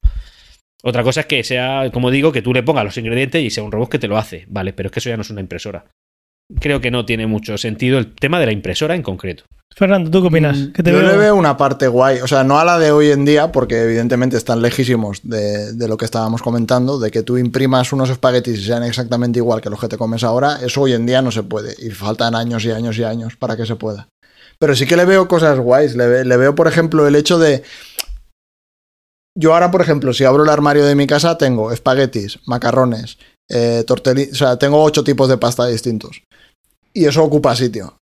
Otra 0.82 1.02
cosa 1.02 1.20
es 1.20 1.26
que 1.26 1.44
sea, 1.44 1.90
como 1.92 2.10
digo, 2.10 2.32
que 2.32 2.42
tú 2.42 2.52
le 2.52 2.62
pongas 2.62 2.84
los 2.84 2.96
ingredientes 2.98 3.42
y 3.42 3.50
sea 3.50 3.62
un 3.62 3.72
robot 3.72 3.90
que 3.90 3.98
te 3.98 4.08
lo 4.08 4.16
hace, 4.16 4.44
¿vale? 4.48 4.72
Pero 4.72 4.88
es 4.88 4.92
que 4.92 5.00
eso 5.00 5.10
ya 5.10 5.16
no 5.16 5.22
es 5.22 5.30
una 5.30 5.40
impresora. 5.40 5.86
Creo 6.58 6.80
que 6.80 6.90
no 6.90 7.04
tiene 7.04 7.26
mucho 7.26 7.56
sentido 7.58 7.98
el 7.98 8.14
tema 8.14 8.40
de 8.40 8.46
la 8.46 8.52
impresora 8.52 8.94
en 8.94 9.02
concreto. 9.02 9.44
Fernando, 9.76 10.10
¿tú 10.10 10.20
qué 10.20 10.28
opinas? 10.28 10.56
Mm, 10.58 10.72
te 10.72 10.90
Yo 10.90 10.98
veo- 10.98 11.08
le 11.12 11.16
veo 11.16 11.34
una 11.36 11.56
parte 11.56 11.86
guay, 11.86 12.18
o 12.20 12.26
sea, 12.26 12.42
no 12.42 12.58
a 12.58 12.64
la 12.64 12.78
de 12.78 12.90
hoy 12.90 13.10
en 13.12 13.24
día, 13.24 13.52
porque 13.52 13.80
evidentemente 13.82 14.36
están 14.36 14.60
lejísimos 14.62 15.20
de, 15.22 15.72
de 15.74 15.88
lo 15.88 15.96
que 15.96 16.04
estábamos 16.04 16.42
comentando, 16.42 16.98
de 16.98 17.10
que 17.12 17.22
tú 17.22 17.38
imprimas 17.38 17.92
unos 17.92 18.10
espaguetis 18.10 18.58
y 18.58 18.64
sean 18.64 18.82
exactamente 18.82 19.38
igual 19.38 19.60
que 19.60 19.70
los 19.70 19.80
que 19.80 19.86
te 19.88 19.96
comes 19.96 20.24
ahora, 20.24 20.58
eso 20.62 20.82
hoy 20.82 20.92
en 20.92 21.06
día 21.06 21.22
no 21.22 21.30
se 21.30 21.44
puede, 21.44 21.74
y 21.78 21.90
faltan 21.90 22.34
años 22.34 22.64
y 22.64 22.72
años 22.72 22.98
y 22.98 23.04
años 23.04 23.36
para 23.36 23.56
que 23.56 23.64
se 23.64 23.76
pueda. 23.76 24.08
Pero 24.58 24.74
sí 24.74 24.86
que 24.86 24.96
le 24.96 25.04
veo 25.04 25.28
cosas 25.28 25.58
guays, 25.60 25.94
le, 25.94 26.06
ve- 26.08 26.24
le 26.24 26.36
veo, 26.36 26.54
por 26.54 26.66
ejemplo, 26.66 27.06
el 27.06 27.14
hecho 27.14 27.38
de... 27.38 27.62
Yo 29.38 29.54
ahora, 29.54 29.70
por 29.70 29.80
ejemplo, 29.80 30.12
si 30.12 30.24
abro 30.24 30.42
el 30.42 30.50
armario 30.50 30.84
de 30.84 30.96
mi 30.96 31.06
casa, 31.06 31.38
tengo 31.38 31.70
espaguetis, 31.72 32.40
macarrones, 32.46 33.18
eh, 33.48 33.84
tortelli- 33.86 34.30
o 34.32 34.34
sea, 34.34 34.58
tengo 34.58 34.82
ocho 34.82 35.04
tipos 35.04 35.28
de 35.28 35.38
pasta 35.38 35.66
distintos. 35.66 36.22
Y 36.92 37.04
eso 37.04 37.22
ocupa 37.22 37.56
sitio. 37.56 37.96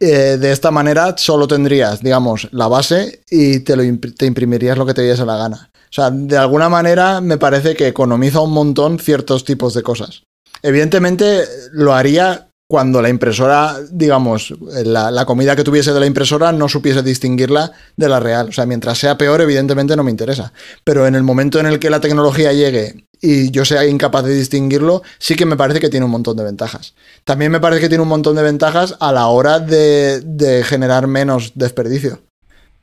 Eh, 0.00 0.36
de 0.38 0.52
esta 0.52 0.70
manera 0.70 1.14
solo 1.16 1.48
tendrías, 1.48 2.00
digamos, 2.00 2.48
la 2.52 2.68
base 2.68 3.22
y 3.30 3.60
te, 3.60 3.74
lo 3.74 3.82
te 4.16 4.26
imprimirías 4.26 4.78
lo 4.78 4.86
que 4.86 4.94
te 4.94 5.02
diese 5.02 5.26
la 5.26 5.36
gana. 5.36 5.70
O 5.74 5.92
sea, 5.92 6.10
de 6.10 6.36
alguna 6.36 6.68
manera 6.68 7.20
me 7.20 7.38
parece 7.38 7.74
que 7.74 7.88
economiza 7.88 8.40
un 8.40 8.52
montón 8.52 8.98
ciertos 9.00 9.44
tipos 9.44 9.74
de 9.74 9.82
cosas. 9.82 10.22
Evidentemente 10.62 11.44
lo 11.72 11.94
haría 11.94 12.48
cuando 12.70 13.00
la 13.00 13.08
impresora, 13.08 13.76
digamos, 13.90 14.54
la, 14.84 15.10
la 15.10 15.24
comida 15.24 15.56
que 15.56 15.64
tuviese 15.64 15.92
de 15.92 16.00
la 16.00 16.06
impresora 16.06 16.52
no 16.52 16.68
supiese 16.68 17.02
distinguirla 17.02 17.72
de 17.96 18.08
la 18.08 18.20
real. 18.20 18.50
O 18.50 18.52
sea, 18.52 18.66
mientras 18.66 18.98
sea 18.98 19.16
peor, 19.16 19.40
evidentemente 19.40 19.96
no 19.96 20.04
me 20.04 20.10
interesa. 20.10 20.52
Pero 20.84 21.06
en 21.06 21.14
el 21.14 21.22
momento 21.22 21.58
en 21.58 21.66
el 21.66 21.78
que 21.78 21.90
la 21.90 22.00
tecnología 22.00 22.52
llegue 22.52 23.07
y 23.20 23.50
yo 23.50 23.64
sea 23.64 23.86
incapaz 23.86 24.24
de 24.24 24.34
distinguirlo, 24.34 25.02
sí 25.18 25.34
que 25.34 25.46
me 25.46 25.56
parece 25.56 25.80
que 25.80 25.88
tiene 25.88 26.06
un 26.06 26.12
montón 26.12 26.36
de 26.36 26.44
ventajas. 26.44 26.94
También 27.24 27.50
me 27.50 27.60
parece 27.60 27.80
que 27.80 27.88
tiene 27.88 28.02
un 28.02 28.08
montón 28.08 28.36
de 28.36 28.42
ventajas 28.42 28.96
a 29.00 29.12
la 29.12 29.26
hora 29.26 29.60
de, 29.60 30.20
de 30.20 30.64
generar 30.64 31.06
menos 31.06 31.52
desperdicio. 31.54 32.20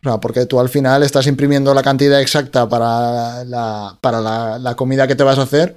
O 0.03 0.09
sea, 0.09 0.19
porque 0.19 0.45
tú 0.45 0.59
al 0.59 0.69
final 0.69 1.03
estás 1.03 1.25
imprimiendo 1.27 1.73
la 1.73 1.81
cantidad 1.81 2.21
exacta 2.21 2.69
para 2.69 3.43
la, 3.43 3.97
para 4.01 4.21
la, 4.21 4.59
la 4.59 4.75
comida 4.75 5.07
que 5.07 5.15
te 5.15 5.23
vas 5.23 5.39
a 5.39 5.43
hacer. 5.43 5.75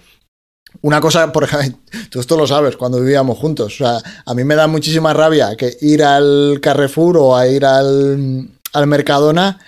Una 0.83 1.01
cosa, 1.01 1.33
por 1.33 1.45
ejemplo, 1.45 1.81
tú 2.11 2.21
esto 2.21 2.37
lo 2.37 2.47
sabes 2.47 2.77
cuando 2.77 3.01
vivíamos 3.01 3.39
juntos. 3.39 3.81
O 3.81 3.85
sea, 3.85 3.99
a 4.27 4.35
mí 4.35 4.45
me 4.45 4.55
da 4.55 4.67
muchísima 4.67 5.15
rabia 5.15 5.57
que 5.57 5.77
ir 5.81 6.05
al 6.05 6.59
Carrefour 6.61 7.17
o 7.17 7.37
a 7.37 7.47
ir 7.49 7.65
al, 7.65 8.51
al 8.73 8.87
Mercadona 8.87 9.59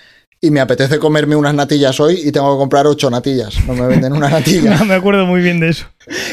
y 0.43 0.49
me 0.49 0.59
apetece 0.59 0.97
comerme 0.97 1.35
unas 1.35 1.53
natillas 1.53 1.99
hoy 1.99 2.19
y 2.23 2.31
tengo 2.31 2.51
que 2.55 2.59
comprar 2.59 2.87
ocho 2.87 3.09
natillas. 3.11 3.55
No 3.67 3.75
me 3.75 3.85
venden 3.85 4.13
una 4.13 4.27
natilla. 4.31 4.83
me 4.83 4.95
acuerdo 4.95 5.25
muy 5.27 5.41
bien 5.41 5.59
de 5.59 5.69
eso. 5.69 5.85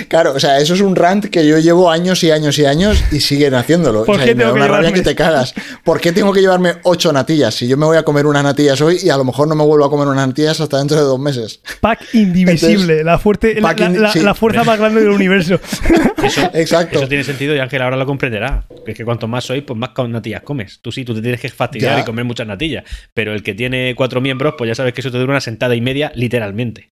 Claro, 0.08 0.32
o 0.34 0.40
sea, 0.40 0.58
eso 0.58 0.74
es 0.74 0.80
un 0.80 0.96
rant 0.96 1.26
que 1.26 1.46
yo 1.46 1.58
llevo 1.58 1.90
años 1.90 2.24
y 2.24 2.30
años 2.30 2.58
y 2.58 2.64
años 2.64 3.02
y 3.12 3.20
siguen 3.20 3.54
haciéndolo. 3.54 4.04
¿Por 4.04 4.14
O 4.14 4.18
sea, 4.18 4.26
qué 4.26 4.34
me 4.34 4.42
da 4.44 4.50
tengo 4.50 4.54
que 4.54 4.60
una 4.66 4.76
rabia 4.76 4.92
que 4.92 5.02
te 5.02 5.14
cagas. 5.14 5.54
¿Por 5.84 6.00
qué 6.00 6.12
tengo 6.12 6.32
que 6.32 6.40
llevarme 6.40 6.76
ocho 6.84 7.12
natillas? 7.12 7.54
Si 7.54 7.68
yo 7.68 7.76
me 7.76 7.84
voy 7.86 7.96
a 7.96 8.02
comer 8.02 8.26
unas 8.26 8.42
natillas 8.42 8.80
hoy 8.80 8.98
y 9.02 9.10
a 9.10 9.16
lo 9.16 9.24
mejor 9.24 9.46
no 9.48 9.54
me 9.54 9.64
vuelvo 9.64 9.84
a 9.84 9.90
comer 9.90 10.08
unas 10.08 10.26
natillas 10.28 10.60
hasta 10.60 10.78
dentro 10.78 10.96
de 10.96 11.02
dos 11.02 11.18
meses. 11.20 11.60
Pack 11.80 12.14
indivisible, 12.14 13.04
la, 13.04 13.18
fuerte, 13.18 13.54
la, 13.56 13.60
Pack 13.68 13.78
indi- 13.80 13.98
la- 13.98 14.12
sí. 14.12 14.20
la 14.20 14.34
fuerza 14.34 14.64
más 14.64 14.78
grande 14.78 15.00
del 15.00 15.10
universo. 15.10 15.60
Eso, 16.22 16.50
Exacto. 16.52 16.98
eso 16.98 17.08
tiene 17.08 17.22
sentido 17.22 17.54
y 17.54 17.58
Ángel 17.60 17.80
ahora 17.80 17.96
lo 17.96 18.04
comprenderá. 18.04 18.66
Es 18.86 18.96
que 18.96 19.04
cuanto 19.04 19.28
más 19.28 19.44
sois, 19.44 19.62
pues 19.62 19.78
más 19.78 19.90
natillas 20.08 20.42
comes. 20.42 20.80
Tú 20.82 20.90
sí, 20.90 21.04
tú 21.04 21.14
te 21.14 21.22
tienes 21.22 21.40
que 21.40 21.48
fastidiar 21.48 21.96
Ya. 21.96 22.02
y 22.02 22.04
comer 22.04 22.24
muchas 22.24 22.46
natillas. 22.46 22.84
Pero 23.14 23.32
el 23.34 23.42
que 23.44 23.54
tiene 23.54 23.94
cuatro 23.96 24.20
miembros, 24.20 24.54
pues 24.58 24.68
ya 24.68 24.74
sabes 24.74 24.92
que 24.94 25.00
eso 25.00 25.10
te 25.12 25.18
dura 25.18 25.30
una 25.32 25.40
sentada 25.40 25.74
y 25.76 25.80
media, 25.80 26.10
literalmente. 26.16 26.90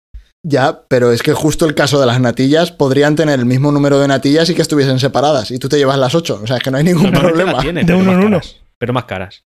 Ya, 0.44 0.82
pero 0.88 1.12
es 1.12 1.22
que 1.22 1.32
justo 1.34 1.66
el 1.66 1.74
caso 1.74 2.00
de 2.00 2.06
las 2.06 2.20
natillas 2.20 2.72
podrían 2.72 3.14
tener 3.14 3.38
el 3.38 3.46
mismo 3.46 3.70
número 3.70 4.00
de 4.00 4.08
natillas 4.08 4.50
y 4.50 4.54
que 4.54 4.62
estuviesen 4.62 4.98
separadas 4.98 5.50
y 5.52 5.58
tú 5.58 5.68
te 5.68 5.78
llevas 5.78 5.98
las 5.98 6.14
ocho. 6.16 6.40
O 6.42 6.46
sea, 6.46 6.56
es 6.56 6.62
que 6.62 6.70
no 6.70 6.78
hay 6.78 6.84
ningún 6.84 7.12
problema. 7.12 7.52
las 7.52 7.62
tienes, 7.62 7.86
De 7.86 7.92
pero 7.92 7.98
uno 8.00 8.12
más 8.12 8.20
en 8.20 8.26
uno. 8.26 8.36
caras. 8.40 8.56
Pero 8.78 8.92
más 8.92 9.04
caras. 9.04 9.44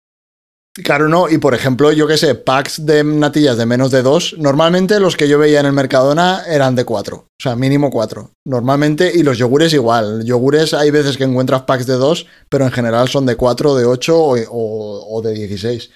Claro, 0.83 1.09
no. 1.09 1.29
Y 1.29 1.39
por 1.39 1.55
ejemplo, 1.55 1.93
yo 1.93 2.07
qué 2.09 2.17
sé, 2.17 2.35
packs 2.35 2.85
de 2.85 3.05
natillas 3.05 3.57
de 3.57 3.65
menos 3.67 3.93
de 3.93 4.03
dos, 4.03 4.35
normalmente 4.39 4.99
los 4.99 5.17
que 5.17 5.29
yo 5.29 5.39
veía 5.39 5.61
en 5.61 5.67
el 5.67 5.73
Mercadona 5.73 6.43
eran 6.49 6.75
de 6.75 6.85
cuatro. 6.85 7.17
O 7.39 7.43
sea, 7.43 7.55
mínimo 7.55 7.91
cuatro. 7.91 8.33
Normalmente, 8.45 9.11
y 9.15 9.23
los 9.23 9.39
yogures 9.39 9.73
igual. 9.73 10.25
Yogures 10.25 10.75
hay 10.75 10.91
veces 10.91 11.17
que 11.17 11.25
encuentras 11.25 11.63
packs 11.63 11.87
de 11.87 11.95
dos, 11.95 12.27
pero 12.49 12.65
en 12.65 12.73
general 12.73 13.09
son 13.09 13.25
de 13.25 13.37
cuatro, 13.37 13.77
de 13.77 13.85
ocho 13.85 14.19
o, 14.19 14.37
o- 14.37 15.17
o 15.17 15.23
de 15.23 15.33
16. 15.35 15.91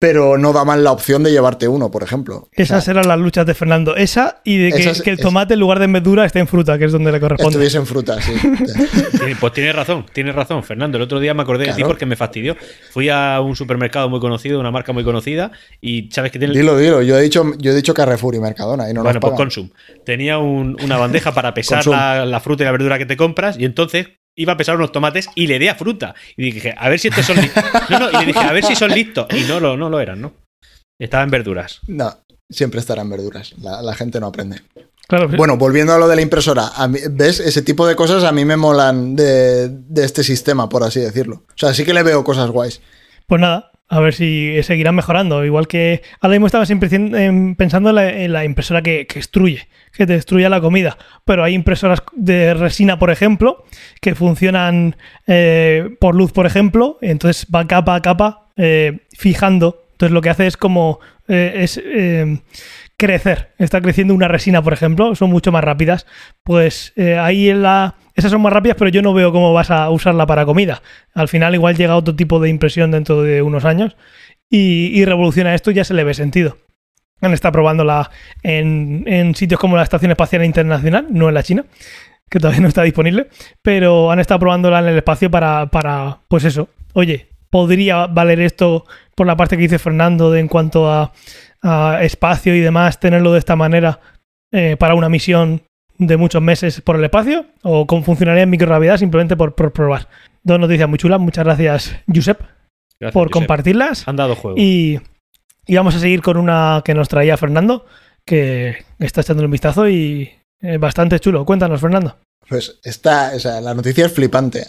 Pero 0.00 0.38
no 0.38 0.52
daban 0.52 0.84
la 0.84 0.92
opción 0.92 1.24
de 1.24 1.32
llevarte 1.32 1.66
uno, 1.66 1.90
por 1.90 2.04
ejemplo. 2.04 2.36
O 2.36 2.48
Esas 2.52 2.84
sea, 2.84 2.92
eran 2.92 3.08
las 3.08 3.18
luchas 3.18 3.44
de 3.46 3.54
Fernando. 3.54 3.96
Esa 3.96 4.40
y 4.44 4.56
de 4.58 4.70
que, 4.70 4.78
Esas- 4.82 5.02
que 5.02 5.10
el 5.10 5.16
es- 5.16 5.22
tomate 5.22 5.54
en 5.54 5.60
lugar 5.60 5.80
de 5.80 5.86
en 5.86 5.92
verdura 5.92 6.24
esté 6.24 6.38
en 6.38 6.46
fruta, 6.46 6.78
que 6.78 6.84
es 6.84 6.92
donde 6.92 7.10
le 7.10 7.18
corresponde. 7.18 7.50
estuviesen 7.50 7.84
frutas, 7.84 8.24
sí. 8.24 8.32
Tiene- 9.18 9.36
Pues 9.40 9.52
tienes 9.52 9.74
razón, 9.74 10.06
tienes 10.12 10.36
razón, 10.36 10.62
Fernando. 10.62 10.98
El 10.98 11.02
otro 11.02 11.18
día 11.18 11.34
me 11.34 11.42
acordé 11.42 11.64
de 11.64 11.70
ti 11.70 11.76
Claro. 11.78 11.88
porque 11.88 12.06
me 12.06 12.14
fastidió. 12.14 12.56
Fui 12.92 13.08
a 13.08 13.40
un 13.40 13.56
supermercado 13.56 14.08
muy 14.08 14.20
conocido, 14.20 14.60
una 14.60 14.70
marca 14.70 14.92
muy 14.92 15.02
conocida, 15.02 15.50
y 15.80 16.08
sabes 16.12 16.30
que 16.30 16.38
tiene. 16.38 16.54
dilo, 16.54 16.78
dilo. 16.78 17.02
Yo 17.02 17.18
he 17.18 17.22
dicho, 17.22 17.44
yo 17.58 17.72
he 17.72 17.74
dicho 17.74 17.92
Carrefour 17.92 18.36
y 18.36 18.38
Mercadona 18.40 18.88
y 18.88 18.94
no 18.94 19.02
bueno, 19.02 19.18
nos 19.20 19.30
pues. 19.30 19.34
Consum. 19.36 19.70
Tenía 20.04 20.38
un- 20.38 20.76
una 20.80 20.96
bandeja 20.96 21.32
para 21.34 21.54
pesar 21.54 21.84
la 21.86 22.40
fruta 22.40 22.62
y 22.62 22.66
la 22.66 22.72
verdura 22.72 22.98
que 22.98 23.06
te 23.06 23.16
compras, 23.16 23.56
y 23.58 23.64
entonces 23.64 24.06
iba 24.38 24.54
a 24.54 24.56
pesar 24.56 24.76
unos 24.76 24.92
tomates 24.92 25.28
y 25.34 25.46
le 25.46 25.58
di 25.58 25.68
a 25.68 25.74
fruta. 25.74 26.14
Y 26.36 26.50
dije, 26.52 26.74
a 26.76 26.88
ver 26.88 26.98
si 26.98 27.08
estos 27.08 27.26
son 27.26 27.36
listos. 27.36 27.62
No, 27.90 27.98
no, 27.98 28.10
y 28.10 28.16
le 28.20 28.26
dije, 28.32 28.38
a 28.38 28.52
ver 28.52 28.64
si 28.64 28.74
son 28.74 28.90
listos. 28.90 29.26
Y 29.30 29.42
no 29.48 29.60
lo, 29.60 29.76
no 29.76 29.90
lo 29.90 30.00
eran, 30.00 30.20
¿no? 30.20 30.32
Estaba 31.00 31.22
en 31.24 31.30
verduras. 31.30 31.80
No, 31.86 32.16
siempre 32.50 32.80
estarán 32.80 33.08
verduras. 33.10 33.54
La, 33.60 33.82
la 33.82 33.94
gente 33.94 34.18
no 34.20 34.26
aprende. 34.28 34.62
Claro, 35.06 35.28
Bueno, 35.28 35.56
volviendo 35.56 35.94
a 35.94 35.98
lo 35.98 36.06
de 36.06 36.16
la 36.16 36.22
impresora, 36.22 36.68
a 36.76 36.86
mí- 36.86 36.98
¿ves? 37.10 37.40
Ese 37.40 37.62
tipo 37.62 37.86
de 37.86 37.96
cosas 37.96 38.24
a 38.24 38.32
mí 38.32 38.44
me 38.44 38.56
molan 38.58 39.16
de, 39.16 39.68
de 39.70 40.04
este 40.04 40.22
sistema, 40.22 40.68
por 40.68 40.82
así 40.82 41.00
decirlo. 41.00 41.44
O 41.48 41.56
sea, 41.56 41.72
sí 41.72 41.84
que 41.86 41.94
le 41.94 42.02
veo 42.02 42.22
cosas 42.24 42.50
guays. 42.50 42.82
Pues 43.26 43.40
nada, 43.40 43.70
a 43.88 44.00
ver 44.00 44.14
si 44.14 44.62
seguirán 44.62 44.94
mejorando. 44.94 45.44
Igual 45.44 45.66
que 45.66 46.02
ahora 46.20 46.34
mismo 46.34 46.46
estaba 46.46 46.66
siempre 46.66 46.88
em, 46.92 47.54
pensando 47.54 47.98
en 47.98 48.32
la, 48.32 48.44
impresora 48.44 48.82
que, 48.82 49.06
que 49.06 49.20
que 49.20 50.06
te 50.06 50.12
destruye 50.12 50.48
la 50.48 50.60
comida. 50.60 50.98
Pero 51.24 51.42
hay 51.42 51.54
impresoras 51.54 52.02
de 52.14 52.54
resina, 52.54 52.98
por 52.98 53.10
ejemplo, 53.10 53.64
que 54.00 54.14
funcionan 54.14 54.96
eh, 55.26 55.96
por 56.00 56.14
luz, 56.14 56.32
por 56.32 56.46
ejemplo. 56.46 56.98
Entonces 57.00 57.46
va 57.52 57.66
capa 57.66 57.94
a 57.94 58.02
capa 58.02 58.48
eh, 58.56 59.00
fijando. 59.16 59.84
Entonces 59.92 60.12
lo 60.12 60.20
que 60.20 60.30
hace 60.30 60.46
es 60.46 60.56
como 60.56 61.00
eh, 61.26 61.54
es 61.56 61.80
eh, 61.82 62.40
crecer. 62.98 63.52
Está 63.56 63.80
creciendo 63.80 64.12
una 64.12 64.28
resina, 64.28 64.60
por 64.60 64.74
ejemplo, 64.74 65.14
son 65.14 65.30
mucho 65.30 65.50
más 65.52 65.64
rápidas. 65.64 66.06
Pues 66.42 66.92
eh, 66.96 67.16
ahí 67.16 67.48
en 67.48 67.62
la. 67.62 67.94
Esas 68.14 68.32
son 68.32 68.42
más 68.42 68.52
rápidas, 68.52 68.76
pero 68.76 68.90
yo 68.90 69.00
no 69.00 69.14
veo 69.14 69.32
cómo 69.32 69.54
vas 69.54 69.70
a 69.70 69.88
usarla 69.88 70.26
para 70.26 70.44
comida. 70.44 70.82
Al 71.14 71.28
final, 71.28 71.54
igual 71.54 71.76
llega 71.76 71.96
otro 71.96 72.14
tipo 72.14 72.40
de 72.40 72.50
impresión 72.50 72.90
dentro 72.90 73.22
de 73.22 73.40
unos 73.40 73.64
años 73.64 73.96
y, 74.50 74.90
y 74.92 75.04
revoluciona 75.04 75.54
esto, 75.54 75.70
ya 75.70 75.84
se 75.84 75.94
le 75.94 76.04
ve 76.04 76.12
sentido. 76.12 76.58
Han 77.20 77.32
estado 77.32 77.52
probándola 77.52 78.10
en, 78.42 79.04
en 79.06 79.34
sitios 79.34 79.60
como 79.60 79.76
la 79.76 79.82
Estación 79.84 80.10
Espacial 80.10 80.44
Internacional, 80.44 81.06
no 81.10 81.28
en 81.28 81.34
la 81.34 81.42
China, 81.42 81.64
que 82.28 82.38
todavía 82.40 82.60
no 82.60 82.68
está 82.68 82.82
disponible, 82.82 83.28
pero 83.62 84.10
han 84.10 84.18
estado 84.18 84.40
probándola 84.40 84.80
en 84.80 84.86
el 84.86 84.96
espacio 84.96 85.30
para, 85.30 85.66
para 85.66 86.18
pues 86.28 86.44
eso. 86.44 86.68
Oye, 86.92 87.28
podría 87.50 88.06
valer 88.06 88.40
esto 88.40 88.84
por 89.14 89.26
la 89.26 89.36
parte 89.36 89.56
que 89.56 89.62
dice 89.62 89.78
Fernando 89.78 90.30
de 90.30 90.40
en 90.40 90.48
cuanto 90.48 90.90
a, 90.90 91.12
a 91.62 92.00
espacio 92.02 92.54
y 92.54 92.60
demás, 92.60 93.00
tenerlo 93.00 93.32
de 93.32 93.38
esta 93.38 93.56
manera 93.56 94.00
eh, 94.52 94.76
para 94.78 94.94
una 94.94 95.08
misión 95.08 95.62
de 95.98 96.16
muchos 96.16 96.40
meses 96.40 96.80
por 96.80 96.96
el 96.96 97.04
espacio, 97.04 97.46
o 97.62 97.86
cómo 97.86 98.02
funcionaría 98.02 98.44
en 98.44 98.50
microgravedad 98.50 98.96
simplemente 98.98 99.36
por, 99.36 99.54
por 99.54 99.72
probar. 99.72 100.08
Dos 100.42 100.60
noticias 100.60 100.88
muy 100.88 100.98
chulas, 100.98 101.18
muchas 101.20 101.44
gracias, 101.44 101.96
Josep, 102.06 102.40
Gracias, 103.00 103.12
por 103.12 103.28
Josep. 103.28 103.32
compartirlas. 103.32 104.06
Han 104.06 104.16
dado 104.16 104.36
juego. 104.36 104.56
Y, 104.58 105.00
y 105.66 105.76
vamos 105.76 105.96
a 105.96 105.98
seguir 105.98 106.22
con 106.22 106.36
una 106.36 106.82
que 106.84 106.94
nos 106.94 107.08
traía 107.08 107.36
Fernando, 107.36 107.84
que 108.24 108.84
está 108.98 109.22
echando 109.22 109.44
un 109.44 109.50
vistazo 109.50 109.88
y 109.88 110.30
eh, 110.60 110.78
bastante 110.78 111.18
chulo. 111.18 111.44
Cuéntanos, 111.44 111.80
Fernando. 111.80 112.16
Pues 112.48 112.76
esta, 112.82 113.32
o 113.36 113.38
sea, 113.40 113.60
la 113.60 113.74
noticia 113.74 114.06
es 114.06 114.12
flipante. 114.12 114.66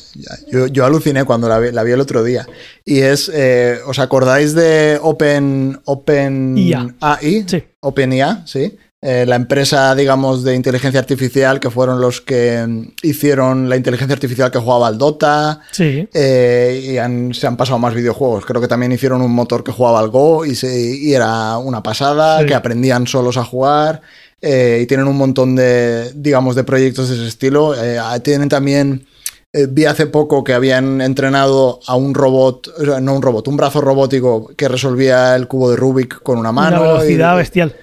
Yo, 0.52 0.68
yo 0.68 0.86
aluciné 0.86 1.24
cuando 1.24 1.48
la 1.48 1.60
vi, 1.60 1.72
la 1.72 1.84
vi 1.84 1.92
el 1.94 2.02
otro 2.02 2.24
día. 2.24 2.46
Y 2.84 3.00
es, 3.00 3.32
eh, 3.34 3.80
¿os 3.88 4.00
acordáis 4.00 4.54
de 4.54 5.00
Open, 5.02 5.80
Open 5.86 6.58
IA. 6.58 6.96
AI? 7.00 7.46
Sí. 7.48 7.64
OpenIA, 7.80 8.44
sí. 8.46 8.78
Eh, 9.02 9.24
la 9.26 9.38
empresa, 9.38 9.96
digamos, 9.96 10.44
de 10.44 10.56
inteligencia 10.56 11.00
artificial 11.00 11.62
que 11.62 11.70
fueron 11.70 12.02
los 12.02 12.20
que 12.20 12.66
mm, 12.68 12.88
hicieron 13.04 13.70
la 13.70 13.78
inteligencia 13.78 14.14
artificial 14.14 14.52
que 14.52 14.60
jugaba 14.60 14.88
al 14.88 14.98
Dota. 14.98 15.62
Sí, 15.72 16.06
eh, 16.14 16.82
y 16.84 16.98
han- 16.98 17.34
se 17.34 17.48
han 17.48 17.56
pasado 17.56 17.80
más 17.80 17.94
videojuegos. 17.94 18.46
Creo 18.46 18.60
que 18.60 18.68
también 18.68 18.92
hicieron 18.92 19.22
un 19.22 19.32
motor 19.32 19.64
que 19.64 19.72
jugaba 19.72 20.00
al 20.02 20.10
Go 20.10 20.44
y, 20.46 20.54
se- 20.54 20.98
y 20.98 21.14
era 21.14 21.58
una 21.60 21.82
pasada, 21.82 22.42
Sí. 22.42 22.48
que 22.48 22.56
aprendían 22.56 23.08
solos 23.08 23.38
a 23.38 23.46
jugar. 23.46 24.02
Eh, 24.42 24.80
y 24.82 24.86
tienen 24.88 25.08
un 25.08 25.18
montón 25.18 25.56
de, 25.56 26.12
digamos, 26.16 26.56
de 26.56 26.64
proyectos 26.64 27.10
de 27.10 27.16
ese 27.16 27.28
estilo. 27.28 27.74
Eh, 27.76 28.00
tienen 28.24 28.50
también, 28.50 29.06
eh, 29.54 29.68
vi 29.70 29.86
hace 29.86 30.06
poco 30.08 30.44
que 30.44 30.54
habían 30.54 31.02
entrenado 31.02 31.80
a 31.88 31.96
un 31.96 32.14
robot, 32.14 32.78
no 33.02 33.16
un 33.16 33.22
robot, 33.22 33.48
un 33.48 33.58
brazo 33.58 33.82
robótico 33.82 34.52
que 34.56 34.68
resolvía 34.68 35.36
el 35.36 35.48
cubo 35.48 35.72
de 35.72 35.78
Rubik 35.78 36.22
con 36.22 36.38
una 36.38 36.52
mano. 36.52 36.82
una 36.82 36.94
velocidad 36.94 37.34
y- 37.34 37.38
bestial. 37.38 37.76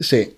Sí. 0.00 0.36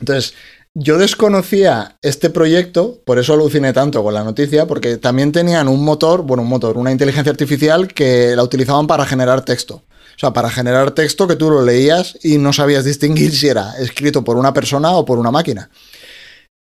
Entonces, 0.00 0.34
Yo 0.72 0.98
desconocía 0.98 1.96
este 2.00 2.30
proyecto, 2.30 3.00
por 3.04 3.18
eso 3.18 3.32
aluciné 3.34 3.72
tanto 3.72 4.04
con 4.04 4.14
la 4.14 4.22
noticia, 4.22 4.66
porque 4.68 4.98
también 4.98 5.32
tenían 5.32 5.66
un 5.66 5.84
motor, 5.84 6.22
bueno, 6.22 6.44
un 6.44 6.48
motor, 6.48 6.78
una 6.78 6.92
inteligencia 6.92 7.32
artificial 7.32 7.88
que 7.88 8.34
la 8.36 8.44
utilizaban 8.44 8.86
para 8.86 9.04
generar 9.04 9.44
texto. 9.44 9.82
Sea, 10.20 10.34
para 10.34 10.50
generar 10.50 10.90
texto 10.90 11.26
que 11.26 11.34
tú 11.34 11.48
lo 11.48 11.64
leías 11.64 12.18
y 12.22 12.36
no 12.36 12.52
sabías 12.52 12.84
distinguir 12.84 13.34
si 13.34 13.48
era 13.48 13.72
escrito 13.78 14.22
por 14.22 14.36
una 14.36 14.52
persona 14.52 14.90
o 14.90 15.02
por 15.06 15.18
una 15.18 15.30
máquina. 15.30 15.70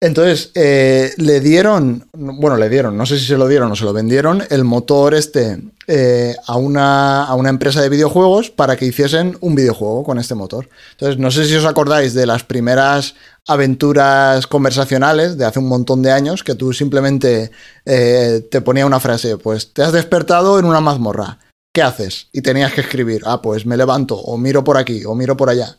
Entonces, 0.00 0.52
eh, 0.54 1.12
le 1.16 1.40
dieron, 1.40 2.08
bueno, 2.12 2.56
le 2.56 2.68
dieron, 2.68 2.96
no 2.96 3.04
sé 3.04 3.18
si 3.18 3.26
se 3.26 3.36
lo 3.36 3.48
dieron 3.48 3.72
o 3.72 3.74
se 3.74 3.84
lo 3.84 3.92
vendieron, 3.92 4.44
el 4.48 4.62
motor 4.62 5.12
este 5.12 5.58
eh, 5.88 6.36
a, 6.46 6.56
una, 6.56 7.24
a 7.24 7.34
una 7.34 7.48
empresa 7.48 7.82
de 7.82 7.88
videojuegos 7.88 8.48
para 8.48 8.76
que 8.76 8.86
hiciesen 8.86 9.36
un 9.40 9.56
videojuego 9.56 10.04
con 10.04 10.20
este 10.20 10.36
motor. 10.36 10.68
Entonces, 10.92 11.18
no 11.18 11.32
sé 11.32 11.44
si 11.44 11.56
os 11.56 11.64
acordáis 11.64 12.14
de 12.14 12.26
las 12.26 12.44
primeras 12.44 13.16
aventuras 13.48 14.46
conversacionales 14.46 15.36
de 15.36 15.46
hace 15.46 15.58
un 15.58 15.66
montón 15.66 16.00
de 16.02 16.12
años, 16.12 16.44
que 16.44 16.54
tú 16.54 16.72
simplemente 16.72 17.50
eh, 17.84 18.46
te 18.48 18.60
ponía 18.60 18.86
una 18.86 19.00
frase, 19.00 19.36
pues 19.36 19.72
te 19.72 19.82
has 19.82 19.92
despertado 19.92 20.60
en 20.60 20.64
una 20.64 20.80
mazmorra. 20.80 21.40
¿Qué 21.78 21.82
haces? 21.82 22.26
Y 22.32 22.42
tenías 22.42 22.72
que 22.72 22.80
escribir, 22.80 23.22
ah, 23.24 23.40
pues 23.40 23.64
me 23.64 23.76
levanto, 23.76 24.16
o 24.16 24.36
miro 24.36 24.64
por 24.64 24.76
aquí, 24.76 25.04
o 25.04 25.14
miro 25.14 25.36
por 25.36 25.48
allá. 25.48 25.78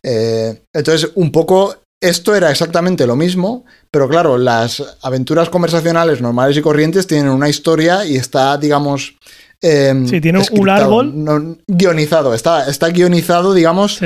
entonces, 0.00 1.10
un 1.16 1.32
poco 1.32 1.74
esto 2.00 2.36
era 2.36 2.52
exactamente 2.52 3.04
lo 3.04 3.16
mismo, 3.16 3.64
pero 3.90 4.08
claro, 4.08 4.38
las 4.38 4.80
aventuras 5.02 5.48
conversacionales 5.48 6.20
normales 6.20 6.56
y 6.56 6.62
corrientes 6.62 7.08
tienen 7.08 7.32
una 7.32 7.48
historia 7.48 8.04
y 8.06 8.14
está, 8.14 8.56
digamos... 8.58 9.16
Eh, 9.60 10.04
sí, 10.06 10.20
tiene 10.20 10.38
un 10.52 10.68
árbol. 10.68 11.58
guionizado, 11.66 12.32
está, 12.32 12.70
está 12.70 12.90
guionizado, 12.90 13.52
digamos, 13.52 13.98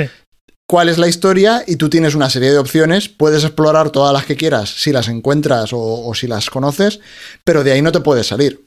cuál 0.67 0.89
es 0.89 0.97
la 0.97 1.07
historia 1.07 1.63
y 1.67 1.75
tú 1.75 1.91
tienes 1.91 2.15
una 2.15 2.31
serie 2.31 2.49
de 2.49 2.57
opciones, 2.57 3.07
puedes 3.07 3.43
explorar 3.43 3.91
todas 3.91 4.11
las 4.11 4.25
que 4.25 4.35
quieras 4.35 4.67
si 4.81 4.91
las 4.91 5.09
encuentras 5.09 5.69
o 5.73 6.11
si 6.15 6.25
las 6.25 6.49
conoces, 6.49 7.01
pero 7.43 7.63
de 7.63 7.73
ahí 7.73 7.83
no 7.83 7.91
te 7.91 7.99
puedes 7.99 8.25
salir. 8.25 8.64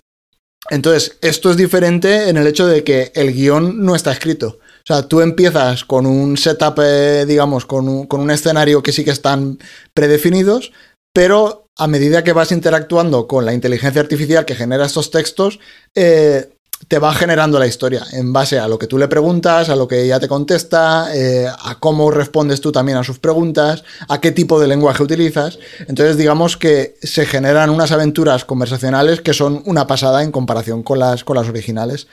Entonces, 0.70 1.16
esto 1.22 1.50
es 1.50 1.56
diferente 1.56 2.28
en 2.28 2.36
el 2.36 2.46
hecho 2.46 2.66
de 2.66 2.84
que 2.84 3.12
el 3.14 3.32
guion 3.32 3.84
no 3.84 3.94
está 3.94 4.12
escrito. 4.12 4.58
O 4.60 4.86
sea, 4.86 5.02
tú 5.02 5.20
empiezas 5.20 5.84
con 5.84 6.06
un 6.06 6.36
setup, 6.36 6.78
eh, 6.82 7.24
digamos, 7.26 7.66
con 7.66 7.88
un, 7.88 8.30
escenario 8.30 8.82
que 8.82 8.92
sí 8.92 9.04
que 9.04 9.10
están 9.10 9.58
predefinidos, 9.94 10.72
pero 11.12 11.66
a 11.76 11.86
medida 11.86 12.24
que 12.24 12.32
vas 12.32 12.52
interactuando 12.52 13.26
con 13.26 13.44
la 13.44 13.54
inteligencia 13.54 14.00
artificial 14.00 14.44
que 14.44 14.54
genera 14.54 14.86
estos 14.86 15.10
textos, 15.10 15.60
eh, 15.94 16.50
te 16.86 16.98
va 16.98 17.12
generando 17.12 17.58
la 17.58 17.66
historia 17.66 18.04
en 18.12 18.32
base 18.32 18.58
a 18.58 18.68
lo 18.68 18.78
que 18.78 18.86
tú 18.86 18.98
le 18.98 19.08
preguntas, 19.08 19.68
a 19.68 19.76
lo 19.76 19.88
que 19.88 20.04
ella 20.04 20.20
te 20.20 20.28
contesta, 20.28 21.08
eh, 21.14 21.46
a 21.46 21.74
cómo 21.80 22.10
respondes 22.10 22.60
tú 22.60 22.70
también 22.70 22.98
a 22.98 23.04
sus 23.04 23.18
preguntas, 23.18 23.82
a 24.08 24.20
qué 24.20 24.30
tipo 24.30 24.60
de 24.60 24.68
lenguaje 24.68 25.02
utilizas. 25.02 25.58
Entonces, 25.80 26.16
digamos 26.16 26.56
que 26.56 26.94
se 27.02 27.26
generan 27.26 27.70
unas 27.70 27.90
aventuras 27.90 28.44
conversacionales 28.44 29.20
que 29.20 29.34
son 29.34 29.62
una 29.66 29.86
pasada 29.86 30.22
en 30.22 30.30
comparación 30.30 30.82
con 30.82 31.00
las, 31.00 31.24
con 31.24 31.36
las 31.36 31.48
originales. 31.48 32.06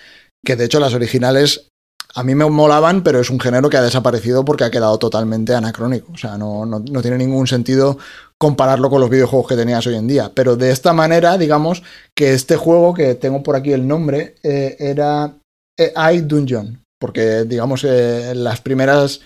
Que 0.43 0.55
de 0.55 0.65
hecho 0.65 0.79
las 0.79 0.93
originales 0.93 1.71
a 2.15 2.23
mí 2.23 2.33
me 2.33 2.49
molaban, 2.49 3.03
pero 3.03 3.19
es 3.19 3.29
un 3.29 3.41
género 3.41 3.69
que 3.69 3.75
ha 3.75 3.81
desaparecido 3.81 4.45
porque 4.45 4.63
ha 4.63 4.71
quedado 4.71 4.97
totalmente 4.97 5.53
anacrónico. 5.53 6.13
O 6.13 6.17
sea, 6.17 6.37
no, 6.37 6.81
tiene 7.01 7.17
ningún 7.17 7.45
sentido 7.45 7.97
compararlo 8.39 8.89
con 8.89 9.01
los 9.01 9.09
videojuegos 9.09 9.47
que 9.47 9.55
tenías 9.55 9.85
hoy 9.87 9.95
en 9.95 10.07
día. 10.07 10.31
Pero 10.33 10.55
de 10.55 10.71
esta 10.71 10.93
manera, 10.93 11.37
digamos 11.37 11.83
que 12.15 12.33
este 12.33 12.55
juego, 12.55 12.93
que 12.93 13.15
tengo 13.15 13.43
por 13.43 13.55
aquí 13.55 13.71
el 13.73 13.87
nombre, 13.87 14.35
eh, 14.43 14.75
era 14.79 15.37
eh, 15.77 15.93
I 16.13 16.21
Dungeon. 16.21 16.81
Porque, 16.99 17.43
digamos, 17.43 17.83
eh, 17.83 18.33
las 18.35 18.61
primeras 18.61 19.21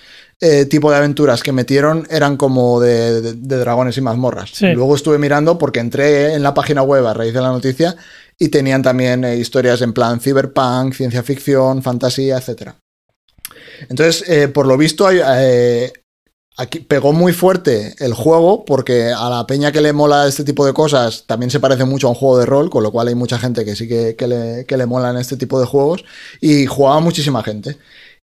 tipo 0.69 0.89
de 0.89 0.95
aventuras 0.95 1.43
que 1.43 1.51
metieron 1.51 2.07
eran 2.09 2.37
como 2.37 2.79
de, 2.79 3.33
dragones 3.33 3.97
y 3.97 4.01
mazmorras. 4.01 4.61
Luego 4.61 4.95
estuve 4.95 5.17
mirando 5.17 5.57
porque 5.57 5.81
entré 5.81 6.33
en 6.33 6.43
la 6.43 6.53
página 6.53 6.81
web 6.81 7.05
a 7.05 7.13
raíz 7.13 7.33
de 7.33 7.41
la 7.41 7.49
noticia 7.49 7.97
y 8.39 8.47
tenían 8.47 8.81
también 8.81 9.25
eh, 9.25 9.35
historias 9.35 9.81
en 9.81 9.93
plan 9.93 10.21
cyberpunk, 10.21 10.93
ciencia 10.93 11.21
ficción, 11.21 11.83
fantasía, 11.83 12.37
etc. 12.37 12.71
Entonces, 13.89 14.27
eh, 14.29 14.47
por 14.47 14.65
lo 14.65 14.77
visto, 14.77 15.09
eh, 15.11 15.91
pegó 16.87 17.13
muy 17.13 17.33
fuerte 17.33 17.95
el 17.99 18.13
juego 18.13 18.65
porque 18.65 19.11
a 19.15 19.29
la 19.29 19.47
peña 19.47 19.71
que 19.71 19.81
le 19.81 19.93
mola 19.93 20.27
este 20.27 20.43
tipo 20.43 20.65
de 20.65 20.73
cosas 20.73 21.23
también 21.25 21.49
se 21.49 21.59
parece 21.59 21.85
mucho 21.85 22.07
a 22.07 22.11
un 22.11 22.15
juego 22.15 22.39
de 22.39 22.45
rol, 22.45 22.69
con 22.69 22.83
lo 22.83 22.91
cual 22.91 23.07
hay 23.07 23.15
mucha 23.15 23.39
gente 23.39 23.63
que 23.65 23.75
sí 23.75 23.87
que, 23.87 24.15
le, 24.27 24.65
que 24.65 24.77
le 24.77 24.85
molan 24.85 25.17
este 25.17 25.37
tipo 25.37 25.59
de 25.59 25.65
juegos 25.65 26.03
y 26.41 26.65
jugaba 26.65 26.99
muchísima 26.99 27.43
gente. 27.43 27.77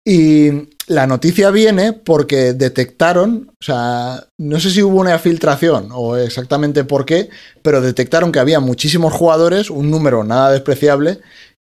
Y 0.06 0.68
la 0.86 1.06
noticia 1.06 1.50
viene 1.50 1.92
porque 1.92 2.54
detectaron, 2.54 3.50
o 3.60 3.64
sea, 3.64 4.24
no 4.38 4.58
sé 4.58 4.70
si 4.70 4.82
hubo 4.82 5.00
una 5.00 5.18
filtración 5.18 5.90
o 5.92 6.16
exactamente 6.16 6.84
por 6.84 7.04
qué, 7.04 7.28
pero 7.62 7.80
detectaron 7.80 8.32
que 8.32 8.38
había 8.38 8.60
muchísimos 8.60 9.12
jugadores, 9.12 9.68
un 9.68 9.90
número 9.90 10.24
nada 10.24 10.50
despreciable, 10.52 11.20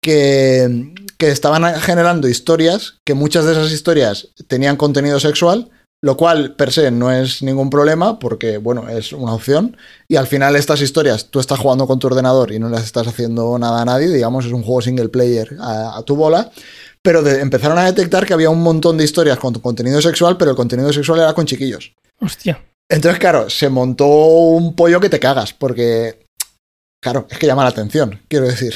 que, 0.01 0.93
que 1.17 1.29
estaban 1.29 1.79
generando 1.81 2.29
historias, 2.29 2.95
que 3.05 3.13
muchas 3.13 3.45
de 3.45 3.51
esas 3.51 3.71
historias 3.71 4.29
tenían 4.47 4.77
contenido 4.77 5.19
sexual, 5.19 5.69
lo 6.01 6.15
cual 6.15 6.55
per 6.55 6.71
se 6.71 6.91
no 6.91 7.11
es 7.11 7.43
ningún 7.43 7.69
problema 7.69 8.19
porque, 8.19 8.57
bueno, 8.57 8.87
es 8.89 9.11
una 9.11 9.33
opción. 9.33 9.75
Y 10.07 10.15
al 10.15 10.27
final 10.27 10.55
estas 10.55 10.81
historias 10.81 11.29
tú 11.29 11.39
estás 11.39 11.59
jugando 11.59 11.87
con 11.87 11.99
tu 11.99 12.07
ordenador 12.07 12.51
y 12.51 12.59
no 12.59 12.69
las 12.69 12.83
estás 12.83 13.07
haciendo 13.07 13.57
nada 13.59 13.81
a 13.81 13.85
nadie, 13.85 14.07
digamos, 14.07 14.45
es 14.45 14.51
un 14.51 14.63
juego 14.63 14.81
single 14.81 15.09
player 15.09 15.57
a 15.59 16.01
tu 16.05 16.15
bola 16.15 16.51
pero 17.01 17.25
empezaron 17.27 17.77
a 17.77 17.85
detectar 17.85 18.25
que 18.25 18.33
había 18.33 18.49
un 18.49 18.61
montón 18.61 18.97
de 18.97 19.03
historias 19.03 19.37
con 19.39 19.53
contenido 19.55 20.01
sexual, 20.01 20.37
pero 20.37 20.51
el 20.51 20.57
contenido 20.57 20.91
sexual 20.91 21.19
era 21.19 21.33
con 21.33 21.45
chiquillos. 21.45 21.93
Hostia. 22.19 22.61
Entonces, 22.89 23.19
claro, 23.19 23.49
se 23.49 23.69
montó 23.69 24.07
un 24.07 24.75
pollo 24.75 24.99
que 24.99 25.09
te 25.09 25.19
cagas, 25.19 25.53
porque, 25.53 26.25
claro, 27.01 27.27
es 27.29 27.37
que 27.37 27.47
llama 27.47 27.63
la 27.63 27.69
atención, 27.69 28.19
quiero 28.27 28.47
decir. 28.47 28.73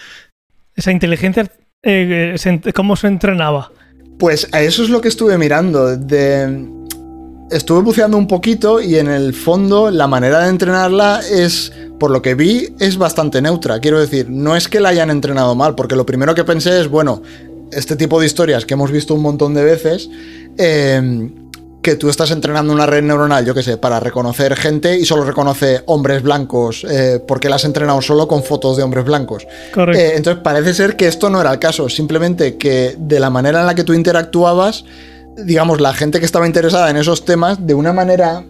Esa 0.76 0.92
inteligencia, 0.92 1.50
eh, 1.82 2.36
¿cómo 2.74 2.96
se 2.96 3.08
entrenaba? 3.08 3.72
Pues 4.20 4.48
a 4.52 4.60
eso 4.60 4.82
es 4.82 4.90
lo 4.90 5.00
que 5.00 5.08
estuve 5.08 5.38
mirando. 5.38 5.98
Estuve 7.50 7.80
buceando 7.82 8.18
un 8.18 8.28
poquito 8.28 8.80
y 8.80 8.96
en 8.96 9.08
el 9.08 9.32
fondo 9.32 9.90
la 9.90 10.06
manera 10.06 10.40
de 10.40 10.50
entrenarla 10.50 11.22
es 11.28 11.72
por 11.98 12.10
lo 12.10 12.20
que 12.20 12.34
vi, 12.34 12.68
es 12.78 12.98
bastante 12.98 13.40
neutra. 13.40 13.80
Quiero 13.80 13.98
decir, 13.98 14.28
no 14.28 14.56
es 14.56 14.68
que 14.68 14.78
la 14.78 14.90
hayan 14.90 15.10
entrenado 15.10 15.54
mal, 15.54 15.74
porque 15.74 15.96
lo 15.96 16.04
primero 16.04 16.34
que 16.34 16.44
pensé 16.44 16.80
es, 16.80 16.88
bueno, 16.88 17.22
este 17.72 17.96
tipo 17.96 18.20
de 18.20 18.26
historias 18.26 18.66
que 18.66 18.74
hemos 18.74 18.92
visto 18.92 19.14
un 19.14 19.22
montón 19.22 19.54
de 19.54 19.64
veces, 19.64 20.10
em, 20.58 21.49
que 21.82 21.96
tú 21.96 22.10
estás 22.10 22.30
entrenando 22.30 22.72
una 22.72 22.86
red 22.86 23.02
neuronal, 23.02 23.44
yo 23.44 23.54
qué 23.54 23.62
sé, 23.62 23.78
para 23.78 24.00
reconocer 24.00 24.54
gente 24.56 24.98
y 24.98 25.04
solo 25.04 25.24
reconoce 25.24 25.82
hombres 25.86 26.22
blancos, 26.22 26.84
eh, 26.88 27.22
porque 27.26 27.48
la 27.48 27.56
has 27.56 27.64
entrenado 27.64 28.02
solo 28.02 28.28
con 28.28 28.42
fotos 28.42 28.76
de 28.76 28.82
hombres 28.82 29.04
blancos. 29.04 29.46
Correcto. 29.72 30.00
Eh, 30.00 30.16
entonces 30.16 30.42
parece 30.42 30.74
ser 30.74 30.96
que 30.96 31.06
esto 31.06 31.30
no 31.30 31.40
era 31.40 31.52
el 31.52 31.58
caso, 31.58 31.88
simplemente 31.88 32.56
que 32.56 32.96
de 32.98 33.20
la 33.20 33.30
manera 33.30 33.60
en 33.60 33.66
la 33.66 33.74
que 33.74 33.84
tú 33.84 33.94
interactuabas, 33.94 34.84
digamos, 35.38 35.80
la 35.80 35.94
gente 35.94 36.20
que 36.20 36.26
estaba 36.26 36.46
interesada 36.46 36.90
en 36.90 36.96
esos 36.96 37.24
temas, 37.24 37.66
de 37.66 37.74
una 37.74 37.92
manera 37.92 38.44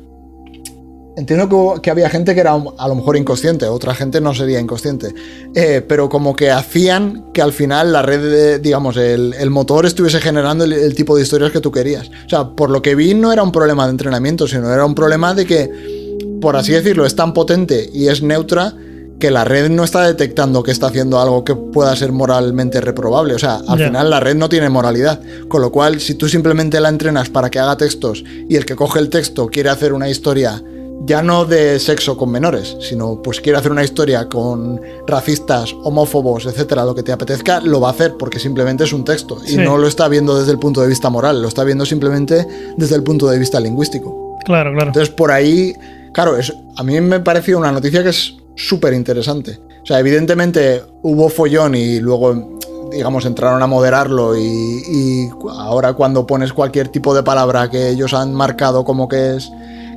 Entiendo 1.21 1.83
que, 1.83 1.91
había 1.91 2.09
gente 2.09 2.35
que 2.35 2.41
era 2.41 2.55
a 2.55 2.89
lo 2.89 2.95
mejor 2.95 3.15
inconsciente, 3.15 3.67
otra 3.67 3.95
gente 3.95 4.23
no 4.23 4.33
sería 4.33 4.59
inconsciente, 4.59 5.15
eh, 5.55 5.85
pero 5.87 6.09
como 6.09 6.35
que 6.35 6.51
hacían 6.51 7.27
que 7.35 7.43
al 7.43 7.53
final 7.53 7.93
la 7.93 8.01
red, 8.01 8.59
digamos, 8.59 8.97
el, 8.97 9.51
motor 9.51 9.85
estuviese 9.85 10.19
generando 10.19 10.65
el, 10.65 10.95
tipo 10.95 11.15
de 11.15 11.23
historias 11.23 11.53
que 11.53 11.61
tú 11.61 11.71
querías. 11.71 12.09
O 12.25 12.29
sea, 12.31 12.49
por 12.49 12.71
lo 12.71 12.81
que 12.81 12.95
vi 12.95 13.13
no 13.13 13.35
era 13.35 13.43
un 13.43 13.53
problema 13.53 13.85
de 13.85 13.91
entrenamiento, 13.91 14.49
sino 14.49 14.73
era 14.73 14.87
un 14.87 14.95
problema 14.95 15.35
de 15.35 15.45
que, 15.45 16.17
por 16.41 16.57
así 16.57 16.73
decirlo, 16.73 17.05
es 17.05 17.15
tan 17.15 17.35
potente 17.35 17.91
y 17.93 18.09
es 18.09 18.23
neutra 18.23 18.75
que 19.19 19.31
la 19.31 19.45
red 19.45 19.69
no 19.69 19.85
está 19.85 20.07
detectando 20.07 20.63
que 20.63 20.71
está 20.71 20.87
haciendo 20.87 21.21
algo 21.21 21.45
que 21.45 21.55
pueda 21.55 21.95
ser 21.97 22.13
moralmente 22.13 22.81
reprobable. 22.81 23.35
O 23.35 23.39
sea, 23.39 23.61
al 23.69 23.79
final 23.79 24.09
la 24.09 24.21
red 24.21 24.37
no 24.37 24.49
tiene 24.49 24.71
moralidad. 24.71 25.21
Con 25.49 25.61
lo 25.61 25.71
cual, 25.71 26.01
si 26.01 26.15
tú 26.15 26.31
simplemente 26.31 26.81
la 26.81 26.89
entrenas 26.89 27.29
para 27.29 27.51
que 27.51 27.59
haga 27.59 27.77
textos 27.77 28.25
y 28.49 28.57
el 28.57 28.65
que 28.65 28.75
coge 28.75 29.01
el 29.01 29.11
texto 29.11 29.49
quiere 29.49 29.69
hacer 29.69 29.93
una 29.93 30.09
historia 30.09 30.63
ya 31.03 31.23
no 31.23 31.45
de 31.47 31.79
sexo 31.79 32.17
con 32.17 32.31
menores, 32.31 32.77
sino 32.81 33.21
pues 33.23 33.41
quiere 33.41 33.59
hacer 33.59 33.73
una 33.73 33.83
historia 33.83 34.29
con 34.29 34.81
racistas, 35.07 35.75
homófobos, 35.83 36.47
etcétera, 36.47 36.85
lo 36.85 36.95
que 36.95 37.03
te 37.03 37.13
apetezca, 37.13 37.61
lo 37.61 37.81
va 37.81 37.89
a 37.89 37.93
hacer 37.93 38.17
porque 38.19 38.39
simplemente 38.39 38.85
es 38.85 38.93
un 38.93 39.05
texto 39.05 39.39
y 39.47 39.57
no 39.57 39.79
lo 39.79 39.87
está 39.87 40.09
viendo 40.09 40.39
desde 40.39 40.53
el 40.53 40.59
punto 40.59 40.83
de 40.83 40.89
vista 40.89 41.09
moral, 41.09 41.41
lo 41.41 41.49
está 41.49 41.65
viendo 41.65 41.87
simplemente 41.87 42.47
desde 42.77 42.97
el 42.97 43.03
punto 43.03 43.29
de 43.29 43.39
vista 43.39 43.59
lingüístico. 43.61 44.39
Claro, 44.45 44.73
claro. 44.73 44.89
Entonces 44.89 45.09
por 45.15 45.33
ahí, 45.33 45.75
claro, 46.13 46.37
es, 46.37 46.53
a 46.77 46.83
mí 46.83 47.01
me 47.01 47.21
pareció 47.21 47.59
una 47.59 47.73
noticia 47.73 48.03
que 48.03 48.11
es 48.11 48.35
súper 48.55 48.93
interesante. 48.93 49.59
O 49.83 49.87
sea, 49.87 49.99
evidentemente 49.99 50.83
hubo 51.03 51.31
follón 51.31 51.75
y 51.75 51.99
luego 52.01 52.59
digamos, 52.91 53.25
entraron 53.25 53.63
a 53.63 53.69
moderarlo 53.69 54.37
y, 54.37 54.43
y, 54.43 55.29
ahora 55.49 55.93
cuando 55.93 56.27
pones 56.27 56.53
cualquier 56.53 56.89
tipo 56.89 57.15
de 57.15 57.23
palabra 57.23 57.71
que 57.71 57.89
ellos 57.89 58.13
han 58.15 58.35
marcado 58.35 58.85
como 58.85 59.09
que 59.09 59.37
es 59.37 59.49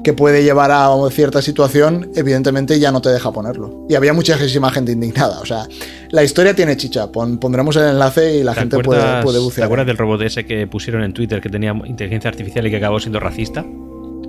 que 0.04 0.14
puede 0.14 0.44
llevar 0.44 0.72
a 0.72 0.90
cierta 1.10 1.42
situación, 1.42 2.12
evidentemente 2.16 2.80
ya 2.80 2.92
no 2.92 3.02
te 3.02 3.10
deja 3.10 3.32
ponerlo. 3.32 3.86
Y 3.90 3.96
había 3.96 4.14
muchísima 4.14 4.70
gente 4.72 4.92
indignada. 4.92 5.40
O 5.40 5.46
sea, 5.46 5.68
la 6.12 6.24
historia 6.24 6.54
tiene 6.56 6.76
chicha. 6.78 7.12
pondremos 7.12 7.76
el 7.78 7.84
enlace 7.84 8.36
y 8.36 8.44
la 8.44 8.54
gente 8.54 8.80
puede, 8.80 9.24
puede 9.24 9.40
bucear. 9.40 9.64
¿Te 9.64 9.66
acuerdas 9.66 9.88
del 9.88 9.98
robot 9.98 10.22
ese 10.22 10.46
que 10.46 10.68
pusieron 10.68 11.04
en 11.04 11.14
Twitter 11.14 11.42
que 11.42 11.50
tenía 11.50 11.74
inteligencia 11.86 12.30
artificial 12.30 12.68
y 12.68 12.70
que 12.70 12.78
acabó 12.78 13.00
siendo 13.00 13.20
racista? 13.20 13.66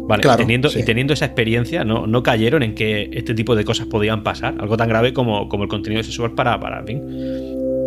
Vale, 0.07 0.22
Claro, 0.22 0.43
y, 0.43 0.45
teniendo, 0.45 0.68
sí. 0.68 0.81
y 0.81 0.83
teniendo 0.85 1.14
esa 1.14 1.25
experiencia, 1.25 1.83
¿no, 1.83 2.07
no 2.07 2.22
cayeron 2.22 2.62
en 2.62 2.75
que 2.75 3.11
este 3.12 3.35
tipo 3.35 3.57
de 3.57 3.64
cosas 3.64 3.87
podían 3.87 4.22
pasar. 4.22 4.55
Algo 4.61 4.77
tan 4.77 4.89
grave 4.89 5.14
como, 5.14 5.49
como 5.49 5.64
el 5.64 5.68
contenido 5.68 6.03
sexual 6.03 6.33
para, 6.33 6.61
para, 6.61 6.81
en 6.81 6.87
fin, 6.87 7.01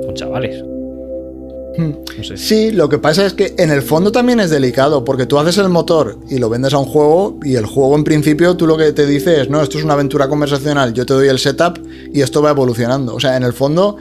con 0.03 0.13
chavales. 0.15 0.63
Hmm. 1.77 1.91
No 2.17 2.23
sé. 2.23 2.37
Sí, 2.37 2.71
lo 2.71 2.89
que 2.89 2.97
pasa 2.97 3.25
es 3.25 3.33
que 3.33 3.53
en 3.57 3.69
el 3.69 3.81
fondo 3.81 4.11
también 4.11 4.39
es 4.39 4.49
delicado, 4.49 5.03
porque 5.05 5.25
tú 5.25 5.37
haces 5.37 5.57
el 5.59 5.69
motor 5.69 6.17
y 6.29 6.39
lo 6.39 6.49
vendes 6.49 6.73
a 6.73 6.77
un 6.79 6.85
juego, 6.85 7.37
y 7.43 7.55
el 7.55 7.65
juego 7.65 7.95
en 7.95 8.03
principio 8.03 8.57
tú 8.57 8.65
lo 8.67 8.77
que 8.77 8.91
te 8.93 9.05
dice 9.05 9.41
es, 9.41 9.49
no, 9.49 9.61
esto 9.61 9.77
es 9.77 9.83
una 9.83 9.93
aventura 9.93 10.27
conversacional, 10.27 10.93
yo 10.93 11.05
te 11.05 11.13
doy 11.13 11.27
el 11.27 11.37
setup 11.39 11.77
y 12.13 12.21
esto 12.21 12.41
va 12.41 12.49
evolucionando. 12.51 13.13
O 13.15 13.19
sea, 13.19 13.37
en 13.37 13.43
el 13.43 13.53
fondo, 13.53 13.97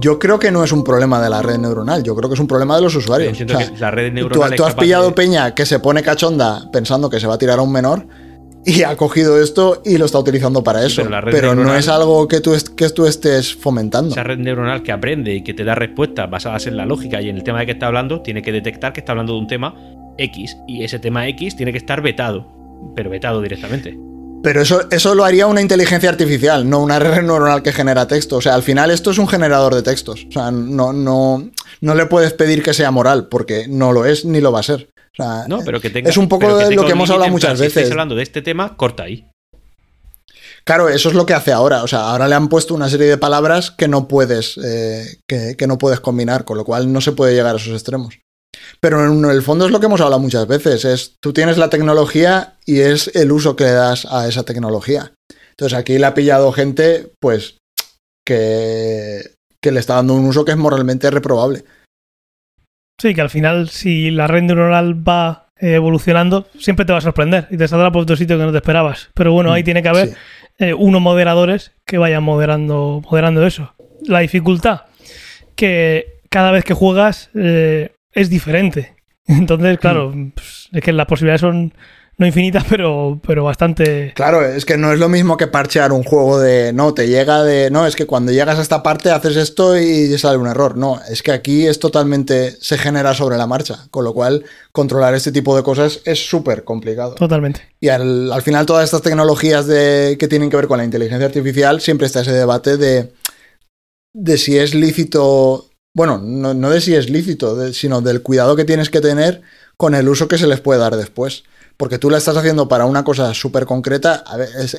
yo 0.00 0.18
creo 0.18 0.38
que 0.38 0.50
no 0.50 0.64
es 0.64 0.72
un 0.72 0.82
problema 0.84 1.20
de 1.22 1.30
la 1.30 1.42
red 1.42 1.58
neuronal, 1.58 2.02
yo 2.02 2.14
creo 2.16 2.28
que 2.28 2.34
es 2.34 2.40
un 2.40 2.48
problema 2.48 2.76
de 2.76 2.82
los 2.82 2.94
usuarios. 2.94 3.30
Entiendo 3.30 3.54
O 3.54 3.58
sea, 3.58 3.70
que 3.72 3.78
la 3.78 3.90
red 3.90 4.08
tú, 4.08 4.14
neuronal 4.14 4.52
es 4.52 4.56
tú 4.56 4.64
has 4.64 4.74
pillado 4.74 5.06
de- 5.08 5.12
peña 5.12 5.54
que 5.54 5.66
se 5.66 5.78
pone 5.80 6.02
cachonda 6.02 6.70
pensando 6.72 7.08
que 7.10 7.20
se 7.20 7.26
va 7.26 7.34
a 7.34 7.38
tirar 7.38 7.58
a 7.58 7.62
un 7.62 7.72
menor. 7.72 8.06
Y 8.68 8.82
ha 8.82 8.96
cogido 8.96 9.40
esto 9.40 9.80
y 9.84 9.96
lo 9.96 10.06
está 10.06 10.18
utilizando 10.18 10.64
para 10.64 10.80
Sí, 10.80 11.00
eso. 11.00 11.08
pero 11.30 11.54
no 11.54 11.74
es 11.76 11.86
algo 11.88 12.26
que 12.26 12.40
tú, 12.40 12.52
est- 12.52 12.70
que 12.74 12.90
tú 12.90 13.06
estés 13.06 13.54
fomentando. 13.54 14.10
Esa 14.10 14.24
red 14.24 14.38
neuronal 14.38 14.82
que 14.82 14.90
aprende 14.90 15.32
y 15.34 15.44
que 15.44 15.54
te 15.54 15.62
da 15.62 15.76
respuestas 15.76 16.28
basadas 16.28 16.66
en 16.66 16.76
la 16.76 16.84
lógica 16.84 17.22
y 17.22 17.28
en 17.28 17.36
el 17.36 17.44
tema 17.44 17.60
de 17.60 17.66
que 17.66 17.72
está 17.72 17.86
hablando, 17.86 18.22
tiene 18.22 18.42
que 18.42 18.50
detectar 18.50 18.92
que 18.92 18.98
está 19.00 19.12
hablando 19.12 19.34
de 19.34 19.38
un 19.38 19.46
tema 19.46 19.74
X. 20.18 20.56
Y 20.66 20.82
ese 20.82 20.98
tema 20.98 21.28
X 21.28 21.54
tiene 21.56 21.70
que 21.70 21.78
estar 21.78 22.02
vetado. 22.02 22.46
Pero 22.96 23.08
vetado 23.08 23.40
directamente. 23.40 23.96
Pero 24.42 24.60
eso, 24.60 24.80
eso 24.90 25.14
lo 25.14 25.24
haría 25.24 25.46
una 25.46 25.60
inteligencia 25.60 26.10
artificial, 26.10 26.68
no 26.68 26.82
una 26.82 26.98
red 26.98 27.22
neuronal 27.22 27.62
que 27.62 27.72
genera 27.72 28.08
texto. 28.08 28.36
O 28.36 28.40
sea, 28.40 28.54
al 28.56 28.62
final 28.64 28.90
esto 28.90 29.12
es 29.12 29.18
un 29.18 29.28
generador 29.28 29.74
de 29.76 29.82
textos. 29.82 30.26
O 30.28 30.32
sea, 30.32 30.50
no, 30.50 30.92
no, 30.92 31.50
no 31.80 31.94
le 31.94 32.06
puedes 32.06 32.32
pedir 32.32 32.62
que 32.64 32.74
sea 32.74 32.90
moral, 32.90 33.28
porque 33.28 33.66
no 33.68 33.92
lo 33.92 34.04
es 34.06 34.24
ni 34.24 34.40
lo 34.40 34.50
va 34.50 34.58
a 34.60 34.64
ser. 34.64 34.88
O 35.18 35.22
sea, 35.22 35.44
No, 35.48 35.62
pero 35.64 35.80
que 35.80 35.90
tenga. 35.90 36.10
es 36.10 36.16
un 36.16 36.28
poco 36.28 36.46
tenga 36.58 36.70
lo 36.70 36.84
que 36.84 36.92
hemos 36.92 37.10
hablado 37.10 37.30
muchas 37.30 37.58
Si 37.58 37.62
veces. 37.62 37.76
estáis 37.76 37.90
hablando 37.90 38.14
de 38.14 38.22
este 38.22 38.42
tema, 38.42 38.76
corta 38.76 39.04
ahí. 39.04 39.28
Claro, 40.64 40.88
eso 40.88 41.08
es 41.08 41.14
lo 41.14 41.26
que 41.26 41.34
hace 41.34 41.52
ahora. 41.52 41.82
O 41.84 41.86
sea, 41.88 42.10
ahora 42.10 42.26
le 42.28 42.34
han 42.34 42.48
puesto 42.48 42.74
una 42.74 42.88
serie 42.88 43.06
de 43.06 43.16
palabras 43.18 43.70
que 43.70 43.86
no 43.88 44.08
puedes, 44.08 44.58
eh, 44.64 45.18
que, 45.28 45.54
que 45.56 45.66
no 45.68 45.78
puedes 45.78 46.00
combinar, 46.00 46.44
con 46.44 46.56
lo 46.56 46.64
cual 46.64 46.92
no 46.92 47.00
se 47.00 47.12
puede 47.12 47.34
llegar 47.34 47.54
a 47.54 47.58
esos 47.58 47.72
extremos. 47.72 48.18
Pero 48.80 49.04
en 49.06 49.24
el 49.30 49.42
fondo 49.42 49.64
es 49.66 49.70
lo 49.70 49.78
que 49.80 49.86
hemos 49.86 50.00
hablado 50.00 50.20
muchas 50.20 50.46
veces, 50.48 50.84
es 50.84 51.14
tú 51.20 51.32
tienes 51.32 51.56
la 51.56 51.70
tecnología 51.70 52.56
y 52.64 52.80
es 52.80 53.14
el 53.14 53.30
uso 53.30 53.54
que 53.54 53.64
le 53.64 53.70
das 53.72 54.06
a 54.10 54.26
esa 54.26 54.42
tecnología. 54.42 55.12
Entonces 55.50 55.78
aquí 55.78 55.98
le 55.98 56.06
ha 56.06 56.14
pillado 56.14 56.50
gente, 56.52 57.12
pues, 57.20 57.58
que, 58.26 59.34
que 59.62 59.70
le 59.72 59.80
está 59.80 59.94
dando 59.94 60.14
un 60.14 60.26
uso 60.26 60.44
que 60.44 60.50
es 60.52 60.56
moralmente 60.58 61.10
reprobable. 61.10 61.64
Sí, 62.98 63.14
que 63.14 63.20
al 63.20 63.30
final, 63.30 63.68
si 63.68 64.10
la 64.10 64.26
red 64.26 64.42
neuronal 64.42 65.06
va 65.06 65.48
eh, 65.58 65.74
evolucionando, 65.74 66.46
siempre 66.58 66.84
te 66.86 66.92
va 66.92 66.98
a 66.98 67.02
sorprender 67.02 67.46
y 67.50 67.56
te 67.56 67.68
saldrá 67.68 67.90
por 67.92 68.02
otro 68.02 68.16
sitio 68.16 68.38
que 68.38 68.44
no 68.44 68.52
te 68.52 68.58
esperabas. 68.58 69.10
Pero 69.14 69.32
bueno, 69.32 69.52
ahí 69.52 69.62
tiene 69.62 69.82
que 69.82 69.88
haber 69.88 70.08
Sí. 70.08 70.14
eh, 70.58 70.74
unos 70.74 71.00
moderadores 71.02 71.72
que 71.84 71.98
vayan 71.98 72.22
moderando, 72.22 73.02
moderando 73.10 73.46
eso. 73.46 73.74
La 74.06 74.20
dificultad, 74.20 74.82
que 75.54 76.20
cada 76.30 76.50
vez 76.52 76.64
que 76.64 76.74
juegas 76.74 77.30
eh, 77.34 77.92
es 78.12 78.30
diferente. 78.30 78.94
Entonces, 79.26 79.78
claro, 79.78 80.14
pues, 80.34 80.68
es 80.72 80.82
que 80.82 80.92
las 80.92 81.06
posibilidades 81.06 81.40
son 81.42 81.74
no 82.18 82.26
infinitas, 82.26 82.64
pero, 82.68 83.20
pero 83.26 83.44
bastante... 83.44 84.12
Claro, 84.14 84.42
es 84.44 84.64
que 84.64 84.76
no 84.76 84.92
es 84.92 84.98
lo 84.98 85.08
mismo 85.08 85.36
que 85.36 85.46
parchear 85.46 85.92
un 85.92 86.02
juego 86.02 86.38
de 86.40 86.72
no, 86.72 86.94
te 86.94 87.08
llega 87.08 87.42
de 87.42 87.70
no, 87.70 87.86
es 87.86 87.94
que 87.96 88.06
cuando 88.06 88.32
llegas 88.32 88.58
a 88.58 88.62
esta 88.62 88.82
parte 88.82 89.10
haces 89.10 89.36
esto 89.36 89.76
y 89.78 90.16
sale 90.18 90.38
un 90.38 90.46
error. 90.46 90.76
No, 90.76 91.00
es 91.10 91.22
que 91.22 91.32
aquí 91.32 91.66
es 91.66 91.78
totalmente 91.78 92.56
se 92.60 92.78
genera 92.78 93.12
sobre 93.14 93.36
la 93.36 93.46
marcha, 93.46 93.86
con 93.90 94.04
lo 94.04 94.14
cual 94.14 94.44
controlar 94.72 95.14
este 95.14 95.30
tipo 95.32 95.56
de 95.56 95.62
cosas 95.62 96.00
es 96.04 96.26
súper 96.28 96.64
complicado. 96.64 97.14
Totalmente. 97.16 97.60
Y 97.80 97.88
al, 97.88 98.32
al 98.32 98.42
final 98.42 98.64
todas 98.66 98.84
estas 98.84 99.02
tecnologías 99.02 99.66
de, 99.66 100.16
que 100.18 100.28
tienen 100.28 100.48
que 100.50 100.56
ver 100.56 100.68
con 100.68 100.78
la 100.78 100.84
inteligencia 100.84 101.26
artificial 101.26 101.80
siempre 101.80 102.06
está 102.06 102.22
ese 102.22 102.32
debate 102.32 102.76
de, 102.78 103.12
de 104.14 104.38
si 104.38 104.56
es 104.58 104.74
lícito, 104.74 105.68
bueno, 105.94 106.18
no, 106.18 106.54
no 106.54 106.70
de 106.70 106.80
si 106.80 106.94
es 106.94 107.10
lícito, 107.10 107.56
de- 107.56 107.74
sino 107.74 108.00
del 108.00 108.22
cuidado 108.22 108.56
que 108.56 108.64
tienes 108.64 108.88
que 108.88 109.00
tener 109.02 109.42
con 109.76 109.94
el 109.94 110.08
uso 110.08 110.28
que 110.28 110.38
se 110.38 110.46
les 110.46 110.60
puede 110.60 110.80
dar 110.80 110.96
después. 110.96 111.44
Porque 111.76 111.98
tú 111.98 112.10
la 112.10 112.18
estás 112.18 112.36
haciendo 112.36 112.68
para 112.68 112.86
una 112.86 113.04
cosa 113.04 113.34
súper 113.34 113.66
concreta. 113.66 114.24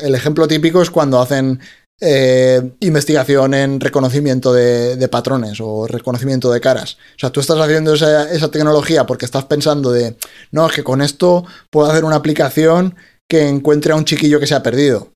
El 0.01 0.15
ejemplo 0.15 0.47
típico 0.47 0.81
es 0.81 0.89
cuando 0.89 1.21
hacen 1.21 1.59
eh, 1.99 2.75
investigación 2.81 3.55
en 3.55 3.79
reconocimiento 3.79 4.53
de, 4.53 5.07
patrones 5.09 5.59
o 5.59 5.87
reconocimiento 5.87 6.51
de 6.51 6.61
caras. 6.61 6.97
O 7.15 7.19
sea, 7.19 7.31
tú 7.31 7.39
estás 7.39 7.59
haciendo 7.59 7.93
esa, 7.93 8.31
esa 8.31 8.51
tecnología 8.51 9.05
porque 9.05 9.25
estás 9.25 9.45
pensando 9.45 9.91
de, 9.91 10.15
no, 10.51 10.67
es 10.67 10.73
que 10.73 10.83
con 10.83 11.01
esto 11.01 11.45
puedo 11.71 11.89
hacer 11.89 12.03
una 12.03 12.17
aplicación 12.17 12.95
que 13.27 13.47
encuentre 13.47 13.93
a 13.93 13.95
un 13.95 14.05
chiquillo 14.05 14.39
que 14.39 14.47
se 14.47 14.55
ha 14.55 14.63
perdido. 14.63 15.09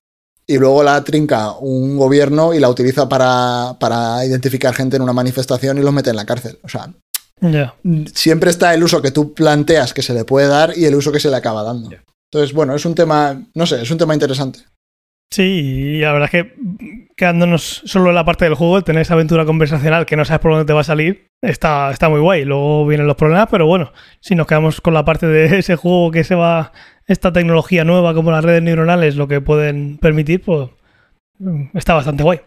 Y 0.44 0.58
luego 0.58 0.82
la 0.82 1.02
trinca 1.04 1.52
un 1.52 1.96
gobierno 1.96 2.52
y 2.52 2.58
la 2.58 2.68
utiliza 2.68 3.08
para, 3.08 3.76
para 3.78 4.24
identificar 4.26 4.74
gente 4.74 4.96
en 4.96 5.02
una 5.02 5.12
manifestación 5.12 5.78
y 5.78 5.82
los 5.82 5.92
mete 5.92 6.10
en 6.10 6.16
la 6.16 6.26
cárcel. 6.26 6.58
O 6.64 6.68
sea, 6.68 6.92
Ya. 7.42 7.74
siempre 8.14 8.50
está 8.50 8.72
el 8.72 8.84
uso 8.84 9.02
que 9.02 9.10
tú 9.10 9.34
planteas 9.34 9.92
que 9.92 10.02
se 10.02 10.14
le 10.14 10.24
puede 10.24 10.46
dar 10.46 10.72
y 10.76 10.84
el 10.84 10.94
uso 10.94 11.10
que 11.10 11.18
se 11.20 11.28
le 11.28 11.36
acaba 11.36 11.64
dando. 11.64 11.90
Entonces, 12.30 12.54
bueno, 12.54 12.74
es 12.74 12.86
un 12.86 12.94
tema, 12.94 13.42
no 13.54 13.66
sé, 13.66 13.82
es 13.82 13.90
un 13.90 13.98
tema 13.98 14.14
interesante. 14.14 14.60
Sí, 15.32 15.42
y 15.42 16.00
la 16.00 16.12
verdad 16.12 16.30
es 16.30 16.42
que 16.42 16.54
quedándonos 17.16 17.82
solo 17.84 18.10
en 18.10 18.14
la 18.14 18.24
parte 18.24 18.44
del 18.44 18.54
juego, 18.54 18.76
el 18.76 18.84
tener 18.84 19.02
esa 19.02 19.14
aventura 19.14 19.44
conversacional 19.44 20.06
que 20.06 20.14
no 20.14 20.24
sabes 20.24 20.40
por 20.40 20.52
dónde 20.52 20.66
te 20.66 20.72
va 20.72 20.82
a 20.82 20.84
salir, 20.84 21.28
está, 21.42 21.90
está 21.90 22.08
muy 22.08 22.20
guay. 22.20 22.44
Luego 22.44 22.86
vienen 22.86 23.06
los 23.06 23.16
problemas, 23.16 23.48
pero 23.50 23.66
bueno, 23.66 23.92
si 24.20 24.34
nos 24.34 24.46
quedamos 24.46 24.80
con 24.80 24.94
la 24.94 25.04
parte 25.04 25.26
de 25.26 25.58
ese 25.58 25.76
juego 25.76 26.10
que 26.10 26.22
se 26.22 26.34
va, 26.34 26.72
esta 27.06 27.32
tecnología 27.32 27.84
nueva 27.84 28.14
como 28.14 28.30
las 28.30 28.44
redes 28.44 28.62
neuronales, 28.62 29.16
lo 29.16 29.26
que 29.26 29.40
pueden 29.40 29.98
permitir, 29.98 30.42
pues 30.42 30.68
mm, 31.38 31.76
está 31.76 31.94
bastante 31.94 32.22
guay. 32.22 32.40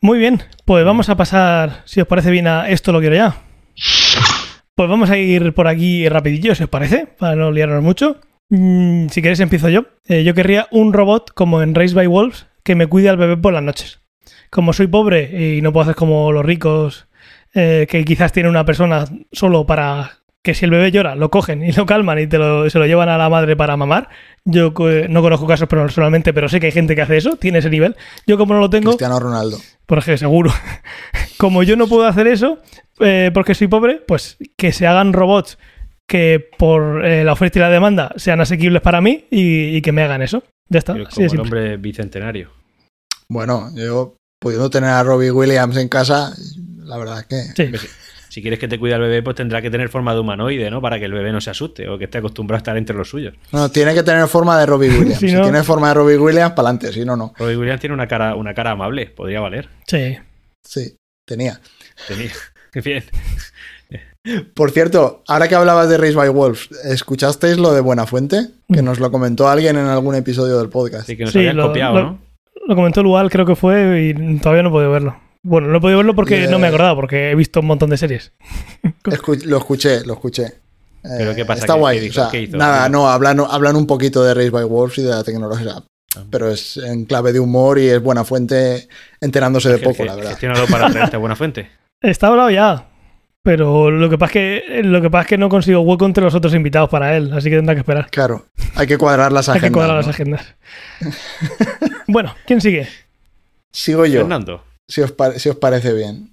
Muy 0.00 0.18
bien, 0.18 0.42
pues 0.64 0.84
vamos 0.84 1.08
a 1.08 1.16
pasar, 1.16 1.82
si 1.84 2.00
os 2.00 2.06
parece 2.06 2.30
bien, 2.30 2.46
a 2.46 2.68
esto 2.68 2.92
lo 2.92 3.00
quiero 3.00 3.16
ya. 3.16 3.36
Pues 4.74 4.88
vamos 4.88 5.10
a 5.10 5.18
ir 5.18 5.52
por 5.52 5.68
aquí 5.68 6.08
rapidillo, 6.08 6.54
si 6.54 6.62
os 6.64 6.68
parece, 6.70 7.06
para 7.06 7.36
no 7.36 7.50
liarnos 7.52 7.82
mucho. 7.82 8.16
Mm, 8.48 9.08
si 9.08 9.20
queréis 9.22 9.40
empiezo 9.40 9.68
yo. 9.68 9.84
Eh, 10.08 10.24
yo 10.24 10.34
querría 10.34 10.66
un 10.70 10.92
robot 10.92 11.30
como 11.34 11.62
en 11.62 11.74
Race 11.74 11.94
by 11.94 12.06
Wolves 12.06 12.46
que 12.64 12.74
me 12.74 12.86
cuide 12.86 13.08
al 13.10 13.16
bebé 13.18 13.36
por 13.36 13.52
las 13.52 13.62
noches. 13.62 14.00
Como 14.50 14.72
soy 14.72 14.86
pobre 14.86 15.56
y 15.56 15.62
no 15.62 15.72
puedo 15.72 15.82
hacer 15.84 15.94
como 15.94 16.32
los 16.32 16.44
ricos, 16.44 17.06
eh, 17.54 17.86
que 17.88 18.04
quizás 18.04 18.32
tiene 18.32 18.48
una 18.48 18.64
persona 18.64 19.04
solo 19.30 19.66
para 19.66 20.18
que 20.42 20.54
si 20.54 20.64
el 20.64 20.70
bebé 20.72 20.90
llora, 20.90 21.14
lo 21.14 21.30
cogen 21.30 21.62
y 21.64 21.70
lo 21.72 21.86
calman 21.86 22.18
y 22.18 22.26
te 22.26 22.36
lo- 22.38 22.68
se 22.68 22.78
lo 22.78 22.86
llevan 22.86 23.08
a 23.08 23.16
la 23.18 23.28
madre 23.28 23.56
para 23.56 23.76
mamar. 23.76 24.08
Yo 24.44 24.74
co- 24.74 24.88
no 25.08 25.22
conozco 25.22 25.46
casos 25.46 25.68
personalmente, 25.68 26.32
pero 26.34 26.48
sé 26.48 26.58
que 26.60 26.66
hay 26.66 26.72
gente 26.72 26.96
que 26.96 27.02
hace 27.02 27.16
eso, 27.18 27.36
tiene 27.36 27.58
ese 27.60 27.70
nivel. 27.70 27.94
Yo 28.26 28.36
como 28.38 28.54
no 28.54 28.60
lo 28.60 28.68
tengo, 28.70 28.90
Cristiano 28.90 29.20
Ronaldo. 29.20 29.58
porque 29.86 30.16
seguro. 30.16 30.50
Como 31.38 31.64
yo 31.64 31.76
no 31.76 31.88
puedo 31.88 32.06
hacer 32.06 32.28
eso, 32.28 32.58
eh, 33.02 33.30
porque 33.32 33.54
soy 33.54 33.68
pobre, 33.68 34.02
pues 34.06 34.36
que 34.56 34.72
se 34.72 34.86
hagan 34.86 35.12
robots 35.12 35.58
que 36.08 36.50
por 36.58 37.04
eh, 37.04 37.24
la 37.24 37.32
oferta 37.32 37.58
y 37.58 37.62
la 37.62 37.70
demanda 37.70 38.12
sean 38.16 38.40
asequibles 38.40 38.82
para 38.82 39.00
mí 39.00 39.26
y, 39.30 39.76
y 39.76 39.82
que 39.82 39.92
me 39.92 40.02
hagan 40.02 40.22
eso. 40.22 40.42
Ya 40.68 40.78
está. 40.78 40.94
Pero 40.94 41.08
como 41.08 41.26
el 41.26 41.40
hombre 41.40 41.76
bicentenario. 41.76 42.50
Bueno, 43.28 43.70
yo 43.74 44.16
pudiendo 44.38 44.68
tener 44.70 44.90
a 44.90 45.02
Robbie 45.02 45.30
Williams 45.30 45.76
en 45.76 45.88
casa, 45.88 46.34
la 46.78 46.96
verdad 46.98 47.20
es 47.20 47.26
que... 47.26 47.70
Sí. 47.70 47.88
Si 48.28 48.40
quieres 48.40 48.58
que 48.58 48.66
te 48.66 48.78
cuide 48.78 48.94
al 48.94 49.02
bebé, 49.02 49.22
pues 49.22 49.36
tendrá 49.36 49.60
que 49.60 49.70
tener 49.70 49.90
forma 49.90 50.14
de 50.14 50.20
humanoide, 50.20 50.70
¿no? 50.70 50.80
Para 50.80 50.98
que 50.98 51.04
el 51.04 51.12
bebé 51.12 51.32
no 51.32 51.42
se 51.42 51.50
asuste 51.50 51.86
o 51.86 51.98
que 51.98 52.04
esté 52.04 52.16
acostumbrado 52.16 52.56
a 52.56 52.60
estar 52.60 52.76
entre 52.78 52.96
los 52.96 53.10
suyos. 53.10 53.34
No, 53.52 53.70
tiene 53.70 53.92
que 53.92 54.02
tener 54.02 54.26
forma 54.26 54.58
de 54.58 54.64
Robbie 54.64 54.88
Williams. 54.98 55.18
Si 55.18 55.26
tiene 55.26 55.62
forma 55.62 55.88
de 55.88 55.94
Robbie 55.94 56.16
Williams, 56.16 56.52
para 56.52 56.70
adelante, 56.70 56.94
si 56.94 57.04
no, 57.04 57.14
no. 57.14 57.34
Robbie 57.36 57.58
Williams 57.58 57.80
tiene 57.82 57.92
una 57.92 58.08
cara, 58.08 58.34
una 58.34 58.54
cara 58.54 58.70
amable, 58.70 59.04
podría 59.08 59.40
valer. 59.40 59.68
Sí. 59.86 60.16
Sí, 60.64 60.96
tenía. 61.26 61.60
Tenía. 62.08 62.32
Bien. 62.84 63.04
Por 64.54 64.70
cierto, 64.70 65.24
ahora 65.26 65.48
que 65.48 65.56
hablabas 65.56 65.88
de 65.88 65.98
Race 65.98 66.14
by 66.14 66.28
Wolves, 66.28 66.68
¿escuchasteis 66.84 67.58
lo 67.58 67.72
de 67.72 67.80
Buenafuente? 67.80 68.46
Que 68.72 68.80
nos 68.80 69.00
lo 69.00 69.10
comentó 69.10 69.48
alguien 69.48 69.76
en 69.76 69.86
algún 69.86 70.14
episodio 70.14 70.58
del 70.58 70.68
podcast. 70.68 71.02
Así 71.04 71.16
que 71.16 71.24
nos 71.24 71.32
Sí, 71.32 71.40
habían 71.40 71.56
lo- 71.56 71.68
copiado, 71.68 71.94
lo- 71.94 72.02
¿no? 72.04 72.18
Lo 72.68 72.76
comentó 72.76 73.02
Lual, 73.02 73.28
creo 73.30 73.44
que 73.44 73.56
fue, 73.56 74.14
y 74.16 74.38
todavía 74.38 74.62
no 74.62 74.68
he 74.68 74.72
podido 74.72 74.92
verlo. 74.92 75.16
Bueno, 75.42 75.66
no 75.66 75.78
he 75.78 75.80
podido 75.80 75.98
verlo 75.98 76.14
porque 76.14 76.46
no 76.46 76.60
me 76.60 76.66
he 76.66 76.68
acordado, 76.68 76.94
porque 76.94 77.32
he 77.32 77.34
visto 77.34 77.58
un 77.58 77.66
montón 77.66 77.90
de 77.90 77.96
series. 77.96 78.32
Escu- 79.04 79.42
lo 79.42 79.58
escuché, 79.58 80.04
lo 80.06 80.12
escuché. 80.14 80.52
¿Pero 81.02 81.32
Eh, 81.32 81.34
qué 81.34 81.44
pasa? 81.44 81.62
Está 81.62 81.74
¿Qué- 81.74 81.80
guay. 81.80 81.98
qué 81.98 82.04
o 82.04 82.06
hizo? 82.06 82.20
sea, 82.22 82.30
¿Qué 82.30 82.42
hizo? 82.42 82.56
nada, 82.56 82.84
¿Qué 82.86 82.90
no, 82.92 83.08
hablan, 83.10 83.40
hablan 83.40 83.74
un 83.74 83.88
poquito 83.88 84.22
de 84.22 84.34
Race 84.34 84.50
by 84.50 84.62
Wolves 84.64 84.98
y 84.98 85.02
de 85.02 85.10
la 85.10 85.24
tecnología. 85.24 85.82
Ah. 86.16 86.22
Pero 86.30 86.48
es 86.48 86.76
en 86.76 87.04
clave 87.06 87.32
de 87.32 87.40
humor 87.40 87.80
y 87.80 87.88
es 87.88 88.00
buena 88.00 88.22
fuente 88.24 88.86
enterándose 89.20 89.68
de 89.70 89.78
poco, 89.78 90.04
la 90.04 90.14
verdad. 90.14 90.30
Gestionado 90.30 90.64
para 90.68 90.88
traerte 90.92 91.16
a 91.16 91.18
buena 91.18 91.34
fuente. 91.34 91.68
Está 92.02 92.28
hablado 92.28 92.50
ya, 92.50 92.88
pero 93.42 93.90
lo 93.90 94.10
que 94.10 94.18
pasa 94.18 94.30
es 94.40 94.62
que, 94.62 94.82
lo 94.82 95.00
que, 95.00 95.10
pasa 95.10 95.22
es 95.22 95.28
que 95.28 95.38
no 95.38 95.48
consigo 95.48 95.80
hueco 95.80 96.04
entre 96.06 96.24
los 96.24 96.34
otros 96.34 96.54
invitados 96.54 96.88
para 96.90 97.16
él, 97.16 97.32
así 97.32 97.48
que 97.50 97.56
tendrá 97.56 97.74
que 97.74 97.80
esperar. 97.80 98.10
Claro, 98.10 98.46
hay 98.74 98.86
que 98.86 98.98
cuadrar 98.98 99.32
las 99.32 99.48
Hay 99.48 99.58
agendas. 99.58 99.70
que 99.70 99.74
cuadrar 99.74 99.96
¿no? 99.96 100.00
las 100.00 100.08
agendas. 100.08 100.54
bueno, 102.08 102.34
¿quién 102.46 102.60
sigue? 102.60 102.88
Sigo 103.72 104.04
yo, 104.06 104.20
Fernando. 104.20 104.62
si 104.88 105.00
os, 105.00 105.14
si 105.36 105.48
os 105.48 105.56
parece 105.56 105.92
bien. 105.92 106.32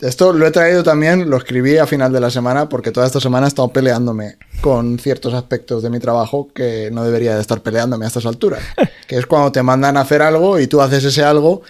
Esto 0.00 0.32
lo 0.32 0.44
he 0.46 0.50
traído 0.50 0.82
también, 0.82 1.30
lo 1.30 1.36
escribí 1.36 1.78
a 1.78 1.86
final 1.86 2.12
de 2.12 2.18
la 2.18 2.28
semana 2.28 2.68
porque 2.68 2.90
toda 2.90 3.06
esta 3.06 3.20
semana 3.20 3.46
he 3.46 3.48
estado 3.48 3.68
peleándome 3.68 4.36
con 4.60 4.98
ciertos 4.98 5.32
aspectos 5.32 5.80
de 5.80 5.90
mi 5.90 6.00
trabajo 6.00 6.48
que 6.52 6.90
no 6.90 7.04
debería 7.04 7.36
de 7.36 7.40
estar 7.40 7.60
peleándome 7.60 8.04
a 8.06 8.08
estas 8.08 8.26
alturas. 8.26 8.60
Que 9.06 9.18
es 9.18 9.26
cuando 9.26 9.52
te 9.52 9.62
mandan 9.62 9.96
a 9.96 10.00
hacer 10.00 10.22
algo 10.22 10.58
y 10.58 10.66
tú 10.66 10.80
haces 10.80 11.04
ese 11.04 11.22
algo, 11.22 11.62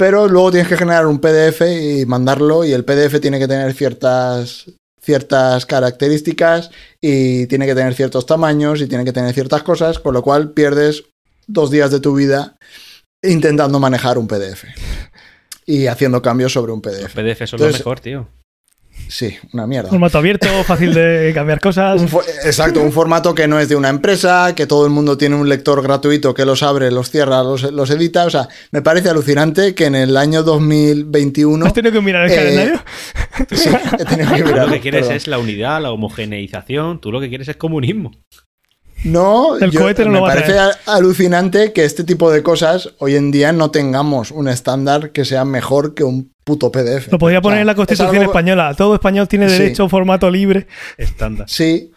pero 0.00 0.28
luego 0.28 0.50
tienes 0.50 0.66
que 0.66 0.78
generar 0.78 1.06
un 1.06 1.18
PDF 1.18 1.60
y 1.60 2.06
mandarlo 2.06 2.64
y 2.64 2.72
el 2.72 2.86
PDF 2.86 3.20
tiene 3.20 3.38
que 3.38 3.46
tener 3.46 3.74
ciertas 3.74 4.64
ciertas 4.98 5.66
características 5.66 6.70
y 7.02 7.46
tiene 7.48 7.66
que 7.66 7.74
tener 7.74 7.92
ciertos 7.92 8.24
tamaños 8.24 8.80
y 8.80 8.86
tiene 8.86 9.04
que 9.04 9.12
tener 9.12 9.34
ciertas 9.34 9.62
cosas, 9.62 9.98
con 9.98 10.14
lo 10.14 10.22
cual 10.22 10.52
pierdes 10.52 11.04
dos 11.46 11.70
días 11.70 11.90
de 11.90 12.00
tu 12.00 12.14
vida 12.14 12.56
intentando 13.22 13.78
manejar 13.78 14.16
un 14.16 14.26
PDF 14.26 14.64
y 15.66 15.86
haciendo 15.86 16.22
cambios 16.22 16.54
sobre 16.54 16.72
un 16.72 16.80
PDF. 16.80 17.02
Los 17.02 17.36
PDF 17.36 17.46
son 17.46 17.60
lo 17.60 17.66
mejor, 17.66 18.00
tío. 18.00 18.26
Sí, 19.10 19.36
una 19.52 19.66
mierda. 19.66 19.90
Formato 19.90 20.18
abierto, 20.18 20.46
fácil 20.64 20.94
de 20.94 21.32
cambiar 21.34 21.58
cosas. 21.60 22.00
Un 22.00 22.08
exacto, 22.44 22.80
un 22.80 22.92
formato 22.92 23.34
que 23.34 23.48
no 23.48 23.58
es 23.58 23.68
de 23.68 23.74
una 23.74 23.88
empresa, 23.88 24.54
que 24.54 24.66
todo 24.66 24.84
el 24.86 24.92
mundo 24.92 25.18
tiene 25.18 25.34
un 25.34 25.48
lector 25.48 25.82
gratuito 25.82 26.32
que 26.32 26.44
los 26.46 26.62
abre, 26.62 26.90
los 26.92 27.10
cierra, 27.10 27.42
los, 27.42 27.64
los 27.72 27.90
edita. 27.90 28.24
O 28.24 28.30
sea, 28.30 28.48
me 28.70 28.82
parece 28.82 29.08
alucinante 29.10 29.74
que 29.74 29.86
en 29.86 29.96
el 29.96 30.16
año 30.16 30.44
2021. 30.44 31.66
¿Has 31.66 31.72
tenido 31.74 31.92
que 31.92 32.00
mirar 32.00 32.26
el 32.26 32.30
Eh, 32.32 32.36
calendario? 32.36 32.82
Sí, 33.52 33.68
he 33.98 34.04
tenido 34.04 34.34
que 34.34 34.42
Tú 34.42 34.48
mirarlo, 34.48 34.66
lo 34.66 34.72
que 34.74 34.80
quieres 34.80 35.00
perdón. 35.02 35.16
es 35.16 35.26
la 35.26 35.38
unidad, 35.38 35.80
la 35.82 35.90
homogeneización. 35.92 37.00
Tú 37.00 37.10
lo 37.10 37.20
que 37.20 37.28
quieres 37.30 37.48
es 37.48 37.56
comunismo. 37.56 38.12
No, 39.04 39.56
El 39.58 39.70
yo- 39.70 39.80
cohete 39.80 40.04
no 40.04 40.10
me 40.10 40.16
lo 40.18 40.22
va 40.24 40.32
a 40.32 40.34
parece 40.34 40.58
a- 40.58 40.76
alucinante 40.86 41.72
que 41.72 41.84
este 41.84 42.04
tipo 42.04 42.30
de 42.30 42.42
cosas 42.42 42.94
hoy 42.98 43.16
en 43.16 43.30
día 43.30 43.52
no 43.52 43.70
tengamos 43.70 44.30
un 44.30 44.48
estándar 44.48 45.10
que 45.12 45.24
sea 45.24 45.44
mejor 45.44 45.94
que 45.94 46.04
un 46.04 46.32
puto 46.44 46.70
PDF. 46.70 47.08
Lo 47.10 47.18
podría 47.18 47.40
poner 47.40 47.56
O 47.56 47.58
sea, 47.58 47.60
en 47.62 47.66
la 47.66 47.72
es 47.72 47.76
Constitución 47.76 48.16
algo- 48.16 48.24
española. 48.32 48.74
Todo 48.76 48.94
español 48.94 49.26
tiene 49.28 49.48
Sí. 49.48 49.58
derecho 49.58 49.82
a 49.82 49.86
un 49.86 49.90
formato 49.90 50.30
libre. 50.30 50.66
Estándar. 50.98 51.46
Sí, 51.48 51.90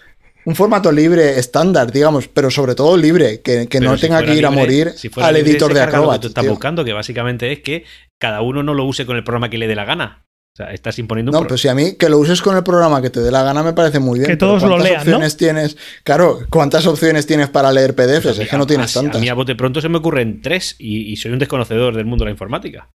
un 0.45 0.55
formato 0.55 0.91
libre, 0.91 1.39
estándar, 1.39 1.91
digamos, 1.91 2.27
pero 2.27 2.49
sobre 2.51 2.75
todo 2.75 2.95
libre, 2.97 3.41
que, 3.41 3.67
no 3.81 3.95
si 3.95 4.01
tenga 4.01 4.23
que 4.23 4.35
ir 4.35 4.45
a 4.45 4.51
morir 4.51 4.91
si 4.95 5.09
al 5.17 5.33
libre, 5.33 5.51
editor 5.51 5.73
de 5.73 5.79
carga 5.79 5.85
lo 5.85 5.91
que 5.91 5.97
Acrobat. 5.97 6.21
tú 6.21 6.27
estás 6.27 6.41
tío. 6.43 6.51
buscando, 6.51 6.85
que 6.85 6.93
básicamente 6.93 7.51
es 7.51 7.59
que 7.61 7.83
cada 8.19 8.41
uno 8.41 8.63
no 8.63 8.73
lo 8.73 8.85
use 8.85 9.05
con 9.05 9.17
el 9.17 9.23
programa 9.23 9.49
que 9.49 9.57
le 9.57 9.67
dé 9.67 9.75
la 9.75 9.85
gana. 9.85 10.25
O 10.53 10.55
sea, 10.55 10.71
estás 10.71 10.99
imponiendo 10.99 11.31
un 11.31 11.33
No, 11.33 11.39
pro- 11.39 11.47
pues 11.49 11.61
si 11.61 11.67
a 11.67 11.73
mí 11.73 11.93
que 11.95 12.09
lo 12.09 12.19
uses 12.19 12.39
con 12.43 12.55
el 12.55 12.61
programa 12.63 13.01
que 13.01 13.09
te 13.09 13.21
dé 13.21 13.31
la 13.31 13.41
gana 13.41 13.63
me 13.63 13.73
parece 13.73 13.97
muy 13.97 14.19
bien. 14.19 14.29
Que 14.29 14.37
pero 14.37 14.49
todos 14.51 14.61
lo 14.61 14.69
¿cuántas 14.69 14.83
lean, 14.87 14.95
¿no? 14.97 15.01
opciones 15.13 15.35
tienes? 15.37 15.77
Claro, 16.03 16.39
¿cuántas 16.51 16.85
opciones 16.85 17.25
tienes 17.25 17.49
para 17.49 17.71
leer 17.71 17.95
PDFs? 17.95 18.37
Es 18.37 18.49
que 18.49 18.57
no 18.57 18.67
tienes 18.67 18.95
a- 18.95 19.01
tantas. 19.01 19.17
A 19.17 19.19
mí 19.19 19.29
a 19.29 19.33
bote 19.33 19.55
pronto 19.55 19.81
se 19.81 19.89
me 19.89 19.97
ocurren 19.97 20.43
tres 20.43 20.75
y, 20.77 21.11
y 21.11 21.15
soy 21.15 21.31
un 21.31 21.39
desconocedor 21.39 21.95
del 21.95 22.05
mundo 22.05 22.23
de 22.23 22.27
la 22.27 22.31
informática. 22.33 22.87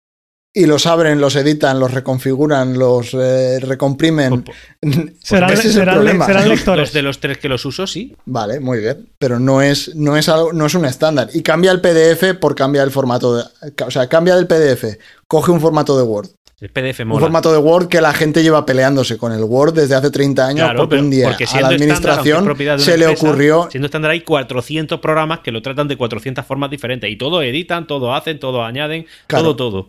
Y 0.54 0.66
los 0.66 0.86
abren, 0.86 1.18
los 1.20 1.34
editan, 1.36 1.80
los 1.80 1.92
reconfiguran, 1.92 2.78
los 2.78 3.14
eh, 3.14 3.58
recomprimen. 3.60 4.42
Pues, 4.42 4.56
Serán, 5.22 5.50
ese 5.50 5.60
es 5.60 5.66
el 5.66 5.72
serán- 5.82 5.94
problema. 5.94 6.26
serán 6.26 6.48
Los- 6.50 6.58
lectores. 6.58 6.92
De 6.92 7.00
los 7.02 7.20
tres 7.20 7.38
que 7.38 7.48
los 7.48 7.64
uso, 7.64 7.86
sí. 7.86 8.14
Vale, 8.26 8.60
muy 8.60 8.80
bien. 8.80 9.08
Pero 9.18 9.38
no 9.40 9.62
es, 9.62 9.94
no 9.94 10.18
es 10.18 10.28
algo, 10.28 10.52
no 10.52 10.66
es 10.66 10.74
un 10.74 10.84
estándar. 10.84 11.28
Y 11.32 11.42
cambia 11.42 11.72
el 11.72 11.80
PDF 11.80 12.34
por 12.38 12.54
cambiar 12.54 12.84
el 12.84 12.90
formato 12.90 13.34
de. 13.34 13.44
O 13.86 13.90
sea, 13.90 14.08
cambia 14.10 14.36
del 14.36 14.46
PDF. 14.46 14.98
Coge 15.26 15.50
un 15.52 15.60
formato 15.62 15.96
de 15.96 16.02
Word. 16.04 16.28
El 16.58 16.70
PDF 16.70 17.00
Un 17.00 17.08
mola. 17.08 17.20
formato 17.20 17.52
de 17.52 17.58
Word 17.58 17.88
que 17.88 18.00
la 18.00 18.14
gente 18.14 18.42
lleva 18.42 18.64
peleándose 18.64 19.18
con 19.18 19.30
el 19.32 19.44
Word 19.44 19.74
desde 19.74 19.94
hace 19.94 20.10
30 20.10 20.46
años 20.46 20.64
Claro, 20.64 20.78
porque 20.88 20.96
un 20.96 21.10
día 21.10 21.28
porque 21.28 21.44
a 21.44 21.46
la 21.46 21.52
estándar, 21.52 21.72
administración 21.74 22.78
se 22.78 22.96
le 22.96 23.06
ocurrió 23.08 23.68
Siendo 23.70 23.86
estándar 23.86 24.12
hay 24.12 24.22
400 24.22 24.98
programas 25.00 25.40
que 25.40 25.52
lo 25.52 25.60
tratan 25.60 25.86
de 25.86 25.96
400 25.98 26.46
formas 26.46 26.70
diferentes 26.70 27.10
y 27.10 27.16
todos 27.18 27.44
editan, 27.44 27.86
todos 27.86 28.16
hacen, 28.18 28.38
todos 28.38 28.66
añaden, 28.66 29.04
Claro. 29.26 29.54
todo, 29.54 29.70
todo. 29.70 29.88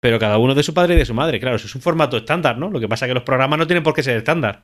Pero 0.00 0.18
cada 0.18 0.38
uno 0.38 0.54
de 0.56 0.62
su 0.64 0.74
padre 0.74 0.94
y 0.94 0.98
de 0.98 1.04
su 1.04 1.14
madre. 1.14 1.38
Claro, 1.38 1.56
eso 1.56 1.66
es 1.66 1.74
un 1.76 1.82
formato 1.82 2.16
estándar, 2.16 2.58
¿no? 2.58 2.70
Lo 2.70 2.80
que 2.80 2.88
pasa 2.88 3.04
es 3.04 3.10
que 3.10 3.14
los 3.14 3.22
programas 3.22 3.58
no 3.58 3.66
tienen 3.68 3.82
por 3.84 3.94
qué 3.94 4.02
ser 4.02 4.16
estándar. 4.16 4.62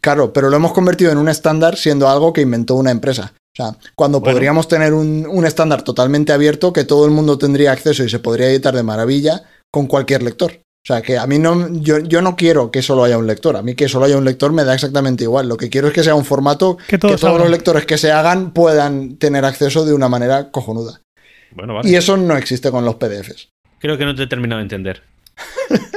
Claro, 0.00 0.32
pero 0.32 0.48
lo 0.50 0.56
hemos 0.56 0.72
convertido 0.72 1.12
en 1.12 1.18
un 1.18 1.28
estándar 1.28 1.76
siendo 1.76 2.08
algo 2.08 2.32
que 2.32 2.40
inventó 2.40 2.74
una 2.74 2.90
empresa. 2.90 3.34
O 3.34 3.56
sea, 3.56 3.76
cuando 3.94 4.20
Bueno. 4.20 4.32
podríamos 4.34 4.66
tener 4.66 4.94
un, 4.94 5.26
un 5.28 5.46
estándar 5.46 5.82
totalmente 5.82 6.32
abierto 6.32 6.72
que 6.72 6.84
todo 6.84 7.04
el 7.04 7.10
mundo 7.12 7.38
tendría 7.38 7.72
acceso 7.72 8.02
y 8.02 8.08
se 8.08 8.18
podría 8.18 8.48
editar 8.50 8.74
de 8.74 8.82
maravilla 8.82 9.42
con 9.76 9.88
cualquier 9.88 10.22
lector. 10.22 10.52
O 10.52 10.86
sea, 10.86 11.02
que 11.02 11.18
a 11.18 11.26
mí 11.26 11.38
no, 11.38 11.70
yo, 11.82 11.98
yo 11.98 12.22
no 12.22 12.34
quiero 12.34 12.70
que 12.70 12.80
solo 12.80 13.04
haya 13.04 13.18
un 13.18 13.26
lector. 13.26 13.56
A 13.56 13.62
mí 13.62 13.74
que 13.74 13.90
solo 13.90 14.06
haya 14.06 14.16
un 14.16 14.24
lector 14.24 14.54
me 14.54 14.64
da 14.64 14.72
exactamente 14.72 15.24
igual. 15.24 15.50
Lo 15.50 15.58
que 15.58 15.68
quiero 15.68 15.88
es 15.88 15.92
que 15.92 16.02
sea 16.02 16.14
un 16.14 16.24
formato 16.24 16.78
Que 16.88 16.96
todos 16.96 17.20
todos 17.20 17.38
los 17.38 17.50
lectores 17.50 17.84
que 17.84 17.98
se 17.98 18.10
hagan 18.10 18.52
puedan 18.52 19.18
tener 19.18 19.44
acceso 19.44 19.84
de 19.84 19.92
una 19.92 20.08
manera 20.08 20.50
cojonuda. 20.50 21.02
Bueno, 21.50 21.74
vale. 21.74 21.90
Y 21.90 21.94
eso 21.94 22.16
no 22.16 22.38
existe 22.38 22.70
con 22.70 22.86
los 22.86 22.94
PDFs. 22.94 23.50
Creo 23.80 23.98
que 23.98 24.06
no 24.06 24.14
te 24.14 24.22
he 24.22 24.26
terminado 24.26 24.60
de 24.60 24.62
entender. 24.62 25.02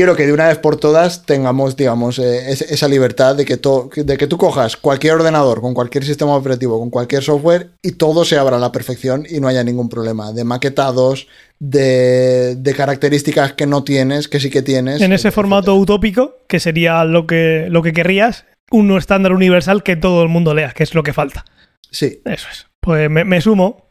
quiero 0.00 0.16
que 0.16 0.24
de 0.26 0.32
una 0.32 0.48
vez 0.48 0.56
por 0.56 0.78
todas 0.78 1.26
tengamos, 1.26 1.76
digamos, 1.76 2.18
eh, 2.18 2.50
es- 2.52 2.62
esa 2.62 2.88
libertad 2.88 3.36
de 3.36 3.44
que, 3.44 3.58
to- 3.58 3.90
de 3.94 4.16
que 4.16 4.26
tú 4.26 4.38
cojas 4.38 4.78
cualquier 4.78 5.12
ordenador, 5.12 5.60
con 5.60 5.74
cualquier 5.74 6.06
sistema 6.06 6.34
operativo, 6.34 6.78
con 6.78 6.88
cualquier 6.88 7.22
software 7.22 7.72
y 7.82 7.92
todo 7.92 8.24
se 8.24 8.38
abra 8.38 8.56
a 8.56 8.58
la 8.60 8.72
perfección 8.72 9.26
y 9.28 9.40
no 9.40 9.48
haya 9.48 9.62
ningún 9.62 9.90
problema. 9.90 10.32
De 10.32 10.42
maquetados, 10.44 11.26
de, 11.58 12.56
de 12.56 12.74
características 12.74 13.52
que 13.52 13.66
no 13.66 13.84
tienes, 13.84 14.26
que 14.26 14.40
sí 14.40 14.48
que 14.48 14.62
tienes. 14.62 15.02
En 15.02 15.12
ese 15.12 15.30
formato 15.30 15.76
utópico, 15.76 16.36
que 16.48 16.60
sería 16.60 17.04
lo 17.04 17.26
que, 17.26 17.66
lo 17.68 17.82
que 17.82 17.92
querrías, 17.92 18.46
un 18.70 18.96
estándar 18.96 19.32
universal 19.34 19.82
que 19.82 19.96
todo 19.96 20.22
el 20.22 20.30
mundo 20.30 20.54
lea, 20.54 20.72
que 20.72 20.82
es 20.82 20.94
lo 20.94 21.02
que 21.02 21.12
falta. 21.12 21.44
Sí. 21.90 22.22
Eso 22.24 22.48
es. 22.50 22.66
Pues 22.80 23.10
me, 23.10 23.24
me 23.26 23.42
sumo. 23.42 23.90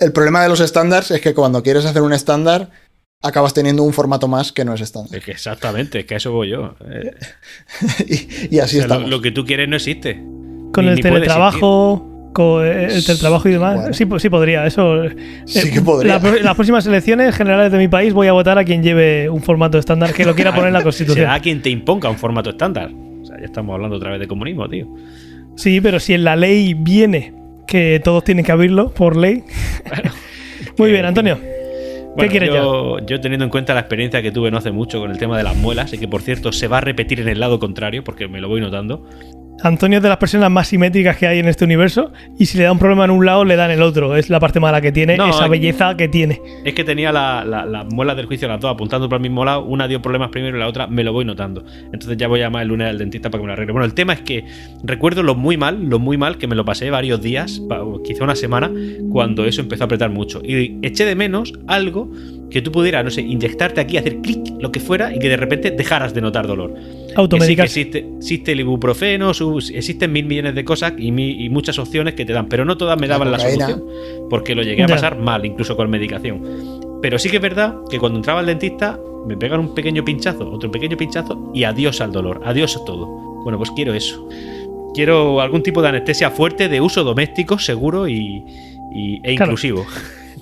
El 0.00 0.12
problema 0.12 0.42
de 0.42 0.48
los 0.48 0.60
estándares 0.60 1.10
es 1.12 1.20
que 1.20 1.34
cuando 1.34 1.62
quieres 1.62 1.86
hacer 1.86 2.02
un 2.02 2.12
estándar, 2.12 2.70
acabas 3.22 3.54
teniendo 3.54 3.82
un 3.82 3.92
formato 3.92 4.28
más 4.28 4.52
que 4.52 4.64
no 4.64 4.74
es 4.74 4.80
estándar. 4.80 5.16
Es 5.18 5.24
que 5.24 5.32
exactamente, 5.32 6.00
es 6.00 6.04
que 6.06 6.14
a 6.14 6.16
eso 6.18 6.32
voy 6.32 6.50
yo. 6.50 6.74
Eh, 6.90 7.12
y, 8.50 8.56
y 8.56 8.58
así 8.60 8.76
o 8.76 8.80
sea, 8.80 8.88
lo, 8.88 8.94
estamos. 8.94 9.10
lo 9.10 9.20
que 9.20 9.30
tú 9.30 9.44
quieres 9.44 9.68
no 9.68 9.76
existe. 9.76 10.14
Con 10.72 10.84
Ni- 10.84 10.90
el 10.90 10.96
ni 10.96 11.02
teletrabajo, 11.02 12.30
con 12.32 12.66
el 12.66 13.04
teletrabajo 13.04 13.48
y 13.48 13.52
demás. 13.52 13.76
Bueno. 13.76 13.94
Sí, 13.94 14.04
sí 14.18 14.28
podría. 14.28 14.66
Eso. 14.66 15.02
Sí 15.46 15.68
eh, 15.68 15.70
que 15.72 15.80
podría. 15.80 16.18
la 16.18 16.30
las 16.42 16.54
próximas 16.54 16.86
elecciones 16.86 17.34
generales 17.34 17.72
de 17.72 17.78
mi 17.78 17.88
país 17.88 18.12
voy 18.12 18.26
a 18.26 18.32
votar 18.32 18.58
a 18.58 18.64
quien 18.64 18.82
lleve 18.82 19.28
un 19.30 19.42
formato 19.42 19.78
estándar 19.78 20.12
que 20.12 20.24
lo 20.24 20.34
quiera 20.34 20.52
poner 20.54 20.68
en 20.68 20.74
la 20.74 20.82
Constitución. 20.84 21.24
Será 21.26 21.40
quien 21.40 21.62
te 21.62 21.70
imponga 21.70 22.10
un 22.10 22.18
formato 22.18 22.50
estándar. 22.50 22.90
O 23.22 23.24
sea, 23.24 23.38
ya 23.38 23.46
estamos 23.46 23.74
hablando 23.74 23.96
otra 23.96 24.10
vez 24.10 24.20
de 24.20 24.28
comunismo, 24.28 24.68
tío. 24.68 24.86
Sí, 25.56 25.80
pero 25.80 25.98
si 25.98 26.12
en 26.12 26.22
la 26.24 26.36
ley 26.36 26.74
viene 26.74 27.32
que 27.66 28.00
todos 28.04 28.22
tienen 28.22 28.44
que 28.44 28.52
abrirlo 28.52 28.90
por 28.92 29.16
ley. 29.16 29.42
Muy 30.78 30.88
que- 30.88 30.92
bien, 30.92 31.06
Antonio. 31.06 31.40
Bueno, 32.16 32.30
quieres 32.30 32.48
yo, 32.48 32.98
yo 33.00 33.20
teniendo 33.20 33.44
en 33.44 33.50
cuenta 33.50 33.74
la 33.74 33.80
experiencia 33.80 34.22
que 34.22 34.32
tuve 34.32 34.50
no 34.50 34.56
hace 34.56 34.72
mucho 34.72 35.00
con 35.00 35.10
el 35.10 35.18
tema 35.18 35.36
de 35.36 35.44
las 35.44 35.54
muelas, 35.54 35.92
y 35.92 35.98
que 35.98 36.08
por 36.08 36.22
cierto 36.22 36.50
se 36.50 36.66
va 36.66 36.78
a 36.78 36.80
repetir 36.80 37.20
en 37.20 37.28
el 37.28 37.38
lado 37.38 37.58
contrario, 37.58 38.02
porque 38.02 38.26
me 38.26 38.40
lo 38.40 38.48
voy 38.48 38.60
notando. 38.60 39.04
Antonio 39.62 39.98
es 39.98 40.02
de 40.02 40.08
las 40.08 40.18
personas 40.18 40.50
más 40.50 40.68
simétricas 40.68 41.16
que 41.16 41.26
hay 41.26 41.38
en 41.38 41.48
este 41.48 41.64
universo 41.64 42.12
y 42.38 42.46
si 42.46 42.58
le 42.58 42.64
da 42.64 42.72
un 42.72 42.78
problema 42.78 43.04
en 43.06 43.10
un 43.10 43.24
lado 43.24 43.44
le 43.44 43.56
da 43.56 43.64
en 43.64 43.70
el 43.72 43.82
otro. 43.82 44.14
Es 44.14 44.28
la 44.30 44.38
parte 44.38 44.60
mala 44.60 44.80
que 44.80 44.92
tiene, 44.92 45.16
No, 45.16 45.28
esa 45.30 45.48
belleza 45.48 45.96
que 45.96 46.08
tiene. 46.08 46.40
Es 46.64 46.74
que 46.74 46.84
tenía 46.84 47.10
la- 47.10 47.44
la- 47.44 47.64
las 47.64 47.86
muelas 47.86 48.16
del 48.16 48.26
juicio 48.26 48.46
las 48.48 48.60
dos 48.60 48.70
apuntando 48.70 49.08
para 49.08 49.16
el 49.16 49.22
mismo 49.22 49.44
lado. 49.44 49.64
Una 49.64 49.88
dio 49.88 50.00
problemas 50.02 50.28
primero 50.30 50.56
y 50.56 50.60
la 50.60 50.68
otra 50.68 50.86
me 50.86 51.02
lo 51.02 51.12
voy 51.12 51.24
notando. 51.24 51.64
Entonces 51.92 52.16
ya 52.18 52.28
voy 52.28 52.40
a 52.40 52.44
llamar 52.44 52.62
el 52.62 52.68
lunes 52.68 52.88
al 52.88 52.98
dentista 52.98 53.30
para 53.30 53.40
que 53.40 53.42
me 53.42 53.48
lo 53.48 53.52
arregle. 53.54 53.72
Bueno, 53.72 53.86
el 53.86 53.94
tema 53.94 54.12
es 54.12 54.20
que 54.20 54.44
recuerdo 54.84 55.22
lo 55.22 55.34
muy 55.34 55.56
mal, 55.56 55.82
lo 55.88 55.98
muy 55.98 56.18
mal 56.18 56.36
que 56.38 56.46
me 56.46 56.54
lo 56.54 56.64
pasé 56.64 56.90
varios 56.90 57.22
días, 57.22 57.60
quizá 58.04 58.24
una 58.24 58.36
semana, 58.36 58.70
cuando 59.10 59.44
eso 59.46 59.62
empezó 59.62 59.84
a 59.84 59.86
apretar 59.86 60.10
mucho. 60.10 60.40
Y 60.44 60.78
eché 60.82 61.04
de 61.06 61.14
menos 61.16 61.54
algo 61.66 62.10
que 62.50 62.62
tú 62.62 62.70
pudieras, 62.72 63.04
no 63.04 63.10
sé, 63.10 63.22
inyectarte 63.22 63.80
aquí, 63.80 63.96
hacer 63.96 64.18
clic, 64.18 64.54
lo 64.60 64.70
que 64.72 64.80
fuera, 64.80 65.14
y 65.14 65.18
que 65.18 65.28
de 65.28 65.36
repente 65.36 65.70
dejaras 65.72 66.14
de 66.14 66.20
notar 66.20 66.46
dolor. 66.46 66.74
Que 66.74 66.80
sí, 66.80 67.06
que 67.08 67.12
Automedicarse. 67.16 67.80
existe, 67.80 68.06
existe 68.18 68.52
el 68.52 68.60
ibuprofeno, 68.60 69.34
su- 69.34 69.58
existen 69.74 70.12
mil 70.12 70.26
millones 70.26 70.54
de 70.54 70.64
cosas 70.64 70.92
y, 70.96 71.10
mi- 71.12 71.44
y 71.44 71.48
muchas 71.50 71.78
opciones 71.78 72.14
que 72.14 72.24
te 72.24 72.32
dan, 72.32 72.48
pero 72.48 72.64
no 72.64 72.76
todas 72.76 72.98
me 73.00 73.08
daban 73.08 73.30
la, 73.32 73.38
solución, 73.38 73.82
porque 74.30 74.54
lo 74.54 74.62
llegué 74.62 74.84
a 74.84 74.86
pasar 74.86 75.18
mal, 75.18 75.44
incluso 75.44 75.76
con 75.76 75.90
medicación. 75.90 76.40
Pero 77.02 77.18
sí 77.18 77.28
que 77.28 77.36
es 77.36 77.42
verdad 77.42 77.74
que 77.90 77.98
cuando 77.98 78.18
entraba 78.18 78.40
al 78.40 78.46
dentista 78.46 78.98
me 79.26 79.36
pegan 79.36 79.60
un 79.60 79.74
pequeño 79.74 80.04
pinchazo, 80.04 80.48
otro 80.50 80.70
pequeño 80.70 80.96
pinchazo 80.96 81.50
y 81.52 81.64
adiós 81.64 82.00
al 82.00 82.12
dolor, 82.12 82.40
adiós 82.44 82.76
a 82.76 82.84
todo. 82.84 83.06
Bueno, 83.42 83.58
pues 83.58 83.70
quiero 83.72 83.92
eso. 83.92 84.28
Quiero 84.94 85.40
algún 85.40 85.62
tipo 85.62 85.82
de 85.82 85.88
anestesia 85.88 86.30
fuerte 86.30 86.68
de 86.68 86.80
uso 86.80 87.04
doméstico, 87.04 87.58
seguro 87.58 88.08
y, 88.08 88.42
y- 88.94 89.20
e 89.24 89.34
Claro. 89.36 89.52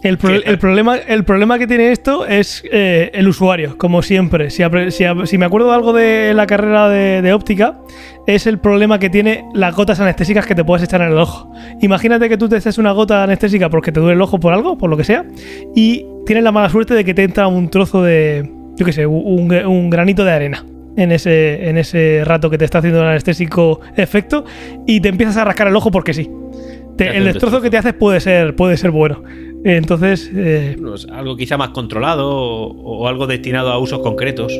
El, 0.04 0.18
pro- 0.18 0.30
el 0.34 0.58
problema, 0.58 0.96
el 0.96 1.24
problema 1.24 1.58
que 1.58 1.66
tiene 1.66 1.90
esto 1.90 2.26
es 2.26 2.62
eh, 2.70 3.10
el 3.14 3.26
usuario, 3.26 3.76
como 3.78 4.02
siempre. 4.02 4.50
Si, 4.50 4.62
me 4.62 5.44
acuerdo 5.46 5.68
de 5.70 5.74
algo 5.74 5.92
de 5.92 6.32
la 6.34 6.46
carrera 6.46 6.88
de, 6.88 7.22
de 7.22 7.32
óptica, 7.32 7.78
es 8.26 8.46
el 8.46 8.58
problema 8.58 8.98
que 8.98 9.08
tiene 9.10 9.44
las 9.54 9.74
gotas 9.74 10.00
anestésicas 10.00 10.46
que 10.46 10.54
te 10.54 10.62
puedes 10.62 10.84
echar 10.84 11.00
en 11.00 11.08
el 11.12 11.18
ojo. 11.18 11.50
Imagínate 11.80 12.28
que 12.28 12.36
tú 12.36 12.48
te 12.48 12.56
eches 12.58 12.76
una 12.78 12.92
gota 12.92 13.22
anestésica 13.24 13.70
porque 13.70 13.90
te 13.92 13.98
duele 14.00 14.14
el 14.14 14.20
ojo 14.22 14.38
por 14.38 14.52
algo, 14.52 14.76
por 14.78 14.90
lo 14.90 14.96
que 14.96 15.04
sea, 15.04 15.24
y 15.74 16.06
tienes 16.26 16.44
la 16.44 16.52
mala 16.52 16.68
suerte 16.68 16.92
de 16.94 17.04
que 17.04 17.14
te 17.14 17.22
entra 17.24 17.46
un 17.48 17.70
trozo 17.70 18.02
de, 18.02 18.48
yo 18.76 18.84
qué 18.84 18.92
sé, 18.92 19.06
un, 19.06 19.50
un 19.52 19.90
granito 19.90 20.22
de 20.24 20.32
arena. 20.32 20.64
En 20.96 21.10
ese, 21.10 21.68
en 21.68 21.76
ese 21.76 22.22
rato 22.24 22.48
que 22.50 22.56
te 22.58 22.64
está 22.64 22.78
haciendo 22.78 23.00
el 23.02 23.08
anestésico 23.08 23.80
efecto 23.96 24.44
y 24.86 25.00
te 25.00 25.08
empiezas 25.08 25.36
a 25.38 25.44
rascar 25.44 25.66
el 25.66 25.74
ojo 25.74 25.90
porque 25.90 26.14
sí. 26.14 26.30
Te- 26.96 27.16
el 27.16 27.24
destrozo 27.24 27.60
que 27.60 27.68
te 27.70 27.76
haces 27.78 27.94
puede 27.94 28.20
ser, 28.20 28.54
puede 28.54 28.76
ser 28.76 28.92
bueno. 28.92 29.20
Entonces, 29.64 30.30
eh, 30.34 30.76
algo 31.10 31.36
quizá 31.36 31.56
más 31.56 31.70
controlado 31.70 32.28
o, 32.30 32.98
o 32.98 33.08
algo 33.08 33.26
destinado 33.26 33.72
a 33.72 33.78
usos 33.78 34.00
concretos. 34.00 34.52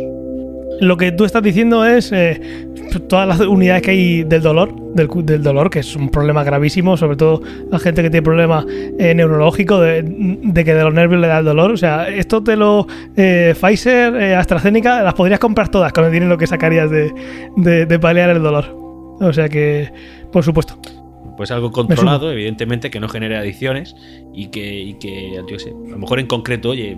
Lo 0.81 0.97
que 0.97 1.13
tú 1.13 1.25
estás 1.25 1.43
diciendo 1.43 1.85
es 1.85 2.11
eh, 2.11 2.41
todas 3.07 3.29
las 3.29 3.41
unidades 3.41 3.83
que 3.83 3.91
hay 3.91 4.25
del 4.25 4.43
dolor, 4.43 4.75
del, 4.95 5.43
dolor, 5.43 5.69
que 5.69 5.81
es 5.81 5.95
un 5.95 6.09
problema 6.09 6.43
gravísimo, 6.43 6.97
sobre 6.97 7.17
todo 7.17 7.43
la 7.71 7.79
gente 7.79 8.03
que 8.03 8.11
tiene 8.11 8.25
problemas 8.25 8.65
eh, 8.99 9.15
neurológicos, 9.15 9.81
de, 9.83 10.03
de 10.03 10.65
que 10.65 10.75
de 10.75 10.83
los 10.83 10.95
nervios 10.95 11.21
le 11.21 11.29
da 11.29 11.39
el 11.41 11.45
dolor. 11.45 11.71
O 11.71 11.77
sea, 11.77 12.09
esto 12.09 12.43
te 12.43 12.57
lo. 12.57 12.87
Pfizer, 13.15 14.35
AstraZeneca, 14.35 15.03
las 15.03 15.15
podrías 15.15 15.39
comprar 15.39 15.69
todas 15.69 15.93
con 15.93 16.05
el 16.07 16.13
dinero 16.13 16.39
que 16.39 16.47
sacarías 16.47 16.91
de, 16.91 17.13
de, 17.57 17.87
de 17.87 17.99
paliar 17.99 18.31
el 18.31 18.43
dolor. 18.43 18.65
O 19.21 19.33
sea 19.33 19.49
que, 19.49 19.93
por 20.33 20.43
supuesto. 20.43 20.77
Pues 21.37 21.51
algo 21.51 21.71
controlado, 21.73 22.31
evidentemente, 22.31 22.91
que 22.91 23.01
no 23.01 23.09
genere 23.09 23.37
adicciones 23.37 23.95
y 24.33 24.49
que, 24.49 24.81
y 24.83 24.95
que, 24.95 25.41
yo 25.51 25.59
sé, 25.59 25.71
a 25.71 25.91
lo 25.91 25.99
mejor 25.99 26.21
en 26.21 26.27
concreto, 26.27 26.71
oye, 26.71 26.97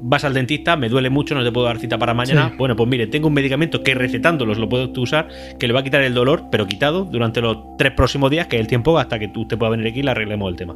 vas 0.00 0.24
al 0.24 0.34
dentista, 0.34 0.76
me 0.76 0.88
duele 0.88 1.10
mucho, 1.10 1.34
no 1.34 1.44
te 1.44 1.50
puedo 1.52 1.66
dar 1.66 1.78
cita 1.78 1.98
para 1.98 2.14
mañana. 2.14 2.50
Sí. 2.50 2.54
Bueno, 2.58 2.76
pues 2.76 2.88
mire, 2.88 3.06
tengo 3.08 3.28
un 3.28 3.34
medicamento 3.34 3.82
que 3.82 3.94
recetándolos 3.94 4.58
lo 4.58 4.68
puedes 4.68 4.92
tú 4.92 5.02
usar, 5.02 5.28
que 5.58 5.66
le 5.66 5.72
va 5.72 5.80
a 5.80 5.84
quitar 5.84 6.02
el 6.02 6.14
dolor, 6.14 6.44
pero 6.50 6.66
quitado 6.66 7.04
durante 7.04 7.40
los 7.40 7.58
tres 7.78 7.92
próximos 7.92 8.30
días, 8.30 8.46
que 8.46 8.56
es 8.56 8.60
el 8.60 8.68
tiempo 8.68 8.98
hasta 8.98 9.18
que 9.18 9.28
tú 9.28 9.46
te 9.46 9.56
puedas 9.56 9.72
venir 9.72 9.88
aquí 9.90 10.00
y 10.00 10.02
le 10.02 10.10
arreglemos 10.10 10.50
el 10.50 10.56
tema. 10.56 10.74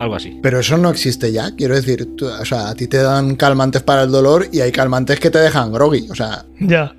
Algo 0.00 0.16
así. 0.16 0.38
Pero 0.42 0.58
eso 0.58 0.76
no 0.76 0.90
existe 0.90 1.30
ya, 1.30 1.54
quiero 1.54 1.74
decir, 1.76 2.16
tú- 2.16 2.26
o 2.26 2.44
sea, 2.44 2.68
a 2.70 2.74
ti 2.74 2.88
te 2.88 2.96
dan 2.96 3.36
calmantes 3.36 3.82
para 3.82 4.02
el 4.02 4.10
dolor 4.10 4.46
y 4.52 4.60
hay 4.60 4.72
calmantes 4.72 5.20
que 5.20 5.30
te 5.30 5.38
dejan 5.38 5.72
groggy, 5.72 6.08
o 6.10 6.14
sea, 6.14 6.44
Ya. 6.58 6.92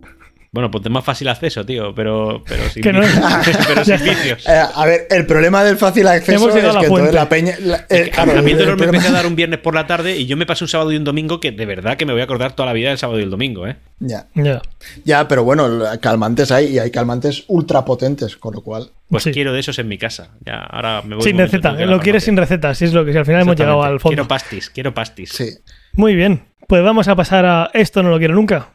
Bueno, 0.56 0.72
pues 0.72 0.86
de 0.86 0.90
más 0.90 1.04
fácil 1.04 1.28
acceso, 1.28 1.66
tío, 1.66 1.94
pero, 1.94 2.42
pero 2.48 2.64
sin, 2.70 2.82
Que 2.82 2.94
no- 2.94 3.02
vicios. 3.02 3.58
pero 3.68 3.84
sin 3.84 3.96
vicios. 4.06 4.48
eh, 4.48 4.62
a 4.74 4.86
ver, 4.86 5.06
el 5.12 5.26
problema 5.26 5.66
del 5.66 5.76
fácil 5.76 6.08
acceso 6.08 6.48
es 6.48 6.56
llegado 6.56 6.78
a 6.80 6.82
que 6.82 6.88
la 6.88 7.12
la 7.12 7.28
peña... 7.30 7.56
la- 7.60 7.86
eh, 7.90 8.10
A- 8.10 8.24
claro, 8.24 8.40
a 8.40 8.42
mí 8.42 8.52
el 8.52 8.58
el 8.60 8.64
dolor 8.66 8.78
me 8.80 8.86
problema- 8.86 8.98
empecé 8.98 9.08
a 9.10 9.12
dar 9.12 9.26
un 9.28 9.36
viernes 9.36 9.60
por 9.60 9.76
la 9.76 9.86
tarde 9.86 10.16
y 10.16 10.28
yo 10.28 10.38
me 10.38 10.46
pasé 10.46 10.64
un 10.64 10.70
sábado 10.70 10.94
y 10.94 10.96
un 10.96 11.04
domingo 11.04 11.42
que 11.42 11.52
de 11.52 11.66
verdad 11.66 11.98
que 11.98 12.06
me 12.06 12.14
voy 12.14 12.22
a 12.22 12.24
acordar 12.24 12.54
toda 12.56 12.68
la 12.68 12.74
vida 12.74 12.88
del 12.88 12.98
sábado 12.98 13.20
y 13.20 13.24
el 13.24 13.30
domingo, 13.30 13.68
¿eh? 13.68 13.76
Ya, 14.00 14.28
Ya. 14.34 14.62
ya, 15.04 15.28
pero 15.28 15.44
bueno, 15.44 15.68
calmantes 16.00 16.52
hay 16.52 16.68
y 16.68 16.80
hay 16.80 16.90
calmantes 16.90 17.44
ultra 17.50 17.84
potentes, 17.84 18.38
con 18.38 18.54
lo 18.56 18.62
cual... 18.62 18.92
Pues 19.10 19.24
Sí. 19.24 19.32
quiero 19.34 19.52
de 19.52 19.60
esos 19.60 19.78
en 19.78 19.90
mi 19.90 19.98
casa. 19.98 20.30
Ya, 20.46 20.60
ahora 20.62 21.02
me 21.02 21.16
voy 21.16 21.24
Sin 21.26 21.38
receta. 21.38 21.74
Lo 21.74 21.98
la 21.98 22.00
quieres 22.00 22.24
sin 22.24 22.38
receta, 22.38 22.74
si 22.74 22.86
es 22.86 22.94
lo 22.94 23.04
que 23.04 23.12
si 23.12 23.18
al 23.18 23.26
final 23.26 23.42
hemos 23.42 23.58
llegado 23.58 23.84
al 23.84 24.00
fondo. 24.00 24.16
Quiero 24.16 24.28
pastis, 24.28 24.70
quiero 24.70 24.94
pastis. 24.94 25.30
Sí. 25.32 25.50
Muy 25.94 26.16
bien, 26.16 26.46
pues 26.68 26.82
vamos 26.82 27.10
a 27.10 27.16
pasar 27.16 27.46
a 27.46 27.70
esto 27.74 28.02
no 28.02 28.10
lo 28.10 28.18
quiero 28.20 28.34
nunca. 28.36 28.70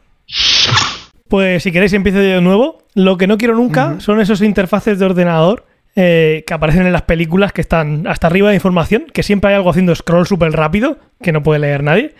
Pues 1.31 1.63
si 1.63 1.71
queréis 1.71 1.93
empiezo 1.93 2.19
de 2.19 2.41
nuevo. 2.41 2.79
Lo 2.93 3.17
que 3.17 3.25
no 3.25 3.37
quiero 3.37 3.55
nunca 3.55 4.01
son 4.01 4.19
esos 4.19 4.41
interfaces 4.41 4.99
de 4.99 5.05
ordenador 5.05 5.65
eh, 5.95 6.43
que 6.45 6.53
aparecen 6.53 6.85
en 6.85 6.91
las 6.91 7.03
películas 7.03 7.53
que 7.53 7.61
están 7.61 8.05
hasta 8.05 8.27
arriba 8.27 8.49
de 8.49 8.55
información, 8.55 9.05
que 9.13 9.23
siempre 9.23 9.49
hay 9.49 9.55
algo 9.55 9.69
haciendo 9.69 9.95
scroll 9.95 10.27
súper 10.27 10.51
rápido, 10.51 10.99
que 11.21 11.31
no 11.31 11.41
puede 11.41 11.59
leer 11.61 11.83
nadie, 11.83 12.15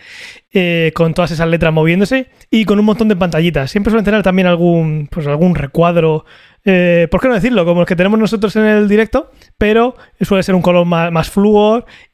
eh, 0.50 0.92
con 0.94 1.12
todas 1.12 1.30
esas 1.30 1.46
letras 1.46 1.74
moviéndose 1.74 2.28
y 2.50 2.64
con 2.64 2.78
un 2.78 2.86
montón 2.86 3.08
de 3.08 3.16
pantallitas. 3.16 3.70
Siempre 3.70 3.90
suelen 3.90 4.06
tener 4.06 4.22
también 4.22 4.48
algún, 4.48 5.08
pues 5.10 5.26
algún 5.26 5.56
recuadro, 5.56 6.24
eh, 6.64 7.08
¿por 7.10 7.20
qué 7.20 7.28
no 7.28 7.34
decirlo? 7.34 7.64
Como 7.64 7.80
los 7.80 7.88
que 7.88 7.96
tenemos 7.96 8.18
nosotros 8.18 8.54
en 8.56 8.64
el 8.64 8.88
directo, 8.88 9.30
pero 9.58 9.96
suele 10.20 10.42
ser 10.42 10.54
un 10.54 10.62
color 10.62 10.86
más, 10.86 11.10
más 11.10 11.32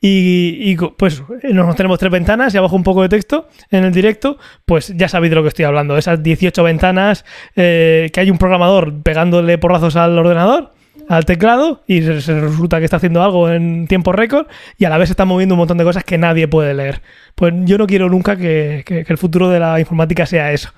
y, 0.00 0.76
pues 0.76 1.22
nos 1.52 1.76
tenemos 1.76 1.98
tres 1.98 2.10
ventanas 2.10 2.54
y 2.54 2.58
abajo 2.58 2.76
un 2.76 2.82
poco 2.82 3.02
de 3.02 3.08
texto 3.08 3.48
en 3.70 3.84
el 3.84 3.92
directo, 3.92 4.38
pues 4.64 4.92
ya 4.96 5.08
sabéis 5.08 5.30
de 5.30 5.36
lo 5.36 5.42
que 5.42 5.48
estoy 5.48 5.64
hablando. 5.66 5.98
Esas 5.98 6.22
18 6.22 6.62
ventanas 6.62 7.24
eh, 7.56 8.10
que 8.12 8.20
hay 8.20 8.30
un 8.30 8.38
programador 8.38 9.02
pegándole 9.02 9.58
porrazos 9.58 9.96
al 9.96 10.18
ordenador 10.18 10.72
al 11.08 11.24
teclado 11.24 11.82
y 11.86 12.00
resulta 12.02 12.78
que 12.78 12.84
está 12.84 12.98
haciendo 12.98 13.22
algo 13.22 13.50
en 13.50 13.86
tiempo 13.86 14.12
récord 14.12 14.46
y 14.76 14.84
a 14.84 14.90
la 14.90 14.98
vez 14.98 15.08
está 15.08 15.24
moviendo 15.24 15.54
un 15.54 15.60
montón 15.60 15.78
de 15.78 15.84
cosas 15.84 16.04
que 16.04 16.18
nadie 16.18 16.48
puede 16.48 16.74
leer. 16.74 17.00
Pues 17.34 17.54
yo 17.64 17.78
no 17.78 17.86
quiero 17.86 18.10
nunca 18.10 18.36
que 18.36 18.84
el 18.86 19.18
futuro 19.18 19.48
de 19.48 19.58
la 19.58 19.80
informática 19.80 20.26
sea 20.26 20.52
eso. 20.52 20.70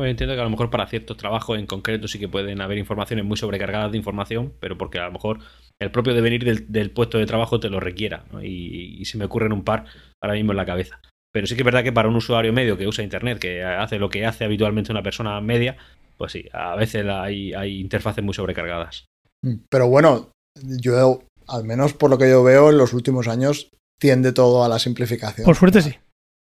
Pues 0.00 0.12
entiendo 0.12 0.34
que 0.34 0.40
a 0.40 0.44
lo 0.44 0.48
mejor 0.48 0.70
para 0.70 0.86
ciertos 0.86 1.18
trabajos 1.18 1.58
en 1.58 1.66
concreto 1.66 2.08
sí 2.08 2.18
que 2.18 2.26
pueden 2.26 2.62
haber 2.62 2.78
informaciones 2.78 3.22
muy 3.22 3.36
sobrecargadas 3.36 3.92
de 3.92 3.98
información, 3.98 4.54
pero 4.58 4.78
porque 4.78 4.98
a 4.98 5.04
lo 5.04 5.12
mejor 5.12 5.40
el 5.78 5.90
propio 5.90 6.14
devenir 6.14 6.42
del, 6.42 6.72
del 6.72 6.90
puesto 6.90 7.18
de 7.18 7.26
trabajo 7.26 7.60
te 7.60 7.68
lo 7.68 7.80
requiera. 7.80 8.24
¿no? 8.32 8.42
Y, 8.42 8.96
y 8.98 9.04
se 9.04 9.18
me 9.18 9.26
ocurren 9.26 9.52
un 9.52 9.62
par 9.62 9.84
ahora 10.22 10.36
mismo 10.36 10.52
en 10.52 10.56
la 10.56 10.64
cabeza. 10.64 11.02
Pero 11.34 11.46
sí 11.46 11.54
que 11.54 11.60
es 11.60 11.66
verdad 11.66 11.84
que 11.84 11.92
para 11.92 12.08
un 12.08 12.16
usuario 12.16 12.50
medio 12.50 12.78
que 12.78 12.86
usa 12.86 13.04
Internet, 13.04 13.40
que 13.40 13.62
hace 13.62 13.98
lo 13.98 14.08
que 14.08 14.24
hace 14.24 14.46
habitualmente 14.46 14.90
una 14.90 15.02
persona 15.02 15.38
media, 15.42 15.76
pues 16.16 16.32
sí, 16.32 16.46
a 16.50 16.76
veces 16.76 17.04
hay, 17.06 17.52
hay 17.52 17.78
interfaces 17.78 18.24
muy 18.24 18.32
sobrecargadas. 18.32 19.04
Mm. 19.44 19.56
Pero 19.68 19.86
bueno, 19.88 20.30
yo, 20.80 21.24
al 21.46 21.64
menos 21.64 21.92
por 21.92 22.08
lo 22.08 22.16
que 22.16 22.30
yo 22.30 22.42
veo 22.42 22.70
en 22.70 22.78
los 22.78 22.94
últimos 22.94 23.28
años, 23.28 23.68
tiende 24.00 24.32
todo 24.32 24.64
a 24.64 24.68
la 24.70 24.78
simplificación. 24.78 25.44
Por 25.44 25.56
suerte 25.56 25.82
sí. 25.82 25.94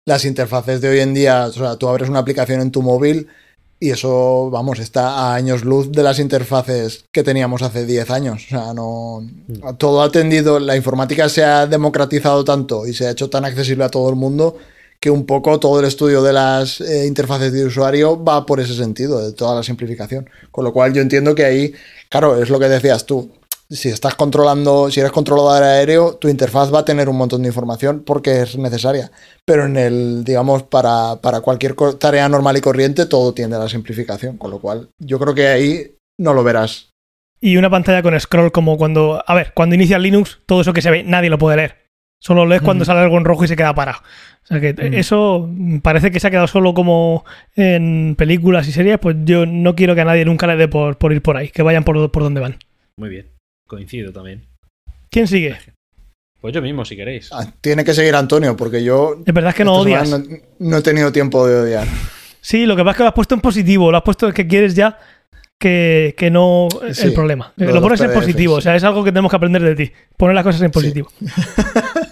Las 0.08 0.24
interfaces 0.24 0.80
de 0.80 0.88
hoy 0.88 1.02
en 1.02 1.14
día, 1.14 1.48
o 1.48 1.52
sea, 1.52 1.76
tú 1.76 1.90
abres 1.90 2.08
una 2.08 2.20
aplicación 2.20 2.62
en 2.62 2.72
tu 2.72 2.82
móvil 2.82 3.28
y 3.78 3.90
eso, 3.90 4.50
vamos, 4.50 4.80
está 4.80 5.10
a 5.10 5.36
años 5.36 5.66
luz 5.66 5.92
de 5.92 6.02
las 6.02 6.20
interfaces 6.20 7.04
que 7.12 7.24
teníamos 7.24 7.62
hace 7.62 7.86
10 7.86 8.10
años. 8.12 8.46
O 8.46 8.48
sea, 8.48 8.74
no. 8.74 9.22
Todo 9.78 10.02
ha 10.02 10.10
tendido, 10.10 10.62
la 10.62 10.78
informática 10.78 11.28
se 11.28 11.44
ha 11.44 11.68
democratizado 11.68 12.46
tanto 12.46 12.88
y 12.88 12.94
se 12.94 13.06
ha 13.06 13.12
hecho 13.12 13.30
tan 13.30 13.44
accesible 13.44 13.84
a 13.84 13.90
todo 13.90 14.10
el 14.10 14.16
mundo 14.16 14.58
que 15.02 15.12
un 15.12 15.26
poco 15.26 15.60
todo 15.60 15.82
el 15.82 15.86
estudio 15.86 16.24
de 16.24 16.32
las 16.32 16.80
eh, 16.80 17.06
interfaces 17.06 17.52
de 17.52 17.66
usuario 17.66 18.24
va 18.24 18.46
por 18.46 18.62
ese 18.62 18.76
sentido, 18.76 19.22
de 19.22 19.34
toda 19.34 19.56
la 19.56 19.64
simplificación. 19.64 20.30
Con 20.52 20.64
lo 20.64 20.72
cual 20.72 20.94
yo 20.94 21.02
entiendo 21.02 21.36
que 21.36 21.44
ahí, 21.44 21.74
claro, 22.08 22.42
es 22.42 22.50
lo 22.50 22.60
que 22.62 22.70
decías 22.70 23.06
tú. 23.06 23.30
Si 23.70 23.90
estás 23.90 24.16
controlando, 24.16 24.90
si 24.90 25.02
eres 25.02 25.12
controlador 25.12 25.64
aéreo, 25.64 26.16
tu 26.16 26.30
interfaz 26.30 26.74
va 26.74 26.80
a 26.80 26.86
tener 26.86 27.10
un 27.10 27.18
montón 27.18 27.42
de 27.42 27.50
información 27.50 28.04
porque 28.06 28.42
es 28.42 28.58
necesaria. 28.58 29.12
Pero 29.46 29.66
en 29.66 29.76
el, 29.76 30.24
digamos, 30.24 30.64
para, 30.64 31.18
para 31.22 31.42
cualquier 31.42 31.76
tarea 32.00 32.30
normal 32.30 32.58
y 32.58 32.62
corriente, 32.62 33.06
todo 33.06 33.34
tiende 33.34 33.58
a 33.58 33.60
la 33.60 33.70
simplificación. 33.70 34.38
Con 34.38 34.52
lo 34.52 34.60
cual, 34.60 34.90
yo 35.00 35.20
creo 35.20 35.36
que 35.36 35.48
ahí 35.48 35.96
no 36.18 36.34
lo 36.34 36.44
verás. 36.44 36.92
Y 37.40 37.58
una 37.58 37.70
pantalla 37.70 38.02
con 38.02 38.20
scroll 38.20 38.52
como 38.52 38.78
cuando, 38.78 39.24
a 39.26 39.36
ver, 39.36 39.52
cuando 39.54 39.76
inicia 39.76 40.00
Linux, 40.00 40.40
todo 40.46 40.62
eso 40.62 40.74
que 40.74 40.82
se 40.82 40.90
ve, 40.90 41.04
nadie 41.04 41.30
lo 41.30 41.38
puede 41.38 41.58
leer. 41.58 41.88
Solo 42.20 42.48
lees 42.48 42.64
cuando 42.64 42.84
sale 42.84 43.02
algo 43.02 43.18
en 43.18 43.26
rojo 43.26 43.44
y 43.44 43.48
se 43.48 43.56
queda 43.56 43.76
parado. 43.76 44.00
O 44.44 44.48
sea 44.48 44.60
que 44.60 44.74
eso 44.94 45.48
parece 45.84 46.10
que 46.10 46.20
se 46.20 46.28
ha 46.28 46.32
quedado 46.32 46.48
solo 46.48 46.74
como 46.74 47.26
en 47.56 48.16
películas 48.18 48.68
y 48.68 48.72
series, 48.72 48.98
pues 48.98 49.16
yo 49.24 49.46
no 49.46 49.76
quiero 49.76 49.94
que 49.94 50.02
a 50.02 50.06
nadie 50.06 50.26
nunca 50.26 50.48
le 50.48 50.56
dé 50.56 50.68
por, 50.68 50.98
por 50.98 51.14
ir 51.14 51.22
por 51.22 51.38
ahí, 51.38 51.50
que 51.50 51.62
vayan 51.62 51.84
por, 51.84 52.12
por 52.12 52.24
donde 52.24 52.42
van. 52.42 52.58
Muy 52.98 53.10
bien, 53.10 53.28
coincido 53.68 54.12
también. 54.12 54.46
¿Quién 55.10 55.28
sigue? 55.28 55.58
Pues 56.42 56.54
yo 56.54 56.62
mismo, 56.62 56.86
si 56.86 56.96
queréis. 56.96 57.30
Ah, 57.32 57.52
Tiene 57.62 57.84
que 57.84 57.94
seguir 57.94 58.16
Antonio, 58.16 58.56
porque 58.56 58.84
yo 58.84 59.22
Es 59.26 59.34
verdad 59.34 59.54
que 59.56 59.64
no 59.66 59.76
odias. 59.76 60.10
no, 60.10 60.24
no 60.60 60.78
he 60.78 60.82
tenido 60.82 61.12
tiempo 61.12 61.46
de 61.48 61.56
odiar. 61.62 61.88
Sí, 62.42 62.66
lo 62.66 62.76
que 62.76 62.84
pasa 62.84 62.92
es 62.92 62.98
que 62.98 63.04
lo 63.04 63.10
has 63.10 63.16
puesto 63.16 63.36
en 63.36 63.42
positivo, 63.42 63.92
lo 63.92 63.98
has 63.98 64.04
puesto 64.04 64.32
que 64.32 64.48
quieres 64.48 64.76
ya 64.76 64.98
que, 65.60 66.14
que 66.18 66.30
no 66.30 66.68
es 66.88 66.98
Sí, 66.98 67.08
el 67.08 67.14
problema. 67.14 67.52
lo 67.58 67.82
pones 67.82 68.00
en 68.02 68.14
positivo, 68.14 68.56
o 68.56 68.62
sea, 68.62 68.76
es 68.76 68.84
algo 68.84 69.04
que 69.04 69.12
tenemos 69.12 69.30
que 69.32 69.36
aprender 69.36 69.64
de 69.64 69.76
ti. 69.76 69.92
Poner 70.16 70.36
las 70.36 70.44
cosas 70.44 70.62
en 70.62 70.72
positivo. 70.72 71.10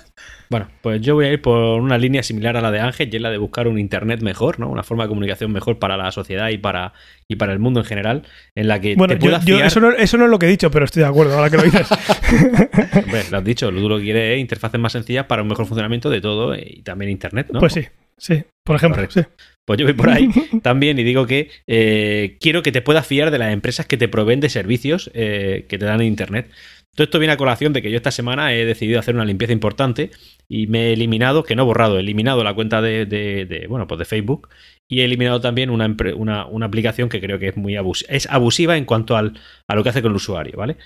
Bueno, 0.50 0.68
pues 0.82 1.02
yo 1.02 1.16
voy 1.16 1.26
a 1.26 1.32
ir 1.34 1.42
por 1.42 1.80
una 1.82 1.98
línea 1.98 2.22
similar 2.24 2.56
a 2.58 2.62
la 2.62 2.72
de 2.72 2.80
Ángel, 2.80 3.10
y 3.12 3.16
es 3.16 3.22
la 3.22 3.32
de 3.32 3.38
buscar 3.38 3.68
un 3.68 3.80
internet 3.80 4.22
mejor, 4.22 4.60
¿no? 4.60 4.70
Una 4.70 4.84
forma 4.84 5.04
de 5.04 5.10
comunicación 5.10 5.52
mejor 5.52 5.80
para 5.80 5.98
la 5.98 6.12
sociedad 6.12 6.50
y 6.50 6.58
para, 6.58 6.94
y 7.28 7.36
para 7.36 7.54
el 7.54 7.60
mundo 7.60 7.80
en 7.82 7.86
general, 7.86 8.24
en 8.56 8.68
la 8.68 8.80
que 8.80 8.96
Bueno, 8.96 9.14
te 9.16 9.20
puedas 9.20 9.44
yo- 9.46 9.56
fiar. 9.58 9.68
eso, 9.68 9.80
no, 9.80 9.92
eso 9.92 10.18
no 10.18 10.26
es 10.26 10.32
lo 10.32 10.40
que 10.40 10.46
he 10.46 10.50
dicho, 10.50 10.70
pero 10.72 10.86
estoy 10.86 11.02
de 11.04 11.10
acuerdo 11.10 11.36
ahora 11.36 11.50
que 11.50 11.58
lo 11.58 11.64
dices. 11.64 11.88
Hombre, 13.06 13.24
lo 13.32 13.38
has 13.38 13.44
dicho, 13.44 13.72
lo 13.72 13.98
que 13.98 14.04
quieres 14.04 14.36
es 14.36 14.40
interfaces 14.42 14.80
más 14.80 14.92
sencillas 14.92 15.26
para 15.26 15.42
un 15.42 15.48
mejor 15.48 15.66
funcionamiento 15.66 16.10
de 16.10 16.22
todo 16.22 16.54
eh, 16.54 16.64
y 16.78 16.82
también 16.82 17.12
internet, 17.12 17.48
¿no? 17.52 17.60
Pues 17.60 17.74
sí, 17.74 17.86
sí, 18.18 18.44
por 18.64 18.76
ejemplo. 18.76 18.98
Correcto. 19.04 19.22
sí. 19.22 19.28
Pues 19.66 19.80
yo 19.80 19.86
voy 19.86 19.94
por 19.96 20.10
ahí 20.12 20.30
también 20.62 21.00
y 21.00 21.04
digo 21.04 21.26
que 21.26 21.50
eh, 21.66 22.38
quiero 22.40 22.62
que 22.62 22.72
te 22.72 22.84
puedas 22.84 23.08
fiar 23.08 23.32
de 23.32 23.40
las 23.40 23.52
empresas 23.52 23.88
que 23.88 23.98
te 23.98 24.08
proveen 24.08 24.40
de 24.40 24.50
servicios 24.50 25.10
eh, 25.16 25.66
que 25.68 25.80
te 25.80 25.86
dan 25.86 26.02
en 26.02 26.08
Internet. 26.08 26.52
Todo 26.96 27.04
esto 27.04 27.20
viene 27.20 27.34
a 27.34 27.38
colación 27.38 27.74
de 27.74 27.82
que 27.82 27.92
yo 27.92 27.98
esta 27.98 28.12
semana 28.12 28.54
he 28.54 28.66
decidido 28.66 29.00
hacer 29.00 29.16
una 29.16 29.26
limpieza 29.26 29.52
importante 29.52 30.12
y 30.48 30.68
me 30.68 30.88
he 30.88 30.94
eliminado, 30.94 31.44
que 31.44 31.56
no 31.56 31.64
he 31.64 31.66
borrado, 31.66 31.98
he 31.98 32.00
eliminado 32.00 32.44
la 32.44 32.54
cuenta 32.54 32.82
de, 32.82 33.66
bueno, 33.70 33.86
pues 33.86 34.00
de 34.00 34.06
Facebook 34.06 34.48
y 34.88 35.02
he 35.02 35.06
eliminado 35.06 35.42
también 35.42 35.70
una, 35.70 35.94
una, 36.16 36.46
una 36.46 36.66
aplicación 36.66 37.10
que 37.10 37.20
creo 37.20 37.38
que 37.38 37.50
es 37.50 37.58
muy 37.58 37.76
abus 37.76 38.06
es 38.08 38.30
abusiva 38.30 38.78
en 38.78 38.86
cuanto 38.86 39.18
al, 39.18 39.38
a 39.68 39.76
lo 39.76 39.84
que 39.84 39.90
hace 39.90 40.02
con 40.02 40.12
el 40.12 40.18
usuario, 40.18 40.58
¿vale? 40.58 40.78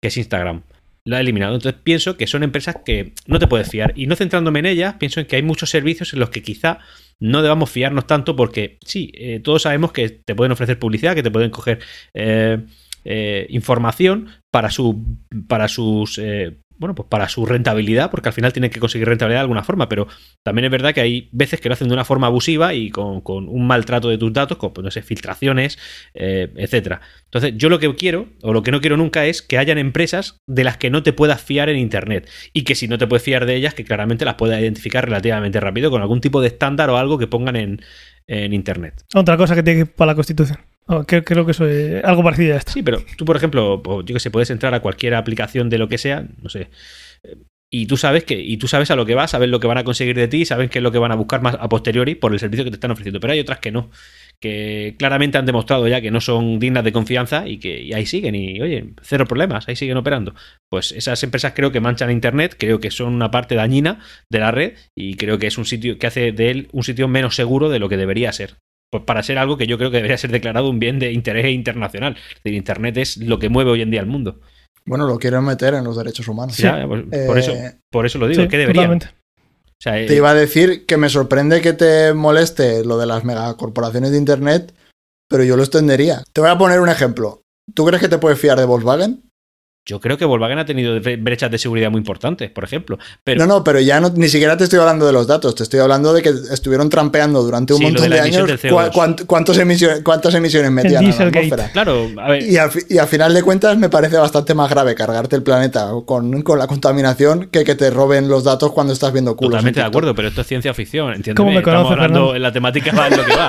Que 0.00 0.08
es 0.08 0.16
Instagram. 0.16 0.62
La 1.04 1.18
he 1.18 1.20
eliminado. 1.20 1.54
Entonces 1.54 1.80
pienso 1.82 2.16
que 2.16 2.26
son 2.26 2.42
empresas 2.42 2.78
que 2.84 3.12
no 3.26 3.38
te 3.38 3.46
puedes 3.46 3.70
fiar. 3.70 3.92
Y 3.96 4.06
no 4.06 4.16
centrándome 4.16 4.58
en 4.58 4.66
ellas, 4.66 4.94
pienso 4.98 5.20
en 5.20 5.26
que 5.26 5.36
hay 5.36 5.42
muchos 5.42 5.70
servicios 5.70 6.12
en 6.12 6.20
los 6.20 6.30
que 6.30 6.42
quizá 6.42 6.80
no 7.20 7.42
debamos 7.42 7.70
fiarnos 7.70 8.06
tanto 8.06 8.36
porque 8.36 8.78
sí, 8.84 9.10
eh, 9.14 9.40
todos 9.40 9.62
sabemos 9.62 9.92
que 9.92 10.08
te 10.10 10.34
pueden 10.34 10.52
ofrecer 10.52 10.78
publicidad, 10.78 11.14
que 11.14 11.22
te 11.22 11.30
pueden 11.30 11.50
coger 11.50 11.78
eh, 12.14 12.58
eh, 13.08 13.46
información 13.50 14.26
para, 14.50 14.70
su, 14.70 15.16
para 15.46 15.68
sus 15.68 16.18
eh, 16.18 16.58
bueno, 16.78 16.94
pues 16.94 17.08
para 17.08 17.28
su 17.28 17.46
rentabilidad, 17.46 18.10
porque 18.10 18.28
al 18.28 18.32
final 18.32 18.52
tienen 18.52 18.70
que 18.70 18.80
conseguir 18.80 19.08
rentabilidad 19.08 19.40
de 19.40 19.42
alguna 19.42 19.62
forma, 19.62 19.88
pero 19.88 20.06
también 20.42 20.66
es 20.66 20.70
verdad 20.70 20.92
que 20.92 21.00
hay 21.00 21.28
veces 21.32 21.60
que 21.60 21.68
lo 21.68 21.74
hacen 21.74 21.88
de 21.88 21.94
una 21.94 22.04
forma 22.04 22.26
abusiva 22.26 22.74
y 22.74 22.90
con, 22.90 23.22
un 23.26 23.66
maltrato 23.66 24.08
de 24.08 24.18
tus 24.18 24.32
datos, 24.32 24.58
con, 24.58 24.72
pues, 24.72 25.04
filtraciones, 25.04 25.78
eh, 26.14 26.52
etcétera. 26.56 27.00
Entonces, 27.24 27.54
yo 27.56 27.68
lo 27.68 27.78
que 27.78 27.94
quiero, 27.94 28.28
o 28.42 28.52
lo 28.52 28.62
que 28.62 28.72
no 28.72 28.80
quiero 28.80 28.96
nunca, 28.96 29.24
es 29.24 29.42
que 29.42 29.58
hayan 29.58 29.78
empresas 29.78 30.38
de 30.46 30.64
las 30.64 30.76
que 30.76 30.90
no 30.90 31.02
te 31.02 31.12
puedas 31.12 31.40
fiar 31.40 31.68
en 31.68 31.78
Internet, 31.78 32.28
y 32.52 32.64
que 32.64 32.74
si 32.74 32.88
no 32.88 32.98
te 32.98 33.06
puedes 33.06 33.22
fiar 33.22 33.46
de 33.46 33.54
ellas, 33.54 33.74
que 33.74 33.84
claramente 33.84 34.24
las 34.24 34.34
puedas 34.34 34.60
identificar 34.60 35.04
relativamente 35.04 35.60
rápido 35.60 35.90
con 35.90 36.02
algún 36.02 36.20
tipo 36.20 36.40
de 36.40 36.48
estándar 36.48 36.90
o 36.90 36.96
algo 36.96 37.18
que 37.18 37.26
pongan 37.26 37.56
en, 37.56 37.80
en 38.26 38.52
Internet. 38.52 39.04
Otra 39.14 39.36
cosa 39.36 39.54
que 39.54 39.62
tiene 39.62 39.84
que 39.84 39.90
ir 39.90 39.94
para 39.94 40.12
la 40.12 40.14
Constitución. 40.14 40.75
Oh, 40.88 41.04
creo, 41.04 41.44
que 41.44 41.50
es 41.50 41.60
eh, 41.60 42.00
algo 42.04 42.22
parecido 42.22 42.54
a 42.54 42.58
esto. 42.58 42.72
Sí, 42.72 42.82
pero 42.82 43.02
tú, 43.16 43.24
por 43.24 43.36
ejemplo, 43.36 43.82
yo 44.04 44.14
que 44.14 44.20
sé, 44.20 44.30
puedes 44.30 44.50
entrar 44.50 44.72
a 44.72 44.80
cualquier 44.80 45.14
aplicación 45.14 45.68
de 45.68 45.78
lo 45.78 45.88
que 45.88 45.98
sea, 45.98 46.26
no 46.40 46.48
sé, 46.48 46.68
y 47.68 47.86
tú 47.86 47.96
sabes 47.96 48.24
que 48.24 48.38
y 48.40 48.58
tú 48.58 48.68
sabes 48.68 48.90
a 48.92 48.96
lo 48.96 49.04
que 49.04 49.14
vas, 49.14 49.32
sabes 49.32 49.48
lo 49.50 49.58
que 49.58 49.66
van 49.66 49.78
a 49.78 49.84
conseguir 49.84 50.14
de 50.16 50.28
ti, 50.28 50.44
sabes 50.44 50.70
qué 50.70 50.78
es 50.78 50.82
lo 50.82 50.92
que 50.92 50.98
van 50.98 51.10
a 51.10 51.16
buscar 51.16 51.42
más 51.42 51.56
a 51.58 51.68
posteriori 51.68 52.14
por 52.14 52.32
el 52.32 52.38
servicio 52.38 52.64
que 52.64 52.70
te 52.70 52.76
están 52.76 52.92
ofreciendo. 52.92 53.18
Pero 53.18 53.32
hay 53.32 53.40
otras 53.40 53.58
que 53.58 53.72
no, 53.72 53.90
que 54.40 54.94
claramente 54.98 55.36
han 55.36 55.46
demostrado 55.46 55.88
ya 55.88 56.00
que 56.00 56.12
no 56.12 56.20
son 56.20 56.60
dignas 56.60 56.84
de 56.84 56.92
confianza 56.92 57.48
y 57.48 57.58
que 57.58 57.90
ahí 57.94 58.06
siguen 58.06 58.36
y 58.36 58.60
oye, 58.62 58.94
cero 59.02 59.26
problemas, 59.26 59.68
ahí 59.68 59.74
siguen 59.74 59.96
operando. 59.96 60.34
Pues 60.70 60.92
esas 60.92 61.22
empresas 61.24 61.54
creo 61.56 61.72
que 61.72 61.80
manchan 61.80 62.10
internet, 62.12 62.54
creo 62.56 62.78
que 62.78 62.92
son 62.92 63.14
una 63.14 63.32
parte 63.32 63.56
dañina 63.56 64.00
de 64.30 64.38
la 64.38 64.52
red 64.52 64.74
y 64.94 65.16
creo 65.16 65.38
que 65.38 65.48
es 65.48 65.58
un 65.58 65.64
sitio 65.64 65.98
que 65.98 66.06
hace 66.06 66.30
de 66.30 66.50
él 66.50 66.68
un 66.72 66.84
sitio 66.84 67.08
menos 67.08 67.34
seguro 67.34 67.68
de 67.68 67.80
lo 67.80 67.88
que 67.88 67.96
debería 67.96 68.32
ser 68.32 68.58
pues 68.96 69.06
para 69.06 69.22
ser 69.22 69.38
algo 69.38 69.56
que 69.56 69.66
yo 69.66 69.78
creo 69.78 69.90
que 69.90 69.96
debería 69.96 70.18
ser 70.18 70.30
declarado 70.30 70.68
un 70.68 70.78
bien 70.78 70.98
de 70.98 71.12
interés 71.12 71.52
internacional. 71.52 72.16
El 72.44 72.54
Internet 72.54 72.96
es 72.96 73.16
lo 73.18 73.38
que 73.38 73.48
mueve 73.48 73.70
hoy 73.70 73.82
en 73.82 73.90
día 73.90 74.00
el 74.00 74.06
mundo. 74.06 74.40
Bueno, 74.86 75.06
lo 75.06 75.18
quieren 75.18 75.44
meter 75.44 75.74
en 75.74 75.84
los 75.84 75.96
derechos 75.96 76.28
humanos. 76.28 76.56
Pues, 76.56 77.26
por, 77.26 77.38
eso, 77.38 77.52
eh, 77.52 77.78
por 77.90 78.06
eso 78.06 78.18
lo 78.18 78.28
digo, 78.28 78.46
que 78.48 78.56
deberían. 78.56 79.00
te 79.80 80.14
iba 80.14 80.30
a 80.30 80.34
decir 80.34 80.86
que 80.86 80.96
me 80.96 81.08
sorprende 81.08 81.60
que 81.60 81.72
te 81.72 82.14
moleste 82.14 82.84
lo 82.84 82.96
de 82.96 83.06
las 83.06 83.24
megacorporaciones 83.24 84.12
de 84.12 84.18
Internet, 84.18 84.72
pero 85.28 85.42
yo 85.44 85.56
lo 85.56 85.62
extendería. 85.62 86.22
Te 86.32 86.40
voy 86.40 86.50
a 86.50 86.58
poner 86.58 86.80
un 86.80 86.88
ejemplo. 86.88 87.42
¿Tú 87.74 87.84
crees 87.84 88.00
que 88.00 88.08
te 88.08 88.18
puedes 88.18 88.38
fiar 88.38 88.58
de 88.58 88.64
Volkswagen? 88.64 89.25
Yo 89.88 90.00
creo 90.00 90.18
que 90.18 90.24
Volkswagen 90.24 90.58
ha 90.58 90.64
tenido 90.64 91.00
brechas 91.20 91.48
de 91.48 91.58
seguridad 91.58 91.92
muy 91.92 92.00
importantes, 92.00 92.50
por 92.50 92.64
ejemplo. 92.64 92.98
Pero... 93.22 93.38
No, 93.38 93.46
no, 93.46 93.62
pero 93.62 93.78
ya 93.78 94.00
no, 94.00 94.10
ni 94.10 94.28
siquiera 94.28 94.56
te 94.56 94.64
estoy 94.64 94.80
hablando 94.80 95.06
de 95.06 95.12
los 95.12 95.28
datos, 95.28 95.54
te 95.54 95.62
estoy 95.62 95.78
hablando 95.78 96.12
de 96.12 96.22
que 96.22 96.30
estuvieron 96.50 96.90
trampeando 96.90 97.40
durante 97.40 97.72
un 97.72 97.80
montón 97.80 98.10
de, 98.10 98.18
años 98.18 98.50
cuántas 99.26 99.58
emisiones, 99.58 100.00
cuántas 100.02 100.34
emisiones 100.34 100.72
metían 100.72 101.06
a 101.06 101.08
la 101.08 101.26
atmósfera. 101.26 101.70
Claro, 101.70 102.10
a 102.16 102.30
ver. 102.30 102.42
Y, 102.42 102.56
al, 102.56 103.06
final 103.06 103.32
de 103.32 103.44
cuentas 103.44 103.78
me 103.78 103.88
parece 103.88 104.16
bastante 104.16 104.54
más 104.54 104.68
grave 104.68 104.96
cargarte 104.96 105.36
el 105.36 105.44
planeta 105.44 105.92
con, 106.04 106.42
con, 106.42 106.58
la 106.58 106.66
contaminación 106.66 107.46
que 107.52 107.62
que 107.62 107.76
te 107.76 107.90
roben 107.90 108.28
los 108.28 108.42
datos 108.42 108.72
cuando 108.72 108.92
estás 108.92 109.12
viendo 109.12 109.36
culos. 109.36 109.52
Totalmente 109.52 109.80
de 109.80 109.86
acuerdo, 109.86 110.16
pero 110.16 110.28
esto 110.28 110.40
es 110.40 110.46
ciencia 110.48 110.74
ficción, 110.74 111.14
entiendo. 111.14 111.40
¿Cómo 111.40 111.52
me 111.52 111.58
Estamos 111.58 111.92
hablando 111.92 112.34
en 112.34 112.42
la 112.42 112.52
temática 112.52 112.92
va 112.92 113.06
en 113.06 113.16
lo 113.16 113.24
que 113.24 113.36
va. 113.36 113.48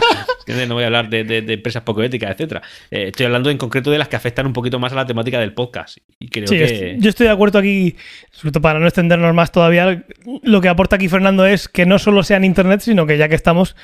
No 0.67 0.75
voy 0.75 0.83
a 0.83 0.87
hablar 0.87 1.09
de, 1.09 1.23
de, 1.23 1.53
empresas 1.53 1.83
poco 1.83 2.01
éticas, 2.03 2.31
etcétera. 2.31 2.61
Eh, 2.89 3.07
estoy 3.07 3.25
hablando 3.25 3.49
en 3.49 3.57
concreto 3.57 3.91
de 3.91 3.97
las 3.97 4.07
que 4.07 4.15
afectan 4.15 4.45
un 4.45 4.53
poquito 4.53 4.79
más 4.79 4.93
a 4.93 4.95
la 4.95 5.05
temática 5.05 5.39
del 5.39 5.53
podcast. 5.53 5.97
Y 6.27 6.29
creo 6.29 6.47
que... 6.47 6.97
yo 6.99 7.09
estoy 7.09 7.27
de 7.27 7.31
acuerdo 7.31 7.59
aquí, 7.59 7.95
sobre 8.31 8.51
todo 8.51 8.61
para 8.61 8.79
no 8.79 8.85
extendernos 8.85 9.33
más 9.33 9.51
todavía, 9.51 10.03
lo 10.43 10.61
que 10.61 10.67
aporta 10.67 10.97
aquí 10.97 11.07
Fernando 11.07 11.45
es 11.45 11.69
que 11.69 11.85
no 11.85 11.99
solo 11.99 12.23
sea 12.23 12.37
en 12.37 12.43
Internet, 12.43 12.81
sino 12.81 13.07
que 13.07 13.17
ya 13.17 13.29
que 13.29 13.35
estamos, 13.35 13.75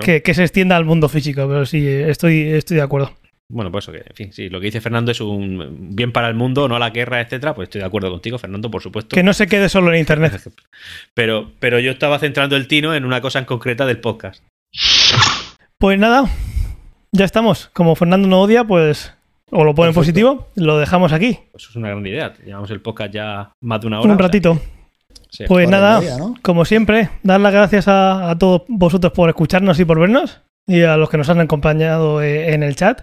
que, 0.00 0.34
se 0.34 0.42
extienda 0.42 0.76
al 0.76 0.84
mundo 0.84 1.08
físico. 1.08 1.46
Pero 1.46 1.64
sí, 1.64 1.86
estoy, 1.86 2.40
estoy 2.40 2.78
de 2.78 2.82
acuerdo. 2.82 3.12
Bueno, 3.48 3.70
pues 3.70 3.84
eso 3.84 3.92
que, 3.92 3.98
en 3.98 4.16
fin, 4.16 4.32
sí, 4.32 4.48
lo 4.48 4.58
que 4.58 4.66
dice 4.66 4.80
Fernando 4.80 5.12
es 5.12 5.20
un 5.20 5.94
bien 5.94 6.10
para 6.10 6.28
el 6.28 6.34
mundo, 6.34 6.68
no 6.68 6.76
a 6.76 6.78
la 6.78 6.90
guerra, 6.90 7.20
etcétera, 7.20 7.54
pues 7.54 7.66
estoy 7.66 7.82
de 7.82 7.86
acuerdo 7.86 8.10
contigo, 8.10 8.38
Fernando, 8.38 8.70
por 8.70 8.82
supuesto. 8.82 9.14
Que 9.14 9.22
no 9.22 9.34
se 9.34 9.46
quede 9.46 9.68
solo 9.68 9.92
en 9.92 10.00
internet. 10.00 10.40
pero, 11.14 11.52
pero 11.60 11.78
yo 11.78 11.92
estaba 11.92 12.18
centrando 12.18 12.56
el 12.56 12.66
tino 12.66 12.94
en 12.94 13.04
una 13.04 13.20
cosa 13.20 13.38
en 13.38 13.44
concreta 13.44 13.86
del 13.86 14.00
podcast. 14.00 14.42
Pues 15.78 15.98
nada, 15.98 16.30
ya 17.12 17.24
estamos. 17.24 17.68
Como 17.74 17.94
Fernando 17.94 18.26
no 18.26 18.40
odia, 18.40 18.64
pues 18.64 19.12
o 19.52 19.64
lo 19.64 19.74
pone 19.74 19.90
en 19.90 19.94
positivo, 19.94 20.48
lo 20.56 20.78
dejamos 20.78 21.12
aquí. 21.12 21.38
Pues 21.52 21.64
eso 21.64 21.70
es 21.70 21.76
una 21.76 21.90
gran 21.90 22.04
idea. 22.06 22.32
Llevamos 22.44 22.70
el 22.70 22.80
podcast 22.80 23.12
ya 23.12 23.52
más 23.60 23.80
de 23.80 23.86
una 23.86 24.00
hora. 24.00 24.10
Un 24.10 24.18
ratito. 24.18 24.58
Pues 25.46 25.68
nada, 25.68 26.00
como 26.42 26.64
siempre, 26.64 27.08
dar 27.22 27.40
las 27.40 27.52
gracias 27.52 27.86
a, 27.88 28.34
todos 28.38 28.62
vosotros 28.68 29.12
por 29.12 29.28
escucharnos 29.30 29.78
y 29.80 29.84
por 29.84 29.98
vernos 29.98 30.42
y 30.66 30.82
a 30.82 30.96
los 30.96 31.08
que 31.08 31.16
nos 31.16 31.28
han 31.30 31.40
acompañado 31.40 32.22
eh, 32.22 32.52
en 32.54 32.62
el 32.62 32.76
chat. 32.76 33.02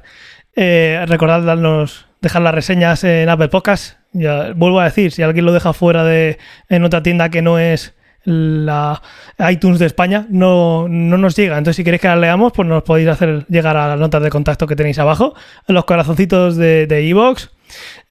Eh, 0.56 1.04
recordad 1.08 1.42
darnos, 1.42 2.06
dejar 2.22 2.42
las 2.42 2.54
reseñas 2.54 3.04
en 3.04 3.30
Apple 3.30 3.50
Podcast. 3.50 3.98
Ya, 4.12 4.54
vuelvo 4.56 4.80
a 4.80 4.86
decir, 4.86 5.12
si 5.12 5.22
alguien 5.22 5.46
lo 5.46 5.54
deja 5.54 5.74
fuera 5.74 6.04
de 6.04 6.38
en 6.68 6.84
otra 6.84 7.04
tienda 7.04 7.30
que 7.30 7.42
no 7.42 7.60
es 7.60 7.96
la 8.24 9.02
iTunes 9.50 9.80
de 9.80 9.86
España 9.86 10.26
no, 10.30 10.88
no, 10.88 11.18
nos 11.18 11.36
llega. 11.36 11.58
Entonces, 11.58 11.78
si 11.78 11.84
queréis 11.84 12.02
que 12.02 12.08
la 12.08 12.16
leamos, 12.16 12.52
pues 12.54 12.68
nos 12.68 12.84
podéis 12.84 13.10
hacer 13.10 13.46
llegar 13.48 13.78
a 13.78 13.88
las 13.88 14.00
notas 14.00 14.22
de 14.22 14.30
contacto 14.30 14.68
que 14.68 14.76
tenéis 14.76 15.00
abajo, 15.00 15.34
los 15.68 15.86
corazoncitos 15.86 16.56
de 16.56 16.84
Evox 17.10 17.50
de 17.50 17.50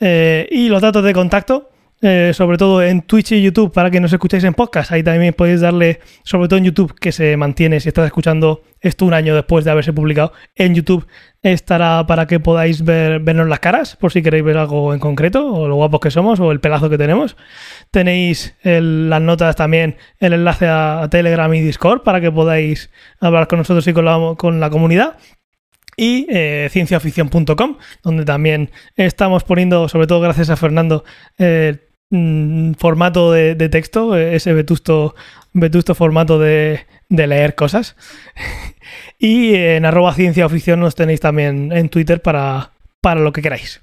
eh, 0.01 0.49
y 0.51 0.69
los 0.69 0.83
datos 0.83 1.05
de 1.05 1.13
contacto. 1.13 1.71
Eh, 2.01 2.31
sobre 2.33 2.59
todo 2.59 2.81
en 2.81 3.03
Twitch 3.03 3.33
y 3.33 3.43
YouTube 3.43 3.73
para 3.73 3.91
que 3.91 3.99
nos 3.99 4.13
escuchéis 4.13 4.45
en 4.45 4.55
podcast. 4.55 4.93
Ahí 4.93 5.03
también 5.03 5.35
podéis 5.35 5.61
darle, 5.61 5.99
sobre 6.23 6.47
todo 6.47 6.59
en 6.59 6.67
YouTube, 6.67 6.95
que 6.95 7.11
se 7.11 7.37
mantiene 7.37 7.81
si 7.81 7.89
estás 7.89 8.07
escuchando 8.07 8.63
esto 8.81 9.05
un 9.05 9.15
año 9.15 9.35
después 9.35 9.65
de 9.65 9.73
haberse 9.73 9.93
publicado. 9.93 10.33
En 10.55 10.77
YouTube 10.77 11.09
estará 11.43 12.07
para 12.07 12.29
que 12.29 12.39
podáis 12.39 12.85
ver, 12.85 13.19
vernos 13.19 13.49
las 13.49 13.59
caras, 13.59 13.97
por 13.97 14.13
si 14.13 14.23
queréis 14.23 14.45
ver 14.45 14.59
algo 14.59 14.95
en 14.95 15.01
concreto, 15.01 15.53
o 15.53 15.67
lo 15.67 15.75
guapos 15.75 15.99
que 15.99 16.13
somos, 16.13 16.39
o 16.39 16.53
el 16.53 16.61
pelazo 16.61 16.89
que 16.89 16.99
tenemos. 16.99 17.37
Tenéis 17.91 18.55
las 18.63 19.21
notas 19.21 19.57
también, 19.57 19.97
el 20.21 20.35
enlace 20.35 20.69
a, 20.69 21.09
Telegram 21.11 21.53
y 21.53 21.61
Discord 21.61 22.03
para 22.03 22.21
que 22.21 22.31
podáis 22.31 22.91
hablar 23.19 23.49
con 23.49 23.59
nosotros 23.59 23.87
y 23.89 23.93
con 23.93 24.05
la, 24.05 24.35
con 24.37 24.61
la 24.61 24.71
comunidad 24.71 25.17
y 25.97 26.27
eh, 26.31 26.69
cienciaficción.com, 26.71 27.77
donde 28.05 28.25
también 28.25 28.71
estamos 28.95 29.43
poniendo, 29.43 29.89
sobre 29.89 30.07
todo 30.07 30.21
gracias 30.21 30.49
a 30.49 30.57
Fernando, 30.57 31.05
eh, 31.39 31.88
Mm, 32.11 32.73
formato 32.73 33.33
de, 33.33 33.69
texto, 33.69 34.17
ese 34.17 34.55
vetusto, 34.55 35.15
vetusto 35.53 35.95
formato 35.95 36.39
de, 36.39 36.87
leer 37.09 37.55
cosas. 37.55 37.97
y 39.19 39.55
en 39.55 39.85
arroba 39.85 40.15
ciencia 40.15 40.49
nos 40.77 40.95
tenéis 40.95 41.21
también 41.21 41.71
en 41.73 41.89
Twitter 41.89 42.23
para, 42.23 42.73
para 43.03 43.21
lo 43.21 43.33
que 43.33 43.43
queráis. 43.43 43.83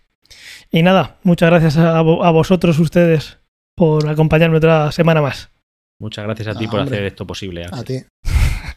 Y 0.71 0.81
nada, 0.81 1.17
muchas 1.23 1.49
gracias 1.49 1.77
a, 1.77 2.01
vosotros 2.01 2.79
ustedes 2.79 3.37
por 3.75 4.07
acompañarme 4.09 4.57
otra 4.57 4.91
semana 4.91 5.21
más. 5.21 5.51
Muchas 5.99 6.25
gracias 6.25 6.49
a 6.49 6.59
ti 6.59 6.67
por 6.67 6.81
hacer 6.81 7.03
esto 7.03 7.25
posible. 7.25 7.65
A 7.71 7.83
ti. 7.83 8.03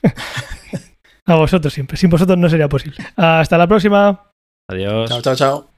a 1.24 1.34
vosotros 1.34 1.72
siempre. 1.72 1.96
Sin 1.96 2.10
vosotros 2.10 2.38
no 2.38 2.48
sería 2.48 2.68
posible. 2.68 2.98
Hasta 3.16 3.58
la 3.58 3.66
próxima. 3.66 4.30
Adiós. 4.68 5.08
Chao, 5.08 5.22
chao, 5.22 5.34
chao. 5.34 5.77